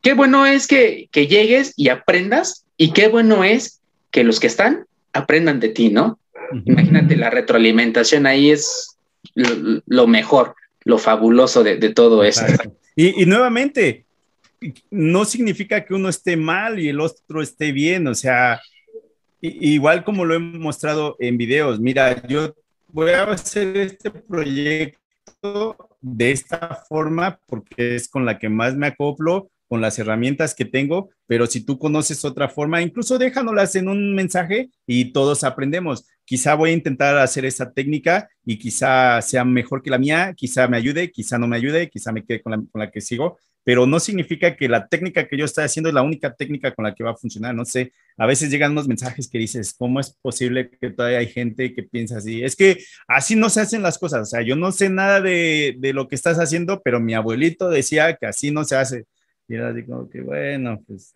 qué 0.05 0.13
bueno 0.13 0.45
es 0.45 0.67
que, 0.67 1.09
llegues 1.11 1.73
y 1.75 1.89
aprendas 1.89 2.63
y 2.77 2.93
qué 2.93 3.07
bueno 3.07 3.43
es 3.43 3.81
que 4.11 4.23
los 4.23 4.39
que 4.39 4.45
están 4.45 4.85
aprendan 5.13 5.59
de 5.59 5.69
ti, 5.69 5.89
¿no? 5.89 6.19
Imagínate, 6.65 7.15
la 7.15 7.31
retroalimentación 7.31 8.27
ahí 8.27 8.51
es 8.51 8.97
lo, 9.33 10.05
mejor, 10.05 10.53
lo 10.83 10.99
fabuloso 10.99 11.63
de, 11.63 11.77
todo 11.89 12.23
eso. 12.23 12.45
Y, 12.95 13.25
nuevamente, 13.25 14.05
no 14.91 15.25
significa 15.25 15.83
que 15.83 15.95
uno 15.95 16.09
esté 16.09 16.37
mal 16.37 16.79
y 16.79 16.89
el 16.89 16.99
otro 16.99 17.41
esté 17.41 17.71
bien, 17.71 18.05
o 18.05 18.13
sea, 18.13 18.61
igual 19.41 20.03
como 20.03 20.23
lo 20.23 20.35
he 20.35 20.39
mostrado 20.39 21.15
en 21.17 21.35
videos, 21.35 21.79
mira, 21.79 22.21
yo 22.27 22.53
voy 22.89 23.09
a 23.09 23.23
hacer 23.23 23.75
este 23.75 24.11
proyecto 24.11 25.75
de 25.99 26.31
esta 26.31 26.83
forma 26.87 27.39
porque 27.47 27.95
es 27.95 28.07
con 28.07 28.23
la 28.23 28.37
que 28.37 28.49
más 28.49 28.75
me 28.75 28.85
acoplo 28.85 29.49
con 29.67 29.81
las 29.81 29.97
herramientas 29.99 30.53
que 30.53 30.65
tengo, 30.65 31.09
pero 31.27 31.47
si 31.47 31.65
tú 31.65 31.79
conoces 31.79 32.23
otra 32.25 32.49
forma, 32.49 32.81
incluso 32.81 33.17
déjanoslas 33.17 33.75
en 33.75 33.89
un 33.89 34.13
mensaje 34.13 34.69
y 34.85 35.11
todos 35.11 35.43
aprendemos. 35.43 36.05
Quizá 36.23 36.55
voy 36.55 36.71
a 36.71 36.73
intentar 36.73 37.17
hacer 37.17 37.45
esa 37.45 37.71
técnica 37.71 38.29
y 38.45 38.57
quizá 38.57 39.21
sea 39.21 39.45
mejor 39.45 39.81
que 39.81 39.89
la 39.89 39.97
mía, 39.97 40.33
quizá 40.35 40.67
me 40.67 40.77
ayude, 40.77 41.11
quizá 41.11 41.37
no 41.37 41.47
me 41.47 41.57
ayude, 41.57 41.89
quizá 41.89 42.11
me 42.11 42.23
quede 42.23 42.41
con 42.41 42.51
la, 42.51 42.57
con 42.57 42.79
la 42.79 42.91
que 42.91 43.01
sigo, 43.01 43.37
pero 43.65 43.87
no 43.87 43.99
significa 43.99 44.55
que 44.55 44.69
la 44.69 44.87
técnica 44.87 45.27
que 45.27 45.37
yo 45.37 45.45
estoy 45.45 45.63
haciendo 45.63 45.89
es 45.89 45.95
la 45.95 46.03
única 46.03 46.35
técnica 46.35 46.71
con 46.71 46.85
la 46.85 46.93
que 46.93 47.03
va 47.03 47.11
a 47.11 47.15
funcionar. 47.15 47.55
No 47.55 47.65
sé, 47.65 47.93
a 48.15 48.27
veces 48.27 48.51
llegan 48.51 48.73
unos 48.73 48.87
mensajes 48.87 49.27
que 49.27 49.39
dices, 49.39 49.73
¿cómo 49.75 49.99
es 49.99 50.11
posible 50.21 50.69
que 50.69 50.91
todavía 50.91 51.17
hay 51.17 51.27
gente 51.27 51.73
que 51.73 51.81
piensa 51.81 52.17
así? 52.17 52.43
Es 52.43 52.55
que 52.55 52.77
así 53.07 53.35
no 53.35 53.49
se 53.49 53.61
hacen 53.61 53.81
las 53.81 53.97
cosas. 53.97 54.21
O 54.21 54.25
sea, 54.25 54.43
yo 54.43 54.55
no 54.55 54.71
sé 54.71 54.89
nada 54.89 55.19
de, 55.19 55.75
de 55.79 55.93
lo 55.93 56.07
que 56.07 56.13
estás 56.13 56.37
haciendo, 56.37 56.83
pero 56.83 56.99
mi 56.99 57.15
abuelito 57.15 57.67
decía 57.69 58.15
que 58.15 58.27
así 58.27 58.51
no 58.51 58.65
se 58.65 58.75
hace. 58.75 59.05
Y 59.47 59.55
era 59.55 59.69
así 59.69 59.83
como 59.83 60.09
que, 60.09 60.21
bueno, 60.21 60.81
pues, 60.87 61.13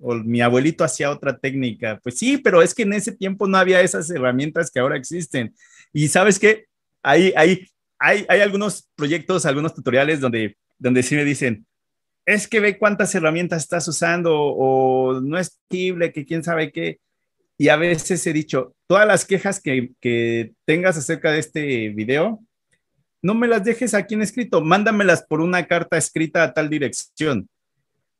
o 0.00 0.14
mi 0.14 0.40
abuelito 0.40 0.84
hacía 0.84 1.10
otra 1.10 1.36
técnica. 1.36 2.00
Pues 2.02 2.18
sí, 2.18 2.38
pero 2.38 2.62
es 2.62 2.74
que 2.74 2.82
en 2.82 2.94
ese 2.94 3.12
tiempo 3.12 3.46
no 3.46 3.58
había 3.58 3.80
esas 3.80 4.10
herramientas 4.10 4.70
que 4.70 4.80
ahora 4.80 4.96
existen. 4.96 5.54
Y 5.92 6.08
sabes 6.08 6.38
qué, 6.38 6.66
hay, 7.02 7.32
hay, 7.36 7.66
hay, 7.98 8.26
hay 8.28 8.40
algunos 8.40 8.88
proyectos, 8.96 9.46
algunos 9.46 9.74
tutoriales 9.74 10.20
donde 10.20 10.56
donde 10.80 11.02
sí 11.04 11.14
me 11.14 11.24
dicen, 11.24 11.66
es 12.26 12.48
que 12.48 12.58
ve 12.58 12.78
cuántas 12.78 13.14
herramientas 13.14 13.62
estás 13.62 13.86
usando 13.86 14.34
o 14.34 15.20
no 15.20 15.38
es 15.38 15.58
posible, 15.68 16.12
que 16.12 16.24
quién 16.24 16.42
sabe 16.42 16.72
qué. 16.72 16.98
Y 17.56 17.68
a 17.68 17.76
veces 17.76 18.26
he 18.26 18.32
dicho, 18.32 18.74
todas 18.86 19.06
las 19.06 19.24
quejas 19.24 19.60
que, 19.60 19.90
que 20.00 20.52
tengas 20.64 20.96
acerca 20.96 21.30
de 21.30 21.38
este 21.38 21.90
video, 21.90 22.40
no 23.22 23.34
me 23.34 23.48
las 23.48 23.64
dejes 23.64 23.94
aquí 23.94 24.14
en 24.14 24.22
escrito, 24.22 24.60
mándamelas 24.60 25.22
por 25.22 25.40
una 25.40 25.66
carta 25.66 25.96
escrita 25.96 26.42
a 26.42 26.52
tal 26.52 26.70
dirección. 26.70 27.48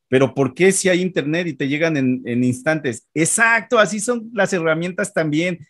Pero 0.07 0.33
¿por 0.33 0.53
qué 0.53 0.71
si 0.71 0.89
hay 0.89 1.01
internet 1.01 1.47
y 1.47 1.53
te 1.53 1.67
llegan 1.67 1.95
en, 1.95 2.43
instantes? 2.43 3.07
Exacto, 3.13 3.79
así 3.79 3.99
son 3.99 4.29
las 4.33 4.51
herramientas 4.51 5.13
también. 5.13 5.65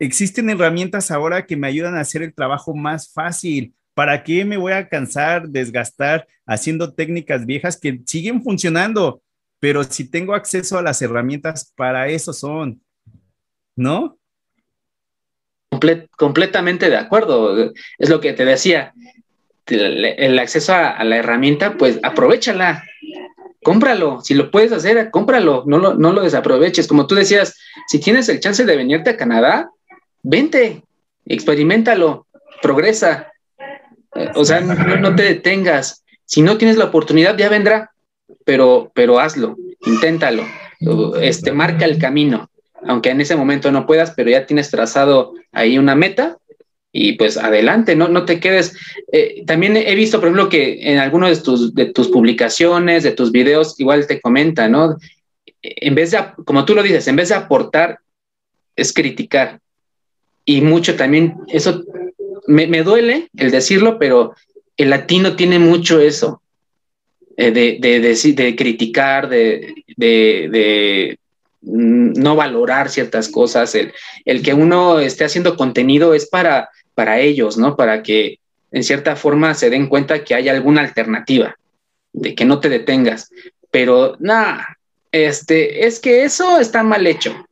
Existen 0.00 0.50
herramientas 0.50 1.12
ahora 1.12 1.46
que 1.46 1.56
me 1.56 1.68
ayudan 1.68 1.94
a 1.94 2.00
hacer 2.00 2.22
el 2.22 2.34
trabajo 2.34 2.74
más 2.74 3.12
fácil. 3.12 3.72
¿Para 3.94 4.24
qué 4.24 4.44
me 4.44 4.56
voy 4.56 4.72
a 4.72 4.88
cansar, 4.88 5.48
desgastar 5.48 6.26
haciendo 6.44 6.92
técnicas 6.92 7.46
viejas 7.46 7.78
que 7.78 8.00
siguen 8.04 8.42
funcionando? 8.42 9.22
Pero 9.60 9.84
si 9.84 10.08
tengo 10.08 10.34
acceso 10.34 10.76
a 10.76 10.82
las 10.82 11.00
herramientas, 11.00 11.72
para 11.76 12.08
eso 12.08 12.32
son, 12.32 12.82
¿no? 13.76 14.18
Completamente 16.16 16.90
de 16.90 16.96
acuerdo. 16.96 17.72
Es 17.98 18.08
lo 18.08 18.20
que 18.20 18.32
te 18.32 18.44
decía. 18.44 18.92
El, 19.66 20.38
acceso 20.38 20.74
a, 20.74 21.02
la 21.04 21.16
herramienta, 21.16 21.74
pues 21.78 21.98
aprovechala, 22.02 22.84
cómpralo. 23.62 24.20
Si 24.20 24.34
lo 24.34 24.50
puedes 24.50 24.72
hacer, 24.72 25.10
cómpralo, 25.10 25.64
no 25.66 25.78
lo, 25.78 25.94
no 25.94 26.12
lo 26.12 26.22
desaproveches. 26.22 26.88
Como 26.88 27.06
tú 27.06 27.14
decías, 27.14 27.56
si 27.86 28.00
tienes 28.00 28.28
el 28.28 28.40
chance 28.40 28.64
de 28.64 28.76
venirte 28.76 29.10
a 29.10 29.16
Canadá, 29.16 29.70
vente, 30.22 30.82
experimentalo, 31.26 32.26
progresa. 32.60 33.32
O 34.34 34.44
sea, 34.44 34.60
no, 34.60 35.14
te 35.14 35.22
detengas. 35.22 36.04
Si 36.24 36.42
no 36.42 36.56
tienes 36.58 36.76
la 36.76 36.86
oportunidad, 36.86 37.36
ya 37.36 37.48
vendrá, 37.48 37.92
pero, 38.44 38.90
pero 38.94 39.20
hazlo, 39.20 39.56
inténtalo, 39.84 40.44
este, 41.20 41.52
marca 41.52 41.84
el 41.84 41.98
camino, 41.98 42.50
aunque 42.86 43.10
en 43.10 43.20
ese 43.20 43.36
momento 43.36 43.70
no 43.70 43.86
puedas, 43.86 44.12
pero 44.12 44.30
ya 44.30 44.46
tienes 44.46 44.70
trazado 44.70 45.34
ahí 45.52 45.78
una 45.78 45.94
meta 45.94 46.38
y 46.92 47.14
pues 47.14 47.38
adelante, 47.38 47.96
no, 47.96 48.08
no 48.08 48.26
te 48.26 48.38
quedes. 48.38 48.76
Eh, 49.10 49.44
también 49.46 49.76
he 49.76 49.94
visto, 49.94 50.18
por 50.18 50.28
ejemplo, 50.28 50.50
que 50.50 50.92
en 50.92 50.98
algunos 50.98 51.30
de 51.30 51.42
tus, 51.42 51.74
de 51.74 51.86
tus 51.86 52.08
publicaciones, 52.08 53.02
de 53.02 53.12
tus 53.12 53.32
videos, 53.32 53.80
igual 53.80 54.06
te 54.06 54.20
comenta, 54.20 54.68
¿no? 54.68 54.98
En 55.62 55.94
vez 55.94 56.10
de, 56.10 56.18
como 56.44 56.66
tú 56.66 56.74
lo 56.74 56.82
dices, 56.82 57.08
en 57.08 57.16
vez 57.16 57.30
de 57.30 57.36
aportar, 57.36 57.98
es 58.76 58.92
criticar. 58.92 59.60
Y 60.44 60.60
mucho 60.60 60.96
también, 60.96 61.36
eso 61.48 61.82
me, 62.46 62.82
duele 62.82 63.28
el 63.36 63.50
decirlo, 63.50 63.98
pero 63.98 64.34
el 64.76 64.90
latino 64.90 65.34
tiene 65.34 65.58
mucho 65.58 66.00
eso, 66.00 66.42
eh, 67.36 67.52
de, 67.52 67.78
de, 67.80 68.00
de, 68.00 68.56
criticar, 68.56 69.28
de, 69.30 69.74
no 71.62 72.36
valorar 72.36 72.90
ciertas 72.90 73.28
cosas. 73.28 73.74
El, 73.74 74.42
que 74.42 74.54
uno 74.54 74.98
esté 75.00 75.24
haciendo 75.24 75.56
contenido 75.56 76.14
es 76.14 76.28
para, 76.28 76.70
para 76.94 77.20
ellos, 77.20 77.56
¿no? 77.56 77.76
Para 77.76 78.02
que 78.02 78.38
en 78.70 78.84
cierta 78.84 79.16
forma 79.16 79.54
se 79.54 79.70
den 79.70 79.88
cuenta 79.88 80.24
que 80.24 80.34
hay 80.34 80.48
alguna 80.48 80.80
alternativa, 80.80 81.56
de 82.12 82.34
que 82.34 82.44
no 82.44 82.60
te 82.60 82.68
detengas. 82.68 83.30
Pero 83.70 84.16
nada, 84.18 84.76
este, 85.12 85.86
es 85.86 86.00
que 86.00 86.24
eso 86.24 86.58
está 86.58 86.82
mal 86.82 87.06
hecho. 87.06 87.46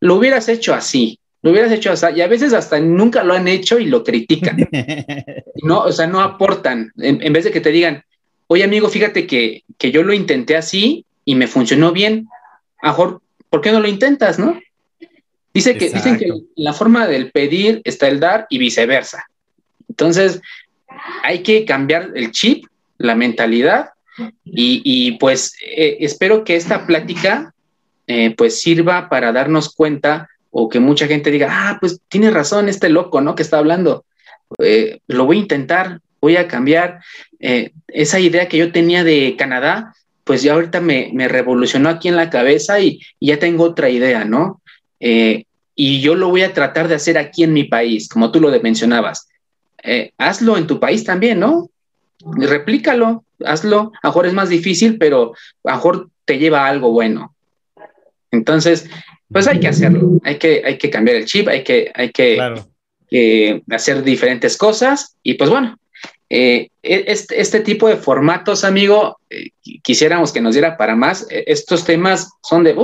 Lo 0.00 0.16
hubieras 0.16 0.48
hecho 0.48 0.74
así, 0.74 1.18
lo 1.42 1.52
hubieras 1.52 1.72
hecho 1.72 1.92
hasta, 1.92 2.10
y 2.10 2.20
a 2.20 2.26
veces 2.26 2.52
hasta 2.52 2.80
nunca 2.80 3.22
lo 3.22 3.34
han 3.34 3.48
hecho 3.48 3.78
y 3.78 3.86
lo 3.86 4.02
critican. 4.02 4.68
no, 5.62 5.82
o 5.82 5.92
sea, 5.92 6.06
no 6.06 6.20
aportan. 6.20 6.92
En, 6.98 7.32
vez 7.32 7.44
de 7.44 7.52
que 7.52 7.60
te 7.60 7.70
digan, 7.70 8.02
oye 8.48 8.64
amigo, 8.64 8.88
fíjate 8.88 9.26
que, 9.26 9.62
que, 9.78 9.90
yo 9.90 10.02
lo 10.02 10.12
intenté 10.12 10.56
así 10.56 11.06
y 11.24 11.34
me 11.34 11.46
funcionó 11.46 11.92
bien. 11.92 12.28
Mejor, 12.82 13.22
¿por 13.54 13.60
qué 13.60 13.70
no 13.70 13.78
lo 13.78 13.86
intentas, 13.86 14.36
no? 14.36 14.60
Dice 15.52 15.78
que, 15.78 15.88
dicen 15.88 16.18
que 16.18 16.28
la 16.56 16.72
forma 16.72 17.06
del 17.06 17.30
pedir 17.30 17.80
está 17.84 18.08
el 18.08 18.18
dar 18.18 18.48
y 18.50 18.58
viceversa. 18.58 19.28
Entonces, 19.88 20.40
hay 21.22 21.44
que 21.44 21.64
cambiar 21.64 22.10
el 22.16 22.32
chip, 22.32 22.64
la 22.98 23.14
mentalidad, 23.14 23.90
y, 24.44 24.82
y 24.82 25.12
pues 25.18 25.54
eh, 25.64 25.98
espero 26.00 26.42
que 26.42 26.56
esta 26.56 26.84
plática 26.84 27.54
eh, 28.08 28.34
pues 28.36 28.60
sirva 28.60 29.08
para 29.08 29.30
darnos 29.30 29.72
cuenta 29.72 30.28
o 30.50 30.68
que 30.68 30.80
mucha 30.80 31.06
gente 31.06 31.30
diga, 31.30 31.46
ah, 31.52 31.78
pues 31.80 32.00
tiene 32.08 32.32
razón 32.32 32.68
este 32.68 32.88
loco, 32.88 33.20
¿no? 33.20 33.36
Que 33.36 33.44
está 33.44 33.58
hablando. 33.58 34.04
Eh, 34.58 34.98
lo 35.06 35.26
voy 35.26 35.36
a 35.36 35.42
intentar, 35.42 36.00
voy 36.20 36.38
a 36.38 36.48
cambiar. 36.48 36.98
Esa 37.38 38.18
idea 38.18 38.48
que 38.48 38.58
yo 38.58 38.72
tenía 38.72 39.04
de 39.04 39.36
Canadá, 39.38 39.94
pues 40.24 40.42
ya 40.42 40.54
ahorita 40.54 40.80
me, 40.80 41.12
revolucionó 41.28 41.88
aquí 41.88 42.08
en 42.08 42.16
la 42.16 42.30
cabeza 42.30 42.80
y, 42.80 43.00
ya 43.20 43.38
tengo 43.38 43.64
otra 43.64 43.88
idea, 43.88 44.24
¿no? 44.24 44.60
Eh, 45.00 45.44
y 45.74 46.00
yo 46.00 46.14
lo 46.14 46.28
voy 46.28 46.42
a 46.42 46.52
tratar 46.52 46.88
de 46.88 46.94
hacer 46.94 47.18
aquí 47.18 47.42
en 47.42 47.52
mi 47.52 47.64
país, 47.64 48.08
como 48.08 48.30
tú 48.30 48.40
lo 48.40 48.50
mencionabas. 48.60 49.28
hazlo 50.18 50.56
en 50.56 50.66
tu 50.66 50.80
país 50.80 51.04
también, 51.04 51.40
¿no? 51.40 51.68
Replícalo, 52.24 53.24
hazlo. 53.44 53.92
A 54.02 54.06
lo 54.06 54.10
mejor 54.10 54.26
es 54.26 54.32
más 54.32 54.48
difícil, 54.48 54.98
pero 54.98 55.34
a 55.64 55.70
lo 55.70 55.76
mejor 55.76 56.08
te 56.24 56.38
lleva 56.38 56.64
a 56.64 56.68
algo 56.68 56.90
bueno. 56.90 57.34
Entonces, 58.30 58.88
pues 59.30 59.46
hay 59.46 59.60
que 59.60 59.68
hacerlo, 59.68 60.20
hay 60.22 60.38
que, 60.38 60.62
hay 60.64 60.78
que 60.78 60.90
cambiar 60.90 61.16
el 61.16 61.24
chip, 61.24 61.48
hay 61.48 61.64
que, 61.64 61.90
hay 61.94 62.10
que 62.10 63.62
hacer 63.70 64.02
diferentes 64.02 64.56
cosas 64.56 65.16
y 65.22 65.34
pues 65.34 65.50
bueno, 65.50 65.78
eh, 66.30 66.68
e, 66.82 67.04
este, 67.06 67.40
este, 67.40 67.60
tipo 67.60 67.88
de 67.88 67.96
formatos, 67.96 68.64
amigo, 68.64 69.18
eh, 69.30 69.50
quisiéramos 69.82 70.32
que 70.32 70.40
nos 70.40 70.54
diera 70.54 70.76
para 70.76 70.96
más. 70.96 71.26
E, 71.30 71.44
estos 71.46 71.84
temas 71.84 72.32
son 72.42 72.64
de, 72.64 72.74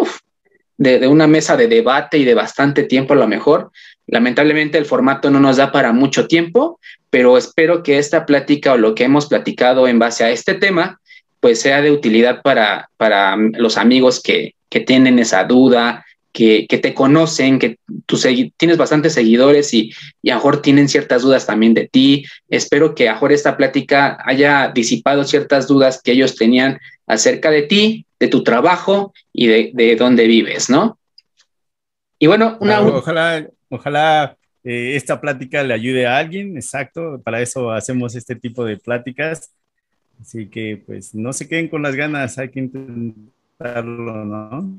de, 0.77 0.99
de, 0.99 1.09
una 1.09 1.27
mesa 1.27 1.57
de 1.57 1.69
debate 1.69 2.19
y 2.19 2.25
de 2.25 2.35
bastante 2.35 2.85
tiempo 2.85 3.15
a 3.15 3.17
lo 3.17 3.29
mejor. 3.29 3.71
Lamentablemente 4.07 4.79
el 4.79 4.87
formato 4.87 5.31
no 5.31 5.41
nos 5.41 5.57
da 5.57 5.73
para 5.73 5.93
mucho 5.93 6.27
tiempo, 6.27 6.81
pero 7.11 7.37
espero 7.37 7.83
que 7.83 7.99
esta 7.99 8.27
plática 8.27 8.73
o 8.73 8.77
lo 8.77 8.95
que 8.95 9.05
hemos 9.05 9.27
platicado 9.27 9.89
en 9.89 9.99
base 9.99 10.25
a 10.25 10.31
este 10.31 10.55
tema, 10.55 11.01
pues 11.41 11.61
sea 11.61 11.81
de 11.81 11.91
utilidad 11.91 12.43
para, 12.43 12.91
para 12.97 13.37
los 13.37 13.77
amigos 13.77 14.23
que, 14.23 14.55
que 14.69 14.81
tienen 14.81 15.19
esa 15.19 15.45
duda, 15.45 16.05
que, 16.33 16.67
te 16.69 16.95
conocen, 16.95 17.59
que 17.59 17.79
tú 18.07 18.19
tienes 18.57 18.77
bastantes 18.77 19.13
seguidores 19.15 19.75
y, 19.75 19.93
y 20.23 20.31
a 20.31 20.37
mejor 20.37 20.63
tienen 20.63 20.89
ciertas 20.89 21.23
dudas 21.23 21.47
también 21.47 21.75
de 21.75 21.89
ti. 21.89 22.25
Espero 22.49 22.95
que 22.95 23.09
a 23.09 23.15
mejor 23.15 23.33
esta 23.33 23.57
plática 23.57 24.19
haya 24.25 24.71
disipado 24.75 25.25
ciertas 25.25 25.67
dudas 25.67 26.01
que 26.03 26.13
ellos 26.13 26.37
tenían 26.37 26.79
acerca 27.07 27.51
de 27.51 27.63
ti, 27.63 28.07
de 28.19 28.29
tu 28.29 28.45
trabajo 28.45 29.13
y 29.33 29.47
de, 29.49 29.71
de 29.75 29.97
dónde 29.97 30.27
vives, 30.27 30.71
¿no? 30.71 30.99
Y 32.19 32.27
bueno, 32.27 32.59
una... 32.61 32.81
ojalá, 32.83 33.49
ojalá 33.69 34.37
eh, 34.63 34.95
esta 34.95 35.21
plática 35.21 35.63
le 35.63 35.75
ayude 35.75 36.07
a 36.07 36.19
alguien, 36.19 36.57
exacto, 36.57 37.21
para 37.25 37.41
eso 37.41 37.71
hacemos 37.71 38.15
este 38.15 38.37
tipo 38.37 38.65
de 38.65 38.77
pláticas. 38.77 39.51
Así 40.21 40.49
que 40.49 40.83
pues 40.85 41.15
no 41.15 41.33
se 41.33 41.49
queden 41.49 41.69
con 41.69 41.83
las 41.83 41.97
ganas, 41.97 42.37
hay 42.39 42.51
que 42.51 42.61
intentarlo, 42.61 44.25
¿no? 44.27 44.79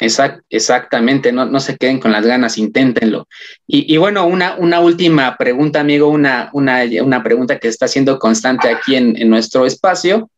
Exactamente, 0.00 1.32
no, 1.32 1.46
no, 1.46 1.60
se 1.60 1.76
queden 1.76 2.00
con 2.00 2.12
las 2.12 2.26
ganas, 2.26 2.58
inténtenlo. 2.58 3.28
Y, 3.66 3.96
bueno, 3.96 4.26
una, 4.26 4.56
una, 4.56 4.80
última 4.80 5.36
pregunta, 5.36 5.80
amigo, 5.80 6.08
una, 6.08 6.50
una, 6.52 7.22
pregunta 7.22 7.58
que 7.58 7.68
está 7.68 7.88
siendo 7.88 8.18
constante 8.18 8.68
aquí 8.68 8.96
en, 8.96 9.16
en, 9.16 9.30
nuestro 9.30 9.66
espacio. 9.66 10.30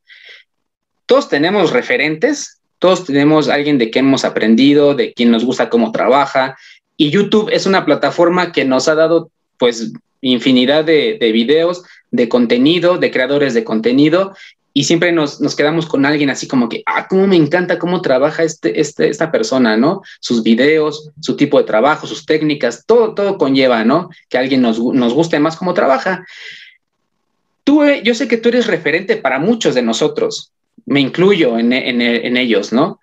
Todos 1.06 1.28
tenemos 1.28 1.72
referentes, 1.72 2.60
todos 2.78 3.04
tenemos 3.04 3.48
alguien 3.48 3.78
de 3.78 3.90
quien 3.90 4.06
hemos 4.06 4.24
aprendido, 4.24 4.94
de 4.94 5.12
quien 5.12 5.30
nos 5.30 5.44
gusta 5.44 5.70
cómo 5.70 5.92
trabaja, 5.92 6.56
y 6.96 7.10
YouTube 7.10 7.50
es 7.52 7.66
una 7.66 7.84
plataforma 7.84 8.52
que 8.52 8.64
nos 8.64 8.88
ha 8.88 8.94
dado 8.94 9.30
pues 9.58 9.92
infinidad 10.20 10.84
de, 10.84 11.18
de 11.20 11.32
videos, 11.32 11.84
de 12.10 12.28
contenido, 12.28 12.98
de 12.98 13.10
creadores 13.10 13.54
de 13.54 13.64
contenido, 13.64 14.34
y 14.78 14.84
siempre 14.84 15.10
nos, 15.10 15.40
nos, 15.40 15.56
quedamos 15.56 15.86
con 15.86 16.04
alguien 16.04 16.28
así 16.28 16.46
como 16.46 16.68
que, 16.68 16.82
ah, 16.84 17.08
cómo 17.08 17.26
me 17.26 17.36
encanta 17.36 17.78
cómo 17.78 18.02
trabaja 18.02 18.42
este, 18.42 18.78
este, 18.78 19.08
esta 19.08 19.32
persona, 19.32 19.78
¿no? 19.78 20.02
Sus 20.20 20.42
videos, 20.42 21.08
su 21.18 21.34
tipo 21.34 21.56
de 21.56 21.64
trabajo, 21.64 22.06
sus 22.06 22.26
técnicas, 22.26 22.84
todo, 22.84 23.14
todo 23.14 23.38
conlleva, 23.38 23.86
¿no? 23.86 24.10
Que 24.28 24.36
alguien 24.36 24.60
nos, 24.60 24.78
nos 24.78 25.14
guste 25.14 25.40
más 25.40 25.56
cómo 25.56 25.72
trabaja. 25.72 26.26
Tú, 27.64 27.84
eh, 27.84 28.02
yo 28.04 28.14
sé 28.14 28.28
que 28.28 28.36
tú 28.36 28.50
eres 28.50 28.66
referente 28.66 29.16
para 29.16 29.38
muchos 29.38 29.74
de 29.74 29.80
nosotros, 29.80 30.52
me 30.84 31.00
incluyo 31.00 31.58
en, 31.58 31.72
en, 31.72 32.36
ellos, 32.36 32.70
¿no? 32.74 33.00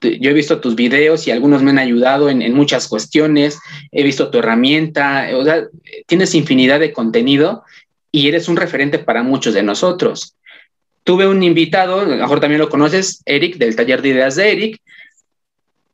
yo 0.00 0.30
he 0.30 0.34
visto 0.34 0.60
tus 0.60 0.74
videos 0.74 1.28
y 1.28 1.30
algunos 1.30 1.62
me 1.62 1.70
han 1.70 1.78
ayudado 1.78 2.30
en, 2.30 2.42
en, 2.42 2.52
muchas 2.52 2.88
cuestiones, 2.88 3.60
he 3.92 4.02
visto 4.02 4.28
tu 4.28 4.38
herramienta, 4.38 5.28
o 5.36 5.44
sea, 5.44 5.68
tienes 6.08 6.34
infinidad 6.34 6.80
de 6.80 6.92
contenido 6.92 7.62
y 8.10 8.26
eres 8.26 8.48
un 8.48 8.56
referente 8.56 8.98
para 8.98 9.22
muchos 9.22 9.54
de 9.54 9.62
nosotros. 9.62 10.34
Tuve 11.04 11.26
un 11.26 11.42
invitado, 11.42 12.00
a 12.00 12.04
lo 12.04 12.16
mejor 12.16 12.40
también 12.40 12.60
lo 12.60 12.68
conoces, 12.68 13.22
Eric, 13.26 13.56
del 13.56 13.76
taller 13.76 14.02
de 14.02 14.08
ideas 14.10 14.36
de 14.36 14.52
Eric, 14.52 14.80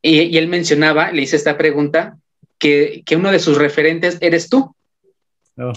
y, 0.02 0.20
y 0.22 0.38
él 0.38 0.48
mencionaba, 0.48 1.12
le 1.12 1.22
hice 1.22 1.36
esta 1.36 1.56
pregunta, 1.56 2.16
que, 2.58 3.02
que, 3.06 3.16
uno 3.16 3.30
de 3.30 3.38
sus 3.38 3.56
referentes 3.56 4.18
eres 4.20 4.48
tú. 4.48 4.74
Oh. 5.56 5.72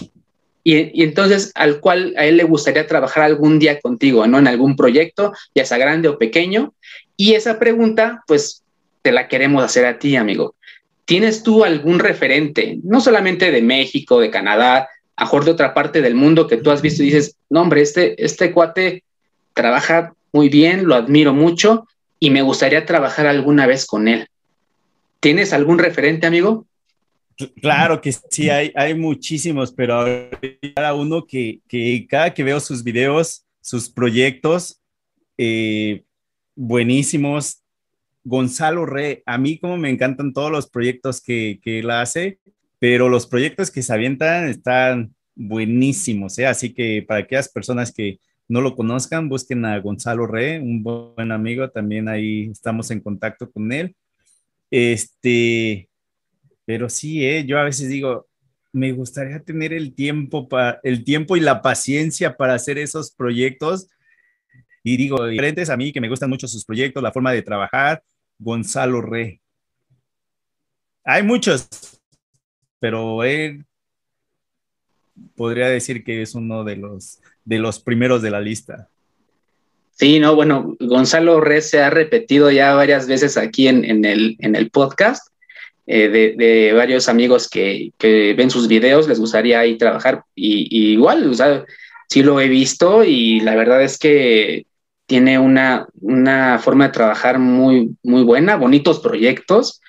Y, 0.64 1.00
y, 1.00 1.04
entonces 1.04 1.50
al 1.54 1.80
cual 1.80 2.14
a 2.16 2.26
él 2.26 2.36
le 2.36 2.44
gustaría 2.44 2.86
trabajar 2.86 3.24
algún 3.24 3.58
día 3.58 3.80
contigo, 3.80 4.26
¿no? 4.26 4.38
En 4.38 4.48
algún 4.48 4.76
proyecto, 4.76 5.32
ya 5.54 5.64
sea 5.64 5.78
grande 5.78 6.08
o 6.08 6.18
pequeño, 6.18 6.74
y 7.16 7.34
esa 7.34 7.58
pregunta, 7.58 8.22
pues, 8.26 8.62
te 9.02 9.12
la 9.12 9.28
queremos 9.28 9.62
hacer 9.62 9.86
a 9.86 9.98
ti, 9.98 10.16
amigo. 10.16 10.54
¿Tienes 11.04 11.42
tú 11.42 11.64
algún 11.64 11.98
referente, 11.98 12.78
no 12.84 13.00
solamente 13.00 13.50
de 13.50 13.62
México, 13.62 14.20
de 14.20 14.30
Canadá, 14.30 14.88
a 15.16 15.24
mejor 15.24 15.44
de 15.44 15.50
otra 15.50 15.74
parte 15.74 16.00
del 16.00 16.14
mundo 16.14 16.46
que 16.46 16.56
tú 16.56 16.70
has 16.70 16.82
visto 16.82 17.02
y 17.02 17.06
dices, 17.06 17.36
no, 17.50 17.62
hombre, 17.62 17.82
este, 17.82 18.22
este 18.22 18.52
cuate 18.52 19.04
trabaja 19.54 20.14
muy 20.32 20.48
bien, 20.48 20.86
lo 20.86 20.94
admiro 20.94 21.32
mucho 21.34 21.86
y 22.18 22.30
me 22.30 22.42
gustaría 22.42 22.86
trabajar 22.86 23.26
alguna 23.26 23.66
vez 23.66 23.86
con 23.86 24.08
él. 24.08 24.28
¿Tienes 25.20 25.52
algún 25.52 25.78
referente, 25.78 26.26
amigo? 26.26 26.66
Claro 27.60 28.00
que 28.00 28.12
sí, 28.12 28.50
hay, 28.50 28.72
hay 28.74 28.94
muchísimos, 28.94 29.72
pero 29.72 30.04
cada 30.74 30.94
uno 30.94 31.26
que, 31.26 31.60
cada 32.08 32.32
que 32.32 32.44
veo 32.44 32.60
sus 32.60 32.84
videos, 32.84 33.44
sus 33.60 33.88
proyectos, 33.90 34.80
eh, 35.38 36.04
buenísimos. 36.54 37.58
Gonzalo 38.24 38.86
Re, 38.86 39.22
a 39.26 39.36
mí 39.36 39.58
como 39.58 39.76
me 39.76 39.90
encantan 39.90 40.32
todos 40.32 40.52
los 40.52 40.70
proyectos 40.70 41.20
que, 41.20 41.58
que 41.62 41.80
él 41.80 41.90
hace, 41.90 42.38
pero 42.78 43.08
los 43.08 43.26
proyectos 43.26 43.70
que 43.70 43.82
se 43.82 43.92
avientan 43.92 44.48
están 44.48 45.14
buenísimos, 45.34 46.38
¿eh? 46.38 46.46
así 46.46 46.72
que 46.72 47.04
para 47.06 47.20
aquellas 47.20 47.48
personas 47.48 47.92
que 47.92 48.18
no 48.48 48.60
lo 48.60 48.76
conozcan, 48.76 49.28
busquen 49.28 49.64
a 49.64 49.78
Gonzalo 49.80 50.26
Re, 50.26 50.60
un 50.60 50.82
buen 50.82 51.32
amigo, 51.32 51.70
también 51.70 52.08
ahí 52.08 52.50
estamos 52.50 52.90
en 52.90 53.00
contacto 53.00 53.50
con 53.50 53.72
él. 53.72 53.96
Este, 54.70 55.88
pero 56.64 56.88
sí, 56.88 57.26
¿eh? 57.26 57.44
yo 57.46 57.58
a 57.58 57.64
veces 57.64 57.88
digo, 57.88 58.26
me 58.72 58.92
gustaría 58.92 59.40
tener 59.40 59.72
el 59.72 59.94
tiempo, 59.94 60.48
para, 60.48 60.80
el 60.82 61.04
tiempo 61.04 61.36
y 61.36 61.40
la 61.40 61.62
paciencia 61.62 62.36
para 62.36 62.54
hacer 62.54 62.78
esos 62.78 63.10
proyectos 63.10 63.88
y 64.84 64.96
digo, 64.96 65.26
diferentes 65.26 65.70
a 65.70 65.76
mí 65.76 65.92
que 65.92 66.00
me 66.00 66.08
gustan 66.08 66.30
mucho 66.30 66.48
sus 66.48 66.64
proyectos, 66.64 67.02
la 67.02 67.12
forma 67.12 67.32
de 67.32 67.42
trabajar, 67.42 68.02
Gonzalo 68.38 69.00
Re. 69.00 69.40
Hay 71.04 71.22
muchos, 71.22 71.68
pero 72.80 73.22
él 73.22 73.64
podría 75.36 75.68
decir 75.68 76.02
que 76.02 76.22
es 76.22 76.34
uno 76.34 76.64
de 76.64 76.76
los, 76.76 77.20
de 77.44 77.58
los 77.58 77.80
primeros 77.80 78.22
de 78.22 78.30
la 78.30 78.40
lista. 78.40 78.88
Sí, 79.92 80.18
no, 80.18 80.34
bueno, 80.34 80.76
Gonzalo 80.80 81.40
Re 81.40 81.60
se 81.60 81.80
ha 81.80 81.90
repetido 81.90 82.50
ya 82.50 82.74
varias 82.74 83.06
veces 83.06 83.36
aquí 83.36 83.68
en, 83.68 83.84
en, 83.84 84.04
el, 84.04 84.36
en 84.40 84.56
el 84.56 84.70
podcast. 84.70 85.28
Eh, 85.86 86.08
de, 86.08 86.34
de, 86.36 86.72
varios 86.72 87.08
amigos 87.08 87.48
que, 87.48 87.92
que, 87.98 88.34
ven 88.34 88.50
sus 88.50 88.68
videos, 88.68 89.08
les 89.08 89.18
gustaría 89.18 89.60
ahí 89.60 89.76
trabajar. 89.76 90.24
Y, 90.34 90.68
y, 90.70 90.92
igual, 90.92 91.28
o 91.28 91.34
sea, 91.34 91.64
sí 92.08 92.22
lo 92.22 92.40
he 92.40 92.48
visto 92.48 93.04
y 93.04 93.40
la 93.40 93.56
verdad 93.56 93.82
es 93.82 93.98
que 93.98 94.66
tiene 95.06 95.38
una, 95.38 95.86
una 96.00 96.58
forma 96.58 96.86
de 96.86 96.92
trabajar 96.92 97.38
muy, 97.38 97.96
muy 98.02 98.22
buena, 98.22 98.56
bonitos 98.56 99.00
proyectos. 99.00 99.80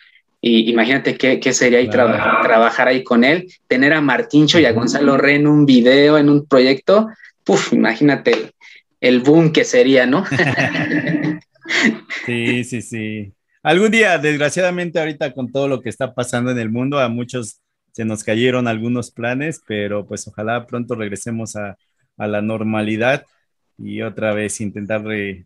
Y 0.42 0.70
imagínate 0.70 1.16
qué, 1.16 1.40
qué 1.40 1.54
sería 1.54 1.80
ahí 1.80 1.90
trabajar 1.90 2.88
ahí 2.88 3.04
con 3.04 3.24
él, 3.24 3.48
tener 3.68 3.94
a 3.94 4.02
Martincho 4.02 4.60
y 4.60 4.66
a 4.66 4.74
Gonzalo 4.74 5.16
Re 5.16 5.36
en 5.36 5.48
un 5.48 5.66
video, 5.66 6.18
en 6.18 6.30
un 6.30 6.46
proyecto. 6.46 7.08
Puf, 7.44 7.74
imagínate 7.74 8.52
el, 9.00 9.20
boom 9.20 9.52
que 9.52 9.64
sería, 9.64 10.06
¿no? 10.06 10.26
sí, 12.26 12.64
sí, 12.64 12.82
sí. 12.82 13.34
Algún 13.62 13.92
día, 13.92 14.18
desgraciadamente, 14.18 15.00
ahorita 15.00 15.34
con 15.34 15.52
todo 15.52 15.68
lo 15.68 15.82
que 15.82 15.90
está 15.90 16.14
pasando 16.14 16.52
en 16.52 16.60
el 16.60 16.70
mundo, 16.70 17.00
a 17.00 17.10
muchos 17.10 17.62
se 17.92 18.06
nos 18.06 18.24
cayeron 18.24 18.68
algunos 18.68 19.12
planes, 19.12 19.62
pero 19.68 20.06
pues 20.06 20.28
ojalá 20.28 20.66
pronto 20.66 20.96
regresemos 20.96 21.56
a, 21.56 21.78
a 22.18 22.28
la 22.28 22.42
normalidad 22.42 23.24
y 23.78 24.02
otra 24.02 24.34
vez 24.34 24.62
intentar, 24.62 25.04
eh, 25.12 25.46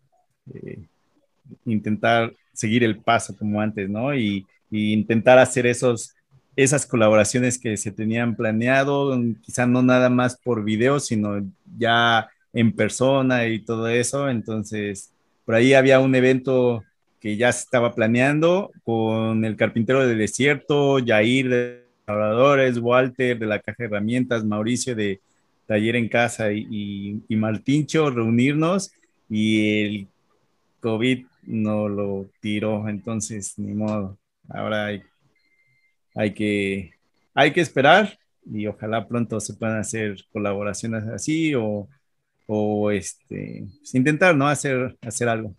intentar 1.64 2.32
seguir 2.52 2.84
el 2.84 2.98
paso 2.98 3.36
como 3.36 3.60
antes, 3.60 3.88
¿no? 3.88 4.14
Y, 4.14 4.46
y, 4.70 4.92
intentar 4.92 5.38
hacer 5.38 5.66
esos, 5.66 6.14
esas 6.58 6.86
colaboraciones 6.86 7.56
que 7.56 7.76
se 7.76 7.92
tenían 7.92 8.34
planeado, 8.34 9.16
quizá 9.42 9.64
no 9.64 9.80
nada 9.80 10.10
más 10.10 10.36
por 10.36 10.64
video, 10.64 10.98
sino 10.98 11.40
ya 11.78 12.28
en 12.52 12.72
persona 12.72 13.46
y 13.46 13.60
todo 13.60 13.86
eso. 13.86 14.28
Entonces, 14.28 15.12
por 15.44 15.54
ahí 15.54 15.74
había 15.74 16.00
un 16.00 16.16
evento 16.16 16.82
que 17.20 17.36
ya 17.36 17.52
se 17.52 17.60
estaba 17.60 17.94
planeando 17.94 18.72
con 18.82 19.44
el 19.44 19.54
carpintero 19.54 20.04
del 20.04 20.18
desierto, 20.18 20.98
Jair 20.98 21.48
de 21.48 21.84
Labradores, 22.08 22.78
Walter 22.78 23.38
de 23.38 23.46
la 23.46 23.60
Caja 23.60 23.76
de 23.78 23.84
Herramientas, 23.84 24.44
Mauricio 24.44 24.96
de 24.96 25.20
taller 25.66 25.94
en 25.94 26.08
casa 26.08 26.50
y, 26.50 27.22
y, 27.28 27.36
Martincho 27.36 28.10
reunirnos 28.10 28.90
y 29.30 29.84
el 29.84 30.08
COVID 30.80 31.24
no 31.44 31.88
lo 31.88 32.26
tiró, 32.40 32.88
entonces 32.88 33.56
ni 33.60 33.74
modo. 33.74 34.18
Ahora 34.48 34.86
hay, 34.86 35.02
hay, 36.18 36.34
que, 36.34 36.94
hay 37.32 37.52
que 37.52 37.60
esperar 37.60 38.18
y 38.44 38.66
ojalá 38.66 39.06
pronto 39.06 39.38
se 39.38 39.54
puedan 39.54 39.78
hacer 39.78 40.16
colaboraciones 40.32 41.04
así 41.04 41.54
o, 41.54 41.88
o 42.46 42.90
este, 42.90 43.64
pues, 43.78 43.94
intentar, 43.94 44.34
¿no? 44.34 44.48
Hacer, 44.48 44.96
hacer 45.00 45.28
algo. 45.28 45.54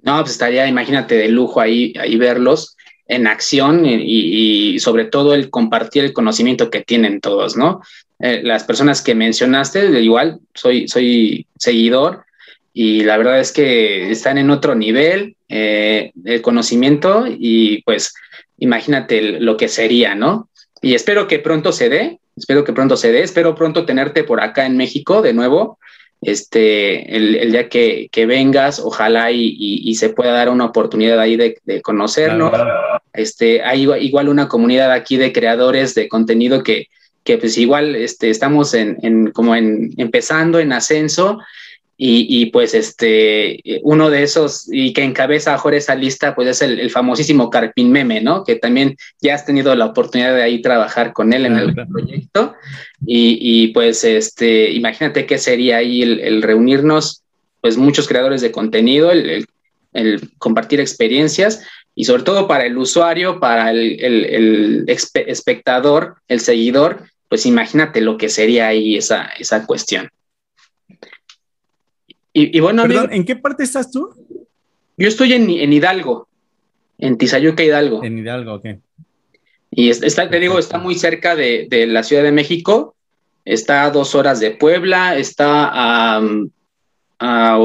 No, 0.00 0.20
pues 0.20 0.32
estaría, 0.32 0.68
imagínate, 0.68 1.16
de 1.16 1.28
lujo 1.28 1.60
ahí, 1.60 1.92
ahí 1.98 2.16
verlos 2.16 2.76
en 3.08 3.26
acción 3.26 3.84
y, 3.84 4.74
y, 4.74 4.78
sobre 4.78 5.06
todo 5.06 5.34
el 5.34 5.50
compartir 5.50 6.04
el 6.04 6.12
conocimiento 6.12 6.70
que 6.70 6.82
tienen 6.82 7.20
todos, 7.20 7.56
¿no? 7.56 7.80
Eh, 8.20 8.42
las 8.44 8.62
personas 8.62 9.02
que 9.02 9.16
mencionaste, 9.16 10.00
igual 10.00 10.38
soy, 10.54 10.86
soy 10.86 11.46
seguidor 11.58 12.24
y 12.72 13.02
la 13.02 13.16
verdad 13.16 13.40
es 13.40 13.50
que 13.50 14.12
están 14.12 14.38
en 14.38 14.50
otro 14.50 14.76
nivel 14.76 15.34
eh, 15.48 16.12
de 16.14 16.42
conocimiento 16.42 17.26
y 17.26 17.82
pues 17.82 18.14
imagínate 18.58 19.40
lo 19.40 19.56
que 19.56 19.68
sería, 19.68 20.14
¿no? 20.14 20.48
Y 20.80 20.94
espero 20.94 21.26
que 21.26 21.38
pronto 21.38 21.72
se 21.72 21.88
dé, 21.88 22.20
espero 22.36 22.64
que 22.64 22.72
pronto 22.72 22.96
se 22.96 23.12
dé, 23.12 23.22
espero 23.22 23.54
pronto 23.54 23.84
tenerte 23.84 24.24
por 24.24 24.40
acá 24.40 24.66
en 24.66 24.76
México 24.76 25.22
de 25.22 25.32
nuevo, 25.32 25.78
este, 26.20 27.16
el, 27.16 27.36
el 27.36 27.52
día 27.52 27.68
que, 27.68 28.08
que, 28.10 28.26
vengas, 28.26 28.80
ojalá 28.80 29.30
y, 29.30 29.46
y, 29.46 29.88
y, 29.88 29.94
se 29.94 30.08
pueda 30.10 30.32
dar 30.32 30.48
una 30.48 30.64
oportunidad 30.64 31.20
ahí 31.20 31.36
de, 31.36 31.58
de 31.64 31.80
conocernos. 31.80 32.52
Este, 33.12 33.62
hay 33.62 33.88
igual 34.00 34.28
una 34.28 34.48
comunidad 34.48 34.90
aquí 34.90 35.16
de 35.16 35.32
creadores 35.32 35.94
de 35.94 36.08
contenido 36.08 36.64
que, 36.64 36.88
que 37.22 37.38
pues 37.38 37.56
igual 37.58 37.94
este, 37.94 38.30
estamos 38.30 38.74
en, 38.74 38.96
en 39.02 39.30
como 39.30 39.54
en, 39.54 39.92
empezando 39.96 40.58
en 40.58 40.72
ascenso 40.72 41.38
y, 42.00 42.26
y, 42.28 42.46
pues 42.46 42.74
este, 42.74 43.60
uno 43.82 44.08
de 44.08 44.22
esos 44.22 44.68
y 44.70 44.92
que 44.92 45.02
encabeza 45.02 45.50
mejor 45.50 45.74
esa 45.74 45.96
lista 45.96 46.32
pues 46.36 46.46
es 46.46 46.62
el, 46.62 46.78
el, 46.78 46.90
famosísimo 46.90 47.50
Carpin 47.50 47.90
Meme, 47.90 48.20
¿no? 48.20 48.44
Que 48.44 48.54
también 48.54 48.96
ya 49.20 49.34
has 49.34 49.44
tenido 49.44 49.74
la 49.74 49.86
oportunidad 49.86 50.32
de 50.32 50.44
ahí 50.44 50.62
trabajar 50.62 51.12
con 51.12 51.32
él 51.32 51.44
en 51.44 51.56
el 51.56 51.74
proyecto 51.74 52.54
y, 53.04 53.38
y, 53.40 53.68
pues 53.68 54.04
este, 54.04 54.70
imagínate 54.70 55.26
qué 55.26 55.38
sería 55.38 55.78
ahí 55.78 56.02
el, 56.02 56.20
el, 56.20 56.42
reunirnos 56.42 57.24
pues 57.60 57.76
muchos 57.76 58.06
creadores 58.06 58.42
de 58.42 58.52
contenido, 58.52 59.10
el, 59.10 59.48
el, 59.92 60.30
compartir 60.38 60.78
experiencias 60.78 61.66
y 61.96 62.04
sobre 62.04 62.22
todo 62.22 62.46
para 62.46 62.64
el 62.64 62.78
usuario, 62.78 63.40
para 63.40 63.72
el, 63.72 64.00
el 64.00 64.84
espectador, 64.86 66.14
el 66.28 66.38
seguidor, 66.38 67.02
pues 67.28 67.44
imagínate 67.44 68.00
lo 68.00 68.16
que 68.16 68.28
sería 68.28 68.68
ahí 68.68 68.96
esa, 68.96 69.30
esa 69.36 69.66
cuestión. 69.66 70.08
Y, 72.38 72.56
y 72.56 72.60
bueno, 72.60 72.82
Perdón, 72.82 72.98
amigo, 72.98 73.14
¿en 73.14 73.24
qué 73.24 73.34
parte 73.34 73.64
estás 73.64 73.90
tú? 73.90 74.14
Yo 74.96 75.08
estoy 75.08 75.32
en, 75.32 75.50
en 75.50 75.72
Hidalgo, 75.72 76.28
en 76.96 77.18
Tizayuca, 77.18 77.64
Hidalgo. 77.64 78.04
En 78.04 78.16
Hidalgo, 78.16 78.54
ok. 78.54 78.66
Y 79.72 79.90
está, 79.90 80.30
te 80.30 80.38
digo, 80.38 80.56
está 80.60 80.78
muy 80.78 80.94
cerca 80.94 81.34
de, 81.34 81.66
de, 81.68 81.88
la 81.88 82.04
Ciudad 82.04 82.22
de 82.22 82.30
México, 82.30 82.94
está 83.44 83.82
a 83.82 83.90
dos 83.90 84.14
horas 84.14 84.38
de 84.38 84.52
Puebla, 84.52 85.16
está 85.16 85.68
a, 85.72 86.22
a 87.18 87.58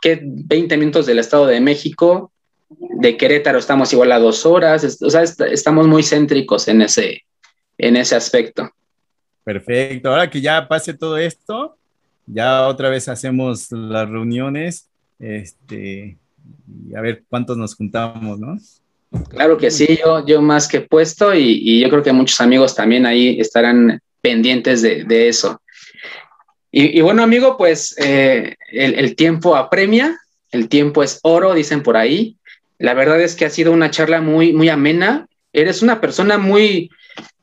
¿qué? 0.00 0.20
20 0.20 0.76
minutos 0.76 1.06
del 1.06 1.20
Estado 1.20 1.46
de 1.46 1.60
México. 1.60 2.32
De 2.68 3.16
Querétaro 3.16 3.58
estamos 3.58 3.92
igual 3.92 4.10
a 4.10 4.18
dos 4.18 4.44
horas. 4.44 5.00
O 5.00 5.10
sea, 5.10 5.22
estamos 5.22 5.86
muy 5.86 6.02
céntricos 6.02 6.66
en 6.66 6.82
ese, 6.82 7.24
en 7.78 7.96
ese 7.96 8.16
aspecto. 8.16 8.68
Perfecto. 9.44 10.10
Ahora 10.10 10.28
que 10.28 10.40
ya 10.40 10.66
pase 10.66 10.92
todo 10.92 11.16
esto, 11.18 11.77
ya 12.32 12.66
otra 12.68 12.90
vez 12.90 13.08
hacemos 13.08 13.70
las 13.72 14.08
reuniones. 14.08 14.88
Este, 15.18 16.16
y 16.88 16.94
a 16.94 17.00
ver 17.00 17.24
cuántos 17.28 17.56
nos 17.56 17.74
juntamos, 17.74 18.38
¿no? 18.38 18.56
Claro 19.30 19.56
que 19.56 19.70
sí, 19.70 19.98
yo, 20.26 20.42
más 20.42 20.68
que 20.68 20.82
puesto 20.82 21.34
y, 21.34 21.80
yo 21.80 21.88
creo 21.88 22.02
que 22.02 22.12
muchos 22.12 22.40
amigos 22.40 22.74
también 22.74 23.06
ahí 23.06 23.40
estarán 23.40 24.00
pendientes 24.20 24.82
de, 24.82 25.28
eso. 25.28 25.60
Y, 26.70 27.00
bueno, 27.00 27.22
amigo, 27.22 27.56
pues 27.56 27.96
eh, 27.98 28.56
el, 28.70 29.16
tiempo 29.16 29.56
apremia, 29.56 30.18
el 30.50 30.68
tiempo 30.68 31.02
es 31.02 31.20
oro, 31.22 31.54
dicen 31.54 31.82
por 31.82 31.96
ahí. 31.96 32.36
La 32.78 32.92
verdad 32.94 33.20
es 33.20 33.34
que 33.34 33.46
ha 33.46 33.50
sido 33.50 33.72
una 33.72 33.90
charla 33.90 34.20
muy, 34.20 34.52
muy 34.52 34.68
amena. 34.68 35.26
Eres 35.52 35.82
una 35.82 36.00
persona 36.00 36.36
muy, 36.36 36.90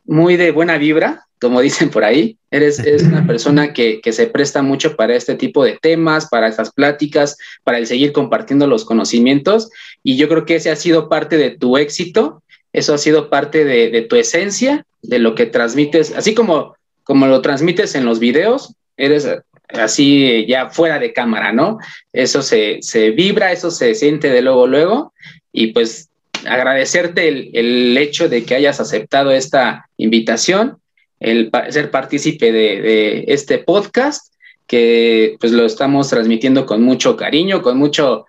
muy 0.06 0.38
de 0.38 0.52
buena 0.52 0.78
vibra, 0.78 1.26
como 1.40 1.62
dicen 1.62 1.90
por 1.90 2.04
ahí. 2.04 2.38
Eres, 2.52 2.82
una 3.04 3.26
persona 3.28 3.74
que, 3.74 4.02
se 4.12 4.28
presta 4.28 4.62
mucho 4.62 4.96
para 4.96 5.16
este 5.16 5.36
tipo 5.36 5.64
de 5.64 5.78
temas, 5.82 6.28
para 6.28 6.48
estas 6.48 6.72
pláticas, 6.72 7.38
para 7.64 7.78
el 7.78 7.88
seguir 7.88 8.12
compartiendo 8.12 8.68
los 8.68 8.86
conocimientos. 8.86 9.70
Y 10.04 10.18
yo 10.18 10.28
creo 10.30 10.46
que 10.46 10.56
ese 10.56 10.72
ha 10.72 10.76
sido 10.76 11.10
parte 11.10 11.38
de 11.38 11.52
tu 11.52 11.78
éxito, 11.78 12.42
eso 12.74 12.94
ha 12.94 12.98
sido 12.98 13.30
parte 13.30 13.64
de, 13.64 14.02
tu 14.04 14.16
esencia, 14.16 14.86
de 15.02 15.20
lo 15.20 15.36
que 15.36 15.46
transmites, 15.46 16.12
así 16.16 16.34
como, 16.34 16.76
como 17.04 17.28
lo 17.28 17.42
transmites 17.42 17.96
en 17.96 18.06
los 18.06 18.20
videos, 18.20 18.74
eres 18.98 19.28
así 19.70 20.46
ya 20.48 20.70
fuera 20.70 21.00
de 21.00 21.14
cámara, 21.14 21.54
¿no? 21.54 21.78
Eso 22.12 22.42
se, 22.42 22.80
vibra, 23.16 23.52
eso 23.52 23.72
se 23.72 23.96
siente 23.96 24.30
de 24.30 24.42
luego, 24.42 24.68
luego. 24.68 25.14
Y 25.52 25.68
pues 25.68 26.10
agradecerte 26.48 27.28
el, 27.28 27.52
el 27.54 27.98
hecho 27.98 28.30
de 28.30 28.44
que 28.44 28.56
hayas 28.56 28.80
aceptado 28.80 29.32
esta 29.32 29.90
invitación 29.98 30.78
el 31.20 31.50
ser 31.70 31.92
partícipe 31.92 32.52
de, 32.52 33.26
este 33.28 33.60
podcast, 33.60 34.34
que 34.68 35.38
pues 35.40 35.52
lo 35.52 35.66
estamos 35.66 36.10
transmitiendo 36.10 36.66
con 36.66 36.82
mucho 36.82 37.16
cariño, 37.16 37.62
con 37.62 37.78
mucho, 37.78 38.26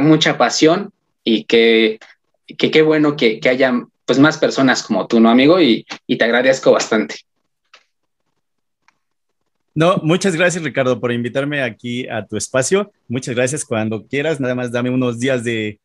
mucha 0.00 0.36
pasión 0.36 0.92
y 1.24 1.44
que 1.44 1.98
qué 2.56 2.82
bueno 2.82 3.16
que, 3.16 3.38
que 3.40 3.48
haya 3.48 3.72
pues 4.04 4.18
más 4.18 4.38
personas 4.38 4.82
como 4.82 5.06
tú, 5.06 5.20
¿no, 5.20 5.30
amigo? 5.30 5.60
Y, 5.60 5.86
y 6.06 6.18
te 6.18 6.24
agradezco 6.24 6.72
bastante. 6.72 7.16
No, 9.72 9.98
muchas 10.02 10.34
gracias 10.34 10.64
Ricardo 10.64 10.98
por 11.00 11.12
invitarme 11.12 11.62
aquí 11.62 12.08
a 12.08 12.26
tu 12.26 12.36
espacio. 12.36 12.92
Muchas 13.08 13.36
gracias 13.36 13.64
cuando 13.64 14.04
quieras, 14.06 14.40
nada 14.40 14.56
más 14.56 14.72
dame 14.72 14.90
unos 14.90 15.20
días 15.20 15.44
de, 15.44 15.78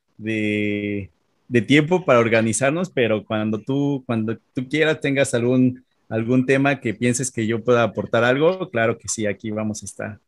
de 1.47 1.61
tiempo 1.61 2.05
para 2.05 2.19
organizarnos, 2.19 2.89
pero 2.89 3.23
cuando 3.23 3.59
tú, 3.59 4.03
cuando 4.05 4.37
tú 4.53 4.67
quieras 4.67 4.99
tengas 4.99 5.33
algún 5.33 5.83
algún 6.09 6.45
tema 6.45 6.79
que 6.79 6.93
pienses 6.93 7.31
que 7.31 7.47
yo 7.47 7.63
pueda 7.63 7.83
aportar 7.83 8.23
algo, 8.23 8.69
claro 8.69 8.97
que 8.97 9.07
sí, 9.07 9.25
aquí 9.25 9.51
vamos 9.51 9.81
a 9.81 9.85
estar. 9.85 10.19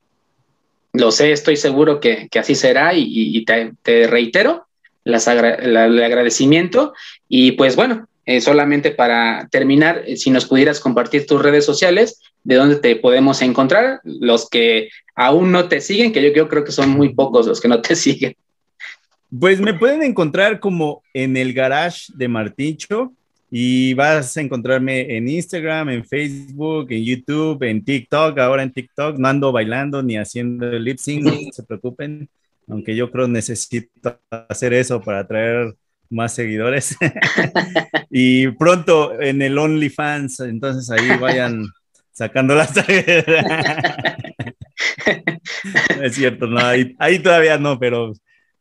Lo 0.93 1.11
sé, 1.11 1.31
estoy 1.31 1.57
seguro 1.57 1.99
que, 1.99 2.27
así 2.37 2.55
será 2.55 2.93
y, 2.95 3.45
te, 3.45 4.07
reitero 4.07 4.65
las 5.03 5.27
el 5.27 5.77
agradecimiento 5.77 6.93
y 7.29 7.53
pues 7.53 7.75
bueno, 7.75 8.07
eh, 8.25 8.41
solamente 8.41 8.91
para 8.91 9.47
terminar, 9.51 10.03
eh, 10.05 10.17
si 10.17 10.31
nos 10.31 10.45
pudieras 10.45 10.81
compartir 10.81 11.25
tus 11.25 11.41
redes 11.41 11.63
sociales, 11.63 12.19
de 12.43 12.55
dónde 12.55 12.75
te 12.77 12.95
podemos 12.97 13.41
encontrar, 13.41 14.01
los 14.03 14.49
que 14.49 14.89
aún 15.15 15.51
no 15.51 15.69
te 15.69 15.79
siguen, 15.79 16.11
que 16.11 16.21
yo, 16.21 16.33
yo 16.33 16.49
creo 16.49 16.65
que 16.65 16.73
son 16.73 16.89
muy 16.89 17.13
pocos 17.13 17.47
los 17.47 17.61
que 17.61 17.69
no 17.69 17.81
te 17.81 17.95
siguen. 17.95 18.35
Pues 19.39 19.59
me 19.59 19.73
pueden 19.73 20.03
encontrar 20.03 20.59
como 20.59 21.03
en 21.13 21.35
el 21.35 21.53
garage 21.53 22.11
de 22.15 22.27
Martincho, 22.27 23.13
y 23.49 23.93
vas 23.93 24.35
a 24.35 24.41
encontrarme 24.41 25.15
en 25.15 25.29
Instagram, 25.29 25.89
en 25.89 26.05
Facebook, 26.05 26.91
en 26.91 27.03
YouTube, 27.03 27.63
en 27.63 27.83
TikTok. 27.83 28.37
Ahora 28.39 28.63
en 28.63 28.73
TikTok 28.73 29.17
no 29.17 29.27
ando 29.27 29.51
bailando 29.51 30.03
ni 30.03 30.17
haciendo 30.17 30.69
lip 30.71 30.97
sync, 30.97 31.23
no 31.23 31.31
se 31.51 31.63
preocupen. 31.63 32.29
Aunque 32.67 32.95
yo 32.95 33.09
creo 33.09 33.27
necesito 33.29 34.19
hacer 34.29 34.73
eso 34.73 35.01
para 35.01 35.19
atraer 35.19 35.73
más 36.09 36.33
seguidores. 36.35 36.97
y 38.09 38.49
pronto 38.49 39.19
en 39.21 39.41
el 39.41 39.57
OnlyFans, 39.57 40.41
entonces 40.41 40.89
ahí 40.91 41.17
vayan 41.17 41.65
sacando 42.11 42.53
las 42.55 42.75
es 46.01 46.15
cierto, 46.15 46.47
no, 46.47 46.59
ahí 46.59 47.19
todavía 47.19 47.57
no, 47.57 47.79
pero 47.79 48.11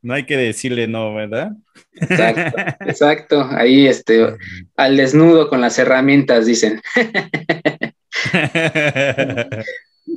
no 0.07 0.15
hay 0.15 0.25
que 0.25 0.37
decirle 0.37 0.87
no, 0.87 1.15
¿verdad? 1.15 1.51
Exacto, 1.95 2.57
exacto. 2.87 3.49
Ahí 3.51 3.89
este, 3.89 4.37
al 4.77 4.97
desnudo 4.97 5.49
con 5.49 5.61
las 5.61 5.79
herramientas, 5.79 6.47
dicen. 6.47 6.81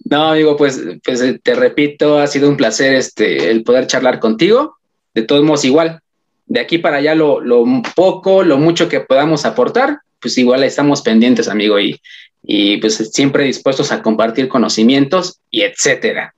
No, 0.05 0.31
amigo, 0.31 0.55
pues, 0.55 0.79
pues 1.03 1.21
eh, 1.21 1.39
te 1.43 1.55
repito, 1.55 2.19
ha 2.19 2.27
sido 2.27 2.49
un 2.49 2.57
placer 2.57 2.95
este, 2.95 3.49
el 3.49 3.63
poder 3.63 3.87
charlar 3.87 4.19
contigo. 4.19 4.77
De 5.13 5.23
todos 5.23 5.43
modos, 5.43 5.65
igual, 5.65 5.99
de 6.45 6.59
aquí 6.59 6.77
para 6.77 6.97
allá 6.97 7.15
lo, 7.15 7.41
lo 7.41 7.65
poco, 7.95 8.43
lo 8.43 8.57
mucho 8.57 8.87
que 8.87 9.01
podamos 9.01 9.45
aportar, 9.45 9.99
pues 10.19 10.37
igual 10.37 10.63
estamos 10.63 11.01
pendientes, 11.01 11.47
amigo, 11.47 11.79
y, 11.79 11.99
y 12.43 12.77
pues 12.77 12.97
siempre 13.11 13.43
dispuestos 13.43 13.91
a 13.91 14.01
compartir 14.01 14.47
conocimientos 14.47 15.39
y 15.49 15.61
etcétera. 15.61 16.33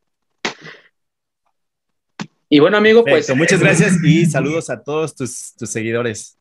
Y 2.53 2.59
bueno, 2.59 2.75
amigo, 2.75 3.05
pues. 3.05 3.33
muchas 3.33 3.61
gracias 3.61 4.03
y 4.03 4.25
saludos 4.29 4.69
a 4.69 4.83
todos 4.83 5.15
tus, 5.15 5.53
seguidores. 5.57 6.37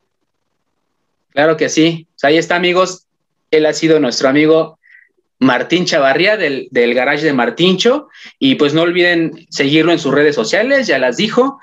Claro 1.29 1.57
que 1.57 1.69
sí. 1.69 2.09
Pues 2.11 2.25
ahí 2.25 2.37
está, 2.37 2.57
amigos. 2.57 3.07
Él 3.53 3.65
ha 3.65 3.73
sido 3.73 4.01
nuestro 4.01 4.29
amigo 4.29 4.81
Martín 5.39 5.85
Chavarría 5.85 6.37
del, 6.37 6.67
del 6.73 6.95
garage 6.95 7.25
de 7.25 7.33
Martincho. 7.33 8.09
Y 8.41 8.57
pues 8.57 8.75
no 8.75 8.83
olviden 8.83 9.47
seguirlo 9.51 9.93
en 9.93 10.01
sus 10.01 10.13
redes 10.13 10.35
sociales, 10.35 10.89
ya 10.89 10.99
las 10.99 11.17
dijo. 11.17 11.61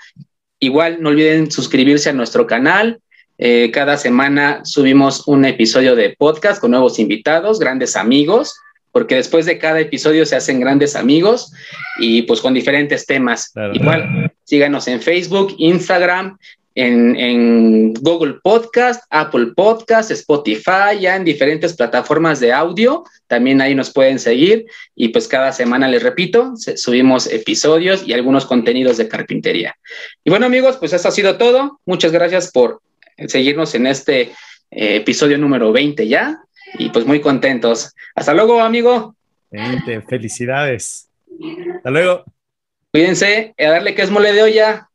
Igual 0.59 1.03
no 1.03 1.09
olviden 1.09 1.51
suscribirse 1.51 2.09
a 2.09 2.13
nuestro 2.13 2.47
canal. 2.47 3.01
Eh, 3.37 3.69
cada 3.73 3.97
semana 3.97 4.61
subimos 4.63 5.27
un 5.27 5.43
episodio 5.43 5.93
de 5.93 6.15
podcast 6.17 6.61
con 6.61 6.71
nuevos 6.71 6.99
invitados, 6.99 7.59
grandes 7.59 7.97
amigos 7.97 8.55
porque 8.93 9.13
después 9.13 9.45
de 9.45 9.59
cada 9.59 9.79
episodio 9.79 10.25
se 10.25 10.35
hacen 10.35 10.59
grandes 10.59 10.95
amigos 10.95 11.53
y 11.99 12.23
pues 12.23 12.41
con 12.41 12.55
diferentes 12.55 13.05
temas. 13.05 13.53
Igual, 13.73 14.33
síganos 14.47 14.87
en 14.87 15.01
Facebook, 15.01 15.53
Instagram, 15.57 16.37
en, 16.73 17.93
Google 17.95 18.35
Podcast, 18.43 19.03
Apple 19.09 19.47
Podcast, 19.55 20.11
Spotify, 20.11 20.99
ya 20.99 21.15
en 21.15 21.25
diferentes 21.25 21.73
plataformas 21.73 22.39
de 22.39 22.53
audio. 22.53 23.03
También 23.27 23.61
ahí 23.61 23.75
nos 23.75 23.91
pueden 23.91 24.19
seguir 24.19 24.65
y 24.95 25.09
pues 25.09 25.27
cada 25.27 25.51
semana, 25.51 25.87
les 25.87 26.03
repito, 26.03 26.53
subimos 26.55 27.31
episodios 27.31 28.07
y 28.07 28.13
algunos 28.13 28.45
contenidos 28.45 28.97
de 28.97 29.07
carpintería. 29.07 29.75
Y 30.23 30.29
bueno 30.29 30.45
amigos, 30.45 30.77
pues 30.77 30.93
eso 30.93 31.07
ha 31.07 31.11
sido 31.11 31.37
todo. 31.37 31.79
Muchas 31.85 32.11
gracias 32.11 32.51
por 32.51 32.81
seguirnos 33.27 33.73
en 33.75 33.87
este 33.87 34.21
eh, 34.21 34.97
episodio 34.97 35.37
número 35.37 35.71
20 35.71 36.07
ya 36.07 36.39
y 36.77 36.89
pues 36.89 37.05
muy 37.05 37.19
contentos. 37.19 37.95
Hasta 38.15 38.33
luego, 38.33 38.61
amigo. 38.61 39.15
felicidades. 40.07 41.09
Hasta 41.75 41.89
luego. 41.89 42.23
Cuídense, 42.91 43.53
a 43.57 43.69
darle 43.69 43.95
que 43.95 44.01
es 44.01 44.11
mole 44.11 44.33
de 44.33 44.43
olla. 44.43 44.89